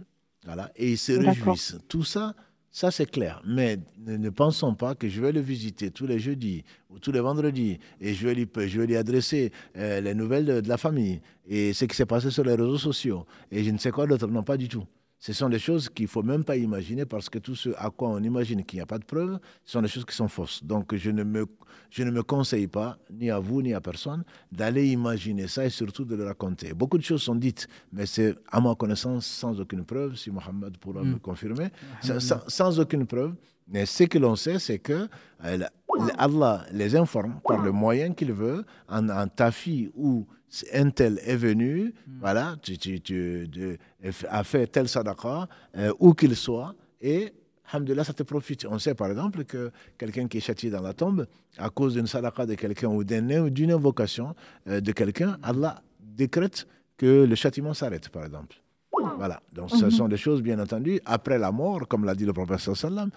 Voilà, 0.46 0.72
et 0.76 0.92
ils 0.92 0.98
se 0.98 1.14
réjouissent. 1.14 1.78
Tout 1.88 2.04
ça, 2.04 2.34
ça, 2.76 2.90
c'est 2.90 3.06
clair. 3.06 3.40
Mais 3.46 3.78
ne, 4.00 4.30
pensons 4.32 4.74
pas 4.74 4.96
que 4.96 5.08
je 5.08 5.22
vais 5.22 5.32
le 5.32 5.42
visiter 5.42 5.92
tous 5.92 6.08
les 6.08 6.18
jeudis 6.18 6.66
ou 6.90 6.98
tous 6.98 7.12
les 7.12 7.20
vendredis 7.20 7.78
et 8.02 8.16
je 8.16 8.28
vais 8.28 8.34
lui, 8.34 8.50
je 8.56 8.82
vais 8.82 8.88
lui 8.88 8.98
adresser 8.98 9.52
euh, 9.78 10.02
les 10.02 10.16
nouvelles 10.16 10.46
de, 10.46 10.60
de, 10.60 10.68
la 10.68 10.78
famille 10.78 11.22
et 11.48 11.72
ce 11.74 11.86
qui 11.86 11.96
s'est 11.96 12.08
passé 12.08 12.32
sur 12.32 12.44
les 12.44 12.56
réseaux 12.56 12.80
sociaux 12.80 13.28
et 13.52 13.64
je 13.64 13.70
ne 13.70 13.78
sais 13.78 13.92
quoi 13.92 14.08
d'autre. 14.08 14.26
Non, 14.26 14.42
pas 14.42 14.58
du 14.58 14.68
tout. 14.68 14.86
Ce 15.26 15.32
sont 15.32 15.48
des 15.48 15.58
choses 15.58 15.88
qu'il 15.88 16.04
ne 16.04 16.10
faut 16.10 16.22
même 16.22 16.44
pas 16.44 16.58
imaginer 16.58 17.06
parce 17.06 17.30
que 17.30 17.40
tout 17.40 17.56
ce 17.56 17.70
à 17.78 17.90
quoi 17.90 18.10
on 18.10 18.22
imagine 18.22 18.62
qu'il 18.66 18.76
n'y 18.80 18.84
a 18.84 18.86
pas 18.86 19.00
de 19.00 19.06
preuves, 19.06 19.40
ce 19.64 19.72
sont 19.72 19.82
des 19.82 19.88
choses 19.88 20.04
qui 20.04 20.14
sont 20.14 20.28
fausses. 20.28 20.62
Donc 20.66 20.94
je 20.94 21.12
ne 21.12 21.24
me, 21.24 21.46
je 21.90 22.04
ne 22.04 22.12
me 22.12 22.24
conseille 22.24 22.68
pas, 22.68 22.98
ni 23.10 23.32
à 23.32 23.40
vous, 23.40 23.62
ni 23.62 23.74
à 23.74 23.80
personne, 23.80 24.26
d'aller 24.52 24.86
imaginer 24.90 25.48
ça 25.48 25.64
et 25.64 25.70
surtout 25.70 26.04
de 26.04 26.18
le 26.18 26.26
raconter. 26.26 26.74
Beaucoup 26.74 26.98
de 26.98 27.04
choses 27.04 27.24
sont 27.24 27.36
dites, 27.36 27.70
mais 27.94 28.06
c'est 28.06 28.36
à 28.52 28.60
ma 28.60 28.76
connaissance 28.76 29.26
sans 29.26 29.58
aucune 29.62 29.86
preuve, 29.86 30.18
si 30.18 30.30
Mohamed 30.30 30.78
pourra 30.78 31.04
me 31.04 31.16
mm. 31.16 31.20
confirmer, 31.20 31.70
sans, 32.02 32.78
aucune 32.82 33.08
preuve. 33.08 33.34
Mais 33.70 33.86
ce 33.86 34.04
que 34.04 34.18
l'on 34.18 34.36
sait, 34.36 34.60
c'est 34.60 34.80
que 34.80 35.08
euh, 35.46 35.60
Allah 36.18 36.66
les 36.74 36.98
informe 36.98 37.40
par 37.48 37.64
le 37.64 37.72
moyen 37.72 38.14
qu'il 38.14 38.34
veut, 38.34 38.66
en, 38.90 39.08
en 39.08 39.26
tafi 39.30 39.90
ou 39.96 40.28
un 40.74 40.90
tel 40.90 41.20
est 41.26 41.36
venu, 41.36 41.94
hmm. 42.08 42.20
voilà, 42.20 42.56
tu, 42.62 42.78
tu, 42.78 43.02
tu, 43.02 43.80
a 44.30 44.44
fait 44.44 44.68
tel 44.68 44.88
sadaqa, 44.88 45.48
euh, 45.78 45.94
où 46.00 46.14
qu'il 46.14 46.36
soit, 46.36 46.76
et 47.02 47.34
Alhamdulillah, 47.72 48.04
ça 48.04 48.14
te 48.14 48.24
profite. 48.24 48.66
On 48.70 48.78
sait 48.78 48.94
par 48.94 49.10
exemple 49.10 49.46
que 49.46 49.72
quelqu'un 49.98 50.28
qui 50.28 50.38
est 50.38 50.42
châtié 50.42 50.70
dans 50.70 50.82
la 50.82 50.94
tombe, 50.94 51.26
à 51.58 51.70
cause 51.70 51.96
d'une 51.96 52.08
sadaqa 52.08 52.46
de 52.46 52.56
quelqu'un 52.56 52.90
ou 52.90 53.04
d'une 53.04 53.72
invocation 53.72 54.36
euh, 54.68 54.80
de 54.80 54.92
quelqu'un, 54.92 55.38
Allah 55.42 55.82
décrète 56.00 56.68
que 56.98 57.26
le 57.26 57.36
châtiment 57.36 57.74
s'arrête, 57.74 58.10
par 58.10 58.26
exemple. 58.26 58.58
Voilà, 59.18 59.42
donc 59.52 59.70
ce 59.72 59.86
mhm. 59.86 59.92
sont 59.92 60.08
des 60.08 60.18
choses, 60.18 60.42
bien 60.42 60.60
entendu, 60.60 61.00
après 61.06 61.38
la 61.38 61.52
mort, 61.52 61.88
comme 61.88 62.06
l'a 62.06 62.16
dit 62.16 62.26
le 62.26 62.34
professeur 62.34 62.78
Sallam, 62.78 63.10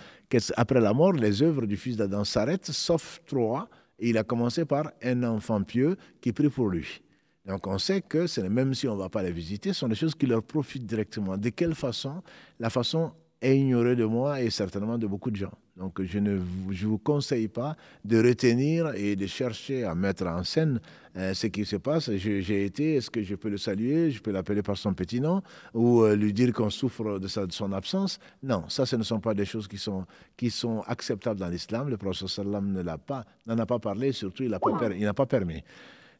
après 0.56 0.80
la 0.80 0.92
mort, 0.92 1.12
les 1.12 1.42
œuvres 1.42 1.66
du 1.66 1.76
fils 1.76 1.96
d'Adam 1.96 2.24
s'arrêtent, 2.24 2.70
sauf 2.72 3.20
trois. 3.26 3.68
Et 3.98 4.10
il 4.10 4.18
a 4.18 4.24
commencé 4.24 4.64
par 4.64 4.90
un 5.02 5.22
enfant 5.22 5.62
pieux 5.62 5.96
qui 6.20 6.32
prie 6.32 6.50
pour 6.50 6.68
lui. 6.68 7.00
Donc 7.46 7.66
on 7.66 7.78
sait 7.78 8.02
que 8.02 8.26
même 8.48 8.74
si 8.74 8.88
on 8.88 8.94
ne 8.94 9.00
va 9.00 9.08
pas 9.08 9.22
les 9.22 9.32
visiter, 9.32 9.72
ce 9.72 9.80
sont 9.80 9.88
des 9.88 9.94
choses 9.94 10.14
qui 10.14 10.26
leur 10.26 10.42
profitent 10.42 10.86
directement. 10.86 11.36
De 11.36 11.48
quelle 11.50 11.74
façon? 11.74 12.22
La 12.58 12.70
façon 12.70 13.12
est 13.40 13.56
ignorée 13.56 13.96
de 13.96 14.04
moi 14.04 14.40
et 14.40 14.50
certainement 14.50 14.98
de 14.98 15.06
beaucoup 15.06 15.30
de 15.30 15.36
gens. 15.36 15.52
Donc 15.76 16.02
je 16.02 16.18
ne 16.18 16.38
vous 16.38 16.98
conseille 16.98 17.48
pas 17.48 17.76
de 18.04 18.16
retenir 18.16 18.94
et 18.94 19.14
de 19.14 19.26
chercher 19.26 19.84
à 19.84 19.94
mettre 19.94 20.26
en 20.26 20.42
scène 20.42 20.80
euh, 21.16 21.34
ce 21.34 21.46
qui 21.48 21.66
se 21.66 21.76
passe. 21.76 22.10
J'ai 22.16 22.64
été, 22.64 22.94
est-ce 22.94 23.10
que 23.10 23.22
je 23.22 23.34
peux 23.34 23.50
le 23.50 23.58
saluer, 23.58 24.10
je 24.10 24.20
peux 24.22 24.30
l'appeler 24.30 24.62
par 24.62 24.78
son 24.78 24.94
petit 24.94 25.20
nom 25.20 25.42
ou 25.74 26.00
euh, 26.00 26.16
lui 26.16 26.32
dire 26.32 26.52
qu'on 26.52 26.70
souffre 26.70 27.18
de, 27.18 27.28
sa, 27.28 27.46
de, 27.46 27.52
son 27.52 27.72
absence? 27.72 28.18
Non, 28.42 28.64
ça 28.68 28.86
ce 28.86 28.96
ne 28.96 29.02
sont 29.02 29.20
pas 29.20 29.34
des 29.34 29.44
choses 29.44 29.68
qui 29.68 29.78
sont, 29.78 30.06
qui 30.36 30.50
sont 30.50 30.82
acceptables 30.86 31.38
dans 31.38 31.48
l'islam. 31.48 31.90
Le 31.90 31.98
prophète 31.98 32.28
sallam 32.28 32.72
n'en 32.72 33.58
a 33.58 33.66
pas 33.66 33.78
parlé, 33.78 34.12
surtout 34.12 34.44
il 34.44 34.50
n'a 34.50 34.58
pas, 34.58 35.14
pas 35.14 35.26
permis. 35.26 35.62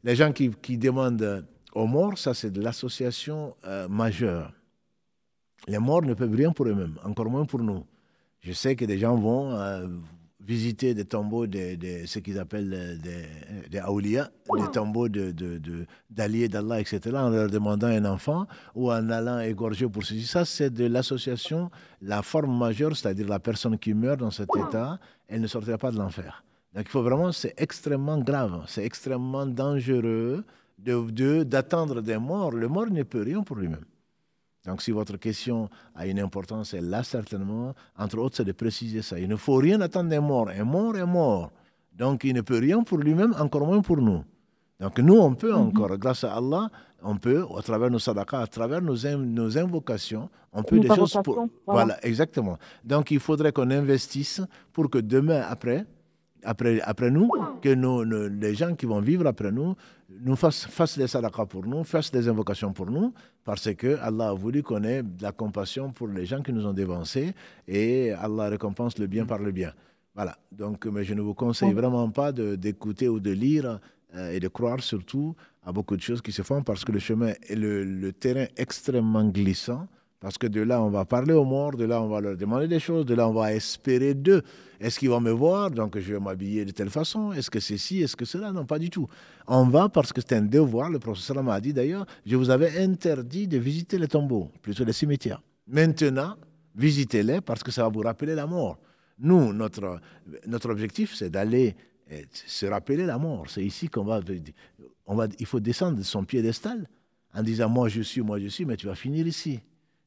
Les 0.06 0.14
gens 0.14 0.30
qui, 0.30 0.50
qui 0.62 0.78
demandent 0.78 1.44
aux 1.74 1.86
morts, 1.88 2.16
ça 2.16 2.32
c'est 2.32 2.52
de 2.52 2.62
l'association 2.62 3.56
euh, 3.66 3.88
majeure. 3.88 4.52
Les 5.66 5.80
morts 5.80 6.02
ne 6.02 6.14
peuvent 6.14 6.32
rien 6.32 6.52
pour 6.52 6.66
eux-mêmes, 6.68 6.94
encore 7.02 7.28
moins 7.28 7.44
pour 7.44 7.58
nous. 7.60 7.84
Je 8.38 8.52
sais 8.52 8.76
que 8.76 8.84
des 8.84 8.98
gens 8.98 9.16
vont 9.16 9.50
euh, 9.56 9.88
visiter 10.38 10.94
des 10.94 11.06
tombeaux 11.06 11.48
de, 11.48 11.76
ce 12.06 12.20
qu'ils 12.20 12.38
appellent 12.38 13.00
des, 13.02 13.26
des 13.68 13.80
aoulias, 13.80 14.30
des 14.56 14.70
tombeaux 14.70 15.08
d'alliés 15.08 16.46
de, 16.46 16.52
d'Allah, 16.52 16.80
etc., 16.80 17.00
en 17.16 17.30
leur 17.30 17.50
demandant 17.50 17.88
un 17.88 18.04
enfant 18.04 18.46
ou 18.76 18.92
en 18.92 19.10
allant 19.10 19.40
égorger 19.40 19.88
pour 19.88 20.04
ceci. 20.04 20.22
Ça, 20.24 20.44
c'est 20.44 20.70
de 20.70 20.86
l'association, 20.86 21.68
la 22.00 22.22
forme 22.22 22.56
majeure, 22.56 22.96
c'est-à-dire 22.96 23.26
la 23.26 23.40
personne 23.40 23.76
qui 23.76 23.92
meurt 23.92 24.20
dans 24.20 24.30
cet 24.30 24.50
état, 24.54 25.00
elle 25.26 25.40
ne 25.40 25.48
sortira 25.48 25.78
pas 25.78 25.90
de 25.90 25.98
l'enfer. 25.98 26.44
Donc 26.76 26.84
il 26.84 26.90
faut 26.90 27.02
vraiment, 27.02 27.32
c'est 27.32 27.54
extrêmement 27.56 28.18
grave, 28.18 28.64
c'est 28.68 28.84
extrêmement 28.84 29.46
dangereux 29.46 30.44
d'attendre 30.78 32.02
des 32.02 32.18
morts. 32.18 32.52
Le 32.52 32.68
mort 32.68 32.90
ne 32.90 33.02
peut 33.02 33.22
rien 33.22 33.42
pour 33.42 33.56
lui-même. 33.56 33.84
Donc, 34.66 34.82
si 34.82 34.90
votre 34.90 35.16
question 35.16 35.70
a 35.94 36.06
une 36.06 36.18
importance, 36.18 36.74
elle 36.74 36.90
là 36.90 37.02
certainement. 37.02 37.72
Entre 37.96 38.18
autres, 38.18 38.36
c'est 38.36 38.44
de 38.44 38.52
préciser 38.52 39.00
ça. 39.00 39.18
Il 39.18 39.28
ne 39.28 39.36
faut 39.36 39.54
rien 39.54 39.80
attendre 39.80 40.10
d'un 40.10 40.20
mort. 40.20 40.48
Un 40.48 40.64
mort 40.64 40.96
est 40.96 41.06
mort. 41.06 41.52
Donc, 41.94 42.24
il 42.24 42.34
ne 42.34 42.40
peut 42.40 42.58
rien 42.58 42.82
pour 42.82 42.98
lui-même, 42.98 43.34
encore 43.38 43.64
moins 43.66 43.80
pour 43.80 43.98
nous. 43.98 44.24
Donc, 44.80 44.98
nous, 44.98 45.16
on 45.16 45.34
peut 45.34 45.52
mhm. 45.52 45.68
encore, 45.68 45.96
grâce 45.96 46.24
à 46.24 46.34
Allah, 46.34 46.68
on 47.02 47.16
peut, 47.16 47.46
à 47.56 47.62
travers 47.62 47.90
nos 47.90 48.00
sadaqas, 48.00 48.40
à 48.40 48.46
travers 48.48 48.82
nos, 48.82 48.96
nos 49.16 49.56
invocations, 49.56 50.28
on 50.52 50.62
peut 50.62 50.80
des 50.80 50.88
choses 50.88 51.16
pour. 51.22 51.46
Voilà. 51.66 52.04
exactement. 52.04 52.58
Donc, 52.84 53.12
il 53.12 53.20
faudrait 53.20 53.52
qu'on 53.52 53.70
investisse 53.70 54.42
pour 54.72 54.90
que 54.90 54.98
demain, 54.98 55.42
après, 55.48 55.86
après, 56.46 56.80
après 56.80 57.10
nous, 57.10 57.28
que 57.60 57.68
les 58.28 58.54
gens 58.54 58.74
qui 58.74 58.86
vont 58.86 59.00
vivre 59.00 59.26
après 59.26 59.50
nous 59.50 59.74
nous 60.20 60.36
fassent, 60.36 60.66
fassent 60.66 60.96
des 60.96 61.08
sadaqas 61.08 61.46
pour 61.46 61.66
nous, 61.66 61.82
fassent 61.84 62.12
des 62.12 62.28
invocations 62.28 62.72
pour 62.72 62.90
nous, 62.90 63.12
parce 63.44 63.74
que 63.74 63.98
Allah 64.00 64.28
a 64.28 64.32
voulu 64.32 64.62
qu'on 64.62 64.84
ait 64.84 65.02
de 65.02 65.22
la 65.22 65.32
compassion 65.32 65.90
pour 65.92 66.08
les 66.08 66.24
gens 66.24 66.42
qui 66.42 66.52
nous 66.52 66.64
ont 66.66 66.72
dévancés 66.72 67.34
et 67.66 68.12
Allah 68.12 68.48
récompense 68.48 68.98
le 68.98 69.06
bien 69.08 69.26
par 69.26 69.38
le 69.40 69.50
bien. 69.50 69.72
Voilà. 70.14 70.38
Donc, 70.52 70.86
mais 70.86 71.04
je 71.04 71.14
ne 71.14 71.20
vous 71.20 71.34
conseille 71.34 71.72
vraiment 71.72 72.08
pas 72.10 72.32
d'écouter 72.32 73.08
ou 73.08 73.20
de 73.20 73.32
lire 73.32 73.80
euh, 74.14 74.30
et 74.32 74.40
de 74.40 74.48
croire 74.48 74.80
surtout 74.80 75.34
à 75.64 75.72
beaucoup 75.72 75.96
de 75.96 76.00
choses 76.00 76.22
qui 76.22 76.32
se 76.32 76.42
font 76.42 76.62
parce 76.62 76.84
que 76.84 76.92
le 76.92 77.00
chemin 77.00 77.32
et 77.48 77.56
le, 77.56 77.84
le 77.84 78.12
terrain 78.12 78.46
extrêmement 78.56 79.24
glissant. 79.28 79.88
Parce 80.20 80.38
que 80.38 80.46
de 80.46 80.62
là, 80.62 80.82
on 80.82 80.88
va 80.88 81.04
parler 81.04 81.34
aux 81.34 81.44
morts, 81.44 81.76
de 81.76 81.84
là, 81.84 82.00
on 82.00 82.08
va 82.08 82.20
leur 82.20 82.36
demander 82.36 82.68
des 82.68 82.80
choses, 82.80 83.04
de 83.04 83.14
là, 83.14 83.28
on 83.28 83.32
va 83.32 83.52
espérer 83.52 84.14
d'eux. 84.14 84.42
Est-ce 84.80 84.98
qu'ils 84.98 85.10
vont 85.10 85.20
me 85.20 85.30
voir? 85.30 85.70
Donc, 85.70 85.98
je 85.98 86.14
vais 86.14 86.20
m'habiller 86.20 86.64
de 86.64 86.70
telle 86.70 86.90
façon. 86.90 87.32
Est-ce 87.32 87.50
que 87.50 87.60
c'est 87.60 87.76
ci 87.76 88.02
Est-ce 88.02 88.16
que 88.16 88.24
cela? 88.24 88.50
Non, 88.50 88.64
pas 88.64 88.78
du 88.78 88.88
tout. 88.88 89.08
On 89.46 89.64
va 89.64 89.88
parce 89.88 90.12
que 90.12 90.20
c'est 90.20 90.34
un 90.34 90.42
devoir. 90.42 90.90
Le 90.90 90.98
professeur 90.98 91.42
m'a 91.42 91.60
dit 91.60 91.72
d'ailleurs 91.72 92.06
je 92.24 92.36
vous 92.36 92.50
avais 92.50 92.82
interdit 92.82 93.46
de 93.46 93.58
visiter 93.58 93.98
les 93.98 94.08
tombeaux, 94.08 94.50
plutôt 94.62 94.84
les 94.84 94.92
cimetières. 94.92 95.42
Maintenant, 95.66 96.36
visitez-les 96.74 97.40
parce 97.40 97.62
que 97.62 97.70
ça 97.70 97.82
va 97.82 97.88
vous 97.88 98.00
rappeler 98.00 98.34
la 98.34 98.46
mort. 98.46 98.78
Nous, 99.18 99.52
notre, 99.52 100.00
notre 100.46 100.70
objectif, 100.70 101.14
c'est 101.14 101.30
d'aller 101.30 101.74
eh, 102.10 102.26
se 102.32 102.66
rappeler 102.66 103.04
la 103.04 103.18
mort. 103.18 103.46
C'est 103.48 103.64
ici 103.64 103.88
qu'on 103.88 104.04
va, 104.04 104.20
on 105.06 105.14
va. 105.14 105.26
Il 105.38 105.46
faut 105.46 105.60
descendre 105.60 105.98
de 105.98 106.02
son 106.02 106.24
piédestal 106.24 106.88
en 107.34 107.42
disant 107.42 107.68
Moi, 107.68 107.88
je 107.88 108.02
suis, 108.02 108.20
moi, 108.20 108.38
je 108.38 108.48
suis, 108.48 108.64
mais 108.64 108.76
tu 108.76 108.86
vas 108.86 108.94
finir 108.94 109.26
ici. 109.26 109.60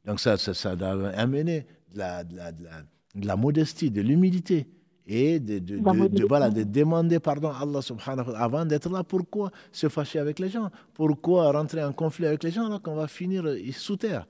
Donc 0.05 0.19
ça, 0.19 0.37
ça, 0.37 0.53
ça 0.53 0.75
doit 0.75 1.09
amener 1.09 1.65
de 1.93 1.97
la, 1.99 2.23
de 2.23 2.35
la, 2.35 2.51
de 2.51 3.27
la, 3.27 3.35
modestie, 3.35 3.91
de 3.91 4.01
l'humilité 4.01 4.67
et 5.07 5.39
de, 5.39 5.59
de, 5.59 5.77
de, 6.07 6.25
voilà, 6.25 6.49
de 6.49 6.63
demander 6.63 7.19
pardon 7.19 7.49
à 7.49 7.59
Allah 7.61 7.81
subhanahu 7.81 8.19
wa 8.19 8.33
ta'ala 8.33 8.39
avant 8.39 8.65
d'être 8.65 8.89
là. 8.89 9.03
Pourquoi 9.03 9.51
se 9.71 9.89
fâcher 9.89 10.19
avec 10.19 10.39
les 10.39 10.49
gens? 10.49 10.69
Pourquoi 10.93 11.51
rentrer 11.51 11.83
en 11.83 11.93
conflit 11.93 12.27
avec 12.27 12.43
les 12.43 12.51
gens 12.51 12.67
alors 12.67 12.81
qu'on 12.81 12.95
va 12.95 13.07
finir 13.07 13.43
sous 13.73 13.97
terre? 13.97 14.25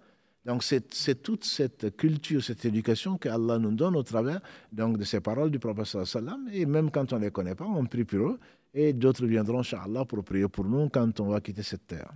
Donc 0.45 0.63
c'est 0.63 1.21
toute 1.21 1.43
cette 1.43 1.95
culture, 1.97 2.41
cette 2.43 2.63
éducation 2.65 3.17
que 3.17 3.29
Allah 3.29 3.59
nous 3.59 3.71
donne 3.71 3.95
au 3.95 4.03
travers 4.03 4.39
donc, 4.71 4.97
de 4.97 5.03
ces 5.03 5.19
paroles 5.19 5.51
du 5.51 5.59
prophète 5.59 6.05
sallam. 6.05 6.47
Et 6.51 6.65
même 6.65 6.89
quand 6.91 7.11
on 7.13 7.19
ne 7.19 7.25
les 7.25 7.31
connaît 7.31 7.55
pas, 7.55 7.65
on 7.65 7.85
prie 7.85 8.05
pour 8.05 8.29
eux. 8.29 8.39
Et 8.73 8.93
d'autres 8.93 9.25
viendront, 9.25 9.59
inshallah, 9.59 10.05
pour 10.05 10.23
prier 10.23 10.47
pour 10.47 10.65
nous 10.65 10.89
quand 10.89 11.19
on 11.19 11.27
va 11.27 11.41
quitter 11.41 11.63
cette 11.63 11.87
terre 11.87 12.11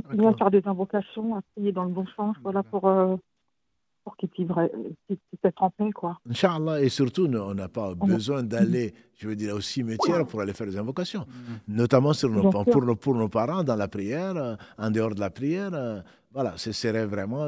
continuer 0.00 0.26
à 0.26 0.34
faire 0.34 0.50
des 0.50 0.62
invocations, 0.66 1.36
à 1.36 1.42
prier 1.54 1.72
dans 1.72 1.84
le 1.84 1.90
bon 1.90 2.06
sens, 2.16 2.36
voilà, 2.42 2.62
pour, 2.62 2.88
euh, 2.88 3.16
pour 4.02 4.16
qu'ils 4.16 4.28
puissent 4.28 4.48
être 5.44 5.62
en 5.62 5.70
paix, 5.70 5.90
quoi. 5.92 6.18
Inch'Allah, 6.28 6.80
et 6.82 6.88
surtout, 6.88 7.26
on 7.26 7.54
n'a 7.54 7.68
pas 7.68 7.94
besoin 7.94 8.42
d'aller, 8.42 8.92
je 9.14 9.28
veux 9.28 9.36
dire, 9.36 9.54
au 9.54 9.60
cimetière 9.60 10.26
pour 10.26 10.40
aller 10.40 10.52
faire 10.52 10.66
des 10.66 10.76
invocations, 10.76 11.24
mm. 11.28 11.74
notamment 11.80 12.12
sur 12.12 12.28
nos, 12.28 12.50
pour, 12.50 12.82
nos, 12.82 12.96
pour 12.96 13.14
nos 13.14 13.28
parents, 13.28 13.62
dans 13.62 13.76
la 13.76 13.88
prière, 13.88 14.36
euh, 14.36 14.56
en 14.78 14.90
dehors 14.90 15.14
de 15.14 15.20
la 15.20 15.30
prière. 15.30 15.70
Euh, 15.72 16.00
voilà, 16.32 16.56
ce 16.56 16.72
serait 16.72 17.06
vraiment, 17.06 17.46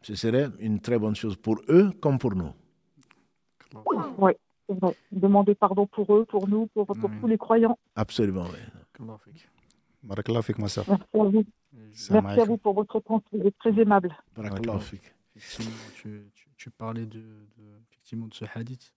ce 0.00 0.14
serait 0.14 0.48
une 0.60 0.80
très 0.80 0.98
bonne 0.98 1.14
chose 1.14 1.36
pour 1.36 1.60
eux 1.68 1.90
comme 2.00 2.18
pour 2.18 2.34
nous. 2.34 2.52
Oui. 4.18 4.32
Demander 5.12 5.54
pardon 5.54 5.86
pour 5.86 6.06
eux, 6.16 6.24
pour 6.24 6.48
nous, 6.48 6.66
pour, 6.68 6.86
pour 6.86 7.10
tous 7.20 7.26
les 7.26 7.36
croyants. 7.36 7.78
Absolument, 7.94 8.46
oui. 8.54 9.06
Merci 10.88 11.06
à 11.14 11.24
vous. 11.24 11.44
Merci 12.10 12.40
à 12.40 12.44
vous 12.44 12.56
pour 12.58 12.74
votre 12.74 13.00
temps, 13.00 13.22
vous 13.32 13.46
êtes 13.46 13.58
très 13.58 13.78
aimable. 13.80 14.16
Effectivement, 15.34 15.72
tu, 15.94 16.30
tu, 16.56 16.70
parlais 16.70 17.04
de, 17.06 17.20
de, 17.20 17.80
effectivement, 17.90 18.26
de 18.26 18.34
ce 18.34 18.44
hadith 18.54 18.94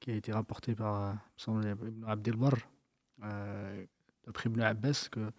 qui 0.00 0.10
a 0.10 0.14
été 0.14 0.32
rapporté 0.32 0.74
par 0.74 1.16
Ibn 1.46 2.04
Abdelbar, 2.06 2.52
euh, 3.22 3.84
d'après 4.26 4.48
Ibn 4.48 4.60
Abbas, 4.60 5.08
que, 5.10 5.30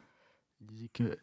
il 0.61 0.67
disait 0.67 0.87
qu'il 0.89 1.17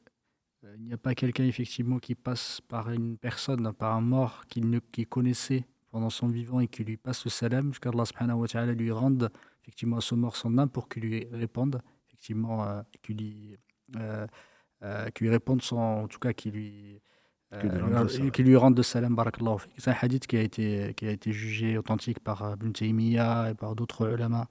euh, 0.64 0.76
n'y 0.78 0.92
a 0.92 0.96
pas 0.96 1.14
quelqu'un 1.14 1.44
effectivement 1.44 1.98
qui 1.98 2.14
passe 2.14 2.60
par 2.60 2.90
une 2.90 3.16
personne, 3.16 3.72
par 3.72 3.94
un 3.96 4.00
mort 4.00 4.46
qu'il 4.46 4.80
qui 4.92 5.06
connaissait 5.06 5.64
pendant 5.90 6.10
son 6.10 6.28
vivant 6.28 6.60
et 6.60 6.68
qui 6.68 6.84
lui 6.84 6.96
passe 6.96 7.24
le 7.24 7.30
salam, 7.30 7.68
jusqu'à 7.68 7.90
Allah 7.90 8.04
subhanahu 8.04 8.40
wa 8.40 8.48
ta'ala 8.48 8.72
lui 8.72 8.90
rende 8.90 9.30
effectivement 9.62 9.98
à 9.98 10.00
ce 10.00 10.14
mort 10.14 10.36
son 10.36 10.56
âme 10.58 10.70
pour 10.70 10.88
qu'il 10.88 11.02
lui 11.02 11.26
réponde, 11.32 11.82
effectivement, 12.08 12.64
euh, 12.64 12.82
qu'il 13.02 13.18
lui 13.18 13.58
qui 15.14 15.24
lui 15.24 15.30
répondent 15.30 15.62
sans, 15.62 16.02
en 16.02 16.08
tout 16.08 16.18
cas 16.18 16.32
qui 16.32 16.50
lui, 16.50 17.00
euh, 17.54 18.30
qui 18.30 18.42
lui 18.42 18.56
rendent 18.56 18.74
de 18.74 18.82
salam 18.82 19.14
barakallahu 19.14 19.58
C'est 19.76 19.90
un 19.90 19.96
hadith 20.00 20.26
qui 20.26 20.36
a 20.36 20.40
été, 20.40 20.94
qui 20.96 21.06
a 21.06 21.10
été 21.10 21.32
jugé 21.32 21.76
authentique 21.76 22.20
par 22.20 22.54
Ibn 22.54 22.72
Taymiyyah 22.72 23.50
et 23.50 23.54
par 23.54 23.74
d'autres 23.74 24.10
ulama. 24.10 24.48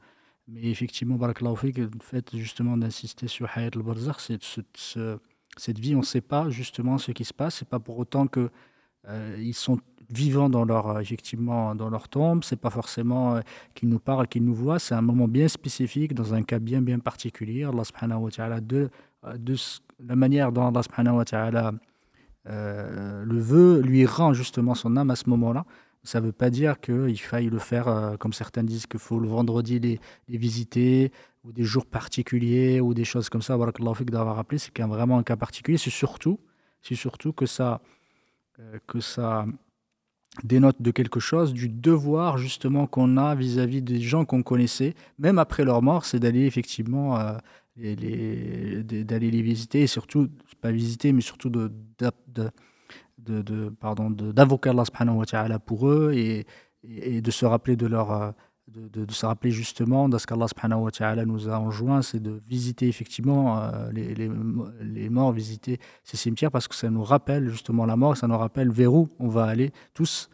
Mais 0.47 0.69
effectivement, 0.69 1.15
barakallahu 1.15 1.71
le 1.75 1.89
fait 2.01 2.35
justement 2.35 2.77
d'insister 2.77 3.27
sur 3.27 3.49
Hayat 3.55 3.71
al-Barzakh, 3.75 4.19
c'est 4.19 4.43
ce, 4.75 5.17
cette 5.57 5.79
vie, 5.79 5.95
on 5.95 5.99
ne 5.99 6.03
sait 6.03 6.21
pas 6.21 6.49
justement 6.49 6.97
ce 6.97 7.11
qui 7.11 7.25
se 7.25 7.33
passe. 7.33 7.55
C'est 7.55 7.67
pas 7.67 7.79
pour 7.79 7.97
autant 7.97 8.27
que 8.27 8.49
ils 9.39 9.55
sont 9.55 9.79
vivants 10.11 10.49
dans 10.49 10.65
leur 10.65 10.99
effectivement 10.99 11.73
dans 11.73 11.89
leur 11.89 12.07
tombe. 12.07 12.43
C'est 12.43 12.59
pas 12.59 12.69
forcément 12.69 13.39
qu'ils 13.73 13.89
nous 13.89 13.99
parlent, 13.99 14.27
qu'ils 14.27 14.45
nous 14.45 14.53
voient. 14.53 14.77
C'est 14.77 14.93
un 14.93 15.01
moment 15.01 15.27
bien 15.27 15.47
spécifique, 15.47 16.13
dans 16.13 16.35
un 16.35 16.43
cas 16.43 16.59
bien 16.59 16.81
bien 16.81 16.99
particulier. 16.99 17.63
Allah 17.63 17.83
subhanahu 17.83 18.19
wa 18.19 18.31
ta'ala 18.31 18.61
de 18.61 18.77
euh, 18.77 18.89
de 19.23 19.55
la 19.99 20.15
manière 20.15 20.51
dont 20.51 20.67
Allah 20.67 20.83
subhanahu 20.83 21.17
wa 21.17 21.25
ta'ala 21.25 21.73
euh, 22.49 23.23
le 23.23 23.39
veut, 23.39 23.81
lui 23.81 24.05
rend 24.05 24.33
justement 24.33 24.75
son 24.75 24.97
âme 24.97 25.11
à 25.11 25.15
ce 25.15 25.29
moment-là. 25.29 25.65
Ça 26.03 26.19
ne 26.19 26.25
veut 26.25 26.31
pas 26.31 26.49
dire 26.49 26.79
qu'il 26.79 27.19
faille 27.19 27.49
le 27.49 27.59
faire, 27.59 27.87
euh, 27.87 28.17
comme 28.17 28.33
certains 28.33 28.63
disent, 28.63 28.87
qu'il 28.87 28.99
faut 28.99 29.19
le 29.19 29.27
vendredi 29.27 29.79
les, 29.79 29.99
visiter, 30.27 31.11
ou 31.43 31.51
des 31.51 31.63
jours 31.63 31.85
particuliers, 31.85 32.81
ou 32.81 32.93
des 32.95 33.03
choses 33.03 33.29
comme 33.29 33.43
ça. 33.43 33.57
Barakallahu 33.57 34.05
d'avoir 34.05 34.35
rappelé, 34.35 34.57
c'est 34.57 34.75
vraiment 34.79 35.19
un 35.19 35.23
cas 35.23 35.35
particulier. 35.35 35.77
C'est 35.77 35.91
surtout, 35.91 36.39
surtout 36.81 37.33
que 37.33 37.45
ça, 37.45 37.81
que 38.87 38.99
ça 38.99 39.45
dénote 40.43 40.81
de 40.81 40.91
quelque 40.91 41.19
chose, 41.19 41.53
du 41.53 41.69
devoir 41.69 42.37
justement 42.37 42.87
qu'on 42.87 43.17
a 43.17 43.35
vis-à-vis 43.35 43.81
des 43.81 43.99
gens 43.99 44.25
qu'on 44.25 44.43
connaissait, 44.43 44.95
même 45.19 45.37
après 45.37 45.65
leur 45.65 45.81
mort, 45.81 46.05
c'est 46.05 46.19
d'aller 46.19 46.45
effectivement 46.45 47.19
d'aller 47.77 49.31
les 49.31 49.41
visiter 49.41 49.81
et 49.81 49.87
surtout, 49.87 50.29
pas 50.61 50.71
visiter, 50.71 51.13
mais 51.13 51.21
surtout 51.21 51.49
de, 51.49 51.71
pardon, 53.79 54.09
d'invoquer 54.09 54.69
Allah 54.69 54.85
subhanahu 54.85 55.17
wa 55.17 55.25
ta'ala 55.25 55.59
pour 55.59 55.89
eux 55.89 56.11
et, 56.13 56.45
et, 56.83 57.21
de 57.21 57.31
se 57.31 57.45
rappeler 57.45 57.75
de 57.75 57.87
leur. 57.87 58.33
De, 58.67 58.87
de, 58.87 59.11
se 59.11 59.25
rappeler 59.25 59.51
justement 59.51 60.07
de 60.07 60.17
ce 60.17 60.25
qu'Allah 60.25 60.47
subhanahu 60.47 60.83
wa 60.83 60.91
ta'ala 60.91 61.25
nous 61.25 61.49
a 61.49 61.59
enjoint, 61.59 62.01
c'est 62.01 62.21
de 62.21 62.41
visiter 62.47 62.87
effectivement 62.87 63.59
euh, 63.59 63.91
les, 63.91 64.15
les, 64.15 64.29
les, 64.81 65.09
morts, 65.09 65.33
visiter 65.33 65.77
ces 66.05 66.15
cimetières 66.15 66.51
parce 66.51 66.69
que 66.69 66.75
ça 66.75 66.89
nous 66.89 67.03
rappelle 67.03 67.49
justement 67.49 67.85
la 67.85 67.97
mort, 67.97 68.15
ça 68.15 68.27
nous 68.27 68.37
rappelle 68.37 68.69
vers 68.69 68.93
où 68.93 69.09
on 69.19 69.27
va 69.27 69.43
aller 69.43 69.73
tous 69.93 70.29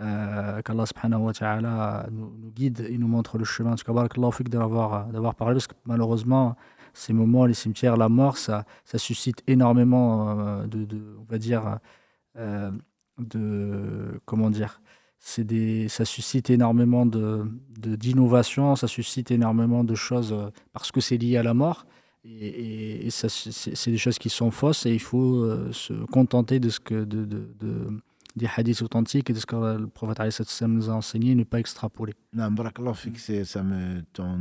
euh, 0.00 0.62
qu'Allah 0.62 0.86
subhanahu 0.86 1.20
wa 1.22 1.32
ta'ala 1.32 2.06
nous, 2.10 2.32
nous, 2.38 2.50
guide 2.50 2.86
et 2.88 2.98
nous 2.98 3.06
montre 3.06 3.38
le 3.38 3.44
chemin. 3.44 3.72
En 3.72 3.76
tout 3.76 3.84
cas, 3.84 4.08
d'avoir, 4.44 5.06
d'avoir 5.08 5.34
parlé, 5.34 5.54
parce 5.54 5.66
que 5.66 5.74
malheureusement, 5.84 6.56
ces 6.94 7.12
moments, 7.12 7.46
les 7.46 7.54
cimetières, 7.54 7.96
la 7.96 8.08
mort, 8.08 8.36
ça, 8.36 8.64
ça 8.84 8.98
suscite 8.98 9.42
énormément 9.46 10.38
euh, 10.38 10.66
de, 10.66 10.84
de, 10.84 11.00
on 11.18 11.24
va 11.30 11.38
dire, 11.38 11.78
euh, 12.36 12.70
de, 13.18 14.20
comment 14.24 14.50
dire, 14.50 14.80
c'est 15.18 15.44
des, 15.44 15.88
ça 15.88 16.04
suscite 16.04 16.50
énormément 16.50 17.06
de, 17.06 17.44
d'innovation, 17.70 18.76
ça 18.76 18.88
suscite 18.88 19.30
énormément 19.30 19.84
de 19.84 19.94
choses 19.94 20.32
euh, 20.32 20.50
parce 20.72 20.90
que 20.90 21.00
c'est 21.00 21.16
lié 21.16 21.36
à 21.36 21.42
la 21.42 21.54
mort. 21.54 21.86
Et, 22.24 23.06
et, 23.06 23.10
ça, 23.10 23.28
c'est, 23.28 23.90
des 23.90 23.98
choses 23.98 24.18
qui 24.18 24.28
sont 24.28 24.52
fausses 24.52 24.86
et 24.86 24.92
il 24.92 25.00
faut 25.00 25.44
se 25.72 25.92
contenter 26.06 26.60
de 26.60 26.68
ce 26.68 26.78
que 26.78 27.02
de, 27.02 27.24
de, 27.24 27.52
de 27.58 27.88
des 28.36 28.46
hadiths 28.56 28.82
authentiques 28.82 29.30
et 29.30 29.32
de 29.32 29.38
ce 29.38 29.46
que 29.46 29.56
le 29.56 29.86
prophète 29.86 30.20
nous 30.62 30.90
a 30.90 30.92
enseigné, 30.94 31.34
ne 31.34 31.44
pas 31.44 31.58
extrapoler. 31.58 32.14
Non, 32.32 32.50
ça 33.44 33.62
me, 33.62 34.02
ton, 34.12 34.38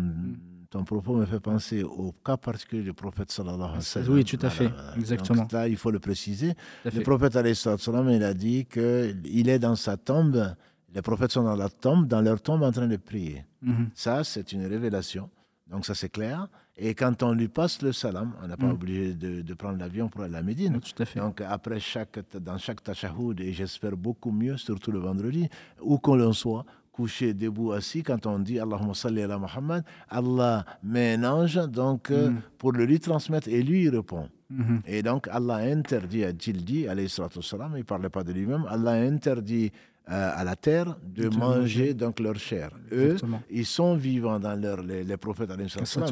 ton 0.72 0.86
propos 0.86 1.16
me 1.16 1.26
fait 1.26 1.42
penser 1.42 1.84
au 1.84 2.14
cas 2.26 2.38
particulier 2.38 2.82
du 2.82 2.94
prophète 2.94 3.30
sallallahu 3.30 3.62
alayhi 3.62 3.76
wa 3.76 3.82
sallam. 3.82 4.14
Oui, 4.14 4.24
tout 4.24 4.40
à 4.42 4.50
fait, 4.50 4.72
exactement. 4.98 5.42
Donc, 5.42 5.52
là, 5.52 5.68
il 5.68 5.76
faut 5.76 5.92
le 5.92 6.00
préciser. 6.00 6.54
Le 6.86 7.02
prophète 7.02 7.36
alayhi 7.36 7.62
wa 7.66 7.78
sallam, 7.78 8.10
il 8.10 8.24
a 8.24 8.34
dit 8.34 8.66
qu'il 8.66 9.50
est 9.50 9.60
dans 9.60 9.76
sa 9.76 9.98
tombe, 9.98 10.56
les 10.96 11.02
prophètes 11.02 11.32
sont 11.32 11.44
dans 11.44 11.58
la 11.58 11.70
tombe, 11.70 12.08
dans 12.08 12.22
leur 12.22 12.42
tombe 12.42 12.64
en 12.64 12.72
train 12.72 12.88
de 12.88 12.96
prier. 12.96 13.46
Mm-hmm. 13.66 13.88
Ça, 13.94 14.24
c'est 14.24 14.54
une 14.54 14.66
révélation. 14.66 15.30
Donc 15.70 15.86
ça, 15.86 15.94
c'est 15.94 16.10
clair. 16.10 16.48
Et 16.78 16.96
quand 16.96 17.22
on 17.22 17.34
lui 17.34 17.50
passe 17.50 17.82
le 17.82 17.92
salam, 17.92 18.34
on 18.42 18.48
n'a 18.48 18.58
pas 18.58 18.66
mm. 18.66 18.72
obligé 18.72 19.14
de, 19.14 19.42
de 19.42 19.54
prendre 19.54 19.78
l'avion 19.78 20.08
pour 20.08 20.22
aller 20.22 20.36
à 20.36 20.38
la 20.38 20.44
Médine. 20.44 20.80
tout 20.80 21.04
à 21.04 21.06
fait. 21.06 21.20
Donc 21.20 21.42
après 21.42 21.80
chaque, 21.80 22.18
dans 22.34 22.58
chaque 22.58 22.82
tachahoud, 22.82 23.40
et 23.42 23.52
j'espère 23.52 23.96
beaucoup 23.98 24.32
mieux, 24.32 24.58
surtout 24.58 24.92
le 24.92 25.00
vendredi, 25.00 25.50
où 25.82 25.98
qu'on 25.98 26.32
soit, 26.34 26.66
couché, 26.92 27.34
debout, 27.34 27.72
assis, 27.72 28.04
quand 28.04 28.26
on 28.26 28.40
dit 28.40 28.60
Allahumma 28.60 28.94
salli 28.94 29.22
ala 29.22 29.38
Muhammad, 29.38 29.84
Allah 30.10 30.66
met 30.84 31.14
un 31.14 31.24
ange 31.24 31.60
donc, 31.68 32.12
euh, 32.12 32.30
mm. 32.30 32.42
pour 32.58 32.72
le 32.74 32.86
lui 32.86 33.00
transmettre 33.00 33.48
et 33.48 33.64
lui 33.64 33.84
il 33.84 33.90
répond. 33.90 34.30
Mm-hmm. 34.52 34.80
Et 34.86 35.04
donc 35.04 35.28
Allah 35.30 35.56
interdit 35.56 36.26
à 36.26 36.32
Jildi, 36.38 36.88
alayhi 36.88 37.10
salam, 37.10 37.72
il 37.76 37.80
ne 37.80 37.84
parlait 37.84 38.10
pas 38.10 38.24
de 38.24 38.34
lui-même, 38.34 38.66
Allah 38.70 38.92
interdit 38.92 39.72
euh, 40.10 40.32
à 40.36 40.44
la 40.44 40.56
terre 40.56 40.98
de, 41.04 41.30
manger, 41.30 41.94
donc 41.94 42.20
leur 42.20 42.36
chair. 42.36 42.72
Eux, 42.92 43.16
ils 43.52 43.66
sont 43.66 43.96
vivants 43.96 44.40
dans 44.40 44.60
leur, 44.60 44.82
les, 44.82 45.04
les 45.04 45.16
prophètes, 45.16 45.52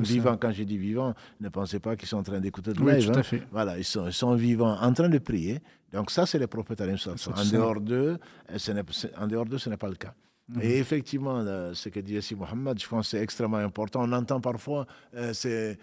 vivants, 0.01 0.38
quand 0.38 0.51
je 0.51 0.64
dis 0.64 0.77
vivants, 0.77 1.14
ne 1.41 1.49
pensez 1.49 1.80
pas 1.80 1.95
qu'ils 1.95 2.07
sont 2.07 2.18
en 2.18 2.23
train 2.23 2.39
d'écouter 2.39 2.72
de 2.72 2.81
oui, 2.81 3.10
hein. 3.10 3.23
fait. 3.23 3.41
Voilà, 3.51 3.77
ils 3.77 3.84
sont, 3.84 4.06
ils 4.06 4.14
sont 4.14 4.35
vivants 4.35 4.77
en 4.80 4.93
train 4.93 5.10
de 5.10 5.18
prier. 5.18 5.60
Donc 5.91 6.11
ça, 6.11 6.26
c'est 6.27 6.38
les 6.38 6.47
prophètes. 6.47 6.81
En 6.81 7.45
dehors 7.51 7.81
d'eux, 7.81 8.19
n'est, 8.49 8.84
en 9.18 9.27
dehors 9.27 9.45
d'eux, 9.45 9.57
ce 9.57 9.69
n'est 9.69 9.77
pas 9.77 9.89
le 9.89 9.95
cas. 9.95 10.14
Mhm. 10.49 10.61
Et 10.61 10.77
effectivement, 10.77 11.43
ce 11.73 11.89
que 11.89 11.99
dit 11.99 12.15
ici 12.15 12.35
Mohamed, 12.35 12.81
je 12.81 12.88
pense 12.88 13.05
que 13.05 13.17
c'est 13.17 13.23
extrêmement 13.23 13.57
important. 13.57 14.01
On 14.03 14.11
entend 14.11 14.41
parfois, 14.41 14.88
euh, 15.15 15.31
c'est 15.34 15.77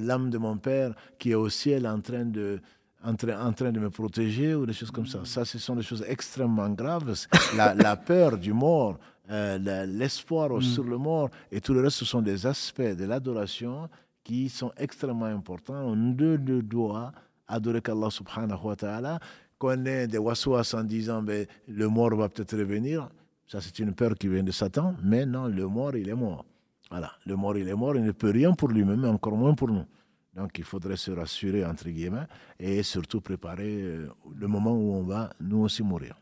l'âme 0.00 0.30
de 0.30 0.38
mon 0.38 0.56
père 0.56 0.94
qui 1.18 1.32
est 1.32 1.34
au 1.34 1.48
ciel 1.48 1.86
en 1.86 2.00
train 2.00 2.24
de, 2.24 2.60
en 3.04 3.14
train, 3.14 3.72
de 3.72 3.78
me 3.80 3.90
protéger 3.90 4.54
ou 4.54 4.64
des 4.64 4.72
choses 4.72 4.90
comme 4.90 5.06
ça. 5.06 5.20
Ça, 5.24 5.44
ce 5.44 5.58
sont 5.58 5.76
des 5.76 5.82
choses 5.82 6.04
extrêmement 6.08 6.68
graves. 6.70 7.14
La, 7.56 7.96
peur 7.96 8.38
du 8.38 8.52
mort, 8.52 8.98
euh, 9.30 9.86
l'espoir 9.86 10.50
mm. 10.50 10.62
sur 10.62 10.84
le 10.84 10.96
mort 10.96 11.28
et 11.52 11.60
tout 11.60 11.74
le 11.74 11.82
reste, 11.82 11.98
ce 11.98 12.04
sont 12.04 12.22
des 12.22 12.46
aspects 12.46 12.80
de 12.80 13.04
l'adoration 13.04 13.88
qui 14.24 14.48
sont 14.48 14.72
extrêmement 14.76 15.26
importants. 15.26 15.84
On 15.84 15.94
ne 15.94 16.60
doit 16.62 17.12
adorer 17.46 17.80
qu'Allah 17.82 18.10
subhanahu 18.10 18.60
wa 18.64 18.76
ta'ala. 18.76 19.20
Qu'on 19.58 19.86
ait 19.86 20.06
des 20.06 20.18
waswas 20.18 20.74
en 20.74 20.84
disant 20.84 21.22
ben, 21.22 21.46
le 21.66 21.88
mort 21.88 22.14
va 22.14 22.28
peut-être 22.28 22.58
revenir, 22.58 23.08
ça 23.46 23.60
c'est 23.60 23.78
une 23.78 23.94
peur 23.94 24.14
qui 24.14 24.28
vient 24.28 24.42
de 24.42 24.52
Satan, 24.52 24.94
mais 25.02 25.26
non, 25.26 25.46
le 25.46 25.66
mort 25.66 25.96
il 25.96 26.08
est 26.08 26.14
mort. 26.14 26.44
Voilà, 26.90 27.12
le 27.26 27.36
mort 27.36 27.56
il 27.56 27.68
est 27.68 27.74
mort, 27.74 27.96
il 27.96 28.04
ne 28.04 28.12
peut 28.12 28.30
rien 28.30 28.52
pour 28.52 28.68
lui-même, 28.68 29.04
encore 29.04 29.36
moins 29.36 29.54
pour 29.54 29.68
nous. 29.68 29.86
Donc 30.34 30.58
il 30.58 30.64
faudrait 30.64 30.96
se 30.96 31.10
rassurer, 31.10 31.64
entre 31.64 31.88
guillemets, 31.88 32.26
et 32.60 32.82
surtout 32.82 33.22
préparer 33.22 33.82
euh, 33.82 34.08
le 34.36 34.46
moment 34.46 34.72
où 34.72 34.92
on 34.92 35.02
va 35.02 35.30
nous 35.40 35.62
aussi 35.62 35.82
mourir. 35.82 36.20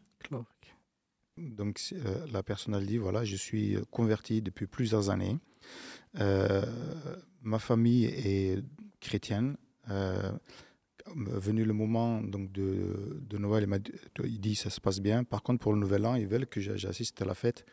Donc 1.36 1.80
euh, 1.92 2.26
la 2.32 2.44
personne 2.44 2.74
a 2.74 2.80
dit, 2.80 2.96
voilà, 2.96 3.24
je 3.24 3.34
suis 3.34 3.76
converti 3.90 4.40
depuis 4.40 4.66
plusieurs 4.66 5.10
années. 5.10 5.36
Euh, 6.20 6.64
ma 7.42 7.59
famille 7.59 8.05
est 8.05 8.62
chrétienne. 9.01 9.56
Venu 11.14 11.64
le 11.64 11.72
moment 11.72 12.20
donc 12.22 12.51
de, 12.52 13.20
de 13.28 13.39
Noël, 13.39 13.68
il, 13.68 14.26
il 14.26 14.40
dit 14.40 14.55
ça 14.55 14.70
se 14.70 14.81
passe 14.81 15.01
bien. 15.01 15.24
Par 15.24 15.43
contre, 15.43 15.60
pour 15.60 15.72
le 15.72 15.78
Nouvel 15.78 16.06
An, 16.06 16.14
ils 16.14 16.26
veulent 16.26 16.47
que 16.47 16.60
j'assiste 16.60 17.20
à 17.22 17.24
la 17.24 17.35
fête. 17.35 17.64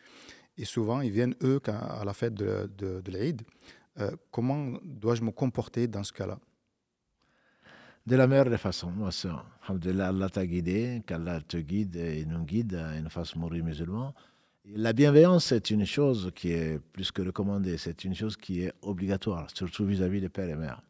Et 0.58 0.66
souvent, 0.66 1.02
ils 1.02 1.12
viennent, 1.12 1.36
eux, 1.42 1.62
à 1.68 2.04
la 2.06 2.14
fête 2.14 2.34
de, 2.34 2.70
de, 2.78 3.12
l'Aïd. 3.12 3.42
Euh, 4.00 4.12
comment 4.32 4.74
dois-je 4.84 5.24
me 5.24 5.32
comporter 5.32 5.88
dans 5.88 6.04
ce 6.04 6.12
cas-là? 6.14 6.40
De 8.06 8.16
la 8.16 8.28
meilleure 8.28 8.50
des 8.50 8.58
façons, 8.58 8.90
moi, 8.90 9.12
c'est 9.12 9.30
Allah 9.70 10.30
t'a 10.30 10.46
guidé, 10.46 11.02
qu'Allah 11.06 11.40
te 11.42 11.58
guide 11.58 11.96
et 11.96 12.26
nous 12.26 12.44
guide 12.44 12.76
à 12.76 12.98
une 12.98 13.10
façon 13.10 13.40
mourir 13.40 13.64
musulman. 13.64 14.14
La 14.66 14.94
bienveillance, 14.94 15.46
c'est 15.46 15.70
une 15.70 15.86
chose 15.86 16.32
qui 16.36 16.52
est 16.52 16.80
plus 16.94 17.12
que 17.12 17.22
recommandée, 17.22 17.78
c'est 17.78 18.04
une 18.04 18.16
chose 18.16 18.38
qui 18.38 18.62
est 18.62 18.74
obligatoire, 18.82 19.48
surtout 19.56 19.86
vis-à-vis 19.86 20.20
des 20.20 20.30
pères 20.30 20.50
et 20.50 20.56
mères. 20.56 20.82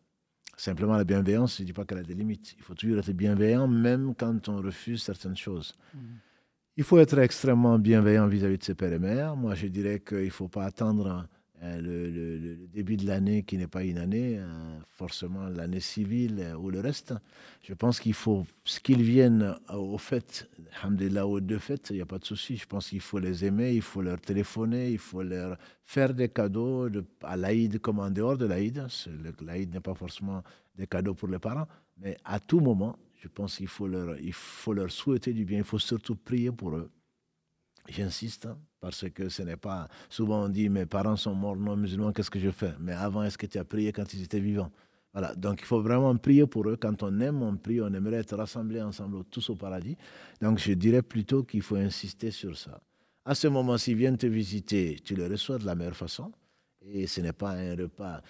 Simplement, 0.61 0.95
la 0.95 1.03
bienveillance, 1.03 1.57
je 1.57 1.63
ne 1.63 1.65
dis 1.65 1.73
pas 1.73 1.85
qu'elle 1.85 1.97
a 1.97 2.03
des 2.03 2.13
limites. 2.13 2.53
Il 2.55 2.61
faut 2.61 2.75
toujours 2.75 2.99
être 2.99 3.11
bienveillant, 3.13 3.67
même 3.67 4.13
quand 4.13 4.47
on 4.47 4.61
refuse 4.61 5.01
certaines 5.01 5.35
choses. 5.35 5.75
Mm. 5.95 5.97
Il 6.77 6.83
faut 6.83 6.99
être 6.99 7.17
extrêmement 7.17 7.79
bienveillant 7.79 8.27
vis-à-vis 8.27 8.59
de 8.59 8.63
ses 8.63 8.75
pères 8.75 8.93
et 8.93 8.99
mères. 8.99 9.35
Moi, 9.35 9.55
je 9.55 9.65
dirais 9.65 10.01
qu'il 10.01 10.25
ne 10.25 10.29
faut 10.29 10.49
pas 10.49 10.65
attendre 10.65 11.27
euh, 11.63 11.79
le, 11.79 12.67
début 12.73 12.97
de 12.97 13.05
l'année 13.05 13.43
qui 13.43 13.55
n'est 13.55 13.67
pas 13.67 13.83
une 13.83 13.99
année, 13.99 14.39
euh, 14.39 14.79
forcément 14.89 15.47
l'année 15.47 15.79
civile 15.79 16.39
euh, 16.39 16.55
ou 16.55 16.71
le 16.71 16.79
reste. 16.79 17.13
Je 17.61 17.75
pense 17.75 17.99
qu'il 17.99 18.15
faut, 18.15 18.47
ce 18.63 18.79
qu'ils 18.79 19.03
viennent 19.03 19.55
au 19.69 19.99
fait, 19.99 20.49
alhamdulillah, 20.81 21.27
aux 21.27 21.39
deux 21.39 21.59
fêtes, 21.59 21.87
il 21.91 21.97
n'y 21.97 22.01
a 22.01 22.05
pas 22.07 22.17
de 22.17 22.25
souci. 22.25 22.57
Je 22.57 22.65
pense 22.65 22.89
qu'il 22.89 22.99
faut 22.99 23.19
les 23.19 23.45
aimer, 23.45 23.73
il 23.73 23.83
faut 23.83 24.01
leur 24.01 24.19
téléphoner, 24.19 24.89
il 24.89 24.97
faut 24.97 25.21
leur 25.21 25.55
faire 25.85 26.15
des 26.15 26.29
cadeaux 26.29 26.89
de, 26.89 27.05
à 27.21 27.37
l'Aïd 27.37 27.79
comme 27.79 27.99
en 27.99 28.09
dehors 28.09 28.37
de 28.37 28.45
l'Aïd. 28.47 28.87
L'Aïd 29.41 29.71
n'est 29.71 29.81
pas 29.81 29.93
forcément 29.93 30.41
des 30.75 30.87
cadeaux 30.87 31.13
pour 31.13 31.27
les 31.27 31.39
parents, 31.39 31.67
mais 31.99 32.17
à 32.25 32.39
tout 32.39 32.59
moment, 32.59 32.97
je 33.21 33.27
pense 33.27 33.57
qu'il 33.57 33.67
faut 33.67 33.87
leur, 33.87 34.17
il 34.19 34.33
faut 34.33 34.73
leur 34.73 34.89
souhaiter 34.91 35.31
du 35.31 35.45
bien. 35.45 35.59
Il 35.59 35.63
faut 35.63 35.77
surtout 35.77 36.15
prier 36.15 36.51
pour 36.51 36.75
eux. 36.75 36.89
J'insiste, 37.87 38.47
hein, 38.47 38.57
parce 38.81 39.07
que 39.09 39.29
ce 39.29 39.43
n'est 39.43 39.55
pas. 39.57 39.87
Souvent 40.09 40.45
on 40.45 40.49
dit 40.49 40.67
mes 40.67 40.85
parents 40.85 41.15
sont 41.15 41.35
morts 41.35 41.55
non 41.55 41.77
musulmans, 41.77 42.11
qu'est-ce 42.11 42.31
que 42.31 42.39
je 42.39 42.49
fais? 42.49 42.73
Mais 42.79 42.93
avant, 42.93 43.23
est-ce 43.23 43.37
que 43.37 43.45
tu 43.45 43.57
as 43.57 43.63
prié 43.63 43.93
quand 43.93 44.13
ils 44.13 44.23
étaient 44.23 44.39
vivants? 44.39 44.71
Voilà, 45.13 45.35
donc 45.35 45.59
il 45.61 45.65
faut 45.65 45.81
vraiment 45.81 46.15
prier 46.17 46.47
pour 46.47 46.67
eux. 46.67 46.77
Quand 46.77 47.03
on 47.03 47.19
aime, 47.19 47.41
on 47.43 47.55
prie, 47.57 47.81
on 47.81 47.93
aimerait 47.93 48.17
être 48.17 48.35
rassemblés 48.35 48.81
ensemble 48.81 49.23
tous 49.25 49.49
au 49.49 49.55
paradis. 49.55 49.95
Donc 50.41 50.57
je 50.57 50.73
dirais 50.73 51.01
plutôt 51.01 51.43
qu'il 51.43 51.61
faut 51.61 51.75
insister 51.75 52.31
sur 52.31 52.57
ça. 52.57 52.81
À 53.23 53.35
ce 53.35 53.47
moment, 53.47 53.77
s'ils 53.77 53.97
viennent 53.97 54.17
te 54.17 54.25
visiter, 54.25 54.97
tu 55.03 55.15
les 55.15 55.27
reçois 55.27 55.59
de 55.59 55.65
la 55.65 55.75
meilleure 55.75 55.95
façon. 55.95 56.31
Et 56.81 57.05
ce 57.05 57.21
n'est 57.21 57.33
pas 57.33 57.51
un 57.51 57.75
repas. 57.75 58.21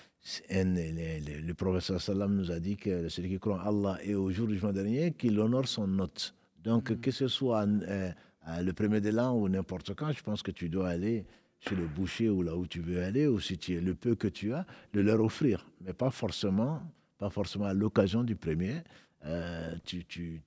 le, 0.50 1.54
professeur 1.54 2.02
Salam 2.02 2.36
nous 2.36 2.52
a 2.52 2.60
dit 2.60 2.76
que 2.76 3.08
celui 3.08 3.30
qui 3.30 3.40
croit 3.40 3.62
en 3.64 3.68
Allah 3.68 4.00
et 4.04 4.16
au 4.16 4.30
jour 4.32 4.48
du 4.48 4.58
jour 4.58 4.74
dernier, 4.74 5.14
qu'il 5.14 5.40
honore 5.40 5.68
son 5.68 6.00
hôte. 6.00 6.36
Donc, 6.62 6.92
mm. 6.92 7.00
que 7.00 7.12
ce 7.12 7.30
soit 7.30 7.66
euh, 7.66 8.12
le 8.48 8.72
premier 8.72 9.02
de 9.02 9.10
l'an 9.10 9.36
ou 9.36 9.48
n'importe 9.50 9.94
quand, 9.94 10.12
je 10.12 10.24
pense 10.24 10.42
que 10.42 10.52
tu 10.52 10.70
dois 10.70 10.90
aller 10.90 11.26
chez 11.60 11.76
le 11.76 11.88
boucher 11.88 12.30
ou 12.30 12.42
là 12.42 12.56
où 12.56 12.66
tu 12.66 12.82
veux 12.82 13.04
aller, 13.04 13.28
ou 13.28 13.40
si 13.40 13.58
tu 13.58 13.76
es 13.76 13.82
le 13.82 13.94
peu 13.94 14.16
que 14.16 14.28
tu 14.28 14.54
as, 14.54 14.66
de 14.94 15.02
leur 15.02 15.22
offrir. 15.22 15.66
Mais 15.82 15.94
pas 15.94 16.10
forcément, 16.10 16.82
pas 17.18 17.30
forcément 17.30 17.66
à 17.66 17.74
l'occasion 17.74 18.24
du 18.24 18.36
premier. 18.36 18.82
Euh, 19.24 19.76
tu 19.86 20.42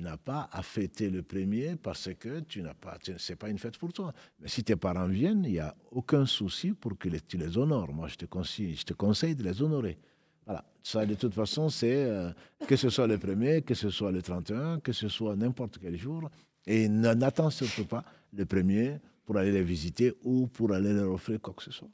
n'as 0.00 0.16
pas 0.16 0.48
à 0.50 0.62
fêter 0.62 1.10
le 1.10 1.22
premier 1.22 1.76
parce 1.76 2.08
que 2.14 2.40
tu 2.40 2.62
n'as 2.62 2.72
pas, 2.72 2.98
c'est 3.18 3.36
pas 3.36 3.50
une 3.50 3.58
fête 3.58 3.76
pour 3.76 3.92
toi. 3.92 4.14
Mais 4.40 4.48
si 4.48 4.64
tes 4.64 4.76
parents 4.76 5.06
viennent, 5.06 5.44
il 5.44 5.52
n'y 5.52 5.58
a 5.58 5.74
aucun 5.90 6.24
souci 6.24 6.72
pour 6.72 6.96
que 6.96 7.10
tu 7.10 7.36
les 7.36 7.58
honores. 7.58 7.92
Moi, 7.92 8.08
je 8.08 8.16
te 8.16 8.24
conseille, 8.24 8.74
je 8.74 8.84
te 8.84 8.94
conseille 8.94 9.36
de 9.36 9.42
les 9.42 9.60
honorer. 9.60 9.98
Voilà. 10.46 10.64
Ça, 10.82 11.04
de 11.04 11.14
toute 11.14 11.34
façon, 11.34 11.68
c'est 11.68 12.04
euh, 12.04 12.30
que 12.66 12.76
ce 12.76 12.88
soit 12.88 13.06
le 13.06 13.18
premier, 13.18 13.60
que 13.60 13.74
ce 13.74 13.90
soit 13.90 14.10
le 14.10 14.22
31, 14.22 14.80
que 14.80 14.92
ce 14.92 15.08
soit 15.08 15.36
n'importe 15.36 15.78
quel 15.78 15.98
jour, 15.98 16.30
et 16.66 16.88
n'attends 16.88 17.50
surtout 17.50 17.86
pas 17.86 18.04
le 18.32 18.44
premier 18.46 18.98
pour 19.24 19.36
aller 19.36 19.52
les 19.52 19.62
visiter 19.62 20.14
ou 20.22 20.46
pour 20.46 20.72
aller 20.72 20.92
leur 20.92 21.10
offrir 21.12 21.40
quoi 21.40 21.54
que 21.54 21.62
ce 21.62 21.70
soit. 21.70 21.88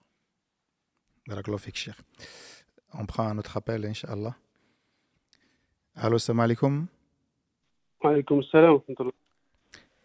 On 2.93 3.07
prend 3.07 3.29
un 3.29 3.39
autre 3.39 3.57
appel, 3.57 3.85
Inch'Allah. 3.87 4.35
Allô, 5.95 6.19
salam 6.19 6.41
alaikum. 6.41 6.87
Alaikum 8.03 8.43
salam. 8.45 8.81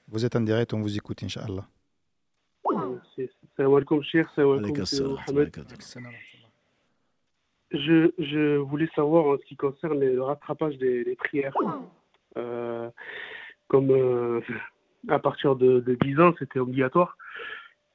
Vous 0.08 0.24
êtes 0.26 0.36
en 0.36 0.42
direct, 0.42 0.74
on 0.74 0.82
vous 0.82 0.96
écoute, 0.96 1.24
Inch'Allah. 1.24 1.68
Salam 3.58 3.74
alaikum, 3.74 4.04
Cheikh. 4.04 4.28
Salam 4.36 4.64
alaikum. 4.64 5.66
Je, 7.72 8.12
je 8.20 8.58
voulais 8.58 8.90
savoir 8.96 9.26
en 9.26 9.38
ce 9.38 9.46
qui 9.46 9.56
concerne 9.56 10.00
le 10.00 10.22
rattrapage 10.22 10.78
des, 10.78 11.04
des 11.04 11.16
prières. 11.16 11.54
Euh, 12.38 12.90
comme 13.68 13.92
euh, 13.92 14.42
à 15.10 15.20
partir 15.20 15.56
de, 15.56 15.80
de 15.80 15.96
10 15.96 16.20
ans, 16.20 16.34
c'était 16.40 16.60
obligatoire. 16.60 17.18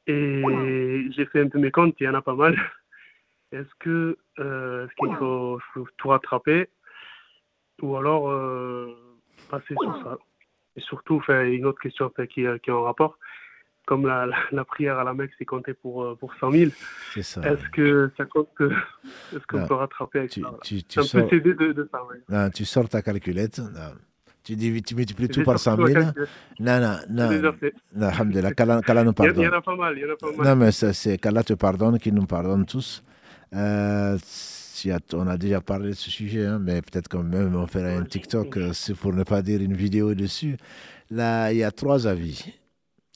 Et 0.07 1.07
j'ai 1.15 1.27
fait 1.27 1.41
un 1.43 1.49
peu 1.49 1.59
mes 1.59 1.71
comptes, 1.71 1.95
il 2.01 2.05
y 2.05 2.09
en 2.09 2.15
a 2.15 2.23
pas 2.23 2.35
mal. 2.35 2.57
Est-ce 3.53 3.69
que 3.79 4.17
euh, 4.39 4.87
qu'il 4.99 5.15
faut, 5.17 5.59
faut 5.75 5.87
tout 5.97 6.09
rattraper 6.09 6.69
ou 7.83 7.97
alors 7.97 8.31
euh, 8.31 8.95
passer 9.51 9.75
sur 9.81 10.03
ça? 10.03 10.19
Et 10.77 10.81
surtout, 10.81 11.21
une 11.29 11.67
autre 11.67 11.81
question 11.81 12.11
qui, 12.11 12.27
qui 12.35 12.43
est 12.45 12.71
en 12.71 12.83
rapport 12.83 13.19
comme 13.87 14.07
la, 14.07 14.25
la, 14.25 14.37
la, 14.53 14.65
prière 14.65 15.01
à 15.01 15.05
la 15.05 15.15
Mecque, 15.15 15.33
c'est 15.37 15.45
compté 15.45 15.75
pour, 15.75 16.05
euh, 16.05 16.15
pour 16.15 16.33
100 16.37 16.53
000. 16.53 16.71
C'est 17.13 17.23
ça. 17.23 17.41
Est-ce 17.41 17.69
que 17.71 18.13
ça 18.17 18.25
compte 18.25 18.49
que, 18.55 18.71
Est-ce 19.35 19.45
qu'on 19.49 19.67
peut 19.67 19.75
rattraper 19.75 20.21
avec 20.21 20.31
tu, 20.31 20.43
ça? 20.43 20.57
tu, 20.63 20.85
tu 20.85 21.01
Un 21.01 21.03
sors, 21.03 21.29
peu 21.29 21.41
de, 21.41 21.53
de 21.73 21.89
ça, 21.91 22.01
non, 22.29 22.51
tu 22.51 22.65
sors 22.65 22.89
ta 22.89 23.03
calculette, 23.03 23.59
non. 23.59 23.95
Tu, 24.43 24.57
dis, 24.57 24.83
tu 24.83 24.95
multiplies 24.95 25.29
tout 25.29 25.43
par 25.43 25.59
100 25.59 25.77
sorti 25.77 25.93
000. 25.93 26.05
ma 26.05 26.12
calculette. 26.12 26.29
Non, 26.61 26.81
non, 26.81 26.97
non. 27.11 28.07
alhamdulillah, 28.09 28.53
qu'Allah 28.55 29.05
nous 29.05 29.11
a- 29.11 29.12
il 29.12 29.12
y 29.12 29.12
pardonne. 29.15 29.47
en 29.49 29.53
a 29.59 29.61
pas 29.62 29.77
mal, 29.77 29.95
il 29.97 30.01
y 30.01 30.05
en 30.05 30.12
a 30.12 30.17
pas 30.17 30.33
mal. 30.37 30.47
Non, 30.47 30.57
mais 30.57 30.73
c'est 30.73 31.19
qu'Allah 31.19 31.43
te 31.43 31.53
pardonne, 31.55 31.99
qu'il 31.99 32.15
nous 32.15 32.27
pardonne 32.27 32.65
tous. 32.67 33.03
Euh, 33.55 34.17
on 35.15 35.27
a 35.27 35.37
déjà 35.37 35.61
parlé 35.61 35.91
de 35.91 35.95
ce 35.95 36.11
sujet, 36.11 36.47
hein, 36.47 36.59
mais 36.59 36.81
peut-être 36.81 37.09
quand 37.09 37.23
même 37.23 37.55
on 37.55 37.67
fera 37.67 37.89
un 37.91 38.05
TikTok, 38.05 38.57
euh, 38.57 38.73
c'est 38.73 38.95
pour 38.95 39.12
ne 39.12 39.25
pas 39.25 39.43
dire 39.43 39.61
une 39.61 39.75
vidéo 39.75 40.15
dessus. 40.15 40.57
Là, 41.11 41.53
il 41.53 41.59
y 41.59 41.65
a 41.65 41.71
trois 41.71 42.07
avis. 42.07 42.45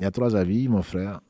Il 0.01 0.03
y 0.03 0.07
a 0.07 0.11
trois 0.11 0.35
avis, 0.37 0.69
mon 0.69 0.83
frère. 0.83 1.21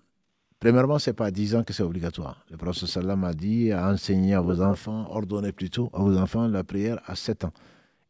Premièrement, 0.59 0.99
c'est 0.99 1.13
pas 1.13 1.27
à 1.27 1.31
10 1.31 1.55
ans 1.55 1.63
que 1.63 1.75
c'est 1.75 1.83
obligatoire. 1.83 2.45
Le 2.51 2.57
prophète 2.57 2.89
sallam 2.89 3.23
a 3.25 3.35
dit 3.35 3.71
à 3.71 3.91
enseigner 3.91 4.33
à 4.35 4.41
vos 4.41 4.63
enfants, 4.63 5.07
ordonnez 5.11 5.53
plutôt 5.53 5.91
à 5.93 6.01
vos 6.01 6.17
enfants 6.17 6.49
la 6.49 6.65
prière 6.65 6.99
à 7.07 7.15
7 7.17 7.45
ans. 7.45 7.53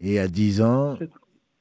Et 0.00 0.20
à 0.20 0.28
10 0.28 0.62
ans, 0.62 0.96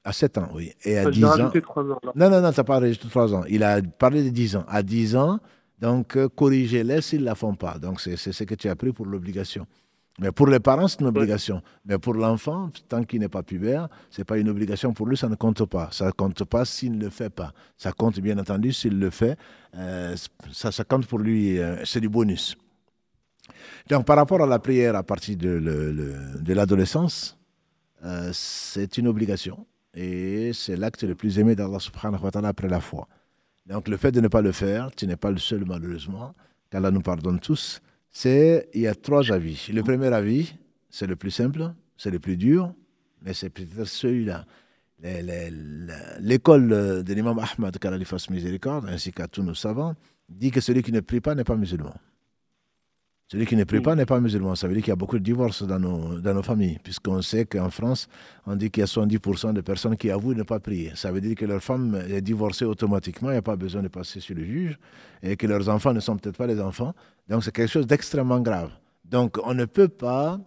à 0.04 0.12
7 0.14 0.38
ans, 0.38 0.50
oui. 0.54 0.72
Et 0.84 0.98
à 0.98 1.04
Je 1.06 1.10
10 1.12 1.20
vais 1.22 1.26
ans, 1.26 1.30
rajouter 1.30 1.62
trois 1.62 1.84
ans. 1.84 2.00
là. 2.04 2.12
non, 2.16 2.30
non, 2.30 2.42
non, 2.42 2.52
tu 2.52 2.58
n'as 2.60 2.64
pas 2.64 2.78
enregistré 2.78 3.10
3 3.10 3.34
ans. 3.34 3.44
Il 3.50 3.64
a 3.64 3.82
parlé 3.82 4.24
de 4.24 4.30
10 4.30 4.56
ans. 4.58 4.66
À 4.68 4.84
10 4.84 5.16
ans, 5.16 5.40
donc 5.80 6.16
euh, 6.18 6.28
corrigez-les 6.30 7.02
s'ils 7.02 7.22
ne 7.22 7.26
la 7.26 7.36
font 7.36 7.56
pas. 7.56 7.78
Donc 7.80 8.02
c'est 8.02 8.16
ce 8.18 8.44
que 8.44 8.56
tu 8.56 8.68
as 8.70 8.76
pris 8.76 8.92
pour 8.92 9.06
l'obligation. 9.06 9.66
Mais 10.20 10.32
pour 10.32 10.46
les 10.46 10.60
parents, 10.60 10.88
c'est 10.88 11.00
une 11.02 11.08
obligation. 11.08 11.64
Mais 11.86 11.98
pour 11.98 12.14
l'enfant, 12.14 12.70
tant 12.88 13.04
qu'il 13.04 13.20
n'est 13.22 13.30
pas 13.30 13.42
pubère, 13.42 13.88
ce 14.12 14.22
n'est 14.22 14.26
pas 14.26 14.38
une 14.38 14.48
obligation 14.48 14.94
pour 14.94 15.08
lui, 15.08 15.18
ça 15.18 15.28
ne 15.28 15.34
compte 15.36 15.66
pas. 15.66 15.90
Ça 15.92 16.06
ne 16.06 16.12
compte 16.12 16.44
pas 16.44 16.66
s'il 16.66 16.98
ne 17.00 17.06
le 17.06 17.10
fait 17.10 17.32
pas. 17.32 17.52
Ça 17.78 17.92
compte 17.94 18.20
bien 18.20 18.38
entendu 18.38 18.72
s'il 18.74 19.00
le 19.00 19.10
fait. 19.10 19.38
euh, 19.76 20.16
ça, 20.52 20.72
ça 20.72 20.84
compte 20.84 21.08
pour 21.08 21.18
lui, 21.18 21.58
euh, 21.60 21.84
c'est 21.84 22.00
du 22.00 22.10
bonus. 22.10 22.56
Donc 23.90 24.06
par 24.06 24.16
rapport 24.18 24.42
à 24.42 24.46
la 24.46 24.60
prière 24.60 24.96
à 24.96 25.02
partir 25.04 25.36
de, 25.36 25.50
le- 25.50 25.92
le- 25.92 26.40
de 26.42 26.54
l'adolescence, 26.54 27.38
euh, 28.06 28.30
c'est 28.34 28.98
une 29.00 29.08
obligation. 29.08 29.66
Et 29.94 30.52
c'est 30.53 30.76
l'acte 30.76 31.03
le 31.03 31.15
plus 31.15 31.40
aimé 31.40 31.56
d'Allah 31.56 31.80
subhanahu 31.80 32.24
wa 32.24 32.32
ta'ala 32.32 32.48
après 32.49 32.68
la 32.68 32.80
foi. 32.80 33.07
Donc 33.65 33.88
le 33.88 33.98
fait 33.98 34.11
de 34.11 34.22
ne 34.22 34.28
pas 34.28 34.41
le 34.41 34.52
faire, 34.52 34.91
tu 34.95 35.07
n'es 35.07 35.15
pas 35.15 35.32
le 35.32 35.38
seul 35.38 35.64
malheureusement, 35.65 36.34
qu'Allah 36.70 36.91
nous 36.91 37.02
pardonne 37.02 37.40
tous, 37.40 37.82
c'est, 38.10 38.70
il 38.74 38.82
y 38.82 38.88
a 38.88 38.95
trois 38.95 39.32
avis. 39.32 39.70
Le 39.74 39.82
premier 39.84 40.07
avis, 40.07 40.56
c'est 40.90 41.07
le 41.07 41.15
plus 41.15 41.32
simple, 41.32 41.74
c'est 41.98 42.11
le 42.11 42.20
plus 42.20 42.38
dur, 42.38 42.74
mais 43.22 43.34
c'est 43.34 43.49
peut-être 43.49 43.86
celui-là. 43.86 44.45
L'école 46.20 46.70
de 47.03 47.14
l'imam 47.14 47.40
Ahmad, 47.40 47.78
qu'Allah 47.78 47.98
lui 47.98 48.06
fasse 48.06 48.30
miséricorde, 48.30 48.88
ainsi 48.90 49.11
qu'à 49.11 49.28
tous 49.28 49.44
nos 49.44 49.56
savants, 49.56 49.95
dit 50.30 50.52
que 50.52 50.61
celui 50.61 50.82
qui 50.82 50.91
ne 50.91 50.99
prie 50.99 51.22
pas 51.22 51.36
n'est 51.36 51.44
pas 51.44 51.56
musulman. 51.56 51.94
Celui 53.34 53.48
qui 53.48 53.56
ne 53.56 53.64
prie 53.64 53.82
pas 53.82 53.96
n'est 53.96 54.06
pas 54.06 54.20
musulman. 54.20 54.54
Ça 54.54 54.68
veut 54.68 54.76
dire 54.76 54.84
qu'il 54.84 54.92
y 54.92 54.94
a 54.94 54.96
beaucoup 54.96 55.18
de 55.18 55.24
divorces 55.24 55.64
dans 55.64 55.80
nos, 55.80 56.20
dans 56.20 56.36
nos 56.36 56.44
familles, 56.44 56.78
puisqu'on 56.84 57.20
sait 57.24 57.46
qu'en 57.46 57.72
France, 57.72 58.08
on 58.46 58.56
dit 58.56 58.70
qu'il 58.70 58.82
y 58.82 58.84
a 58.84 58.86
70% 58.86 59.54
de 59.54 59.62
personnes 59.62 59.98
qui 59.98 60.12
avouent 60.12 60.36
ne 60.36 60.44
pas 60.44 60.60
prier. 60.60 60.92
Ça 60.94 61.12
veut 61.12 61.20
dire 61.20 61.34
que 61.36 61.46
leur 61.46 61.60
femme 61.64 61.96
est 62.08 62.22
divorcée 62.22 62.64
automatiquement, 62.64 63.30
il 63.30 63.34
n'y 63.34 63.38
a 63.40 63.42
pas 63.42 63.56
besoin 63.56 63.82
de 63.82 63.88
passer 63.88 64.20
sur 64.20 64.36
le 64.36 64.44
juge, 64.46 64.78
et 65.24 65.36
que 65.36 65.48
leurs 65.48 65.68
enfants 65.68 65.94
ne 65.94 66.00
sont 66.00 66.16
peut-être 66.16 66.38
pas 66.38 66.46
les 66.46 66.62
enfants. 66.62 66.94
Donc 67.28 67.44
c'est 67.44 67.52
quelque 67.52 67.72
chose 67.72 67.88
d'extrêmement 67.88 68.40
grave. 68.40 68.70
Donc 69.04 69.40
on 69.44 69.56
ne 69.56 69.66
peut 69.66 69.88
pas 69.88 70.40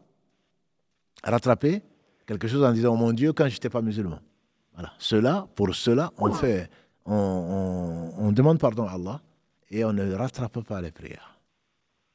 rattraper 1.25 1.83
quelque 2.27 2.47
chose 2.47 2.63
en 2.63 2.73
disant, 2.73 2.93
oh 2.95 2.97
mon 2.97 3.13
Dieu, 3.13 3.33
quand 3.33 3.49
je 3.49 3.55
n'étais 3.55 3.69
pas 3.71 3.83
musulman. 3.83 4.21
Voilà. 4.75 4.93
Cela, 4.99 5.49
pour 5.57 5.75
cela, 5.75 6.13
on 6.19 6.31
fait, 6.33 6.71
on, 7.05 7.15
on- 7.15 8.27
on 8.29 8.33
demande 8.33 8.59
pardon 8.59 8.85
à 8.87 8.93
Allah 8.93 9.21
et 9.71 9.85
on 9.85 9.93
ne 9.93 10.13
rattrape 10.15 10.61
pas 10.61 10.81
les 10.81 10.93
prières. 10.93 11.36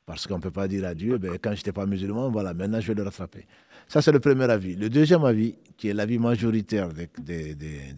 Parce 0.06 0.28
qu'on 0.28 0.38
ne 0.38 0.42
peut 0.42 0.52
pas 0.52 0.68
dire 0.68 0.86
à 0.86 0.94
Dieu, 0.94 1.18
ben, 1.18 1.38
quand 1.42 1.52
je 1.52 1.58
n'étais 1.58 1.72
pas 1.72 1.86
musulman, 1.86 2.30
voilà, 2.30 2.54
maintenant 2.54 2.82
je 2.82 2.88
vais 2.88 2.96
le 2.96 3.04
rattraper. 3.04 3.46
Ça, 3.88 4.02
c'est 4.02 4.12
le 4.12 4.20
premier 4.20 4.46
avis. 4.46 4.76
Le 4.76 4.90
deuxième 4.90 5.24
avis, 5.24 5.56
qui 5.78 5.90
est 5.90 5.94
l'avis 5.94 6.18
majoritaire 6.18 6.90
des, 7.20 7.56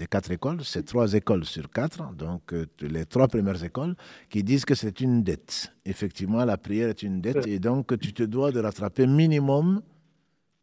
quatre 0.09 0.31
écoles, 0.31 0.59
c'est 0.63 0.83
trois 0.83 1.13
écoles 1.13 1.45
sur 1.45 1.69
quatre, 1.69 2.13
donc 2.13 2.53
euh, 2.53 2.65
les 2.81 3.05
trois 3.05 3.27
premières 3.27 3.63
écoles, 3.63 3.95
qui 4.29 4.43
disent 4.43 4.65
que 4.65 4.75
c'est 4.75 5.01
une 5.01 5.23
dette. 5.23 5.71
Effectivement, 5.85 6.43
la 6.45 6.57
prière 6.57 6.89
est 6.89 7.03
une 7.03 7.21
dette 7.21 7.47
et 7.47 7.59
donc 7.59 7.97
tu 7.99 8.13
te 8.13 8.23
dois 8.23 8.51
de 8.51 8.59
rattraper 8.59 9.07
minimum 9.07 9.81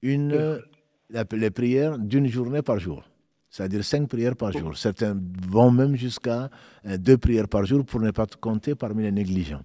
une, 0.02 0.60
les 1.32 1.50
prières 1.50 1.98
d'une 1.98 2.26
journée 2.26 2.62
par 2.62 2.78
jour. 2.78 3.04
C'est-à-dire 3.50 3.84
cinq 3.84 4.08
prières 4.08 4.36
par 4.36 4.52
jour. 4.52 4.76
Certains 4.76 5.16
vont 5.48 5.72
même 5.72 5.96
jusqu'à 5.96 6.48
euh, 6.86 6.96
deux 6.96 7.18
prières 7.18 7.48
par 7.48 7.64
jour 7.66 7.84
pour 7.84 8.00
ne 8.00 8.12
pas 8.12 8.26
te 8.26 8.36
compter 8.36 8.76
parmi 8.76 9.02
les 9.02 9.12
négligents. 9.12 9.64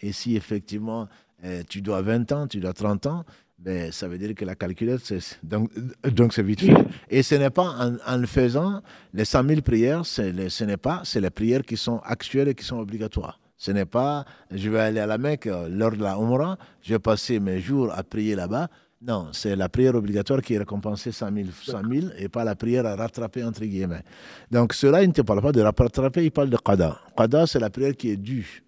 Et 0.00 0.12
si 0.12 0.36
effectivement 0.36 1.08
euh, 1.44 1.62
tu 1.68 1.82
dois 1.82 2.02
20 2.02 2.32
ans, 2.32 2.46
tu 2.46 2.60
dois 2.60 2.72
30 2.72 3.06
ans, 3.06 3.24
ben, 3.58 3.92
ça 3.92 4.08
veut 4.08 4.16
dire 4.16 4.34
que 4.34 4.44
la 4.44 4.54
calculette, 4.54 5.00
c'est, 5.04 5.38
donc, 5.42 5.70
donc 6.04 6.32
c'est 6.32 6.42
vite 6.42 6.62
fait. 6.62 6.74
Et 7.10 7.22
ce 7.22 7.34
n'est 7.34 7.50
pas 7.50 7.68
en, 7.78 7.96
en 8.06 8.16
le 8.16 8.26
faisant, 8.26 8.80
les 9.12 9.26
100 9.26 9.46
000 9.46 9.60
prières, 9.60 10.06
ce 10.06 10.64
n'est 10.64 10.76
pas, 10.78 11.02
c'est 11.04 11.20
les 11.20 11.30
prières 11.30 11.62
qui 11.62 11.76
sont 11.76 11.98
actuelles 12.04 12.48
et 12.48 12.54
qui 12.54 12.64
sont 12.64 12.78
obligatoires. 12.78 13.38
Ce 13.58 13.70
n'est 13.70 13.84
pas, 13.84 14.24
je 14.50 14.70
vais 14.70 14.80
aller 14.80 15.00
à 15.00 15.06
la 15.06 15.18
Mecque 15.18 15.46
euh, 15.46 15.68
lors 15.68 15.90
de 15.90 16.02
la 16.02 16.14
Umrah, 16.14 16.56
je 16.80 16.94
vais 16.94 16.98
passer 16.98 17.38
mes 17.38 17.60
jours 17.60 17.92
à 17.92 18.02
prier 18.02 18.34
là-bas. 18.34 18.68
Non, 19.02 19.28
c'est 19.32 19.54
la 19.54 19.68
prière 19.68 19.94
obligatoire 19.94 20.40
qui 20.40 20.54
est 20.54 20.58
récompensée 20.58 21.12
100 21.12 21.34
000, 21.34 21.48
100 21.62 21.80
000 21.90 22.06
et 22.18 22.30
pas 22.30 22.44
la 22.44 22.54
prière 22.54 22.86
à 22.86 22.96
rattraper 22.96 23.44
entre 23.44 23.60
guillemets. 23.60 24.02
Donc 24.50 24.72
cela, 24.72 25.02
il 25.02 25.08
ne 25.08 25.12
te 25.12 25.20
parle 25.20 25.42
pas 25.42 25.52
de 25.52 25.60
rattraper, 25.60 26.24
il 26.24 26.30
parle 26.30 26.48
de 26.48 26.56
qada. 26.56 26.98
Qada, 27.14 27.46
c'est 27.46 27.60
la 27.60 27.68
prière 27.68 27.94
qui 27.94 28.10
est 28.10 28.16
due. 28.16 28.62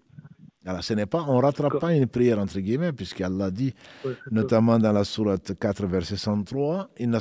Alors, 0.65 0.83
ce 0.83 0.93
n'est 0.93 1.05
pas, 1.05 1.25
on 1.27 1.37
ne 1.37 1.41
rattrape 1.41 1.77
pas 1.79 1.93
une 1.93 2.07
prière 2.07 2.39
entre 2.39 2.59
guillemets, 2.59 2.93
puisqu'Allah 2.93 3.51
dit, 3.51 3.73
notamment 4.31 4.79
dans 4.79 4.93
la 4.93 5.03
sourate 5.03 5.53
4, 5.59 5.85
verset 5.87 6.15
103, 6.15 6.89
Inna. 6.99 7.19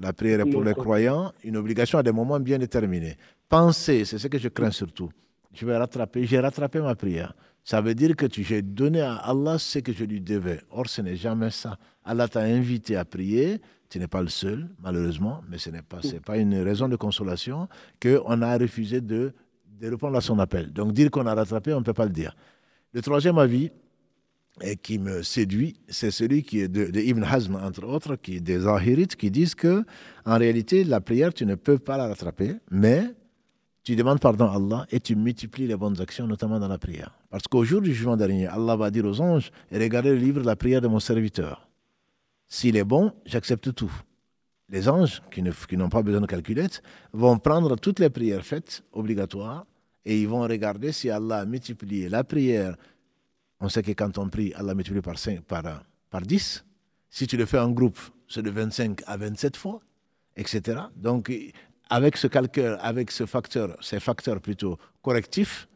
La 0.00 0.12
prière 0.12 0.40
est 0.40 0.50
pour 0.50 0.62
les 0.64 0.74
croyants, 0.74 1.32
une 1.44 1.56
obligation 1.56 1.98
à 1.98 2.02
des 2.02 2.12
moments 2.12 2.38
bien 2.40 2.58
déterminés. 2.58 3.16
Pensez, 3.48 4.04
c'est 4.04 4.18
ce 4.18 4.28
que 4.28 4.38
je 4.38 4.48
crains 4.48 4.70
surtout. 4.70 5.10
Je 5.54 5.66
vais 5.66 5.76
rattraper, 5.76 6.24
j'ai 6.26 6.40
rattrapé 6.40 6.80
ma 6.80 6.94
prière. 6.94 7.34
Ça 7.64 7.80
veut 7.80 7.94
dire 7.94 8.16
que 8.16 8.26
tu- 8.26 8.42
j'ai 8.42 8.60
donné 8.62 9.00
à 9.02 9.16
Allah 9.16 9.58
ce 9.58 9.78
que 9.78 9.92
je 9.92 10.04
lui 10.04 10.20
devais. 10.20 10.60
Or, 10.70 10.88
ce 10.88 11.00
n'est 11.02 11.16
jamais 11.16 11.50
ça. 11.50 11.78
Allah 12.04 12.26
t'a 12.28 12.40
invité 12.40 12.96
à 12.96 13.04
prier. 13.04 13.60
Tu 13.88 13.98
n'es 13.98 14.08
pas 14.08 14.22
le 14.22 14.28
seul, 14.28 14.68
malheureusement, 14.82 15.42
mais 15.48 15.58
ce 15.58 15.68
n'est 15.70 15.82
pas, 15.82 16.00
pas 16.24 16.38
une 16.38 16.56
raison 16.62 16.88
de 16.88 16.96
consolation 16.96 17.68
qu'on 18.02 18.40
a 18.42 18.56
refusé 18.58 19.00
de, 19.02 19.32
de 19.82 19.90
répondre 19.90 20.16
à 20.16 20.20
son 20.20 20.38
appel. 20.38 20.72
Donc, 20.72 20.92
dire 20.92 21.10
qu'on 21.10 21.26
a 21.26 21.34
rattrapé, 21.34 21.74
on 21.74 21.80
ne 21.80 21.84
peut 21.84 21.92
pas 21.92 22.04
le 22.04 22.12
dire. 22.12 22.36
Le 22.92 23.02
troisième 23.02 23.38
avis, 23.38 23.70
qui 24.82 24.98
me 24.98 25.22
séduit, 25.22 25.76
c'est 25.88 26.10
celui 26.10 26.42
qui 26.42 26.60
est 26.60 26.68
de, 26.68 27.00
Ibn 27.00 27.24
Hazm, 27.24 27.56
entre 27.56 27.84
autres, 27.84 28.16
qui 28.16 28.40
des 28.40 28.60
Zahirites, 28.60 29.16
qui 29.16 29.30
disent 29.30 29.54
que 29.54 29.84
en 30.24 30.38
réalité, 30.38 30.84
la 30.84 31.00
prière, 31.00 31.32
tu 31.32 31.46
ne 31.46 31.54
peux 31.54 31.78
pas 31.78 31.96
la 31.96 32.06
rattraper, 32.06 32.56
mais 32.70 33.14
tu 33.82 33.96
demandes 33.96 34.20
pardon 34.20 34.46
à 34.46 34.56
Allah 34.56 34.86
et 34.90 35.00
tu 35.00 35.16
multiplies 35.16 35.66
les 35.66 35.76
bonnes 35.76 36.00
actions, 36.00 36.26
notamment 36.26 36.60
dans 36.60 36.68
la 36.68 36.78
prière. 36.78 37.18
Parce 37.30 37.44
qu'au 37.44 37.64
jour 37.64 37.80
du 37.80 37.92
jugement 37.92 38.16
dernier, 38.16 38.46
Allah 38.46 38.76
va 38.76 38.90
dire 38.90 39.06
aux 39.06 39.20
anges 39.20 39.50
Regardez 39.72 40.10
le 40.10 40.16
livre 40.16 40.42
de 40.42 40.46
la 40.46 40.54
prière 40.54 40.80
de 40.80 40.86
mon 40.86 41.00
serviteur. 41.00 41.68
S'il 42.46 42.76
est 42.76 42.84
bon, 42.84 43.10
j'accepte 43.24 43.74
tout. 43.74 43.92
Les 44.68 44.88
anges, 44.88 45.22
qui 45.30 45.76
n'ont 45.76 45.88
pas 45.88 46.02
besoin 46.02 46.20
de 46.20 46.26
calculette, 46.26 46.82
vont 47.12 47.38
prendre 47.38 47.74
toutes 47.76 47.98
les 47.98 48.10
prières 48.10 48.44
faites, 48.44 48.84
obligatoires, 48.92 49.66
et 50.04 50.20
ils 50.20 50.28
vont 50.28 50.42
regarder 50.42 50.92
si 50.92 51.10
Allah 51.10 51.38
a 51.40 51.44
multiplié 51.44 52.08
la 52.08 52.24
prière 52.24 52.76
on 53.62 53.68
sait 53.68 53.82
que 53.82 53.92
quand 53.92 54.18
on 54.18 54.28
prie, 54.28 54.52
Allah 54.54 54.74
multiplie 54.74 55.00
par, 55.00 55.16
5, 55.16 55.42
par, 55.42 55.64
euh, 55.64 55.74
par 56.10 56.22
10. 56.22 56.64
Si 57.08 57.28
tu 57.28 57.36
le 57.36 57.46
fais 57.46 57.60
en 57.60 57.70
groupe, 57.70 57.98
c'est 58.28 58.42
de 58.42 58.50
25 58.50 59.02
à 59.06 59.16
27 59.16 59.56
fois, 59.56 59.80
etc. 60.36 60.80
Donc, 60.96 61.32
avec 61.88 62.16
ce 62.16 62.26
calcul, 62.26 62.76
avec 62.80 63.12
ce 63.12 63.24
facteur, 63.24 63.76
ces 63.80 64.00
facteurs 64.00 64.40
plutôt 64.40 64.78
correctifs, 65.00 65.68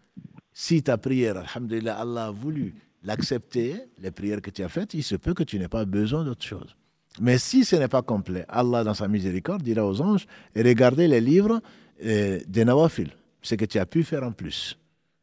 si 0.53 0.83
ta 0.83 0.99
prière, 0.99 1.37
alhamdulillah, 1.37 1.97
Allah 1.97 2.27
a 2.27 2.31
voulu 2.33 2.75
l'accepter, 3.05 3.77
les 4.01 4.11
prières 4.11 4.43
que 4.43 4.51
tu 4.51 4.65
as 4.65 4.69
faites, 4.69 4.95
il 4.95 5.05
se 5.05 5.15
peut 5.15 5.35
que 5.35 5.45
tu 5.45 5.57
n'aies 5.61 5.69
pas 5.69 5.85
besoin 5.85 6.25
d'autre 6.25 6.45
chose. 6.45 6.75
Mais 7.21 7.39
si 7.39 7.65
ce 7.65 7.77
n'est 7.77 7.89
pas 7.89 8.03
complet, 8.03 8.45
Allah, 8.49 8.83
dans 8.83 8.95
sa 8.95 9.07
miséricorde, 9.07 9.63
dira 9.63 9.87
aux 9.87 10.01
anges 10.01 10.27
regardez 10.57 11.07
les 11.07 11.21
livres 11.21 11.61
euh, 12.05 12.41
des 12.49 12.65
Nawafil, 12.65 13.11
ce 13.47 13.55
que 13.55 13.65
tu 13.65 13.79
as 13.79 13.87
pu 13.87 14.03
faire 14.03 14.25
en 14.25 14.33
plus. 14.33 14.79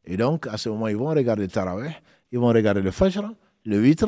Et 0.06 0.16
donc, 0.16 0.46
à 0.46 0.56
ce 0.56 0.68
moment, 0.68 0.88
ils 0.88 0.96
vont 0.96 1.08
regarder 1.08 1.42
le 1.42 1.48
Tarawih, 1.48 1.94
ils 2.32 2.38
vont 2.38 2.48
regarder 2.48 2.82
le 2.82 2.90
Fajr, 2.90 3.22
le 3.66 3.78
8 3.78 4.04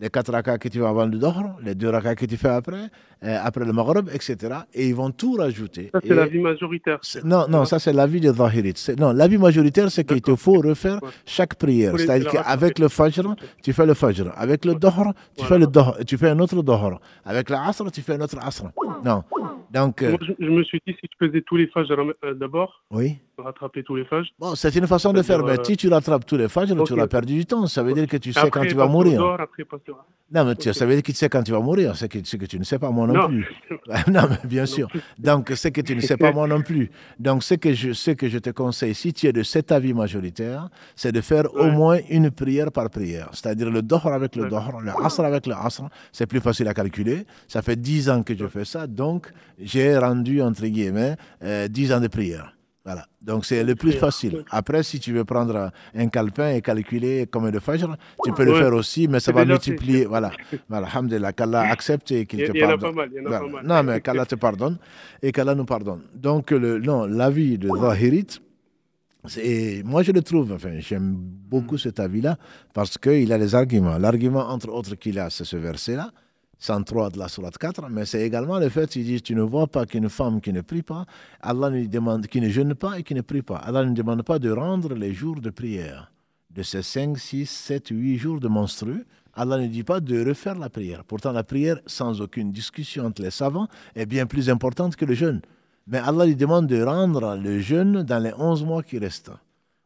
les 0.00 0.10
4 0.10 0.32
rakas 0.32 0.58
que 0.58 0.68
tu 0.68 0.80
vas 0.80 0.88
avant 0.88 1.06
le 1.06 1.16
Dohr, 1.16 1.42
les 1.62 1.74
2 1.74 1.88
rakas 1.88 2.16
que 2.16 2.26
tu 2.26 2.36
fais 2.36 2.48
après, 2.48 2.90
euh, 3.24 3.38
après 3.42 3.64
le 3.64 3.72
Maghreb, 3.72 4.08
etc. 4.12 4.36
Et 4.74 4.88
ils 4.88 4.94
vont 4.94 5.10
tout 5.10 5.34
rajouter. 5.34 5.90
Ça, 5.92 6.00
c'est 6.02 6.14
l'avis 6.14 6.40
majoritaire. 6.40 6.98
Non, 7.24 7.46
non, 7.48 7.64
ça, 7.64 7.78
c'est 7.78 7.92
l'avis 7.92 8.20
de 8.20 8.32
Zahirit. 8.32 8.74
Non, 8.98 9.12
l'avis 9.12 9.38
majoritaire, 9.38 9.90
c'est 9.90 10.04
qu'il 10.04 10.20
te 10.20 10.34
faut 10.36 10.60
refaire 10.60 11.00
chaque 11.24 11.54
prière. 11.54 11.94
C'est-à-dire 11.96 12.30
qu'avec 12.30 12.78
le 12.78 12.88
Fajr, 12.88 13.36
tu 13.62 13.72
fais 13.72 13.86
le 13.86 13.94
Fajr. 13.94 14.32
Avec 14.36 14.64
le 14.64 14.74
Dohr, 14.74 15.14
tu, 15.36 15.44
fais 15.44 15.58
le 15.58 15.66
Dohr, 15.66 15.96
tu 16.06 16.18
fais 16.18 16.30
un 16.30 16.38
autre 16.40 16.62
Dohr. 16.62 17.00
Avec 17.24 17.48
l'Asr, 17.48 17.90
tu 17.92 18.02
fais 18.02 18.14
un 18.14 18.20
autre 18.20 18.36
Asr. 18.40 18.64
Non. 19.04 19.22
Donc, 19.76 20.00
Moi, 20.00 20.18
je, 20.22 20.32
je 20.38 20.50
me 20.50 20.64
suis 20.64 20.80
dit, 20.86 20.94
si 20.98 21.06
tu 21.06 21.16
faisais 21.18 21.42
tous 21.42 21.56
les 21.56 21.66
Fajr 21.66 21.92
euh, 22.00 22.32
d'abord, 22.32 22.82
oui. 22.90 23.18
rattraper 23.36 23.82
tous 23.82 23.94
les 23.94 24.06
Fajr. 24.06 24.30
Bon, 24.38 24.54
c'est 24.54 24.74
une 24.74 24.86
façon 24.86 25.12
de 25.12 25.20
faire, 25.20 25.44
mais 25.44 25.58
euh, 25.58 25.64
si 25.64 25.76
tu 25.76 25.88
rattrapes 25.88 26.24
tous 26.24 26.38
les 26.38 26.48
Fajr, 26.48 26.74
tu 26.84 26.94
auras 26.94 27.06
perdu 27.06 27.34
du 27.34 27.44
temps. 27.44 27.66
Ça 27.66 27.82
veut 27.82 27.92
dire 27.92 28.06
que 28.06 28.16
tu 28.16 28.32
sais 28.32 28.38
Après, 28.38 28.50
quand 28.50 28.66
tu 28.66 28.74
vas 28.74 28.86
mourir. 28.86 29.22
Après, 29.38 29.64
Non, 30.32 30.46
mais 30.46 30.54
tu, 30.54 30.72
ça 30.72 30.86
veut 30.86 30.94
dire 30.94 31.02
que 31.02 31.12
tu 31.12 31.18
sais 31.18 31.28
quand 31.28 31.42
tu 31.42 31.52
vas 31.52 31.60
mourir. 31.60 31.94
C'est 31.94 32.08
que, 32.08 32.18
ce 32.24 32.36
que 32.38 32.46
tu 32.46 32.58
ne 32.58 32.64
sais 32.64 32.78
pas, 32.78 32.90
moi 32.90 33.06
non, 33.06 33.12
Non. 33.14 33.28
plus. 33.28 33.46
non, 34.10 34.22
mais 34.30 34.48
bien 34.48 34.64
sûr. 34.64 34.88
Donc, 35.18 35.52
c'est 35.54 35.70
que 35.70 35.82
tu 35.82 35.94
ne 35.94 36.00
sais 36.00 36.16
pas, 36.16 36.32
moi 36.32 36.48
non 36.48 36.62
plus. 36.62 36.90
Donc, 37.18 37.42
ce 37.42 37.54
que 37.54 37.74
je, 37.74 37.92
ce 37.92 38.12
que 38.12 38.28
je 38.30 38.38
te 38.38 38.48
conseille, 38.50 38.94
si 38.94 39.12
tu 39.12 39.26
es 39.26 39.32
de 39.34 39.42
cet 39.42 39.72
avis 39.72 39.92
majoritaire, 39.92 40.70
c'est 40.94 41.12
de 41.12 41.20
faire 41.20 41.54
au 41.54 41.70
moins 41.70 41.98
une 42.08 42.30
prière 42.30 42.72
par 42.72 42.88
prière. 42.88 43.28
C'est-à-dire 43.32 43.70
le 43.70 43.82
Dohr 43.82 44.06
avec 44.06 44.36
le. 44.36 44.48
Dohr, 44.48 44.80
le 44.82 44.92
Asr 45.04 45.20
avec 45.20 45.46
le 45.46 45.52
Asr. 45.54 45.84
C'est 46.12 46.26
plus 46.26 46.40
facile 46.40 46.66
à 46.68 46.72
calculer. 46.72 47.26
Ça 47.46 47.60
fait 47.60 47.76
10 47.76 48.08
ans 48.08 48.22
que 48.22 48.34
je 48.34 48.46
fais 48.46 48.64
ça. 48.64 48.86
Donc, 48.86 49.30
j'ai 49.66 49.98
rendu, 49.98 50.40
entre 50.40 50.66
guillemets, 50.66 51.16
euh, 51.42 51.68
10 51.68 51.92
ans 51.92 52.00
de 52.00 52.08
prière. 52.08 52.52
Voilà. 52.84 53.04
Donc, 53.20 53.44
c'est 53.44 53.64
le 53.64 53.74
plus 53.74 53.90
facile. 53.90 54.44
Après, 54.48 54.84
si 54.84 55.00
tu 55.00 55.12
veux 55.12 55.24
prendre 55.24 55.72
un 55.92 56.06
calepin 56.08 56.50
et 56.52 56.62
calculer 56.62 57.26
comme 57.26 57.48
le 57.50 57.58
Fajr, 57.58 57.96
tu 58.24 58.30
peux 58.32 58.44
le 58.44 58.54
faire 58.54 58.72
aussi, 58.72 59.08
mais 59.08 59.18
ça 59.18 59.32
va 59.32 59.40
fait. 59.40 59.46
multiplier. 59.54 60.04
Voilà. 60.14 60.30
Voilà. 60.68 60.86
Alhamdulillah, 60.86 61.32
qu'Allah 61.32 61.62
accepte 61.62 62.12
et 62.12 62.26
qu'il 62.26 62.38
te 62.46 62.52
il 62.54 62.60
y 62.60 62.64
en 62.64 62.68
a 62.68 62.78
pardonne. 62.78 62.94
pas 62.94 62.96
mal. 63.02 63.08
Il 63.12 63.16
y 63.16 63.20
en 63.20 63.24
a 63.26 63.28
Voilà. 63.28 63.44
pas 63.44 63.50
mal. 63.62 63.66
Non, 63.66 63.82
mais 63.82 64.00
qu'Allah 64.00 64.24
te 64.24 64.36
pardonne 64.36 64.76
et 65.20 65.32
qu'Allah 65.32 65.56
nous 65.56 65.64
pardonne. 65.64 66.02
Donc, 66.14 66.52
le, 66.52 66.78
non, 66.78 67.06
l'avis 67.06 67.58
de 67.58 67.68
Zahirit, 67.76 68.38
moi 69.84 70.04
je 70.04 70.12
le 70.12 70.22
trouve, 70.22 70.52
enfin, 70.52 70.78
j'aime 70.78 71.16
beaucoup 71.16 71.78
cet 71.78 71.98
avis-là 71.98 72.36
parce 72.72 72.96
qu'il 72.98 73.32
a 73.32 73.38
les 73.38 73.52
arguments. 73.56 73.98
L'argument, 73.98 74.48
entre 74.48 74.68
autres, 74.68 74.94
qu'il 74.94 75.18
a, 75.18 75.28
c'est 75.30 75.44
ce 75.44 75.56
verset-là, 75.56 76.12
103 76.58 77.10
de 77.10 77.18
la 77.18 77.28
Sourate 77.28 77.58
4, 77.58 77.88
mais 77.90 78.06
c'est 78.06 78.22
également 78.22 78.58
le 78.58 78.68
fait 78.68 78.88
qu'il 78.90 79.04
dit 79.04 79.20
Tu 79.20 79.34
ne 79.34 79.42
vois 79.42 79.66
pas 79.66 79.86
qu'une 79.86 80.08
femme 80.08 80.40
qui 80.40 80.52
ne 80.52 80.62
prie 80.62 80.82
pas, 80.82 81.06
Allah 81.40 81.70
ne 81.70 81.84
demande, 81.86 82.26
qui 82.26 82.40
ne 82.40 82.48
jeûne 82.48 82.74
pas 82.74 82.98
et 82.98 83.02
qui 83.02 83.14
ne 83.14 83.20
prie 83.20 83.42
pas. 83.42 83.56
Allah 83.56 83.84
ne 83.84 83.94
demande 83.94 84.22
pas 84.22 84.38
de 84.38 84.50
rendre 84.50 84.94
les 84.94 85.12
jours 85.12 85.40
de 85.40 85.50
prière 85.50 86.10
de 86.56 86.62
ces 86.62 86.82
5, 86.82 87.18
6, 87.18 87.46
7, 87.46 87.88
8 87.90 88.16
jours 88.16 88.40
de 88.40 88.48
monstrueux. 88.48 89.04
Allah 89.34 89.58
ne 89.58 89.66
dit 89.66 89.84
pas 89.84 90.00
de 90.00 90.26
refaire 90.26 90.58
la 90.58 90.70
prière. 90.70 91.04
Pourtant, 91.04 91.32
la 91.32 91.44
prière, 91.44 91.78
sans 91.86 92.22
aucune 92.22 92.50
discussion 92.50 93.04
entre 93.04 93.22
les 93.22 93.30
savants, 93.30 93.68
est 93.94 94.06
bien 94.06 94.24
plus 94.24 94.48
importante 94.48 94.96
que 94.96 95.04
le 95.04 95.12
jeûne. 95.12 95.42
Mais 95.86 95.98
Allah 95.98 96.24
lui 96.24 96.34
demande 96.34 96.66
de 96.66 96.82
rendre 96.82 97.36
le 97.36 97.60
jeûne 97.60 98.02
dans 98.02 98.18
les 98.18 98.32
11 98.32 98.64
mois 98.64 98.82
qui 98.82 98.98
restent. 98.98 99.30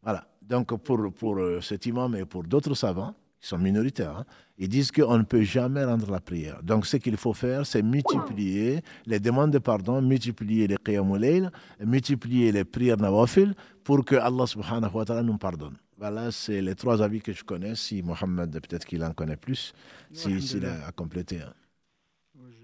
Voilà. 0.02 0.24
Donc, 0.40 0.74
pour, 0.82 1.12
pour 1.12 1.38
euh, 1.38 1.60
cet 1.60 1.86
imam 1.86 2.14
et 2.14 2.24
pour 2.24 2.44
d'autres 2.44 2.74
savants, 2.74 3.14
qui 3.40 3.48
sont 3.48 3.58
minoritaires, 3.58 4.16
hein, 4.18 4.24
ils 4.58 4.68
disent 4.68 4.92
qu'on 4.92 5.16
ne 5.18 5.22
peut 5.22 5.42
jamais 5.42 5.82
rendre 5.84 6.10
la 6.10 6.20
prière. 6.20 6.62
Donc, 6.62 6.84
ce 6.86 6.98
qu'il 6.98 7.16
faut 7.16 7.32
faire, 7.32 7.64
c'est 7.66 7.82
multiplier 7.82 8.82
les 9.06 9.18
demandes 9.18 9.50
de 9.52 9.58
pardon, 9.58 10.02
multiplier 10.02 10.66
les 10.66 10.76
layl, 11.18 11.50
multiplier 11.84 12.52
les 12.52 12.64
prières 12.64 12.98
nawafil 12.98 13.54
pour 13.82 14.04
que 14.04 14.16
Allah 14.16 14.46
subhanahu 14.46 14.90
wa 14.94 15.04
ta'ala 15.04 15.22
nous 15.22 15.38
pardonne. 15.38 15.76
Voilà, 15.96 16.30
c'est 16.30 16.60
les 16.60 16.74
trois 16.74 17.02
avis 17.02 17.20
que 17.20 17.32
je 17.32 17.42
connais. 17.44 17.74
Si 17.74 18.02
Mohamed, 18.02 18.52
peut-être 18.52 18.84
qu'il 18.86 19.02
en 19.04 19.12
connaît 19.12 19.36
plus, 19.36 19.72
si- 20.12 20.40
s'il 20.40 20.64
a 20.66 20.86
à 20.86 20.92
compléter. 20.92 21.40
hein. 21.40 21.54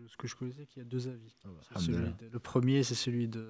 Ce 0.09 0.17
que 0.17 0.29
je 0.29 0.35
connaissais, 0.37 0.61
c'est 0.61 0.67
qu'il 0.69 0.83
y 0.83 0.87
a 0.87 0.89
deux 0.89 1.09
avis. 1.09 1.35
Ah 1.45 1.49
bah, 1.75 1.81
de- 1.87 2.33
le 2.33 2.39
premier, 2.39 2.83
c'est 2.83 2.95
celui 2.95 3.29
de, 3.29 3.45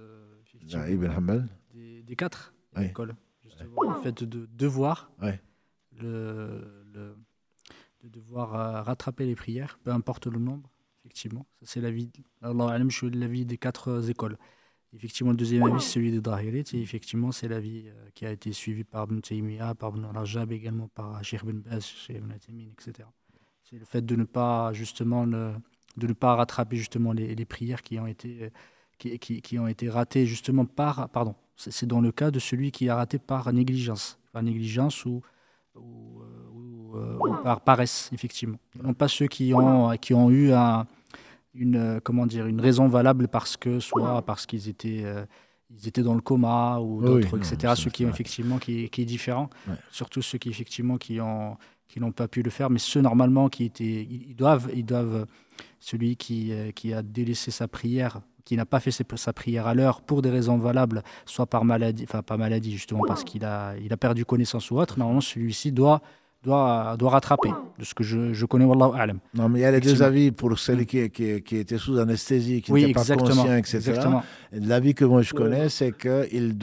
Ah, 0.75 0.91
Ibn 0.91 1.47
des, 1.73 2.03
des 2.03 2.17
quatre 2.17 2.53
Oui. 2.77 2.85
l'école. 2.85 3.15
Justement, 3.45 3.83
le 3.83 4.03
fait 4.03 4.25
de 4.25 4.49
devoir, 4.53 5.11
le, 6.01 6.76
de 6.97 8.09
devoir 8.09 8.55
euh, 8.55 8.83
rattraper 8.83 9.27
les 9.27 9.35
prières, 9.35 9.79
peu 9.83 9.91
importe 9.91 10.27
le 10.27 10.39
nombre, 10.39 10.71
effectivement. 11.05 11.47
C'est 11.63 11.81
l'avis, 11.81 12.11
Allah 12.43 12.79
des 12.79 13.59
quatre 13.59 13.89
euh, 13.89 14.03
écoles. 14.03 14.39
Effectivement, 14.93 15.33
le 15.33 15.37
deuxième 15.37 15.65
avis, 15.65 15.81
c'est 15.81 15.95
celui 15.95 16.13
de 16.13 16.21
Dahirit, 16.21 16.65
et 16.73 16.81
effectivement, 16.81 17.33
c'est 17.33 17.49
l'avis 17.49 17.89
euh, 17.89 18.09
qui 18.15 18.25
a 18.25 18.31
été 18.31 18.53
suivi 18.53 18.85
par 18.85 19.05
Ibn 19.05 19.21
Taymiyyah, 19.21 19.75
par 19.75 19.91
Ibn 19.91 20.07
Rajab, 20.07 20.53
également 20.53 20.89
par 20.89 21.23
Sheikh 21.23 21.43
Ibn 21.43 21.59
Baz, 21.59 21.85
Sheikh 21.85 22.17
etc. 22.17 23.09
C'est 23.65 23.79
le 23.79 23.85
fait 23.85 24.05
de 24.05 24.15
ne 24.17 24.25
pas, 24.25 24.73
justement, 24.73 25.27
de 25.27 25.53
ne 25.97 26.13
pas 26.13 26.37
rattraper, 26.37 26.77
justement, 26.77 27.13
les, 27.13 27.45
prières 27.45 27.83
qui 27.83 27.99
ont 27.99 28.07
été, 28.07 28.51
qui, 28.97 29.19
qui- 29.19 29.59
ont 29.59 29.67
été 29.67 29.91
ratées, 29.91 30.25
justement, 30.25 30.65
par, 30.65 31.09
pardon, 31.11 31.35
c'est 31.57 31.87
dans 31.87 32.01
le 32.01 32.13
cas 32.13 32.31
de 32.31 32.39
celui 32.39 32.71
qui 32.71 32.89
a 32.89 32.95
raté 32.95 33.19
par 33.19 33.53
négligence, 33.53 34.19
par 34.33 34.43
négligence 34.45 35.05
ou, 35.05 35.21
euh, 35.75 35.81
ou, 35.81 36.23
euh, 36.23 36.49
ou 36.53 36.86
par 37.43 37.61
paresse, 37.61 38.11
effectivement. 38.13 38.59
Non 38.83 38.95
pas 38.95 39.09
ceux 39.09 39.27
qui 39.27 39.53
ont, 39.55 39.91
qui 40.01 40.15
ont 40.15 40.31
eu 40.31 40.53
un- 40.53 40.87
une, 41.55 41.77
euh, 41.77 42.01
comment 42.03 42.27
dire, 42.27 42.47
une 42.47 42.61
raison 42.61 42.87
valable 42.89 43.29
parce 43.29 43.57
que, 43.57 43.81
soit 43.81 44.21
parce 44.23 44.45
qu'ils 44.47 44.69
étaient, 44.69 45.03
euh, 45.05 45.25
ils 45.71 45.89
étaient 45.89 46.03
dans 46.03 46.15
le 46.15 46.21
coma 46.21 46.79
ou 46.81 47.03
d'autres, 47.03 47.37
non, 47.37 47.43
etc. 47.43 47.57
ça, 47.63 47.77
Ceux 47.77 47.91
qui 47.91 48.05
ont 48.05 48.11
effectivement, 48.11 48.59
qui, 48.59 48.89
qui 48.91 49.03
est 49.03 49.07
différent. 49.07 49.49
Ouais. 49.67 49.75
Surtout 49.91 50.21
ceux 50.23 50.39
qui, 50.39 50.49
effectivement, 50.51 50.97
qui 50.99 51.21
ont 51.21 51.57
qui 51.89 52.01
n'ont 52.01 52.13
pas 52.13 52.27
pu 52.29 52.43
le 52.43 52.51
faire, 52.51 52.69
mais 52.69 52.81
ceux 52.81 53.01
normalement 53.01 53.49
qui 53.49 53.65
étaient, 53.65 54.03
ils 54.11 54.35
doivent, 54.35 54.69
ils 54.75 54.85
doivent, 54.85 55.25
celui 55.81 56.17
qui, 56.17 56.53
euh, 56.53 56.73
qui 56.73 56.93
a 56.93 57.01
délaissé 57.01 57.51
sa 57.53 57.69
prière, 57.69 58.21
qui 58.45 58.57
n'a 58.57 58.67
pas 58.67 58.81
fait 58.81 58.91
sa 58.91 59.33
prière 59.33 59.67
à 59.69 59.73
l'heure 59.75 60.03
pour 60.03 60.21
des 60.21 60.29
raisons 60.31 60.59
valables, 60.59 61.03
soit 61.25 61.47
par 61.47 61.65
maladie, 61.65 62.03
enfin 62.03 62.23
pas 62.23 62.37
maladie 62.37 62.73
justement 62.73 63.03
parce 63.07 63.23
qu'il 63.25 63.45
a, 63.45 63.77
il 63.79 63.93
a 63.93 63.97
perdu 63.97 64.25
connaissance 64.25 64.71
ou 64.73 64.79
autre, 64.79 64.99
normalement 64.99 65.21
celui-ci 65.23 65.71
doit, 65.73 66.03
doit, 66.47 66.97
doit 66.99 67.11
rattraper, 67.11 67.51
de 67.79 67.85
ce 67.85 67.93
que 67.95 68.05
je, 68.05 68.33
je 68.33 68.47
connais, 68.47 68.65
wallahu 68.65 68.93
a'lam. 68.99 69.19
Non, 69.35 69.49
mais 69.49 69.59
il 69.59 69.63
y 69.63 69.65
a 69.67 69.71
les 69.73 69.81
deux 69.81 70.03
avis 70.03 70.31
pour 70.31 70.59
celui 70.59 70.87
qui, 70.87 71.11
qui, 71.11 71.43
qui 71.43 71.57
était 71.57 71.77
sous 71.79 71.99
anesthésie, 71.99 72.63
qui 72.63 72.73
Oui, 72.73 72.87
n'était 72.87 72.95
pas 72.95 73.17
conscient, 73.17 73.57
etc. 73.57 74.01
L'avis 74.53 74.95
que 74.95 75.05
moi 75.05 75.23
je 75.23 75.35
connais, 75.35 75.69
c'est 75.69 75.93
qu'il 75.97 76.57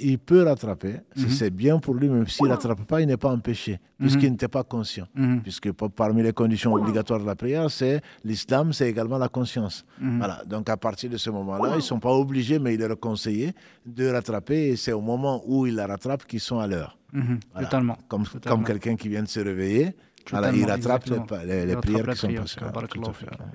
il 0.00 0.18
peut 0.18 0.42
rattraper. 0.42 0.94
Mhm. 1.16 1.28
c'est 1.28 1.50
bien 1.50 1.78
pour 1.78 1.94
lui, 1.94 2.08
même 2.08 2.26
s'il 2.26 2.46
ne 2.46 2.50
rattrape 2.52 2.84
pas, 2.84 3.00
il 3.00 3.06
n'est 3.06 3.16
pas 3.16 3.30
empêché, 3.30 3.78
puisqu'il 3.98 4.30
n'était 4.32 4.48
pas 4.48 4.64
conscient. 4.64 5.06
Mhm, 5.14 5.40
Puisque 5.42 5.70
pa- 5.72 5.88
parmi 5.88 6.22
les 6.22 6.32
conditions 6.32 6.72
obligatoires 6.74 7.20
de 7.20 7.26
la 7.26 7.36
prière, 7.36 7.70
c'est 7.70 8.00
l'islam, 8.24 8.72
c'est 8.72 8.88
également 8.88 9.18
la 9.18 9.28
conscience. 9.28 9.84
mhm. 10.00 10.18
Voilà. 10.18 10.42
Donc 10.46 10.68
à 10.68 10.76
partir 10.76 11.08
de 11.10 11.16
ce 11.16 11.30
moment-là, 11.30 11.70
ils 11.74 11.76
ne 11.76 11.80
sont 11.92 12.00
pas 12.00 12.12
obligés, 12.12 12.58
mais 12.58 12.74
il 12.74 12.82
est 12.82 12.96
conseillé 13.00 13.52
de 13.86 14.06
rattraper. 14.08 14.70
Et 14.70 14.76
c'est 14.76 14.92
au 14.92 15.00
moment 15.00 15.42
où 15.46 15.66
ils 15.66 15.74
la 15.74 15.86
rattrapent 15.86 16.26
qu'ils 16.26 16.40
sont 16.40 16.58
à 16.58 16.66
l'heure. 16.66 16.96
Mhm, 17.12 17.40
Voilà. 17.52 17.66
Totalement. 17.68 17.98
Comme, 18.08 18.24
Totalement. 18.24 18.56
comme 18.58 18.66
quelqu'un 18.66 18.96
qui 18.96 19.08
vient 19.08 19.22
de 19.22 19.28
se 19.28 19.40
réveiller, 19.40 19.94
voilà, 20.30 20.52
il 20.52 20.64
rattrape 20.64 21.06
les, 21.44 21.76
prières 21.76 22.08
qui 22.10 22.16
sont 22.16 22.28
passées. 22.28 22.58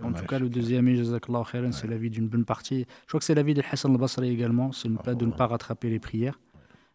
En 0.03 0.11
tout 0.11 0.25
cas, 0.25 0.39
le 0.39 0.49
deuxième, 0.49 0.89
c'est 1.71 1.87
l'avis 1.87 2.09
d'une 2.09 2.27
bonne 2.27 2.45
partie. 2.45 2.85
Je 3.03 3.07
crois 3.07 3.19
que 3.19 3.25
c'est 3.25 3.35
l'avis 3.35 3.53
de 3.53 3.63
Hassan 3.71 3.91
al-Basri 3.91 4.29
également, 4.29 4.71
c'est 4.71 4.89
pas- 5.03 5.13
de 5.15 5.25
ne 5.25 5.31
pas 5.31 5.47
rattraper 5.47 5.89
les 5.89 5.99
prières. 5.99 6.39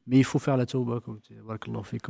Mais 0.06 0.18
il 0.18 0.24
faut 0.24 0.38
faire 0.40 0.56
la 0.56 0.66
tauba, 0.66 0.98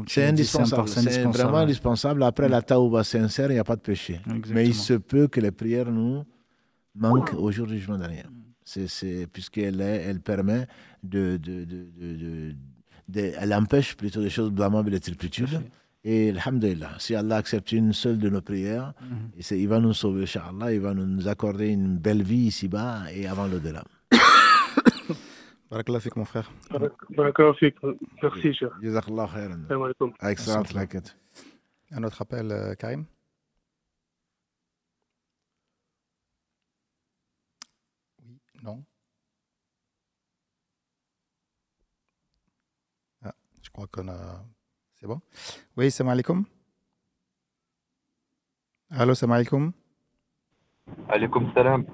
C'est 0.07 0.25
indispensable. 0.27 0.89
C'est 0.89 1.23
vraiment 1.25 1.59
indispensable. 1.59 2.23
Après 2.23 2.49
la 2.49 2.63
taouba 2.63 3.05
sincère, 3.05 3.51
il 3.51 3.55
n'y 3.55 3.59
a 3.61 3.65
pas 3.65 3.77
de 3.77 3.83
péché. 3.83 4.21
Mais 4.55 4.67
il 4.67 4.75
se 4.75 4.95
peut 4.95 5.27
que 5.29 5.41
les 5.41 5.51
prières 5.51 5.91
nous 5.91 6.25
manquent 6.95 7.35
au 7.35 7.51
jour 7.51 7.67
du 7.67 7.77
jugement 7.79 7.99
dernier. 7.99 8.23
C'est, 8.65 8.87
c'est, 8.89 9.27
puisqu'elle 9.27 9.81
est- 9.81 10.03
elle 10.09 10.21
permet 10.21 10.67
de. 11.03 11.37
de, 11.37 11.65
de, 11.65 11.87
de- 11.99 12.55
elle 13.17 13.55
empêche 13.55 13.97
plutôt 13.97 14.23
des 14.23 14.31
choses 14.31 14.51
blâmables 14.51 14.93
et 14.93 14.97
à 14.97 15.01
turpitudes. 15.01 15.63
Et 16.03 16.31
Alhamdulillah, 16.31 16.93
si 16.99 17.15
Allah 17.15 17.37
accepte 17.37 17.73
une 17.73 17.93
seule 17.93 18.19
de 18.19 18.31
nos 18.31 18.41
prières, 18.41 18.95
et 19.37 19.43
c'est- 19.43 19.59
il 19.61 19.69
va 19.69 19.81
nous 19.81 19.93
sauver, 19.93 20.23
Inch'Allah, 20.23 20.73
il 20.73 20.81
va 20.81 20.95
nous 20.95 21.29
accorder 21.29 21.69
une 21.69 21.99
belle 21.99 22.23
vie 22.23 22.47
ici-bas 22.47 23.13
et 23.13 23.27
avant 23.27 23.47
l'au-delà. 23.47 23.85
Barakallah 25.71 26.01
fik, 26.01 26.17
mon 26.17 26.25
frère. 26.25 26.51
D'accord, 27.11 27.57
Fik. 27.59 27.77
Merci, 28.23 28.55
cher. 28.55 28.71
Jazakallah 28.83 29.29
khairan. 29.33 29.61
Salam 29.69 29.83
alaikum. 29.83 30.13
Excellent. 30.23 30.63
Un 31.93 32.03
autre 32.05 32.23
appel, 32.23 32.51
euh, 32.51 32.75
Karim 32.75 33.05
Oui, 38.25 38.39
non 38.63 38.83
je 43.71 43.73
crois 43.73 43.87
qu'on 43.93 44.09
a... 44.09 44.43
C'est 44.99 45.07
bon? 45.07 45.21
Oui, 45.77 45.91
salam 45.91 46.11
alaikum 46.13 46.45
Allô, 48.91 49.15
salam 49.15 49.37
alaikum. 49.37 49.73
Alaikum 51.09 51.51
salam. 51.55 51.85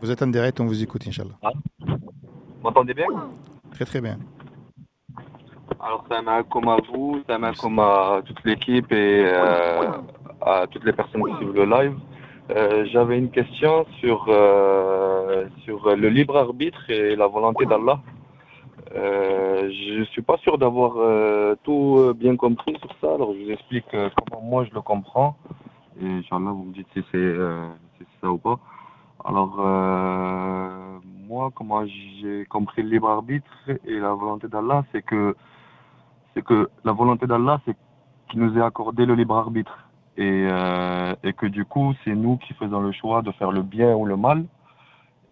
Vous 0.00 0.10
êtes 0.10 0.22
en 0.22 0.28
direct, 0.28 0.58
on 0.60 0.66
vous 0.66 0.82
écoute, 0.82 1.06
Inch'Allah. 1.06 1.38
Vous 1.80 2.62
m'entendez 2.62 2.94
bien? 2.94 3.06
Très 3.72 3.84
très 3.84 4.00
bien. 4.00 4.18
Alors, 5.80 6.04
salam 6.08 6.28
alaikum 6.28 6.68
à 6.68 6.78
vous, 6.90 7.22
salam 7.26 7.44
alaikum 7.44 7.78
à 7.78 8.22
toute 8.24 8.42
l'équipe 8.44 8.90
et 8.90 9.24
euh, 9.26 9.92
à 10.40 10.66
toutes 10.70 10.84
les 10.84 10.92
personnes 10.94 11.22
qui 11.24 11.36
suivent 11.36 11.54
le 11.54 11.66
live. 11.66 11.96
Euh, 12.50 12.86
J'avais 12.90 13.18
une 13.18 13.30
question 13.30 13.84
sur, 14.00 14.24
euh, 14.28 15.46
sur 15.64 15.94
le 15.94 16.08
libre 16.08 16.36
arbitre 16.38 16.88
et 16.88 17.14
la 17.14 17.26
volonté 17.26 17.66
d'Allah. 17.66 18.00
Euh, 18.94 19.70
je 19.70 20.04
suis 20.04 20.22
pas 20.22 20.38
sûr 20.38 20.56
d'avoir 20.56 20.94
euh, 20.96 21.54
tout 21.62 21.96
euh, 21.98 22.14
bien 22.14 22.36
compris 22.36 22.74
sur 22.78 22.90
ça, 23.00 23.14
alors 23.14 23.34
je 23.34 23.44
vous 23.44 23.50
explique 23.50 23.92
euh, 23.92 24.08
comment 24.16 24.42
moi 24.42 24.64
je 24.64 24.74
le 24.74 24.80
comprends. 24.80 25.36
Et 26.00 26.06
Inch'Allah, 26.06 26.52
vous 26.52 26.64
me 26.64 26.72
dites 26.72 26.86
si 26.94 27.04
c'est 27.12 27.36
ça 28.20 28.30
ou 28.30 28.38
pas. 28.38 28.58
Alors, 29.24 29.56
moi, 31.26 31.50
comment 31.52 31.84
j'ai 31.84 32.46
compris 32.46 32.82
le 32.84 32.90
libre 32.90 33.10
arbitre 33.10 33.50
et 33.84 33.98
la 33.98 34.14
volonté 34.14 34.46
d'Allah, 34.46 34.84
c'est 34.92 35.02
que, 35.02 35.34
c'est 36.32 36.44
que 36.44 36.70
la 36.84 36.92
volonté 36.92 37.26
d'Allah, 37.26 37.60
c'est 37.66 37.76
qu'il 38.30 38.40
nous 38.40 38.56
ait 38.56 38.62
accordé 38.62 39.06
le 39.06 39.14
libre 39.14 39.36
arbitre. 39.36 39.76
Et 40.16 40.46
que 41.36 41.46
du 41.46 41.64
coup, 41.64 41.94
c'est 42.04 42.14
nous 42.14 42.36
qui 42.36 42.54
faisons 42.54 42.80
le 42.80 42.92
choix 42.92 43.22
de 43.22 43.32
faire 43.32 43.50
le 43.50 43.62
bien 43.62 43.92
ou 43.96 44.06
le 44.06 44.16
mal. 44.16 44.44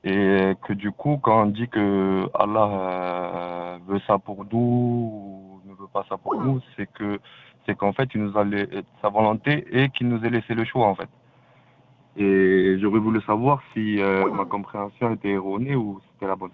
Et 0.04 0.52
que 0.66 0.72
du 0.72 0.92
coup, 0.92 1.18
quand 1.22 1.42
on 1.42 1.46
dit 1.46 1.68
que 1.68 2.26
Allah 2.34 2.68
euh, 2.70 3.78
veut 3.88 4.00
ça 4.06 4.18
pour 4.18 4.44
nous 4.44 4.58
ou 4.58 5.60
ne 5.64 5.74
veut 5.74 5.88
pas 5.92 6.04
ça 6.08 6.16
pour 6.16 6.40
nous, 6.40 6.60
c'est 6.76 6.86
que 6.92 7.18
c'est 7.66 7.76
qu'en 7.76 7.92
fait, 7.92 8.08
il 8.14 8.22
nous 8.22 8.38
a 8.38 8.44
la- 8.44 8.66
sa 9.02 9.08
volonté 9.08 9.66
et 9.72 9.88
qu'il 9.90 10.08
nous 10.08 10.24
ait 10.24 10.30
laissé 10.30 10.54
le 10.54 10.64
choix 10.64 10.86
en 10.86 10.94
fait. 10.94 11.08
Et 12.16 12.78
j'aurais 12.80 13.00
voulu 13.00 13.20
savoir 13.22 13.60
si 13.74 14.00
euh, 14.00 14.30
ma 14.30 14.44
compréhension 14.44 15.12
était 15.12 15.30
erronée 15.30 15.74
ou 15.74 16.00
c'était 16.12 16.26
la 16.28 16.36
bonne. 16.36 16.50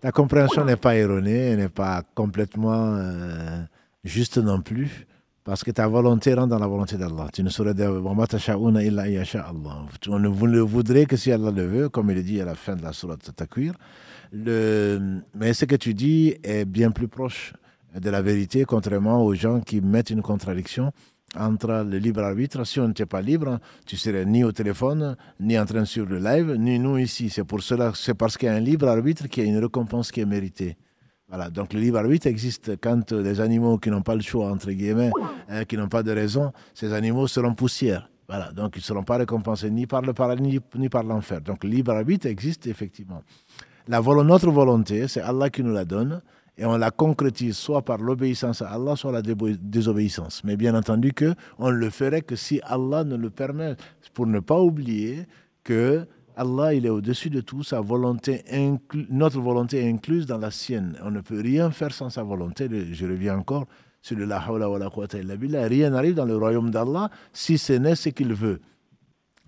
Ta 0.00 0.12
compréhension 0.12 0.64
n'est 0.64 0.76
pas 0.76 0.96
erronée, 0.96 1.50
elle 1.52 1.58
n'est 1.58 1.68
pas 1.68 2.02
complètement 2.14 2.94
euh, 2.96 3.62
juste 4.04 4.36
non 4.38 4.60
plus, 4.60 5.06
parce 5.46 5.62
que 5.62 5.70
ta 5.70 5.86
volonté 5.86 6.34
rentre 6.34 6.48
dans 6.48 6.58
la 6.58 6.66
volonté 6.66 6.96
d'Allah. 6.98 7.28
Tu 7.32 7.42
ne 7.44 7.48
saurais 7.50 7.72
dire 7.72 7.92
"Wa 8.04 8.14
ma 8.14 8.26
tasha'una 8.26 8.82
illa 8.82 9.02
an 9.02 9.06
yasha 9.18 9.42
Allah. 9.52 9.86
Tu- 10.00 10.10
On 10.10 10.18
ne 10.18 10.28
ne 10.28 10.60
voudrait 10.60 11.06
que 11.06 11.16
si 11.16 11.30
Allah 11.30 11.52
le 11.52 11.64
veut, 11.66 11.88
comme 11.88 12.10
il 12.10 12.16
le 12.16 12.22
dit 12.24 12.40
à 12.40 12.44
la 12.44 12.56
fin 12.56 12.74
de 12.74 12.82
la 12.82 12.92
sourate 12.92 13.30
Takwir. 13.34 13.72
Le, 14.32 15.20
mais 15.34 15.54
ce 15.54 15.64
que 15.64 15.76
tu 15.76 15.94
dis 15.94 16.34
est 16.42 16.64
bien 16.64 16.90
plus 16.90 17.06
proche 17.08 17.52
de 17.98 18.10
la 18.10 18.22
vérité, 18.22 18.64
contrairement 18.64 19.24
aux 19.24 19.34
gens 19.34 19.60
qui 19.60 19.80
mettent 19.80 20.10
une 20.10 20.20
contradiction 20.22 20.90
entre 21.38 21.86
le 21.88 21.98
libre 21.98 22.22
arbitre. 22.22 22.64
Si 22.66 22.80
on 22.80 22.88
n'était 22.88 23.06
pas 23.06 23.22
libre, 23.22 23.60
tu 23.86 23.96
serais 23.96 24.24
ni 24.24 24.42
au 24.42 24.50
téléphone, 24.50 25.16
ni 25.38 25.56
en 25.58 25.64
train 25.64 25.80
de 25.82 25.84
suivre 25.86 26.08
le 26.08 26.18
live, 26.18 26.56
ni 26.58 26.78
nous 26.80 26.98
ici. 26.98 27.30
C'est 27.30 27.44
pour 27.44 27.62
cela, 27.62 27.92
c'est 27.94 28.14
parce 28.14 28.36
qu'il 28.36 28.48
y 28.48 28.50
a 28.50 28.54
un 28.56 28.60
libre 28.60 28.88
arbitre 28.88 29.28
qu'il 29.28 29.44
y 29.44 29.46
a 29.46 29.48
une 29.50 29.58
récompense 29.62 30.10
qui 30.10 30.20
est 30.20 30.26
méritée. 30.26 30.76
Voilà, 31.28 31.50
donc 31.50 31.72
le 31.72 31.80
libre 31.80 31.98
arbitre 31.98 32.28
existe 32.28 32.80
quand 32.80 33.12
euh, 33.12 33.20
les 33.20 33.40
animaux 33.40 33.78
qui 33.78 33.90
n'ont 33.90 34.02
pas 34.02 34.14
le 34.14 34.22
choix, 34.22 34.48
entre 34.48 34.70
guillemets, 34.70 35.10
hein, 35.48 35.64
qui 35.64 35.76
n'ont 35.76 35.88
pas 35.88 36.04
de 36.04 36.12
raison, 36.12 36.52
ces 36.72 36.92
animaux 36.92 37.26
seront 37.26 37.54
poussières. 37.54 38.08
Voilà, 38.28 38.52
donc 38.52 38.76
ils 38.76 38.80
ne 38.80 38.84
seront 38.84 39.02
pas 39.02 39.16
récompensés 39.16 39.70
ni 39.70 39.86
par 39.86 40.02
le 40.02 40.12
paradis 40.12 40.60
ni, 40.76 40.88
par 40.88 41.02
l'enfer. 41.02 41.40
Donc 41.40 41.64
le 41.64 41.70
libre 41.70 41.92
arbitre 41.92 42.26
existe 42.26 42.66
effectivement. 42.66 43.22
La 43.88 44.00
notre 44.00 44.50
volonté, 44.50 45.06
c'est 45.08 45.20
Allah 45.20 45.50
qui 45.50 45.62
nous 45.62 45.72
la 45.72 45.84
donne 45.84 46.22
et 46.58 46.64
on 46.64 46.76
la 46.76 46.90
concrétise 46.90 47.56
soit 47.56 47.82
par 47.82 47.98
l'obéissance 47.98 48.62
à 48.62 48.70
Allah, 48.70 48.96
soit 48.96 49.12
la 49.12 49.22
désobéissance. 49.22 50.42
Mais 50.44 50.56
bien 50.56 50.74
entendu 50.74 51.12
que 51.12 51.34
on 51.58 51.70
le 51.70 51.90
ferait 51.90 52.22
que 52.22 52.34
si 52.34 52.60
Allah 52.64 53.04
ne 53.04 53.16
le 53.16 53.30
permet, 53.30 53.76
pour 54.14 54.26
ne 54.26 54.40
pas 54.40 54.58
oublier 54.58 55.26
que 55.62 56.06
Allah, 56.36 56.74
il 56.74 56.84
est 56.84 56.90
au-dessus 56.90 57.30
de 57.30 57.40
tout, 57.40 57.62
sa 57.62 57.80
volonté 57.80 58.44
notre 59.10 59.40
volonté 59.40 59.78
est 59.78 59.88
incluse 59.88 60.26
dans 60.26 60.36
la 60.36 60.50
sienne. 60.50 60.98
On 61.02 61.10
ne 61.10 61.20
peut 61.22 61.40
rien 61.40 61.70
faire 61.70 61.92
sans 61.92 62.10
sa 62.10 62.22
volonté. 62.22 62.68
Je 62.92 63.06
reviens 63.06 63.38
encore 63.38 63.66
sur 64.02 64.16
le 64.16 64.26
la 64.26 64.38
hawla 64.38 64.68
wa 64.68 64.78
la 64.78 64.90
quwwata 64.90 65.18
illa 65.18 65.36
billah. 65.36 65.66
Rien 65.66 65.90
n'arrive 65.90 66.14
dans 66.14 66.26
le 66.26 66.36
royaume 66.36 66.70
d'Allah 66.70 67.10
si 67.32 67.56
ce 67.56 67.72
n'est 67.72 67.96
ce 67.96 68.10
qu'il 68.10 68.34
veut. 68.34 68.60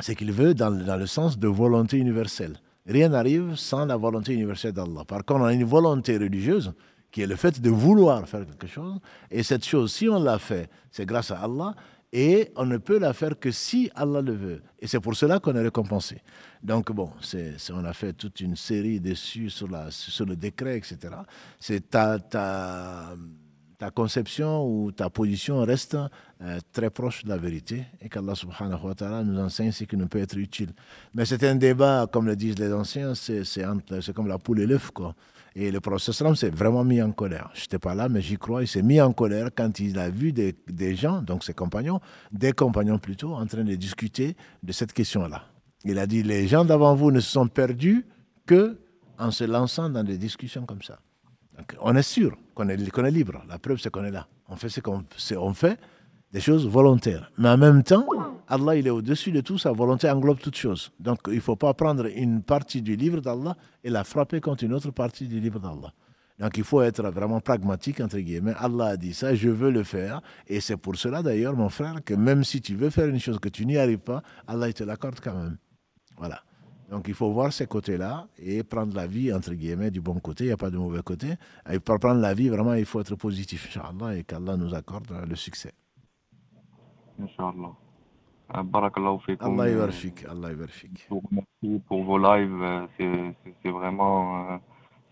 Ce 0.01 0.12
qu'il 0.12 0.32
veut 0.32 0.55
dans, 0.55 0.70
dans 0.70 0.97
le 0.97 1.06
sens 1.06 1.39
de 1.39 1.47
volonté 1.47 1.98
universelle. 1.98 2.56
Rien 2.86 3.10
n'arrive 3.10 3.55
sans 3.55 3.85
la 3.85 3.97
volonté 3.97 4.32
universelle 4.32 4.73
d'Allah. 4.73 5.05
Par 5.06 5.24
contre, 5.24 5.43
on 5.43 5.44
a 5.44 5.52
une 5.52 5.65
volonté 5.65 6.16
religieuse 6.16 6.73
qui 7.10 7.23
est 7.23 7.27
le 7.27 7.36
fait 7.36 7.60
de 7.60 7.70
vouloir 7.70 8.27
faire 8.27 8.47
quelque 8.47 8.66
chose. 8.66 8.98
Et 9.31 9.43
cette 9.43 9.65
chose, 9.65 9.93
si 9.93 10.09
on 10.09 10.23
l'a 10.23 10.39
fait, 10.39 10.70
c'est 10.90 11.06
grâce 11.06 11.31
à 11.31 11.40
Allah. 11.40 11.74
Et 12.12 12.51
on 12.56 12.64
ne 12.64 12.78
peut 12.78 12.98
la 12.98 13.12
faire 13.12 13.39
que 13.39 13.51
si 13.51 13.90
Allah 13.94 14.22
le 14.22 14.32
veut. 14.32 14.62
Et 14.78 14.86
c'est 14.86 15.01
pour 15.01 15.14
cela 15.14 15.40
qu'on 15.40 15.55
est 15.55 15.62
récompensé. 15.62 16.22
Donc, 16.62 16.90
bon, 16.90 17.10
c'est, 17.20 17.56
on 17.70 17.85
a 17.85 17.93
fait 17.93 18.14
toute 18.14 18.40
une 18.40 18.56
série 18.56 18.98
dessus 18.98 19.51
sur, 19.51 19.68
le 19.68 20.35
décret, 20.35 20.78
etc. 20.78 20.98
C'est 21.60 21.90
ta, 21.90 22.18
ta, 22.18 23.14
conception 23.94 24.66
ou 24.66 24.90
ta 24.90 25.10
position 25.10 25.60
reste 25.60 25.97
euh, 26.40 26.59
très 26.72 26.90
proche 26.90 27.24
de 27.24 27.28
la 27.28 27.36
vérité 27.36 27.85
et 28.01 28.09
qu'Allah 28.09 28.35
subhanahu 28.35 28.86
wa 28.86 28.94
ta'ala 28.94 29.22
nous 29.22 29.39
enseigne 29.39 29.70
ce 29.70 29.85
qui 29.85 29.97
nous 29.97 30.09
peut 30.09 30.18
être 30.18 30.36
utile. 30.36 30.70
Mais 31.14 31.26
c'est 31.26 31.44
un 31.44 31.55
débat, 31.56 32.06
comme 32.10 32.26
le 32.26 32.36
disent 32.36 32.59
les 32.59 32.72
anciens, 32.72 33.14
c'est, 33.14 33.44
c'est 33.44 33.62
comme 34.14 34.28
la 34.28 34.39
poule 34.39 34.60
et 34.60 34.66
l'œuf, 34.66 34.90
quoi. 34.93 35.14
Et 35.60 35.72
le 35.72 35.80
prophète 35.80 36.14
sallam 36.14 36.36
s'est 36.36 36.51
vraiment 36.51 36.85
mis 36.85 37.02
en 37.02 37.10
colère. 37.10 37.51
Je 37.52 37.62
n'étais 37.62 37.80
pas 37.80 37.93
là, 37.93 38.09
mais 38.09 38.22
j'y 38.22 38.36
crois. 38.36 38.62
Il 38.62 38.68
s'est 38.68 38.80
mis 38.80 39.01
en 39.01 39.12
colère 39.12 39.48
quand 39.52 39.80
il 39.80 39.98
a 39.98 40.09
vu 40.09 40.32
des, 40.32 40.94
gens, 40.94 41.20
donc 41.20 41.43
ses 41.43 41.52
compagnons, 41.52 41.98
des 42.30 42.52
compagnons 42.52 43.01
plutôt, 43.01 43.35
en 43.35 43.44
train 43.44 43.64
de 43.64 43.74
discuter 43.74 44.36
de 44.62 44.70
cette 44.70 44.93
question-là. 44.93 45.47
Il 45.82 45.98
a 45.98 46.06
dit, 46.06 46.22
les 46.22 46.47
gens 46.47 46.64
d'avant 46.64 46.94
vous 46.94 47.10
ne 47.10 47.18
se 47.18 47.32
sont 47.32 47.48
perdus 47.48 48.06
que 48.47 48.78
en 49.18 49.32
se 49.32 49.43
lançant 49.43 49.90
dans 49.90 50.05
des 50.05 50.16
discussions 50.16 50.64
comme 50.64 50.82
ça. 50.82 51.01
Donc, 51.56 51.74
on 51.80 51.97
est 51.97 52.02
sûr 52.02 52.36
qu'on 52.55 52.68
est, 52.68 52.76
libre. 53.10 53.43
La 53.48 53.59
preuve, 53.59 53.80
c'est 53.80 53.90
qu'on 53.90 54.05
est 54.05 54.12
là. 54.12 54.28
On 54.47 54.55
fait 54.55 54.68
ce 54.68 54.80
qu'on 54.80 55.02
fait, 55.55 55.76
des 56.32 56.40
choses 56.40 56.66
volontaires. 56.66 57.30
Mais 57.38 57.48
en 57.48 57.56
même 57.56 57.82
temps, 57.82 58.06
Allah, 58.48 58.76
il 58.76 58.86
est 58.86 58.90
au-dessus 58.90 59.32
de 59.32 59.40
tout, 59.40 59.59
sa 59.59 59.72
volonté 59.72 60.10
englobe 60.10 60.38
toutes 60.38 60.56
choses. 60.56 60.90
Donc, 60.98 61.20
il 61.28 61.34
ne 61.34 61.40
faut 61.40 61.56
pas 61.56 61.74
prendre 61.74 62.06
une 62.06 62.42
partie 62.42 62.82
du 62.82 62.96
livre 62.96 63.20
d'Allah 63.20 63.56
et 63.84 63.90
la 63.90 64.05
frapper 64.05 64.40
contre 64.40 64.64
une 64.64 64.72
autre 64.72 64.90
partie 64.90 65.26
du 65.26 65.40
livre 65.40 65.59
d'Allah. 65.60 65.92
Donc, 66.38 66.56
il 66.56 66.64
faut 66.64 66.82
être 66.82 67.02
vraiment 67.10 67.40
pragmatique, 67.40 68.00
entre 68.00 68.18
guillemets. 68.18 68.55
Allah 68.59 68.86
a 68.86 68.96
dit 68.96 69.12
ça, 69.12 69.34
je 69.34 69.48
veux 69.48 69.70
le 69.70 69.82
faire. 69.82 70.20
Et 70.46 70.60
c'est 70.60 70.76
pour 70.76 70.96
cela, 70.96 71.22
d'ailleurs, 71.22 71.56
mon 71.56 71.68
frère, 71.68 71.96
que 72.05 72.14
même 72.14 72.44
si 72.44 72.60
tu 72.60 72.74
veux 72.74 72.90
faire 72.90 73.09
une 73.09 73.18
chose 73.18 73.38
que 73.40 73.48
tu 73.48 73.66
n'y 73.66 73.76
arrives 73.76 73.98
pas, 73.98 74.22
Allah, 74.46 74.68
il 74.68 74.74
te 74.74 74.84
l'accorde 74.84 75.18
quand 75.20 75.34
même. 75.34 75.59
Voilà. 76.16 76.40
Donc 76.90 77.06
il 77.06 77.14
faut 77.14 77.30
voir 77.30 77.52
ces 77.52 77.66
côtés-là 77.66 78.28
et 78.38 78.62
prendre 78.62 78.96
la 78.96 79.06
vie, 79.06 79.32
entre 79.32 79.52
guillemets, 79.52 79.90
du 79.90 80.00
bon 80.00 80.18
côté. 80.20 80.44
Il 80.44 80.46
n'y 80.46 80.52
a 80.52 80.56
pas 80.56 80.70
de 80.70 80.78
mauvais 80.78 81.02
côté. 81.02 81.34
Et 81.70 81.78
pour 81.80 81.98
prendre 81.98 82.20
la 82.20 82.32
vie, 82.32 82.48
vraiment, 82.48 82.72
il 82.74 82.86
faut 82.86 83.00
être 83.00 83.14
positif, 83.14 83.68
Inch'Allah, 83.68 84.16
et 84.16 84.24
qu'Allah 84.24 84.56
nous 84.56 84.74
accorde 84.74 85.06
le 85.28 85.36
succès. 85.36 85.72
Fikum. 87.18 87.76
Allah 89.40 89.64
Euh, 89.68 89.78
yarfik, 89.78 90.24
Allah 90.24 90.52
yarfik. 90.52 90.98
Je 91.04 91.08
vous 91.10 91.20
remercie 91.20 91.82
pour 91.86 92.02
vos 92.04 92.18
lives. 92.18 92.62
euh, 92.62 92.86
C'est 92.96 93.36
c'est- 93.62 93.70
vraiment, 93.70 94.52
euh, 94.52 94.58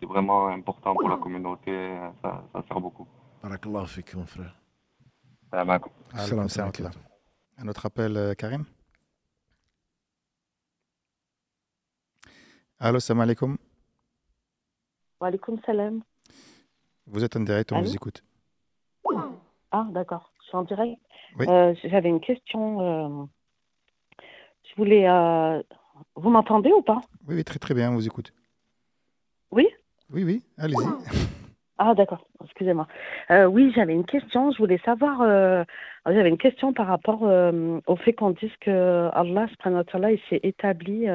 c'est 0.00 0.06
vraiment 0.06 0.48
important 0.48 0.94
pour 0.94 1.08
la 1.08 1.16
communauté. 1.18 1.70
euh, 1.70 2.10
Ça, 2.22 2.44
ça 2.52 2.62
sert 2.68 2.80
beaucoup. 2.80 3.06
Barakallahu 3.42 3.86
fik, 3.86 4.14
mon 4.14 4.26
frère. 4.26 4.54
Alaikum. 5.52 5.90
Alaikum. 6.12 6.38
wa 6.38 6.46
rahmatullah. 6.46 6.90
Un 7.58 7.68
autre 7.68 7.86
appel, 7.86 8.34
Karim 8.36 8.64
Allô, 12.78 13.00
salam 13.00 13.20
alaikum. 13.22 13.56
Walaikum 15.20 15.58
salam. 15.64 16.02
Vous 17.06 17.24
êtes 17.24 17.36
en 17.36 17.40
direct, 17.40 17.72
on 17.72 17.76
Allô? 17.76 17.86
vous 17.88 17.94
écoute. 17.94 18.22
Ah, 19.72 19.86
d'accord. 19.90 20.32
Je 20.42 20.46
suis 20.48 20.56
en 20.56 20.62
direct. 20.64 21.00
Oui. 21.38 21.46
Euh, 21.48 21.74
J'avais 21.84 22.08
une 22.08 22.20
question. 22.20 22.80
euh, 22.80 23.24
Je 24.64 24.74
voulais. 24.76 25.08
euh, 25.08 25.62
Vous 26.14 26.30
m'entendez 26.30 26.72
ou 26.72 26.82
pas? 26.82 27.00
Oui, 27.28 27.36
oui, 27.36 27.44
très 27.44 27.58
très 27.58 27.74
bien, 27.74 27.90
on 27.90 27.94
vous 27.94 28.06
écoute. 28.06 28.32
Oui? 29.50 29.68
Oui, 30.12 30.24
oui, 30.24 30.42
allez-y. 30.58 30.86
Ah, 31.78 31.94
d'accord. 31.94 32.26
Excusez-moi. 32.44 32.86
Oui, 33.50 33.72
j'avais 33.74 33.92
une 33.92 34.06
question. 34.06 34.50
Je 34.50 34.58
voulais 34.58 34.80
savoir. 34.84 35.18
J'avais 36.06 36.28
une 36.28 36.38
question 36.38 36.72
par 36.72 36.86
rapport 36.86 37.22
au 37.22 37.96
fait 37.96 38.12
qu'on 38.14 38.30
dise 38.30 38.54
que 38.60 39.10
Allah, 39.12 39.46
il 40.12 40.20
s'est 40.30 40.40
établi 40.42 41.06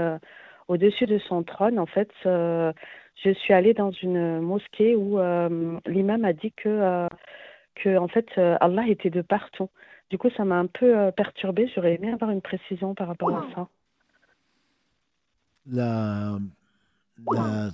au-dessus 0.67 1.05
de 1.07 1.17
son 1.19 1.43
trône. 1.43 1.79
En 1.79 1.85
fait, 1.87 2.09
je 2.25 3.33
suis 3.33 3.53
allée 3.53 3.73
dans 3.73 3.91
une 3.91 4.39
mosquée 4.41 4.95
où 4.95 5.17
l'imam 5.87 6.25
a 6.25 6.33
dit 6.33 6.51
que, 6.51 7.07
que 7.75 7.97
en 7.97 8.07
fait, 8.07 8.27
euh, 8.37 8.57
Allah 8.61 8.87
était 8.87 9.09
de 9.09 9.21
partout. 9.21 9.69
Du 10.11 10.17
coup, 10.17 10.29
ça 10.37 10.43
m'a 10.45 10.59
un 10.59 10.67
peu 10.67 10.97
euh, 10.97 11.11
perturbée. 11.11 11.71
J'aurais 11.73 11.95
aimé 11.95 12.11
avoir 12.11 12.29
une 12.31 12.41
précision 12.41 12.93
par 12.93 13.07
rapport 13.07 13.29
à 13.35 13.45
ça. 13.55 13.67
La, 15.67 16.37
la- 17.31 17.71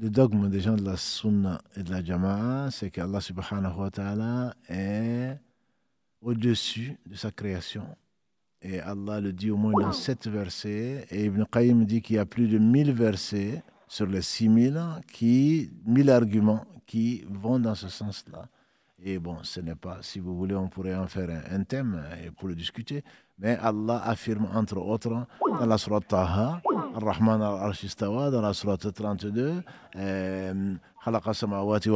le 0.00 0.10
dogme 0.10 0.48
des 0.50 0.60
gens 0.60 0.74
de 0.74 0.84
la 0.84 0.96
Sunna 0.96 1.60
et 1.76 1.82
de 1.84 1.90
la 1.92 2.02
Jama'a, 2.02 2.70
c'est 2.72 2.90
qu'Allah 2.90 3.20
subhanahu 3.20 3.78
wa 3.78 3.90
ta'ala 3.90 4.54
est 4.68 5.38
au-dessus 6.20 6.96
de 7.06 7.14
sa 7.14 7.30
création 7.30 7.84
Et 8.62 8.80
Allah 8.80 9.20
le 9.20 9.32
dit 9.32 9.50
au 9.52 9.56
moins 9.56 9.72
dans 9.80 9.92
sept 9.92 10.26
versets. 10.26 11.06
Et 11.10 11.26
Ibn 11.26 11.44
Qayyim 11.44 11.84
dit 11.84 12.02
qu'il 12.02 12.16
y 12.16 12.18
a 12.18 12.26
plus 12.26 12.48
de 12.48 12.58
1000 12.58 12.92
versets 12.92 13.62
sur 13.86 14.06
les 14.06 14.22
6000 14.22 14.80
qui, 15.12 15.70
1000 15.86 16.10
arguments 16.10 16.64
qui 16.86 17.24
vont 17.28 17.60
dans 17.60 17.74
ce 17.76 17.88
sens-là. 17.88 18.48
Et 19.01 19.17
bon, 19.17 19.37
ce 19.43 19.61
n'est 19.61 19.75
pas, 19.75 19.99
si 20.01 20.19
vous 20.19 20.35
voulez, 20.35 20.55
on 20.55 20.67
pourrait 20.67 20.95
en 20.95 21.07
faire 21.07 21.29
un, 21.51 21.63
thème 21.63 22.03
et 22.21 22.31
pour 22.31 22.49
le 22.49 22.55
discuter. 22.55 23.03
Mais 23.37 23.57
Allah 23.61 24.01
affirme 24.03 24.49
entre 24.53 24.77
autres 24.77 25.25
dans 25.41 25.65
la 25.65 25.77
Surah 25.77 26.01
Taha, 26.01 26.61
Ar-Rahman 26.95 27.41
al-Arsh 27.41 27.95
dans 27.95 28.41
la 28.41 28.53
Surah 28.53 28.77
32, 28.77 29.63
خلق 30.99 31.29
السماوات 31.29 31.89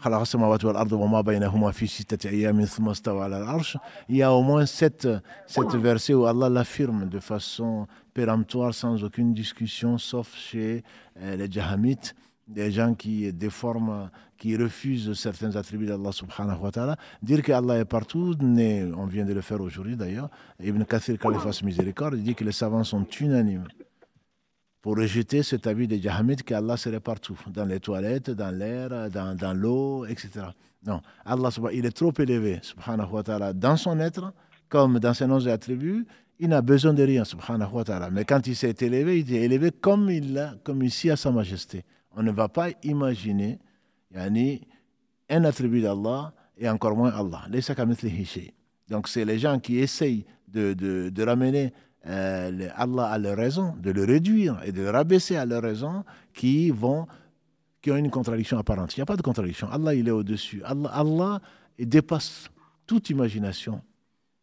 خلق 0.00 0.20
السماوات 0.20 0.64
والأرض 0.64 0.92
وما 0.92 1.20
بينهما 1.20 1.70
في 1.70 1.86
ستة 1.86 2.28
أيام 2.28 2.64
ثم 2.64 2.88
استوى 2.88 3.22
على 3.22 3.38
العرش 3.38 3.78
Il 4.08 4.16
y 4.16 4.22
a 4.22 4.32
au 4.32 4.42
moins 4.42 4.66
sept, 4.66 5.08
sept 5.46 5.74
versets 5.76 6.14
où 6.14 6.26
Allah 6.26 6.48
l'affirme 6.48 7.08
de 7.08 7.20
façon 7.20 7.86
péremptoire, 8.12 8.74
sans 8.74 9.02
aucune 9.04 9.32
discussion, 9.32 9.98
sauf 9.98 10.34
chez 10.34 10.82
euh, 11.18 11.36
les 11.36 11.50
Jahamites 11.50 12.14
des 12.46 12.70
gens 12.70 12.94
qui 12.94 13.32
déforment, 13.32 14.10
qui 14.39 14.55
refusent 14.55 15.13
certains 15.13 15.55
attributs 15.55 15.85
d'Allah 15.85 16.11
subhanahu 16.11 16.61
wa 16.61 16.71
ta'ala. 16.71 16.95
Dire 17.21 17.43
qu'Allah 17.43 17.77
est 17.77 17.85
partout, 17.85 18.33
on 18.41 19.05
vient 19.05 19.25
de 19.25 19.33
le 19.33 19.41
faire 19.41 19.61
aujourd'hui 19.61 19.97
d'ailleurs, 19.97 20.29
Ibn 20.63 20.83
Kathir 20.85 21.19
Khalifas 21.19 21.59
Miséricorde, 21.63 22.15
dit 22.15 22.33
que 22.33 22.45
les 22.45 22.53
savants 22.53 22.85
sont 22.85 23.05
unanimes 23.19 23.67
pour 24.81 24.95
rejeter 24.95 25.43
cet 25.43 25.67
avis 25.67 25.87
des 25.87 26.01
Jahamites 26.01 26.43
qu'Allah 26.43 26.77
serait 26.77 27.01
partout, 27.01 27.37
dans 27.47 27.65
les 27.65 27.81
toilettes, 27.81 28.31
dans 28.31 28.49
l'air, 28.49 29.09
dans, 29.11 29.35
dans 29.35 29.53
l'eau, 29.53 30.05
etc. 30.05 30.45
Non, 30.85 31.01
Allah 31.25 31.49
il 31.73 31.85
est 31.85 31.91
trop 31.91 32.13
élevé, 32.17 32.59
subhanahu 32.61 33.11
wa 33.11 33.23
ta'ala, 33.23 33.51
dans 33.51 33.75
son 33.75 33.99
être, 33.99 34.33
comme 34.69 34.99
dans 34.99 35.13
ses 35.13 35.27
noms 35.27 35.41
et 35.41 35.51
attributs, 35.51 36.07
il 36.39 36.47
n'a 36.47 36.61
besoin 36.61 36.93
de 36.93 37.03
rien, 37.03 37.25
subhanahu 37.25 37.73
wa 37.73 37.83
ta'ala. 37.83 38.09
Mais 38.09 38.23
quand 38.23 38.47
il 38.47 38.55
s'est 38.55 38.75
élevé, 38.79 39.19
il 39.19 39.33
est 39.35 39.41
élevé 39.41 39.71
comme 39.71 40.09
il 40.09 40.33
l'a, 40.33 40.55
comme 40.63 40.81
ici 40.81 41.11
à 41.11 41.17
sa 41.17 41.29
majesté. 41.29 41.83
On 42.15 42.23
ne 42.23 42.31
va 42.31 42.47
pas 42.47 42.69
imaginer 42.83 43.59
yani, 44.13 44.67
un 45.29 45.43
attribut 45.43 45.81
d'Allah 45.81 46.33
et 46.57 46.69
encore 46.69 46.95
moins 46.95 47.11
Allah. 47.11 47.47
Donc 48.89 49.07
c'est 49.07 49.25
les 49.25 49.39
gens 49.39 49.59
qui 49.59 49.77
essayent 49.79 50.25
de, 50.47 50.73
de, 50.73 51.09
de 51.09 51.23
ramener 51.23 51.73
euh, 52.07 52.69
Allah 52.75 53.07
à 53.07 53.17
leur 53.17 53.37
raison, 53.37 53.75
de 53.79 53.91
le 53.91 54.05
réduire 54.05 54.59
et 54.63 54.71
de 54.71 54.81
le 54.81 54.89
rabaisser 54.89 55.35
à 55.35 55.45
leur 55.45 55.61
raison, 55.61 56.03
qui 56.33 56.69
vont 56.71 57.07
qui 57.81 57.91
ont 57.91 57.95
une 57.95 58.09
contradiction 58.09 58.57
apparente. 58.57 58.95
Il 58.95 58.99
n'y 58.99 59.03
a 59.03 59.05
pas 59.05 59.15
de 59.15 59.21
contradiction. 59.21 59.69
Allah, 59.71 59.93
il 59.93 60.07
est 60.07 60.11
au-dessus. 60.11 60.61
Allah, 60.63 61.39
dépasse 61.77 62.49
toute 62.85 63.09
imagination. 63.09 63.81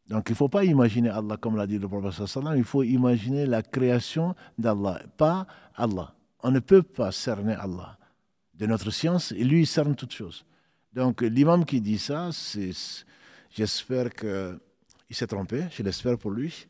Donc 0.09 0.29
il 0.29 0.33
ne 0.33 0.37
faut 0.37 0.49
pas 0.49 0.65
imaginer 0.65 1.11
Allah 1.11 1.37
comme 1.37 1.57
l'a 1.57 1.67
dit 1.67 1.79
le 1.79 1.89
prophète 1.89 2.25
il 2.57 2.65
faut 2.65 2.85
imaginer 2.85 3.45
la 3.45 3.63
création 3.63 4.35
d'Allah, 4.57 5.01
pas 5.17 5.47
Allah. 5.75 6.15
On 6.43 6.53
ne 6.53 6.61
peut 6.61 6.83
pas 6.83 7.11
cerner 7.11 7.55
Allah. 7.55 7.96
De 8.59 8.67
notre 8.67 8.91
science, 8.91 9.33
et 9.33 9.45
lui, 9.45 9.61
il 9.61 9.67
cerne 9.67 9.95
toutes 9.95 10.13
choses. 10.13 10.47
Donc 10.95 11.21
l'imam 11.21 11.67
qui 11.67 11.83
dit 11.83 11.99
ça, 11.99 12.31
c'est, 12.33 12.71
j'espère 13.51 14.11
qu'il 14.11 14.59
s'est 15.11 15.27
trompé, 15.27 15.65
je 15.71 15.83
l'espère 15.83 16.17
pour 16.17 16.31
lui. 16.31 16.67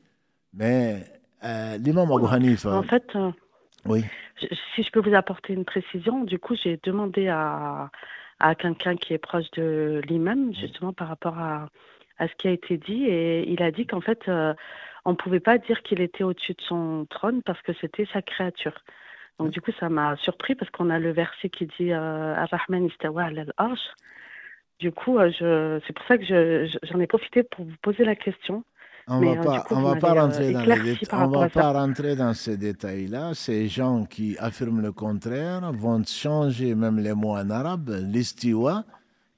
Mais 0.52 1.04
euh, 1.44 1.78
l'imam 1.78 2.10
Abu 2.10 2.26
Hanifa... 2.26 2.76
En 2.76 2.82
fait, 2.82 3.04
euh, 3.14 3.30
oui. 3.84 4.04
si 4.74 4.82
je 4.82 4.90
peux 4.90 5.00
vous 5.00 5.14
apporter 5.14 5.52
une 5.52 5.64
précision, 5.64 6.24
du 6.24 6.40
coup, 6.40 6.56
j'ai 6.56 6.80
demandé 6.82 7.28
à, 7.28 7.90
à 8.40 8.54
quelqu'un 8.56 8.96
qui 8.96 9.14
est 9.14 9.18
proche 9.18 9.50
de 9.52 10.00
l'imam, 10.08 10.52
justement 10.54 10.92
par 10.92 11.06
rapport 11.06 11.38
à, 11.38 11.68
à, 12.18 12.26
ce 12.26 12.34
qui 12.36 12.48
a 12.48 12.50
été 12.50 12.78
dit, 12.78 13.04
et 13.04 13.48
il 13.48 13.62
a 13.62 13.70
dit 13.70 13.86
qu'en 13.86 14.00
fait, 14.00 14.28
euh, 14.28 14.54
on 15.04 15.10
ne 15.10 15.16
pouvait 15.16 15.40
pas 15.40 15.58
dire 15.58 15.82
qu'il 15.82 16.00
était 16.00 16.24
au-dessus 16.24 16.54
de 16.54 16.62
son 16.62 17.06
trône 17.08 17.42
parce 17.42 17.62
que 17.62 17.72
c'était 17.80 18.08
sa 18.12 18.22
créature. 18.22 18.74
Donc 19.38 19.50
du 19.50 19.60
coup, 19.60 19.70
ça 19.78 19.88
m'a 19.88 20.16
surpris 20.16 20.54
parce 20.54 20.70
qu'on 20.70 20.90
a 20.90 20.98
le 20.98 21.12
verset 21.12 21.50
qui 21.50 21.66
dit 21.78 21.92
euh, 21.92 22.34
Ar-Rahman 22.34 22.86
istawa 22.86 23.24
al-arsh. 23.24 23.80
Du 24.78 24.92
coup, 24.92 25.18
euh, 25.18 25.80
c'est 25.86 25.92
pour 25.94 26.06
ça 26.06 26.18
que 26.18 26.24
j'en 26.82 27.00
ai 27.00 27.06
profité 27.06 27.42
pour 27.42 27.64
vous 27.64 27.76
poser 27.82 28.04
la 28.04 28.14
question. 28.14 28.64
On 29.08 29.20
ne 29.20 29.36
va, 29.36 29.42
pas, 29.42 29.64
on 29.70 29.82
va 29.82 29.94
pas 29.96 30.14
rentrer 30.14 30.52
dans 30.52 30.64
les 30.64 30.98
on 31.12 31.28
va 31.28 31.48
pas 31.48 31.72
rentrer 31.72 32.16
dans 32.16 32.34
ces 32.34 32.56
détails-là. 32.56 33.34
Ces 33.34 33.68
gens 33.68 34.04
qui 34.04 34.36
affirment 34.38 34.82
le 34.82 34.90
contraire 34.90 35.70
vont 35.72 36.02
changer 36.04 36.74
même 36.74 36.98
les 36.98 37.14
mots 37.14 37.36
en 37.36 37.48
arabe. 37.48 37.88
L'istiwa, 38.02 38.84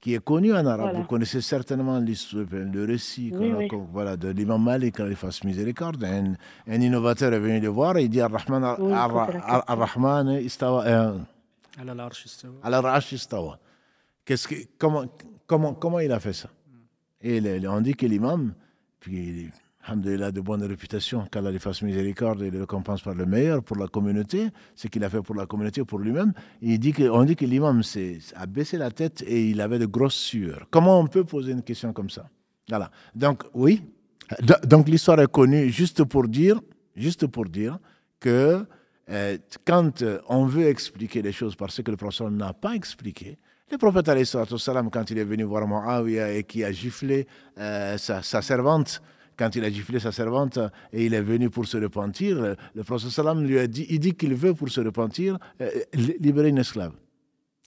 qui 0.00 0.14
est 0.14 0.24
connu 0.24 0.52
en 0.52 0.64
arabe. 0.64 0.96
Vous 0.96 1.04
connaissez 1.04 1.40
certainement 1.40 1.98
l'histoire, 1.98 2.44
le 2.50 2.84
récit 2.84 3.32
Voilà, 3.92 4.16
de 4.16 4.28
l'imam 4.28 4.62
Malik, 4.62 4.96
qu'il 4.96 5.16
fasse 5.16 5.42
miséricorde. 5.44 6.02
Un, 6.04 6.34
un, 6.66 6.80
innovateur 6.80 7.32
est 7.32 7.40
venu 7.40 7.60
le 7.60 7.68
voir 7.68 7.96
et 7.96 8.04
il 8.04 8.08
dit 8.08 8.20
Ar-Rahman 8.20 8.64
Ar 8.64 10.38
istawa. 10.40 10.86
Euh, 10.86 11.18
Al-Arsh 12.62 13.12
istawa. 13.12 13.58
Comment, 14.78 15.04
comment, 15.46 15.74
comment 15.74 16.00
il 16.00 16.12
a 16.12 16.20
fait 16.20 16.32
ça? 16.32 16.48
Et 17.20 17.40
on 17.66 17.80
dit 17.80 17.94
que 17.94 18.06
l'imam, 18.06 18.54
puis 19.00 19.50
Alhamdulillah, 19.88 20.32
de 20.32 20.42
bonne 20.42 20.62
réputation, 20.64 21.24
qu'Allah 21.32 21.50
lui 21.50 21.58
fasse 21.58 21.80
miséricorde 21.80 22.42
et 22.42 22.50
le 22.50 22.60
récompense 22.60 23.00
par 23.00 23.14
le 23.14 23.24
meilleur 23.24 23.62
pour 23.62 23.78
la 23.78 23.88
communauté, 23.88 24.50
ce 24.74 24.86
qu'il 24.86 25.02
a 25.02 25.08
fait 25.08 25.22
pour 25.22 25.34
la 25.34 25.46
communauté, 25.46 25.82
pour 25.82 25.98
lui-même. 25.98 26.34
On 26.62 27.24
dit 27.24 27.34
que 27.34 27.44
l'imam 27.46 27.80
a 28.36 28.46
baissé 28.46 28.76
la 28.76 28.90
tête 28.90 29.24
et 29.26 29.48
il 29.48 29.62
avait 29.62 29.78
de 29.78 29.86
grosses 29.86 30.12
sueurs. 30.12 30.66
Comment 30.70 31.00
on 31.00 31.06
peut 31.06 31.24
poser 31.24 31.52
une 31.52 31.62
question 31.62 31.94
comme 31.94 32.10
ça? 32.10 32.28
Voilà. 32.68 32.90
Donc, 33.14 33.44
oui. 33.54 33.82
Donc, 34.66 34.90
l'histoire 34.90 35.20
est 35.20 35.32
connue 35.32 35.70
juste 35.70 36.04
pour 36.04 36.28
dire, 36.28 36.60
juste 36.94 37.26
pour 37.26 37.46
dire 37.46 37.78
que 38.20 38.66
euh, 39.08 39.38
quand 39.64 40.04
on 40.28 40.44
veut 40.44 40.66
expliquer 40.66 41.22
les 41.22 41.32
choses 41.32 41.56
parce 41.56 41.80
que 41.82 41.90
le 41.90 41.96
prophète 41.96 42.28
n'a 42.28 42.52
pas 42.52 42.74
expliqué, 42.74 43.38
le 43.70 43.78
prophète, 43.78 44.10
quand 44.92 45.10
il 45.10 45.16
est 45.16 45.24
venu 45.24 45.44
voir 45.44 45.66
Muawiyah 45.66 46.32
et 46.32 46.44
qui 46.44 46.62
a 46.62 46.72
giflé 46.72 47.26
euh, 47.58 47.96
sa 47.96 48.42
servante, 48.42 49.00
quand 49.38 49.54
il 49.54 49.64
a 49.64 49.70
giflé 49.70 50.00
sa 50.00 50.10
servante 50.10 50.58
et 50.92 51.06
il 51.06 51.14
est 51.14 51.22
venu 51.22 51.48
pour 51.48 51.66
se 51.66 51.78
repentir, 51.78 52.56
le 52.74 52.84
prophète 52.84 53.10
sallam 53.10 53.44
lui 53.44 53.58
a 53.58 53.66
dit, 53.66 53.86
il 53.88 54.00
dit 54.00 54.14
qu'il 54.14 54.34
veut 54.34 54.52
pour 54.52 54.68
se 54.68 54.80
repentir 54.80 55.38
euh, 55.60 55.70
libérer 55.94 56.48
une 56.48 56.58
esclave. 56.58 56.92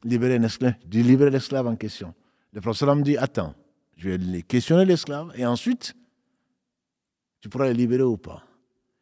Libérer 0.04 0.36
une 0.36 0.44
esclave, 0.44 0.74
libérer 0.92 1.32
l'esclave 1.32 1.68
en 1.68 1.76
question. 1.76 2.14
Le 2.52 2.60
prophète 2.60 2.80
sallam 2.82 3.02
dit, 3.02 3.18
attends, 3.18 3.56
je 3.96 4.10
vais 4.10 4.42
questionner 4.42 4.84
l'esclave 4.86 5.32
et 5.36 5.46
ensuite, 5.46 5.96
tu 7.40 7.48
pourras 7.48 7.68
le 7.68 7.74
libérer 7.74 8.04
ou 8.04 8.18
pas. 8.18 8.44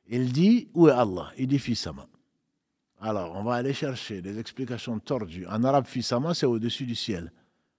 Il 0.07 0.31
dit, 0.31 0.69
où 0.73 0.87
est 0.87 0.91
Allah? 0.91 1.31
Il 1.37 1.47
dit, 1.47 1.59
Fissama. 1.59 2.05
Alors, 3.01 3.35
on 3.35 3.43
va 3.43 3.55
aller 3.55 3.73
chercher 3.73 4.21
des 4.21 4.37
explications 4.39 4.99
tordues. 4.99 5.45
En 5.47 5.63
arabe, 5.63 5.85
Fissama, 5.85 6.33
c'est 6.33 6.45
au-dessus 6.45 6.85
du 6.85 6.95
ciel. 6.95 7.31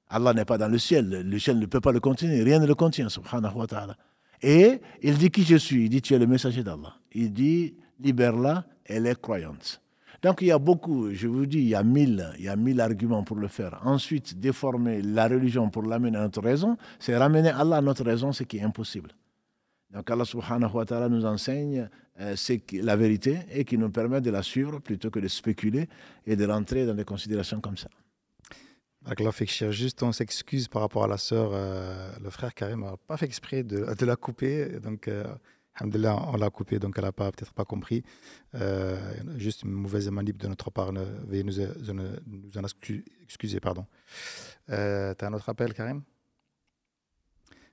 Allah 0.09 0.33
n'est 0.33 0.45
pas 0.45 0.59
dans 0.59 0.69
le 0.69 0.79
ciel. 0.79 1.09
Le 1.09 1.39
ciel 1.39 1.59
ne 1.59 1.67
peut 1.67 1.81
pas 1.81 1.93
le 1.93 2.01
contenir. 2.01 2.45
Rien 2.45 2.59
ne 2.59 2.67
le 2.67 2.75
contient, 2.75 3.09
subhanahu 3.09 3.55
wa 3.55 3.67
ta'ala. 3.67 3.97
Et 4.43 4.81
il 5.03 5.19
dit 5.19 5.31
qui 5.31 5.45
je 5.45 5.57
suis. 5.57 5.85
Il 5.85 5.89
dit 5.91 6.03
tu 6.03 6.15
es 6.15 6.19
le 6.19 6.27
messager 6.27 6.62
d'Allah. 6.62 6.95
Il 7.12 7.33
dit 7.33 7.75
libère-la, 8.01 8.65
elle 8.85 9.07
est 9.07 9.21
croyante. 9.21 9.81
Donc 10.23 10.43
il 10.43 10.49
y 10.49 10.51
a 10.53 10.59
beaucoup, 10.59 11.11
je 11.12 11.29
vous 11.29 11.47
dis, 11.47 11.59
il 11.59 11.69
y 11.69 11.75
a 11.75 11.83
mille, 11.83 12.31
il 12.39 12.45
y 12.45 12.49
a 12.49 12.57
mille 12.57 12.81
arguments 12.81 13.25
pour 13.25 13.39
le 13.39 13.49
faire. 13.49 13.81
Ensuite, 13.85 14.39
déformer 14.39 15.01
la 15.01 15.29
religion 15.29 15.71
pour 15.71 15.83
l'amener 15.83 16.19
à 16.19 16.23
notre 16.23 16.43
raison, 16.43 16.77
c'est 16.99 17.17
ramener 17.17 17.49
Allah 17.49 17.79
à 17.79 17.81
notre 17.81 18.05
raison, 18.05 18.33
ce 18.33 18.43
qui 18.43 18.59
est 18.59 18.62
impossible. 18.62 19.11
Donc 19.91 20.09
Allah 20.11 20.25
subhanahu 20.25 20.73
wa 20.73 20.85
ta'ala 20.85 21.09
nous 21.09 21.25
enseigne 21.25 21.89
euh, 22.21 22.37
la 22.75 22.97
vérité 22.97 23.39
et 23.51 23.65
qui 23.65 23.79
nous 23.79 23.91
permet 23.91 24.21
de 24.21 24.31
la 24.31 24.43
suivre 24.43 24.79
plutôt 24.81 25.11
que 25.11 25.19
de 25.21 25.29
spéculer 25.29 25.89
et 26.27 26.37
de 26.37 26.47
rentrer 26.47 26.87
dans 26.87 26.95
des 26.95 27.05
considérations 27.05 27.61
comme 27.61 27.77
ça. 27.79 27.89
Cher, 29.47 29.72
juste 29.72 30.02
on 30.02 30.12
s'excuse 30.12 30.68
par 30.68 30.82
rapport 30.82 31.05
à 31.05 31.09
la 31.09 31.16
sœur, 31.16 31.51
euh, 31.52 32.12
le 32.22 32.31
frère 32.31 32.52
Karim 32.55 32.81
n'a 32.81 32.97
pas 32.97 33.16
fait 33.16 33.24
exprès 33.24 33.62
de, 33.62 33.94
de, 33.94 34.06
la 34.06 34.16
couper, 34.16 34.78
donc 34.81 35.09
euh, 35.09 35.24
on 35.81 36.36
l'a 36.36 36.51
coupé, 36.51 36.78
donc 36.78 36.94
elle 36.98 37.05
n'a 37.05 37.12
peut-être 37.12 37.55
pas 37.55 37.64
compris. 37.64 38.02
Euh, 38.55 38.98
juste 39.39 39.62
une 39.62 39.70
mauvaise 39.70 40.10
manip 40.10 40.36
de 40.36 40.48
notre 40.48 40.70
part, 40.70 40.93
veuillez 40.93 41.44
nous, 41.44 41.55
nous, 42.27 42.59
en 42.59 42.64
excuser. 43.24 43.60
Pardon. 43.60 43.86
Euh, 44.68 45.14
tu 45.18 45.24
as 45.24 45.28
un 45.28 45.32
autre 45.32 45.48
appel, 45.48 45.72
Karim? 45.72 46.02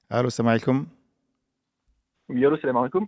Allô, 0.09 0.29
salam 0.29 0.51
alaikum. 0.51 0.87
Oui, 2.29 2.45
allô, 2.45 2.57
salam 2.57 2.77
alaikum. 2.77 3.07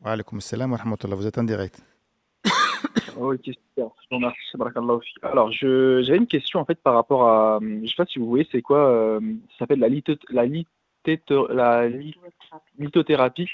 Wa 0.00 0.12
alaikum 0.12 0.40
salam 0.40 0.72
wa 0.72 0.78
rahmatullah, 0.78 1.16
vous 1.16 1.26
êtes 1.26 1.36
en 1.36 1.44
direct. 1.44 1.82
Alors, 5.22 5.50
j'avais 5.52 6.16
une 6.16 6.26
question 6.26 6.60
en 6.60 6.64
fait 6.64 6.80
par 6.80 6.94
rapport 6.94 7.28
à, 7.28 7.58
je 7.60 7.66
ne 7.66 7.86
sais 7.86 7.94
pas 7.96 8.06
si 8.06 8.18
vous 8.18 8.26
voyez, 8.26 8.46
c'est 8.50 8.62
quoi, 8.62 8.88
euh, 8.88 9.20
ça 9.52 9.60
s'appelle 9.60 9.80
la, 9.80 9.88
la, 10.30 10.46
lithothérapie. 12.78 13.48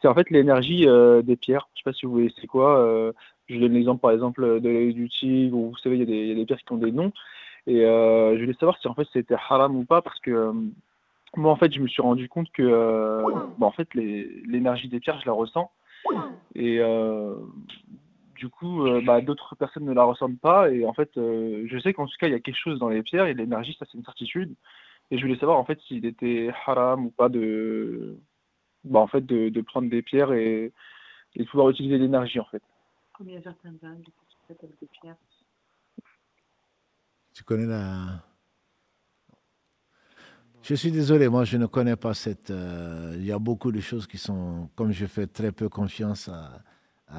C'est 0.00 0.08
en 0.08 0.14
fait 0.14 0.30
l'énergie 0.30 0.86
euh, 0.86 1.22
des 1.22 1.36
pierres. 1.36 1.68
Je 1.74 1.80
ne 1.80 1.82
sais 1.82 1.90
pas 1.90 1.98
si 1.98 2.06
vous 2.06 2.12
voyez, 2.12 2.32
c'est 2.40 2.46
quoi. 2.46 2.78
Euh, 2.78 3.12
je 3.48 3.58
donne 3.58 3.72
l'exemple 3.72 4.00
par 4.00 4.10
exemple 4.12 4.60
de 4.60 4.92
du 4.92 5.08
tigre, 5.08 5.56
ou 5.56 5.70
vous 5.70 5.78
savez, 5.78 5.96
il 5.96 6.08
y, 6.08 6.32
a 6.32 6.34
des 6.34 6.46
pierres 6.46 6.58
qui 6.58 6.72
ont 6.72 6.76
des 6.76 6.92
noms. 6.92 7.12
Et 7.66 7.80
je 7.80 8.40
voulais 8.40 8.54
savoir 8.54 8.78
si 8.78 8.88
en 8.88 8.94
fait 8.94 9.06
c'était 9.12 9.34
haram 9.34 9.76
ou 9.76 9.84
pas, 9.84 10.02
parce 10.02 10.20
que 10.20 10.52
moi, 11.36 11.52
en 11.52 11.56
fait, 11.56 11.72
je 11.72 11.80
me 11.80 11.88
suis 11.88 12.02
rendu 12.02 12.28
compte 12.28 12.50
que, 12.52 12.62
euh, 12.62 13.22
bon, 13.58 13.66
en 13.66 13.70
fait, 13.70 13.88
l'énergie 13.94 14.88
des 14.88 15.00
pierres, 15.00 15.20
je 15.20 15.26
la 15.26 15.32
ressens. 15.32 15.70
Et 16.54 16.78
euh, 16.80 17.34
du 18.38 18.48
coup, 18.48 18.86
euh, 18.86 19.02
bah, 19.04 19.20
d'autres 19.20 19.56
personnes 19.56 19.84
ne 19.84 19.92
la 19.92 20.04
ressentent 20.04 20.40
pas. 20.40 20.70
Et 20.70 20.86
en 20.86 20.94
fait, 20.94 21.10
je 21.16 21.80
sais 21.82 21.92
qu'en 21.92 22.06
tout 22.06 22.16
cas, 22.18 22.28
il 22.28 22.32
y 22.32 22.36
a 22.36 22.40
quelque 22.40 22.58
chose 22.58 22.78
dans 22.78 22.88
les 22.88 23.02
pierres 23.02 23.26
et 23.26 23.34
l'énergie, 23.34 23.76
ça, 23.78 23.86
c'est 23.90 23.98
une 23.98 24.04
certitude. 24.04 24.54
Et 25.10 25.18
je 25.18 25.22
voulais 25.22 25.38
savoir, 25.38 25.58
en 25.58 25.64
fait, 25.64 25.80
s'il 25.86 26.06
était 26.06 26.50
haram 26.66 27.06
ou 27.06 27.10
pas 27.10 27.28
de, 27.28 28.16
bah, 28.84 29.00
en 29.00 29.08
fait, 29.08 29.24
de, 29.26 29.48
de 29.48 29.60
prendre 29.60 29.90
des 29.90 30.02
pierres 30.02 30.32
et, 30.32 30.72
et 31.34 31.42
de 31.42 31.48
pouvoir 31.48 31.70
utiliser 31.70 31.98
l'énergie, 31.98 32.40
en 32.40 32.44
fait. 32.44 32.62
Combien 33.16 33.42
certaines 33.42 33.78
avec 33.82 34.78
des 34.80 34.86
pierres 34.86 35.16
Tu 37.34 37.42
connais 37.44 37.66
la 37.66 38.22
je 40.62 40.74
suis 40.74 40.90
désolé, 40.90 41.28
moi 41.28 41.44
je 41.44 41.56
ne 41.56 41.64
connais 41.64 41.96
pas 41.96 42.12
cette. 42.12 42.50
Euh, 42.50 43.14
il 43.16 43.24
y 43.24 43.32
a 43.32 43.38
beaucoup 43.38 43.72
de 43.72 43.80
choses 43.80 44.06
qui 44.06 44.18
sont. 44.18 44.68
Comme 44.76 44.92
je 44.92 45.06
fais 45.06 45.26
très 45.26 45.50
peu 45.50 45.70
confiance 45.70 46.28
à, 46.28 46.62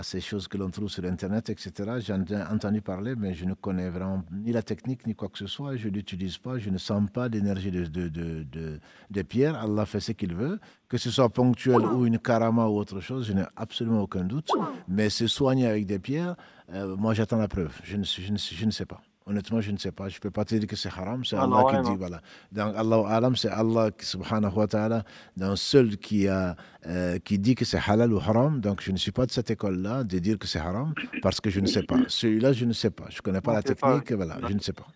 ces 0.04 0.22
choses 0.22 0.48
que 0.48 0.58
l'on 0.58 0.70
trouve 0.70 0.90
sur 0.90 1.04
Internet, 1.06 1.50
etc., 1.50 1.72
j'en 2.00 2.24
ai 2.24 2.42
entendu 2.44 2.82
parler, 2.82 3.16
mais 3.16 3.34
je 3.34 3.46
ne 3.46 3.54
connais 3.54 3.90
vraiment 3.90 4.24
ni 4.32 4.52
la 4.52 4.62
technique 4.62 5.06
ni 5.08 5.16
quoi 5.16 5.30
que 5.30 5.38
ce 5.38 5.48
soit. 5.48 5.76
Je 5.76 5.88
ne 5.90 5.94
l'utilise 5.94 6.38
pas, 6.38 6.58
je 6.58 6.70
ne 6.70 6.78
sens 6.78 7.10
pas 7.12 7.30
d'énergie 7.30 7.72
de, 7.72 7.86
de, 7.86 8.08
de, 8.08 8.80
de, 9.10 9.22
pierre. 9.24 9.56
Allah 9.56 9.86
fait 9.86 10.00
ce 10.00 10.12
qu'il 10.12 10.36
veut. 10.36 10.60
Que 10.88 10.98
ce 10.98 11.12
soit 11.12 11.30
ponctuel 11.30 11.82
ou 11.86 12.06
une 12.06 12.20
karama 12.20 12.68
ou 12.68 12.78
autre 12.78 13.00
chose, 13.00 13.28
je 13.28 13.34
n'ai 13.34 13.44
absolument 13.56 14.02
aucun 14.02 14.24
doute. 14.24 14.52
Mais 14.88 15.10
se 15.10 15.28
soigner 15.28 15.68
avec 15.68 15.86
des 15.86 16.00
pierres, 16.00 16.36
euh, 16.74 16.96
moi 16.96 17.14
j'attends 17.14 17.38
la 17.38 17.48
preuve. 17.48 17.76
Je 17.84 17.98
ne, 17.98 18.04
je 18.04 18.32
ne, 18.32 18.38
je 18.38 18.66
ne 18.66 18.72
sais 18.72 18.86
pas. 18.86 19.02
Honnêtement, 19.30 19.62
je 19.62 19.72
ne 19.72 19.78
sais 19.78 19.92
pas. 19.92 20.10
Je 20.10 20.18
ne 20.18 20.22
peux 20.22 20.32
pas 20.32 20.44
te 20.44 20.56
dire 20.56 20.68
que 20.68 20.76
c'est 20.76 20.90
haram. 20.90 21.24
C'est 21.24 21.36
Allah 21.36 21.64
qui 21.70 21.92
dit. 21.92 21.98
Voilà. 21.98 22.20
Donc, 22.52 22.74
Allah 22.76 23.04
alam, 23.08 23.36
c'est 23.36 23.50
Allah 23.50 23.92
subhanahu 24.00 24.56
wa 24.56 24.68
ta'ala, 24.68 25.04
d'un 25.38 25.56
seul 25.56 25.98
qui, 25.98 26.28
a, 26.28 26.56
euh, 26.88 27.20
qui 27.20 27.38
dit 27.38 27.54
que 27.54 27.64
c'est 27.64 27.78
halal 27.78 28.12
ou 28.12 28.18
haram. 28.18 28.60
Donc, 28.60 28.82
je 28.82 28.92
ne 28.92 28.98
suis 28.98 29.12
pas 29.12 29.28
de 29.28 29.32
cette 29.32 29.52
école-là 29.52 30.04
de 30.04 30.18
dire 30.18 30.40
que 30.40 30.48
c'est 30.48 30.58
haram 30.58 30.96
parce 31.22 31.40
que 31.40 31.52
je 31.52 31.60
ne 31.60 31.68
sais 31.68 31.84
pas. 31.84 32.00
Celui-là, 32.08 32.54
je 32.54 32.66
ne 32.66 32.74
sais 32.74 32.90
pas. 32.90 33.06
Je 33.10 33.18
ne 33.18 33.22
connais 33.22 33.42
pas 33.42 33.54
la 33.54 33.62
technique. 33.62 34.12
Voilà, 34.12 34.38
je 34.48 34.54
ne 34.54 34.60
sais 34.60 34.74
pas. 34.74 34.88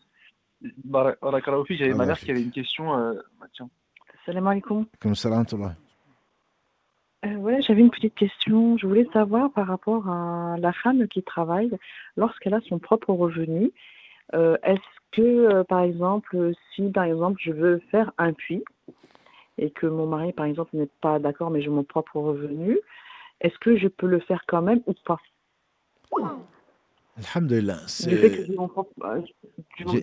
J'avais 1.70 1.94
ma 1.94 2.06
mère 2.08 2.18
qui 2.20 2.32
avait 2.32 2.42
une 2.42 2.52
question. 2.52 2.98
Euh, 2.98 3.14
bah, 3.40 3.46
tiens. 3.54 3.70
Salam 4.26 4.48
alaikum. 4.48 4.88
Comme 5.00 5.14
salam 5.14 5.46
euh, 7.26 7.36
ouais, 7.36 7.62
j'avais 7.62 7.82
une 7.82 7.90
petite 7.90 8.16
question. 8.16 8.78
Je 8.78 8.88
voulais 8.88 9.08
savoir 9.14 9.52
par 9.52 9.68
rapport 9.68 10.10
à 10.10 10.56
la 10.58 10.74
femme 10.74 11.08
qui 11.08 11.24
travaille 11.24 11.72
lorsqu'elle 12.18 12.54
a 12.54 12.60
son 12.68 12.80
propre 12.80 13.14
revenu 13.14 13.72
euh, 14.34 14.58
est-ce 14.64 14.82
que, 15.12 15.22
euh, 15.22 15.64
par 15.64 15.82
exemple, 15.82 16.52
si 16.74 16.90
par 16.90 17.04
exemple 17.04 17.40
je 17.42 17.52
veux 17.52 17.80
faire 17.92 18.12
un 18.18 18.34
puits 18.34 18.64
et 19.58 19.70
que 19.70 19.86
mon 19.86 20.08
mari, 20.08 20.34
par 20.34 20.46
exemple, 20.46 20.76
n'est 20.76 20.90
pas 21.02 21.20
d'accord, 21.20 21.52
mais 21.52 21.62
j'ai 21.62 21.70
mon 21.70 21.84
propre 21.84 22.18
revenu, 22.18 22.80
est-ce 23.42 23.58
que 23.60 23.78
je 23.78 23.88
peux 23.88 24.08
le 24.08 24.20
faire 24.20 24.44
quand 24.48 24.62
même 24.62 24.82
ou 24.88 24.94
pas? 25.06 25.20
Alhamdulillah. 27.16 27.82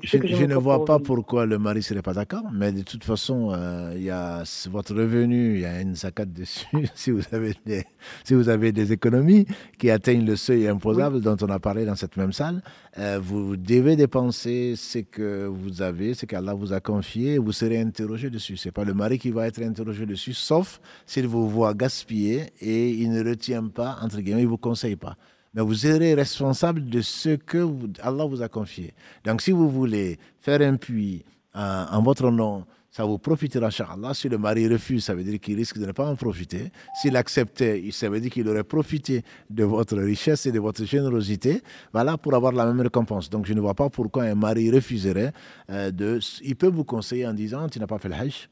Je, 0.05 0.45
ne 0.47 0.55
vois 0.55 0.85
pas 0.85 1.01
pourquoi 1.01 1.45
le 1.45 1.59
mari 1.59 1.79
ne 1.79 1.83
serait 1.83 2.03
pas 2.03 2.13
d'accord, 2.13 2.45
mais 2.53 2.71
de 2.71 2.83
toute 2.83 3.03
façon, 3.03 3.51
euh, 3.53 3.97
y 3.99 4.11
a 4.11 4.45
votre 4.71 4.95
revenu, 4.95 5.55
il 5.57 5.61
y 5.63 5.65
a 5.65 5.81
une 5.81 5.97
zakat 5.97 6.27
dessus. 6.27 6.67
si, 6.95 7.11
vous 7.11 7.23
avez 7.33 7.55
des, 7.67 7.85
si 8.23 8.35
vous 8.35 8.49
avez 8.49 8.71
des 8.71 8.93
économies 8.93 9.45
qui 9.77 9.91
atteignent 9.91 10.25
le 10.25 10.37
seuil 10.37 10.69
imposable 10.69 11.21
dont 11.21 11.37
on 11.41 11.49
a 11.49 11.59
parlé 11.59 11.85
dans 11.85 11.97
cette 11.97 12.17
même 12.17 12.33
salle, 12.33 12.63
euh, 12.99 13.19
vous 13.21 13.57
devez 13.57 13.97
dépenser 13.97 14.75
ce 14.77 15.01
que 15.01 15.47
vous 15.47 15.83
avez, 15.83 16.15
ce 16.15 16.27
qu'Allah 16.27 16.55
vous 16.55 16.73
a 16.73 16.79
confié, 16.79 17.39
vous 17.39 17.53
serez 17.53 17.81
interrogé 17.81 18.31
dessus. 18.31 18.57
Ce 18.57 18.69
n'est 18.69 18.73
pas 18.73 18.85
le 18.85 18.95
mari 18.95 19.19
qui 19.19 19.33
va 19.33 19.49
être 19.49 19.61
interrogé 19.63 20.07
dessus, 20.07 20.35
sauf 20.35 20.81
s'il 21.07 21.27
vous 21.27 21.49
voit 21.49 21.75
gaspiller 21.75 22.53
et 22.61 22.91
il 22.91 23.11
ne 23.11 23.29
retient 23.29 23.67
pas, 23.67 23.97
entre 24.01 24.21
guillemets, 24.21 24.43
il 24.43 24.47
ne 24.47 24.51
vous 24.51 24.59
conseille 24.59 24.97
pas 24.97 25.17
mais 25.55 25.63
vous 25.63 25.75
serez 25.75 26.15
responsable 26.15 26.89
de 26.89 27.01
ce 27.01 27.31
que 27.31 27.69
Allah 28.03 28.25
vous 28.25 28.43
a 28.43 28.49
confié. 28.49 28.95
Donc 29.25 29.43
si 29.43 29.51
vous 29.51 29.69
voulez 29.69 30.19
faire 30.41 30.61
un 30.61 30.77
puits 30.77 31.25
euh, 31.57 31.85
en 31.91 32.03
votre 32.03 32.31
nom, 32.31 32.65
ça 32.91 33.05
vous 33.05 33.19
profitera, 33.19 33.69
Allah. 33.89 34.15
Si 34.15 34.29
le 34.29 34.37
mari 34.37 34.67
refuse, 34.67 35.05
ça 35.05 35.15
veut 35.15 35.23
dire 35.23 35.39
qu'il 35.39 35.57
risque 35.57 35.79
de 35.79 35.87
ne 35.87 35.93
pas 35.93 36.07
en 36.07 36.17
profiter. 36.17 36.73
S'il 37.01 37.17
acceptait, 37.17 37.89
ça 37.93 38.09
veut 38.09 38.21
dire 38.21 38.31
qu'il 38.31 38.49
aurait 38.49 38.65
profité 38.65 39.23
de 39.49 39.63
votre 39.63 39.97
richesse 39.97 40.47
et 40.47 40.53
de 40.53 40.59
votre 40.59 40.85
générosité, 40.85 41.63
voilà, 41.93 42.19
pour 42.19 42.35
avoir 42.35 42.53
la 42.53 42.67
même 42.67 42.81
récompense. 42.81 43.31
Donc 43.31 43.47
je 43.47 43.55
ne 43.55 43.61
vois 43.61 43.75
pas 43.75 43.91
pourquoi 43.91 44.25
un 44.25 44.35
mari 44.35 44.71
refuserait 44.73 45.33
euh. 45.71 46.21
Il 46.43 46.57
peut 46.57 46.69
vous 46.69 46.85
conseiller 46.85 47.27
en 47.29 47.33
disant, 47.33 47.69
tu 47.69 47.79
n'as 47.79 47.87
pas 47.87 47.99
fait 47.99 48.09
le 48.09 48.17
hajj, 48.17 48.49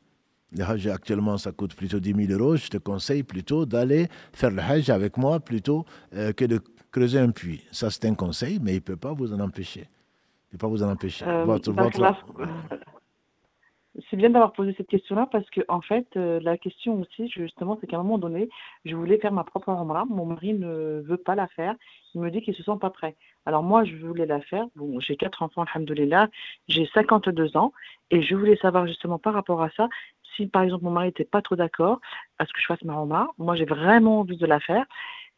le 0.56 0.64
Hajj 0.64 0.86
actuellement, 0.88 1.36
ça 1.36 1.52
coûte 1.52 1.74
plutôt 1.74 2.00
10 2.00 2.26
000 2.26 2.40
euros. 2.40 2.56
Je 2.56 2.68
te 2.68 2.78
conseille 2.78 3.22
plutôt 3.22 3.66
d'aller 3.66 4.08
faire 4.32 4.50
le 4.50 4.62
Hajj 4.62 4.88
avec 4.88 5.18
moi 5.18 5.40
plutôt 5.40 5.84
euh, 6.14 6.32
que 6.32 6.46
de 6.46 6.60
creuser 6.90 7.19
un 7.19 7.31
puits. 7.31 7.65
Ça, 7.70 7.90
c'est 7.90 8.06
un 8.06 8.15
conseil, 8.15 8.59
mais 8.60 8.73
il 8.73 8.77
ne 8.77 8.81
peut 8.81 8.97
pas 8.97 9.12
vous 9.12 9.32
en 9.32 9.40
empêcher. 9.40 9.89
Il 10.51 10.55
ne 10.55 10.59
peut 10.59 10.59
pas 10.59 10.69
vous 10.69 10.82
en 10.82 10.90
empêcher. 10.90 11.24
Euh, 11.27 11.44
c'est 14.10 14.16
bien 14.16 14.31
d'avoir 14.31 14.52
posé 14.52 14.74
cette 14.77 14.89
question-là 14.89 15.28
parce 15.31 15.48
que, 15.51 15.60
en 15.69 15.81
fait, 15.81 16.06
euh, 16.16 16.39
la 16.43 16.56
question 16.56 17.01
aussi, 17.01 17.28
justement, 17.28 17.78
c'est 17.81 17.86
qu'à 17.86 17.97
un 17.98 18.02
moment 18.02 18.19
donné, 18.19 18.48
je 18.85 18.94
voulais 18.94 19.19
faire 19.19 19.32
ma 19.32 19.44
propre 19.44 19.70
Umrah. 19.70 20.05
Mon 20.05 20.27
mari 20.27 20.55
ne 20.55 21.02
veut 21.05 21.16
pas 21.16 21.35
la 21.35 21.48
faire. 21.48 21.74
Il 22.15 22.20
me 22.20 22.31
dit 22.31 22.40
qu'il 22.40 22.52
ne 22.52 22.56
se 22.56 22.62
sent 22.62 22.78
pas 22.81 22.90
prêt. 22.90 23.16
Alors, 23.44 23.62
moi, 23.62 23.85
je 23.85 23.97
voulais 23.97 24.27
la 24.27 24.40
faire. 24.40 24.66
Bon, 24.77 25.01
j'ai 25.01 25.16
quatre 25.16 25.43
enfants, 25.43 25.65
alhamdoulilah. 25.65 26.28
J'ai 26.69 26.86
52 26.94 27.56
ans. 27.56 27.73
Et 28.10 28.23
je 28.23 28.35
voulais 28.35 28.56
savoir, 28.56 28.86
justement, 28.86 29.19
par 29.19 29.35
rapport 29.35 29.62
à 29.62 29.70
ça, 29.70 29.89
si, 30.36 30.47
par 30.47 30.62
exemple, 30.62 30.85
mon 30.85 30.90
mari 30.90 31.09
n'était 31.09 31.24
pas 31.24 31.43
trop 31.43 31.56
d'accord 31.56 32.01
à 32.39 32.47
ce 32.47 32.52
que 32.52 32.60
je 32.60 32.66
fasse 32.66 32.82
ma 32.85 32.94
Umrah, 32.94 33.28
moi, 33.39 33.56
j'ai 33.56 33.65
vraiment 33.65 34.20
envie 34.20 34.36
de 34.36 34.47
la 34.47 34.60
faire. 34.60 34.85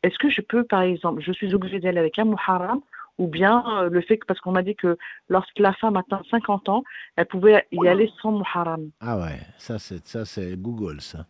Est-ce 0.03 0.19
que 0.19 0.31
je 0.31 0.41
peux, 0.41 0.65
par 0.65 0.83
exemple, 0.83 1.23
je 1.23 1.33
suis 1.33 1.55
obligée 1.55 1.81
d'aller 1.81 1.99
avec 1.99 2.19
un 2.19 2.25
muharram 2.25 2.81
ou 3.19 3.27
bien 3.27 3.63
euh, 3.69 3.91
le 3.91 4.01
fait 4.01 4.17
que, 4.17 4.27
parce 4.27 4.41
qu'on 4.41 4.53
m'a 4.53 4.63
dit 4.63 4.75
que 4.75 4.97
lorsque 5.29 5.59
la 5.59 5.75
femme 5.75 5.97
atteint 5.97 6.23
50 6.31 6.69
ans, 6.71 6.85
elle 7.17 7.27
pouvait 7.27 7.67
y 7.71 7.87
aller 7.87 8.11
sans 8.23 8.33
muharram. 8.33 8.91
Ah 9.01 9.19
ouais, 9.19 9.41
ça 9.59 9.79
c'est, 9.79 10.07
ça 10.07 10.25
c'est 10.25 10.57
Google, 10.57 11.01
ça. 11.01 11.27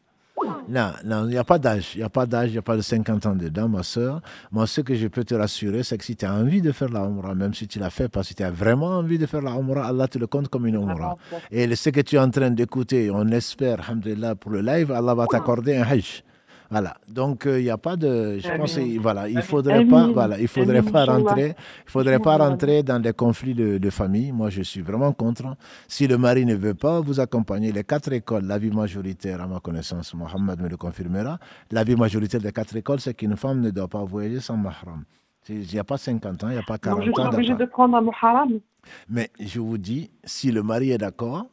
Non, 0.69 0.93
non, 1.05 1.25
il 1.25 1.31
n'y 1.31 1.37
a 1.37 1.45
pas 1.45 1.59
d'âge. 1.59 1.95
Il 1.95 1.99
n'y 1.99 2.05
a 2.05 2.09
pas 2.09 2.27
d'âge, 2.27 2.51
il 2.51 2.53
n'y 2.53 2.59
a 2.59 2.63
pas 2.63 2.77
de 2.77 2.81
50 2.81 3.27
ans 3.27 3.35
dedans, 3.35 3.69
ma 3.69 3.83
soeur. 3.83 4.21
Moi, 4.53 4.67
ce 4.67 4.81
que 4.81 4.95
je 4.95 5.09
peux 5.09 5.25
te 5.25 5.35
rassurer, 5.35 5.83
c'est 5.83 5.99
que 5.99 6.05
si 6.05 6.17
tu 6.17 6.25
as 6.25 6.33
envie 6.33 6.63
de 6.63 6.73
faire 6.73 6.89
la 6.91 7.01
Umrah, 7.01 7.35
même 7.35 7.55
si 7.55 7.67
tu 7.67 7.79
l'as 7.79 7.91
fait 7.91 8.09
parce 8.09 8.29
que 8.29 8.35
tu 8.35 8.43
as 8.43 8.51
vraiment 8.51 8.87
envie 8.99 9.19
de 9.19 9.27
faire 9.27 9.43
la 9.43 9.53
Umrah, 9.53 9.89
Allah 9.89 10.09
te 10.09 10.19
le 10.19 10.27
compte 10.27 10.49
comme 10.49 10.67
une 10.67 10.77
Umrah. 10.77 11.17
Et 11.51 11.75
ce 11.75 11.91
que 11.91 12.01
tu 12.01 12.17
es 12.17 12.19
en 12.19 12.31
train 12.31 12.51
d'écouter, 12.51 13.11
on 13.11 13.27
espère, 13.29 13.81
alhamdulillah, 13.89 14.35
pour 14.37 14.53
le 14.53 14.61
live, 14.61 14.93
Allah 14.93 15.15
va 15.15 15.27
t'accorder 15.27 15.77
un 15.77 15.83
Hajj. 15.83 16.23
Voilà. 16.71 16.95
Donc 17.09 17.43
il 17.47 17.65
n'y 17.65 17.71
a 17.71 17.79
pas 17.79 17.97
de. 17.97 18.39
Je 18.39 18.57
pense 18.57 18.79
voilà, 19.01 19.29
il 19.29 19.43
faudrait 19.43 19.85
pas, 19.85 20.07
voilà, 20.07 20.39
il 20.39 20.47
faudrait 20.47 20.83
pas 20.83 21.05
rentrer, 21.05 21.57
il 21.87 21.91
faudrait 21.91 22.21
pas 22.21 22.37
rentrer 22.37 22.83
dans 22.83 23.01
des 23.01 23.13
conflits 23.13 23.55
de, 23.55 23.91
famille. 23.91 24.31
Moi, 24.31 24.51
je 24.51 24.63
suis 24.63 24.81
vraiment 24.81 25.13
contre. 25.13 25.57
Si 25.89 26.07
le 26.07 26.17
mari 26.17 26.47
ne 26.47 26.55
veut 26.55 26.75
pas 26.75 27.01
vous 27.01 27.19
accompagner, 27.19 27.73
les 27.73 27.83
quatre 27.83 28.13
écoles, 28.13 28.45
l'avis 28.45 28.71
majoritaire, 28.71 29.41
à 29.41 29.49
ma 29.49 29.59
connaissance, 29.59 30.15
Mohamed 30.15 30.61
me 30.61 30.69
le 30.69 30.77
confirmera, 30.77 31.39
l'avis 31.73 31.97
majoritaire 31.97 32.41
des 32.41 32.53
quatre 32.53 32.77
écoles, 32.77 33.01
c'est 33.01 33.15
qu'une 33.15 33.37
femme 33.37 33.61
ne 33.61 33.71
doit 33.71 33.89
pas 33.89 34.05
voyager 34.05 34.41
sans 34.41 34.57
mahram. 34.57 35.05
Il 35.49 35.67
n'y 35.67 35.79
a 35.79 35.85
pas 35.85 35.97
50 35.97 36.45
ans, 36.45 36.49
il 36.49 36.53
n'y 36.53 36.59
a 36.59 36.63
pas 36.63 36.79
40 36.79 37.01
ans. 37.01 37.05
Je 37.05 37.11
suis 37.11 37.21
obligée 37.21 37.55
de 37.55 37.65
prendre 37.65 37.97
un 37.97 38.03
muharram. 38.03 38.61
Mais 39.09 39.31
je 39.41 39.59
vous 39.59 39.79
dis, 39.79 40.11
si 40.25 40.53
le 40.53 40.63
mari 40.63 40.93
est 40.93 40.99
d'accord, 40.99 41.47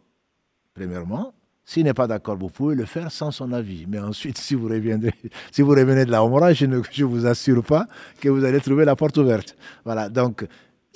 premièrement, 0.76 1.34
s'il 1.68 1.84
n'est 1.84 1.94
pas 1.94 2.08
d'accord, 2.08 2.38
vous 2.38 2.48
pouvez 2.48 2.76
le 2.76 2.86
faire 2.86 3.12
sans 3.12 3.30
son 3.30 3.52
avis. 3.52 3.86
Mais 3.90 4.00
ensuite, 4.00 4.38
si 4.38 4.56
vous, 4.56 4.70
reviendrez, 4.70 5.14
si 5.52 5.62
vous 5.62 5.72
revenez 5.72 6.06
de 6.06 6.12
la 6.12 6.24
Omra, 6.24 6.54
je 6.54 6.66
ne 6.66 6.78
vous 6.78 7.26
assure 7.26 7.62
pas 7.62 7.86
que 8.22 8.30
vous 8.30 8.46
allez 8.46 8.62
trouver 8.62 8.86
la 8.86 8.96
porte 8.96 9.18
ouverte. 9.18 9.58
Voilà, 9.84 10.08
donc 10.08 10.48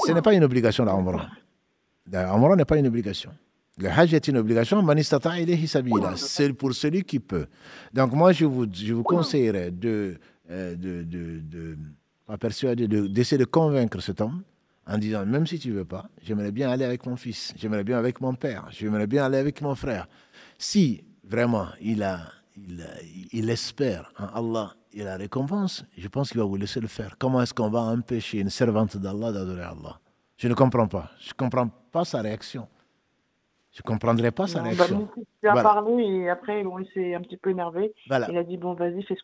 ce 0.05 0.13
n'est 0.13 0.21
pas 0.21 0.33
une 0.33 0.45
obligation 0.45 0.85
la 0.85 0.95
Omra. 0.95 1.27
La 2.09 2.33
Omra 2.33 2.55
n'est 2.55 2.63
pas 2.63 2.77
une 2.77 2.87
obligation. 2.87 3.31
Le 3.79 3.89
Hajj 3.89 4.13
est 4.13 4.27
une 4.29 4.37
obligation, 4.37 4.81
c'est 6.15 6.53
pour 6.53 6.73
celui 6.73 7.03
qui 7.03 7.19
peut. 7.19 7.47
Donc 7.93 8.13
moi, 8.13 8.31
je 8.31 8.45
vous, 8.45 8.65
je 8.71 8.93
vous 8.93 9.03
conseillerais 9.03 9.71
de, 9.71 10.17
euh, 10.49 10.75
de, 10.75 11.03
de, 11.03 11.41
de 11.41 13.07
d'essayer 13.07 13.37
de, 13.37 13.45
convaincre 13.45 13.99
cet 13.99 14.21
homme 14.21 14.43
en 14.87 14.97
disant, 14.97 15.25
même 15.25 15.45
si 15.45 15.59
tu 15.59 15.69
ne 15.69 15.73
veux 15.73 15.85
pas, 15.85 16.09
j'aimerais 16.23 16.51
bien 16.51 16.69
aller 16.69 16.85
avec 16.85 17.05
mon 17.05 17.17
fils, 17.17 17.53
j'aimerais 17.57 17.83
bien 17.83 17.97
avec 17.97 18.21
mon 18.21 18.33
père, 18.35 18.67
j'aimerais 18.71 19.07
bien 19.07 19.25
aller 19.25 19.37
avec 19.37 19.61
mon 19.61 19.75
frère. 19.75 20.07
Si 20.61 21.03
vraiment 21.23 21.69
il, 21.81 22.03
a, 22.03 22.19
il, 23.33 23.49
espère 23.49 24.13
en 24.19 24.27
Allah 24.27 24.75
et 24.93 25.03
la 25.03 25.17
récompense, 25.17 25.83
je 25.97 26.07
pense 26.07 26.29
qu'il 26.29 26.39
va 26.39 26.45
vous 26.45 26.55
laisser 26.55 26.79
le 26.79 26.87
faire. 26.87 27.15
Comment 27.17 27.41
est-ce 27.41 27.51
qu'on 27.51 27.71
va 27.71 27.79
empêcher 27.79 28.41
une 28.41 28.51
servante 28.51 28.95
d'Allah 28.95 29.31
d'adorer 29.31 29.63
Allah? 29.63 29.99
Je 30.37 30.47
ne 30.47 30.53
comprends 30.53 30.87
pas. 30.87 31.09
Je 31.19 31.29
ne 31.29 31.33
comprends 31.33 31.67
pas 31.91 32.05
sa 32.05 32.21
réaction. 32.21 32.67
Je 33.71 33.81
ne 33.83 33.89
comprendrai 33.91 34.29
pas 34.29 34.45
sa 34.45 34.59
bah, 34.59 34.69
réaction. 34.69 35.09
il 35.41 35.49
a 35.49 35.63
parlé 35.63 36.03
et 36.03 36.29
après, 36.29 36.61
il 36.61 36.87
s'est 36.93 37.15
un 37.15 37.21
petit 37.21 37.37
peu 37.37 37.49
énervé. 37.49 37.91
Il 38.05 38.13
a 38.13 38.43
dit 38.43 38.57
Bon, 38.57 38.75
vas-y, 38.75 39.01
fais 39.01 39.15
ce 39.15 39.23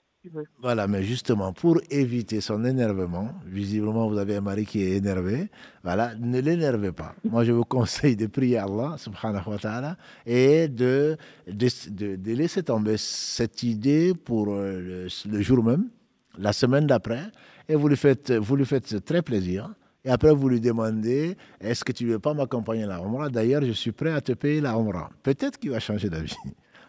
Voilà, 0.61 0.87
mais 0.87 1.03
justement, 1.03 1.53
pour 1.53 1.79
éviter 1.89 2.41
son 2.41 2.63
énervement, 2.65 3.29
visiblement 3.45 4.07
vous 4.07 4.17
avez 4.17 4.35
un 4.35 4.41
mari 4.41 4.65
qui 4.65 4.81
est 4.81 4.97
énervé, 4.97 5.49
voilà, 5.83 6.15
ne 6.15 6.39
l'énervez 6.39 6.91
pas. 6.91 7.15
Moi, 7.23 7.43
je 7.43 7.51
vous 7.51 7.63
conseille 7.63 8.15
de 8.15 8.27
prier 8.27 8.57
Allah, 8.57 8.95
subhanahu 8.97 9.49
wa 9.49 9.57
ta'ala, 9.57 9.97
et 10.25 10.67
de, 10.67 11.17
de, 11.47 12.33
laisser 12.33 12.63
tomber 12.63 12.95
cette 12.97 13.63
idée 13.63 14.13
pour 14.13 14.47
euh, 14.49 15.07
le, 15.25 15.41
jour 15.41 15.63
même, 15.63 15.89
la 16.37 16.53
semaine 16.53 16.87
d'après, 16.87 17.23
et 17.69 17.75
vous 17.75 17.87
lui 17.87 17.97
faites, 17.97 18.31
vous 18.31 18.55
lui 18.55 18.65
faites 18.65 19.03
très 19.03 19.21
plaisir. 19.21 19.73
Et 20.05 20.09
après, 20.09 20.33
vous 20.33 20.47
lui 20.47 20.61
demandez, 20.61 21.35
est-ce 21.59 21.83
que 21.83 21.91
tu 21.91 22.05
ne 22.05 22.11
veux 22.11 22.19
pas 22.19 22.33
m'accompagner 22.33 22.83
à 22.83 22.87
la 22.87 22.99
Umrah 22.99 23.29
D'ailleurs, 23.29 23.61
je 23.63 23.73
suis 23.73 23.91
prêt 23.91 24.11
à 24.13 24.21
te 24.21 24.31
payer 24.31 24.61
la 24.61 24.71
Umrah. 24.71 25.09
Peut-être 25.21 25.59
qu'il 25.59 25.71
va 25.71 25.81
changer 25.81 26.09
d'avis. 26.09 26.35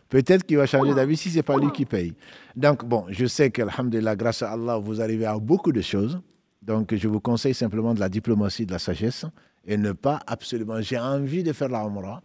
Peut-être 0.09 0.45
qu'il 0.45 0.57
va 0.57 0.67
changer 0.67 0.95
d'avis 0.95 1.17
si 1.17 1.31
ce 1.31 1.37
n'est 1.37 1.43
pas 1.43 1.57
lui 1.57 1.71
qui 1.71 1.85
paye. 1.85 2.15
Donc, 2.57 2.85
bon, 2.85 3.05
je 3.09 3.27
sais 3.27 3.51
qu'Alhamdulillah, 3.51 4.17
grâce 4.17 4.43
à 4.43 4.53
Allah, 4.53 4.79
vous 4.79 5.01
arrivez 5.01 5.27
à 5.27 5.39
beaucoup 5.39 5.73
de 5.73 5.83
choses. 5.83 6.21
Donc, 6.63 6.95
je 6.95 7.09
vous 7.09 7.21
conseille 7.21 7.55
simplement 7.55 7.95
de 7.95 8.01
la 8.01 8.09
diplomatie, 8.09 8.65
de 8.65 8.73
la 8.73 8.79
sagesse 8.79 9.27
et 9.67 9.77
ne 9.77 9.93
pas 9.93 10.21
absolument. 10.27 10.81
J'ai 10.81 10.99
envie 10.99 11.43
de 11.43 11.53
faire 11.53 11.69
la 11.69 11.85
Umrah 11.85 12.23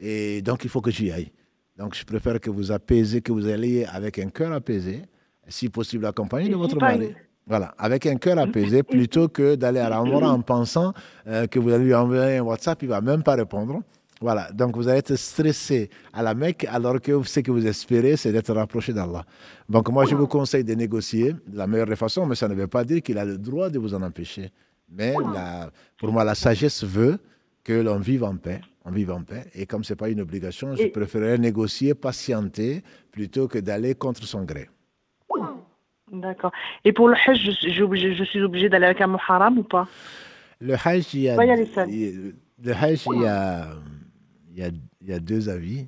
et 0.00 0.42
donc 0.42 0.64
il 0.64 0.70
faut 0.70 0.80
que 0.80 0.90
j'y 0.90 1.10
aille. 1.10 1.30
Donc, 1.76 1.94
je 1.94 2.04
préfère 2.04 2.40
que 2.40 2.48
vous 2.48 2.72
apaisez, 2.72 3.20
que 3.20 3.32
vous 3.32 3.46
alliez 3.46 3.84
avec 3.84 4.18
un 4.18 4.30
cœur 4.30 4.52
apaisé, 4.52 5.02
si 5.46 5.68
possible 5.68 6.06
accompagné 6.06 6.48
de 6.48 6.56
votre 6.56 6.76
mari. 6.78 7.14
Voilà, 7.46 7.74
avec 7.78 8.06
un 8.06 8.16
cœur 8.16 8.38
apaisé, 8.38 8.82
plutôt 8.82 9.28
que 9.28 9.54
d'aller 9.54 9.78
à 9.78 9.90
la 9.90 9.98
Umrah 9.98 10.32
en 10.32 10.40
pensant 10.40 10.94
euh, 11.26 11.46
que 11.46 11.58
vous 11.58 11.70
allez 11.70 11.84
lui 11.84 11.94
envoyer 11.94 12.38
un 12.38 12.42
WhatsApp, 12.42 12.82
il 12.82 12.86
ne 12.86 12.94
va 12.94 13.00
même 13.00 13.22
pas 13.22 13.34
répondre. 13.34 13.82
Voilà, 14.20 14.50
donc 14.50 14.76
vous 14.76 14.88
allez 14.88 15.00
être 15.00 15.16
stressé 15.16 15.90
à 16.12 16.22
la 16.22 16.34
Mecque 16.34 16.66
alors 16.70 17.00
que 17.00 17.22
ce 17.22 17.40
que 17.40 17.50
vous 17.50 17.66
espérez, 17.66 18.16
c'est 18.16 18.32
d'être 18.32 18.52
rapproché 18.54 18.94
d'Allah. 18.94 19.24
Donc 19.68 19.90
moi, 19.90 20.06
je 20.06 20.14
vous 20.14 20.26
conseille 20.26 20.64
de 20.64 20.74
négocier 20.74 21.34
de 21.46 21.56
la 21.56 21.66
meilleure 21.66 21.96
façon, 21.98 22.24
mais 22.24 22.34
ça 22.34 22.48
ne 22.48 22.54
veut 22.54 22.66
pas 22.66 22.84
dire 22.84 23.02
qu'il 23.02 23.18
a 23.18 23.24
le 23.24 23.36
droit 23.36 23.68
de 23.68 23.78
vous 23.78 23.94
en 23.94 24.02
empêcher. 24.02 24.50
Mais 24.90 25.14
pour 25.98 26.12
moi, 26.12 26.24
la 26.24 26.34
sagesse 26.34 26.82
veut 26.82 27.18
que 27.62 27.74
l'on 27.74 27.98
vive 27.98 28.24
en 28.24 28.36
paix. 28.36 28.60
On 28.86 28.90
vive 28.90 29.10
en 29.10 29.22
paix. 29.22 29.44
Et 29.54 29.66
comme 29.66 29.84
ce 29.84 29.92
n'est 29.92 29.96
pas 29.96 30.08
une 30.08 30.20
obligation, 30.20 30.74
je 30.76 30.86
préférerais 30.86 31.36
négocier, 31.38 31.94
patienter, 31.94 32.82
plutôt 33.10 33.48
que 33.48 33.58
d'aller 33.58 33.94
contre 33.96 34.22
son 34.24 34.44
gré. 34.44 34.70
D'accord. 36.10 36.52
Et 36.84 36.92
pour 36.92 37.08
le 37.08 37.16
Hajj, 37.16 37.50
je, 37.50 37.50
je, 37.50 38.24
suis 38.24 38.40
obligé 38.40 38.68
d'aller 38.68 38.86
avec 38.86 39.00
un 39.00 39.08
muharram 39.08 39.58
ou 39.58 39.64
pas? 39.64 39.88
Le 40.60 40.74
Hajj, 40.74 41.14
il 41.14 41.20
y 41.22 41.28
a, 41.28 41.36
le 41.36 42.72
Hajj, 42.72 43.06
il 43.12 43.22
y 43.22 43.26
a 43.26 43.66
il 44.56 45.08
y 45.08 45.12
a, 45.12 45.20
deux 45.20 45.48
avis. 45.48 45.86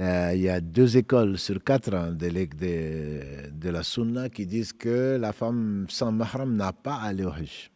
Euh, 0.00 0.32
il 0.34 0.42
y 0.42 0.48
a 0.48 0.60
deux 0.60 0.96
écoles 0.96 1.38
sur 1.38 1.62
quatre 1.62 2.12
de, 2.12 3.50
de, 3.50 3.70
la 3.70 3.82
Sunna 3.82 4.28
qui 4.28 4.46
disent 4.46 4.72
que 4.72 5.16
la 5.20 5.32
femme 5.32 5.86
sans 5.88 6.10
mahram 6.10 6.56
n'a 6.56 6.72
pas 6.72 6.96
à 6.96 7.08
aller 7.08 7.24
au 7.24 7.30
Hajj. 7.30 7.70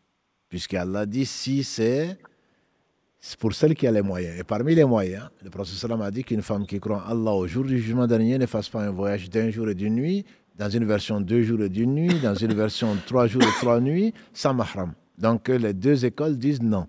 Puisqu'Allah 0.49 1.07
dit 1.07 1.27
si 1.27 1.63
c'est 1.63 2.19
pour 3.39 3.55
celle 3.55 3.75
qui 3.75 3.87
a 3.87 3.93
les 3.93 4.03
moyens. 4.03 4.39
Et 4.39 4.45
parmi 4.45 4.75
les 4.75 4.85
moyens, 4.85 5.31
le 5.43 5.51
prophète 5.51 5.91
a 5.91 6.11
dit 6.11 6.25
qu'une 6.25 6.43
femme 6.43 6.67
qui 6.67 6.81
croit 6.81 7.05
en 7.07 7.11
Allah 7.11 7.33
au 7.33 7.47
jour 7.47 7.65
du 7.65 7.79
jugement 7.79 8.07
dernier 8.07 8.37
ne 8.39 8.47
fasse 8.47 8.69
pas 8.69 8.83
un 8.83 8.91
voyage 8.91 9.31
d'un 9.31 9.51
jour 9.51 9.69
et 9.69 9.75
d'une 9.75 9.95
nuit, 9.95 10.25
dans 10.57 10.69
une 10.69 10.85
version 10.85 11.21
deux 11.21 11.43
jours 11.43 11.63
et 11.63 11.69
d'une 11.69 11.95
nuit, 11.95 12.21
dans 12.21 12.35
une 12.35 12.55
version 12.55 12.97
trois 13.07 13.27
jours 13.27 13.43
et 13.43 13.55
trois 13.61 13.81
nuits, 13.81 14.13
sans 14.33 14.53
mahram. 14.53 14.95
Donc 15.17 15.49
les 15.49 15.73
deux 15.73 16.05
écoles 16.05 16.37
disent 16.37 16.63
non. 16.63 16.87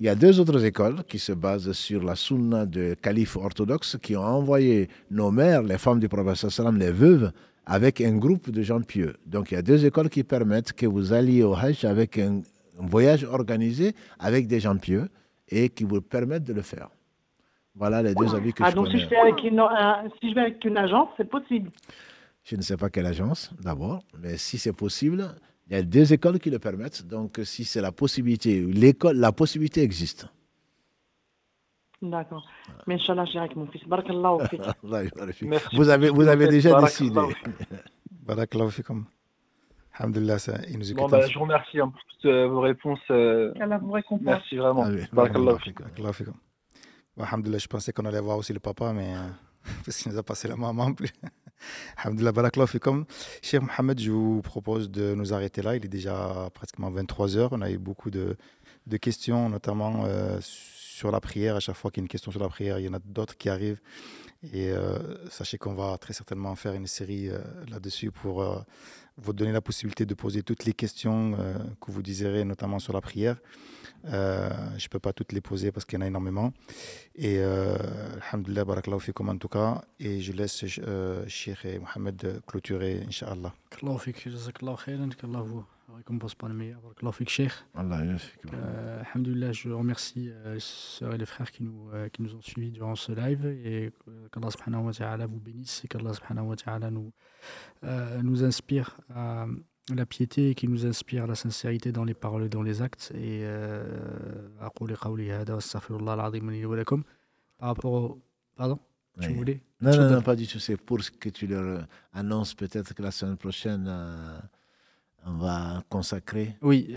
Il 0.00 0.06
y 0.06 0.08
a 0.08 0.14
deux 0.14 0.38
autres 0.38 0.64
écoles 0.64 1.02
qui 1.08 1.18
se 1.18 1.32
basent 1.32 1.72
sur 1.72 2.04
la 2.04 2.14
sunna 2.14 2.66
de 2.66 2.94
calife 2.94 3.36
orthodoxe 3.36 3.96
qui 4.00 4.16
ont 4.16 4.22
envoyé 4.22 4.88
nos 5.10 5.32
mères, 5.32 5.64
les 5.64 5.76
femmes 5.76 5.98
du 5.98 6.08
prophète 6.08 6.36
sallam, 6.50 6.78
les 6.78 6.92
veuves, 6.92 7.32
avec 7.66 8.00
un 8.00 8.16
groupe 8.16 8.48
de 8.48 8.62
gens 8.62 8.80
pieux. 8.80 9.16
Donc 9.26 9.50
il 9.50 9.54
y 9.54 9.56
a 9.56 9.62
deux 9.62 9.84
écoles 9.84 10.08
qui 10.08 10.22
permettent 10.22 10.72
que 10.72 10.86
vous 10.86 11.12
alliez 11.12 11.42
au 11.42 11.52
Hajj 11.52 11.84
avec 11.84 12.16
un, 12.16 12.42
voyage 12.78 13.24
organisé 13.24 13.92
avec 14.20 14.46
des 14.46 14.60
gens 14.60 14.76
pieux 14.76 15.08
et 15.48 15.68
qui 15.68 15.82
vous 15.82 16.00
permettent 16.00 16.44
de 16.44 16.52
le 16.52 16.62
faire. 16.62 16.90
Voilà 17.74 18.00
les 18.00 18.14
deux 18.14 18.32
avis 18.36 18.52
que 18.52 18.62
ah, 18.62 18.70
je 18.70 18.76
donc 18.76 18.86
connais. 18.86 19.00
Si 19.00 19.08
je, 19.10 19.14
avec 19.16 19.42
une, 19.42 19.58
euh, 19.58 20.08
si 20.20 20.30
je 20.30 20.34
vais 20.36 20.42
avec 20.42 20.64
une 20.64 20.76
agence, 20.76 21.08
c'est 21.16 21.28
possible 21.28 21.70
Je 22.44 22.54
ne 22.54 22.62
sais 22.62 22.76
pas 22.76 22.88
quelle 22.88 23.06
agence 23.06 23.50
d'abord, 23.60 24.04
mais 24.16 24.36
si 24.36 24.58
c'est 24.58 24.72
possible, 24.72 25.34
il 25.70 25.76
y 25.76 25.80
a 25.80 25.82
deux 25.82 26.12
écoles 26.12 26.38
qui 26.38 26.50
le 26.50 26.58
permettent. 26.58 27.06
Donc, 27.06 27.40
si 27.44 27.64
c'est 27.64 27.80
la 27.80 27.92
possibilité, 27.92 28.60
l'école, 28.60 29.16
la 29.16 29.32
possibilité 29.32 29.82
existe. 29.82 30.26
D'accord. 32.00 32.46
Mais 32.86 32.94
Inch'Allah, 32.94 33.24
j'irai 33.24 33.40
avec 33.40 33.56
mon 33.56 33.66
fils. 33.66 33.84
Barakallahu 33.86 34.46
Vous 35.72 35.88
avez, 35.88 36.10
vous 36.10 36.28
avez 36.28 36.48
déjà 36.48 36.80
décidé. 36.80 37.20
Barakallahu 38.10 38.70
fikum. 38.70 39.04
Alhamdulillah, 39.94 40.38
ça, 40.38 40.58
il 40.70 40.78
nous 40.78 40.94
bon, 40.94 41.08
bah, 41.08 41.26
Je 41.26 41.34
vous 41.34 41.44
remercie 41.44 41.80
hein, 41.80 41.88
pour 41.88 42.00
toutes 42.04 42.26
euh, 42.26 42.46
vos 42.46 42.60
réponses. 42.60 43.00
Euh, 43.10 43.52
vous 43.80 43.90
récompense. 43.90 44.24
Merci 44.24 44.56
vraiment. 44.56 44.86
Barakallahu 45.12 45.58
fikum. 46.14 46.34
Alhamdulillah, 47.18 47.58
je 47.58 47.66
pensais 47.66 47.92
qu'on 47.92 48.04
allait 48.04 48.20
voir 48.20 48.38
aussi 48.38 48.52
le 48.52 48.60
papa, 48.60 48.92
mais 48.92 49.14
euh, 49.14 49.28
parce 49.84 49.96
qu'il 49.96 50.12
nous 50.12 50.18
a 50.18 50.22
passé 50.22 50.46
la 50.46 50.56
maman 50.56 50.84
en 50.84 50.94
plus. 50.94 51.12
Alhamdulillah, 51.98 52.32
barakallahu 52.32 53.04
Cheikh 53.42 53.62
Mohamed, 53.62 54.00
je 54.00 54.10
vous 54.10 54.42
propose 54.42 54.90
de 54.90 55.14
nous 55.14 55.32
arrêter 55.32 55.62
là. 55.62 55.76
Il 55.76 55.84
est 55.84 55.88
déjà 55.88 56.48
pratiquement 56.54 56.90
23 56.90 57.36
heures. 57.36 57.52
On 57.52 57.60
a 57.60 57.70
eu 57.70 57.78
beaucoup 57.78 58.10
de, 58.10 58.36
de 58.86 58.96
questions, 58.96 59.48
notamment 59.48 60.04
euh, 60.06 60.38
sur 60.40 61.10
la 61.10 61.20
prière. 61.20 61.56
À 61.56 61.60
chaque 61.60 61.76
fois 61.76 61.90
qu'il 61.90 62.00
y 62.00 62.02
a 62.02 62.04
une 62.04 62.08
question 62.08 62.30
sur 62.30 62.40
la 62.40 62.48
prière, 62.48 62.78
il 62.78 62.86
y 62.86 62.88
en 62.88 62.94
a 62.94 63.00
d'autres 63.04 63.36
qui 63.36 63.48
arrivent. 63.48 63.80
Et 64.52 64.70
euh, 64.70 64.98
sachez 65.30 65.58
qu'on 65.58 65.74
va 65.74 65.98
très 65.98 66.12
certainement 66.12 66.54
faire 66.54 66.74
une 66.74 66.86
série 66.86 67.28
euh, 67.28 67.38
là-dessus 67.68 68.10
pour 68.10 68.64
vous 69.16 69.32
donner 69.32 69.52
la 69.52 69.60
possibilité 69.60 70.06
de 70.06 70.14
poser 70.14 70.42
toutes 70.42 70.64
les 70.64 70.72
questions 70.72 71.36
que 71.80 71.90
vous 71.90 72.02
désirez, 72.02 72.44
notamment 72.44 72.78
sur 72.78 72.92
la 72.92 73.00
prière. 73.00 73.36
Euh, 74.06 74.50
je 74.76 74.84
ne 74.84 74.88
peux 74.88 74.98
pas 74.98 75.12
toutes 75.12 75.32
les 75.32 75.40
poser 75.40 75.72
parce 75.72 75.84
qu'il 75.84 75.98
y 75.98 76.02
en 76.02 76.04
a 76.04 76.06
énormément. 76.06 76.52
Et 77.14 77.38
euh, 77.38 77.76
Alhamdulillah, 78.22 78.64
barakallahu 78.64 79.00
fikum 79.00 79.28
en 79.28 79.36
tout 79.38 79.48
cas. 79.48 79.82
Et 79.98 80.20
je 80.20 80.32
laisse 80.32 80.64
euh, 80.80 81.24
Cheikh 81.26 81.64
et 81.64 81.78
Mohamed 81.78 82.42
clôturer, 82.46 83.02
Inch'Allah. 83.06 83.52
Barakallahu 83.70 83.98
fik, 83.98 84.28
jazakallahu 84.28 84.76
khairan, 84.84 85.08
qu'Allah 85.10 85.40
vous 85.40 85.64
récompense 85.96 86.34
par 86.34 86.48
le 86.48 86.54
meilleur. 86.54 86.80
Barakallahu 86.80 87.14
fik, 87.14 87.28
Cheikh. 87.28 87.52
Allah 87.74 88.00
euh, 88.54 89.00
Alhamdulillah, 89.00 89.52
je 89.52 89.70
remercie 89.70 90.30
les 90.44 90.60
sœurs 90.60 91.14
et 91.14 91.18
les 91.18 91.26
frères 91.26 91.50
qui 91.50 91.64
nous, 91.64 91.90
euh, 91.92 92.08
qui 92.08 92.22
nous 92.22 92.34
ont 92.34 92.42
suivis 92.42 92.70
durant 92.70 92.94
ce 92.94 93.12
live 93.12 93.46
et 93.46 93.90
qu'Allah 94.32 94.50
subhanahu 94.50 94.84
wa 94.84 94.92
ta'ala 94.92 95.26
vous 95.26 95.40
bénisse 95.40 95.82
et 95.84 95.88
qu'Allah 95.88 96.14
subhanahu 96.14 96.46
wa 96.46 96.56
ta'ala 96.56 96.90
nous, 96.90 97.12
nous 98.22 98.44
inspire 98.44 98.96
à 99.14 99.46
la 99.94 100.06
piété 100.06 100.54
qui 100.54 100.68
nous 100.68 100.86
inspire 100.86 101.26
la 101.26 101.34
sincérité 101.34 101.92
dans 101.92 102.04
les 102.04 102.14
paroles 102.14 102.44
et 102.44 102.48
dans 102.48 102.62
les 102.62 102.82
actes. 102.82 103.12
Et 103.14 103.44
par 107.58 107.68
rapport 107.68 107.92
au... 107.92 108.18
Pardon? 108.56 108.78
Tu 109.20 109.32
voulais? 109.32 109.60
Non, 109.80 109.96
non, 109.96 110.10
non, 110.10 110.22
pas 110.22 110.36
du 110.36 110.46
tout. 110.46 110.58
C'est 110.58 110.76
pour 110.76 111.02
ce 111.02 111.10
que 111.10 111.28
tu 111.28 111.46
leur 111.46 111.86
annonces 112.12 112.54
peut-être 112.54 112.94
que 112.94 113.02
la 113.02 113.10
semaine 113.10 113.36
prochaine, 113.36 113.86
euh, 113.88 114.38
on 115.26 115.34
va 115.34 115.82
consacrer 115.88 116.56
oui, 116.62 116.94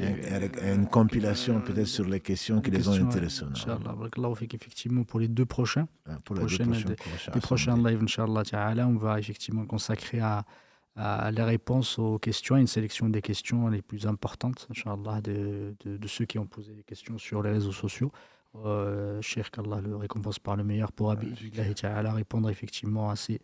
une 0.63 0.87
compilation 0.87 1.61
peut-être 1.61 1.87
sur 1.87 2.05
les 2.05 2.19
questions 2.19 2.61
qui 2.61 2.69
les 2.69 2.87
ont 2.87 2.93
intéressées. 2.93 3.45
Inch'Allah. 3.45 3.95
Effectivement, 4.53 5.03
pour 5.03 5.19
les 5.19 5.27
deux 5.27 5.45
prochains, 5.45 5.87
pour 6.23 6.35
les, 6.35 6.41
prochains, 6.41 6.65
les 7.33 7.41
prochains 7.41 7.77
lives, 7.77 8.03
Inch'Allah, 8.03 8.87
on 8.87 8.97
va 8.97 9.19
effectivement 9.19 9.65
consacrer 9.65 10.19
à 10.19 10.45
à 10.95 11.31
les 11.31 11.43
réponses 11.43 11.97
aux 11.99 12.19
questions, 12.19 12.57
une 12.57 12.67
sélection 12.67 13.09
des 13.09 13.21
questions 13.21 13.69
les 13.69 13.81
plus 13.81 14.05
importantes, 14.07 14.67
de, 14.69 15.73
de, 15.85 15.97
de, 15.97 16.07
ceux 16.07 16.25
qui 16.25 16.37
ont 16.37 16.45
posé 16.45 16.73
des 16.73 16.83
questions 16.83 17.17
sur 17.17 17.41
les 17.41 17.51
réseaux 17.51 17.71
sociaux. 17.71 18.11
Euh, 18.65 19.21
Cher 19.21 19.49
qu'Allah 19.49 19.79
le 19.79 19.95
récompense 19.95 20.37
par 20.37 20.57
le 20.57 20.63
meilleur 20.65 20.91
pour 20.91 21.15
Ta'ala 21.75 22.13
répondre 22.13 22.49
effectivement 22.49 23.09
à 23.09 23.15
ces, 23.15 23.39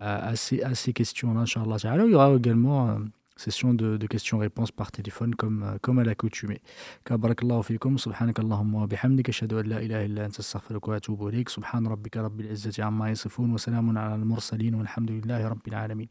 à, 0.00 0.34
ces, 0.36 0.62
à 0.62 0.74
ces 0.74 0.94
questions-là. 0.94 1.44
Il 1.46 2.10
y 2.10 2.14
aura 2.14 2.32
également 2.34 2.88
une 2.88 3.10
session 3.36 3.74
de, 3.74 3.98
de 3.98 4.06
questions-réponses 4.06 4.70
par 4.72 4.90
téléphone 4.90 5.34
comme, 5.34 5.76
comme 5.82 5.98
à 5.98 6.04
l'accoutumée. 6.04 6.62
Barakallahu 7.10 7.62
fikum, 7.62 7.98
subhanakallahumma 7.98 8.80
wa 8.80 8.86
bihamdika, 8.86 9.28
ashhadu 9.28 9.58
an 9.58 9.64
la 9.64 9.82
ilaha 9.82 10.04
illa 10.04 10.24
anta 10.24 10.40
astaghfiruka 10.40 10.90
wa 10.92 10.96
atubu 10.96 11.28
ilayk, 11.28 11.50
subhan 11.50 11.86
rabbika 11.86 12.22
rabbil 12.22 12.50
izzati 12.50 12.80
amma 12.80 13.10
yasifun, 13.10 13.52
wa 13.52 13.58
salamun 13.58 13.96
ala 13.96 14.14
al-mursalin, 14.14 14.74
walhamdulillahi 14.74 15.44
rabbil 15.44 15.74
alamin. 15.74 16.08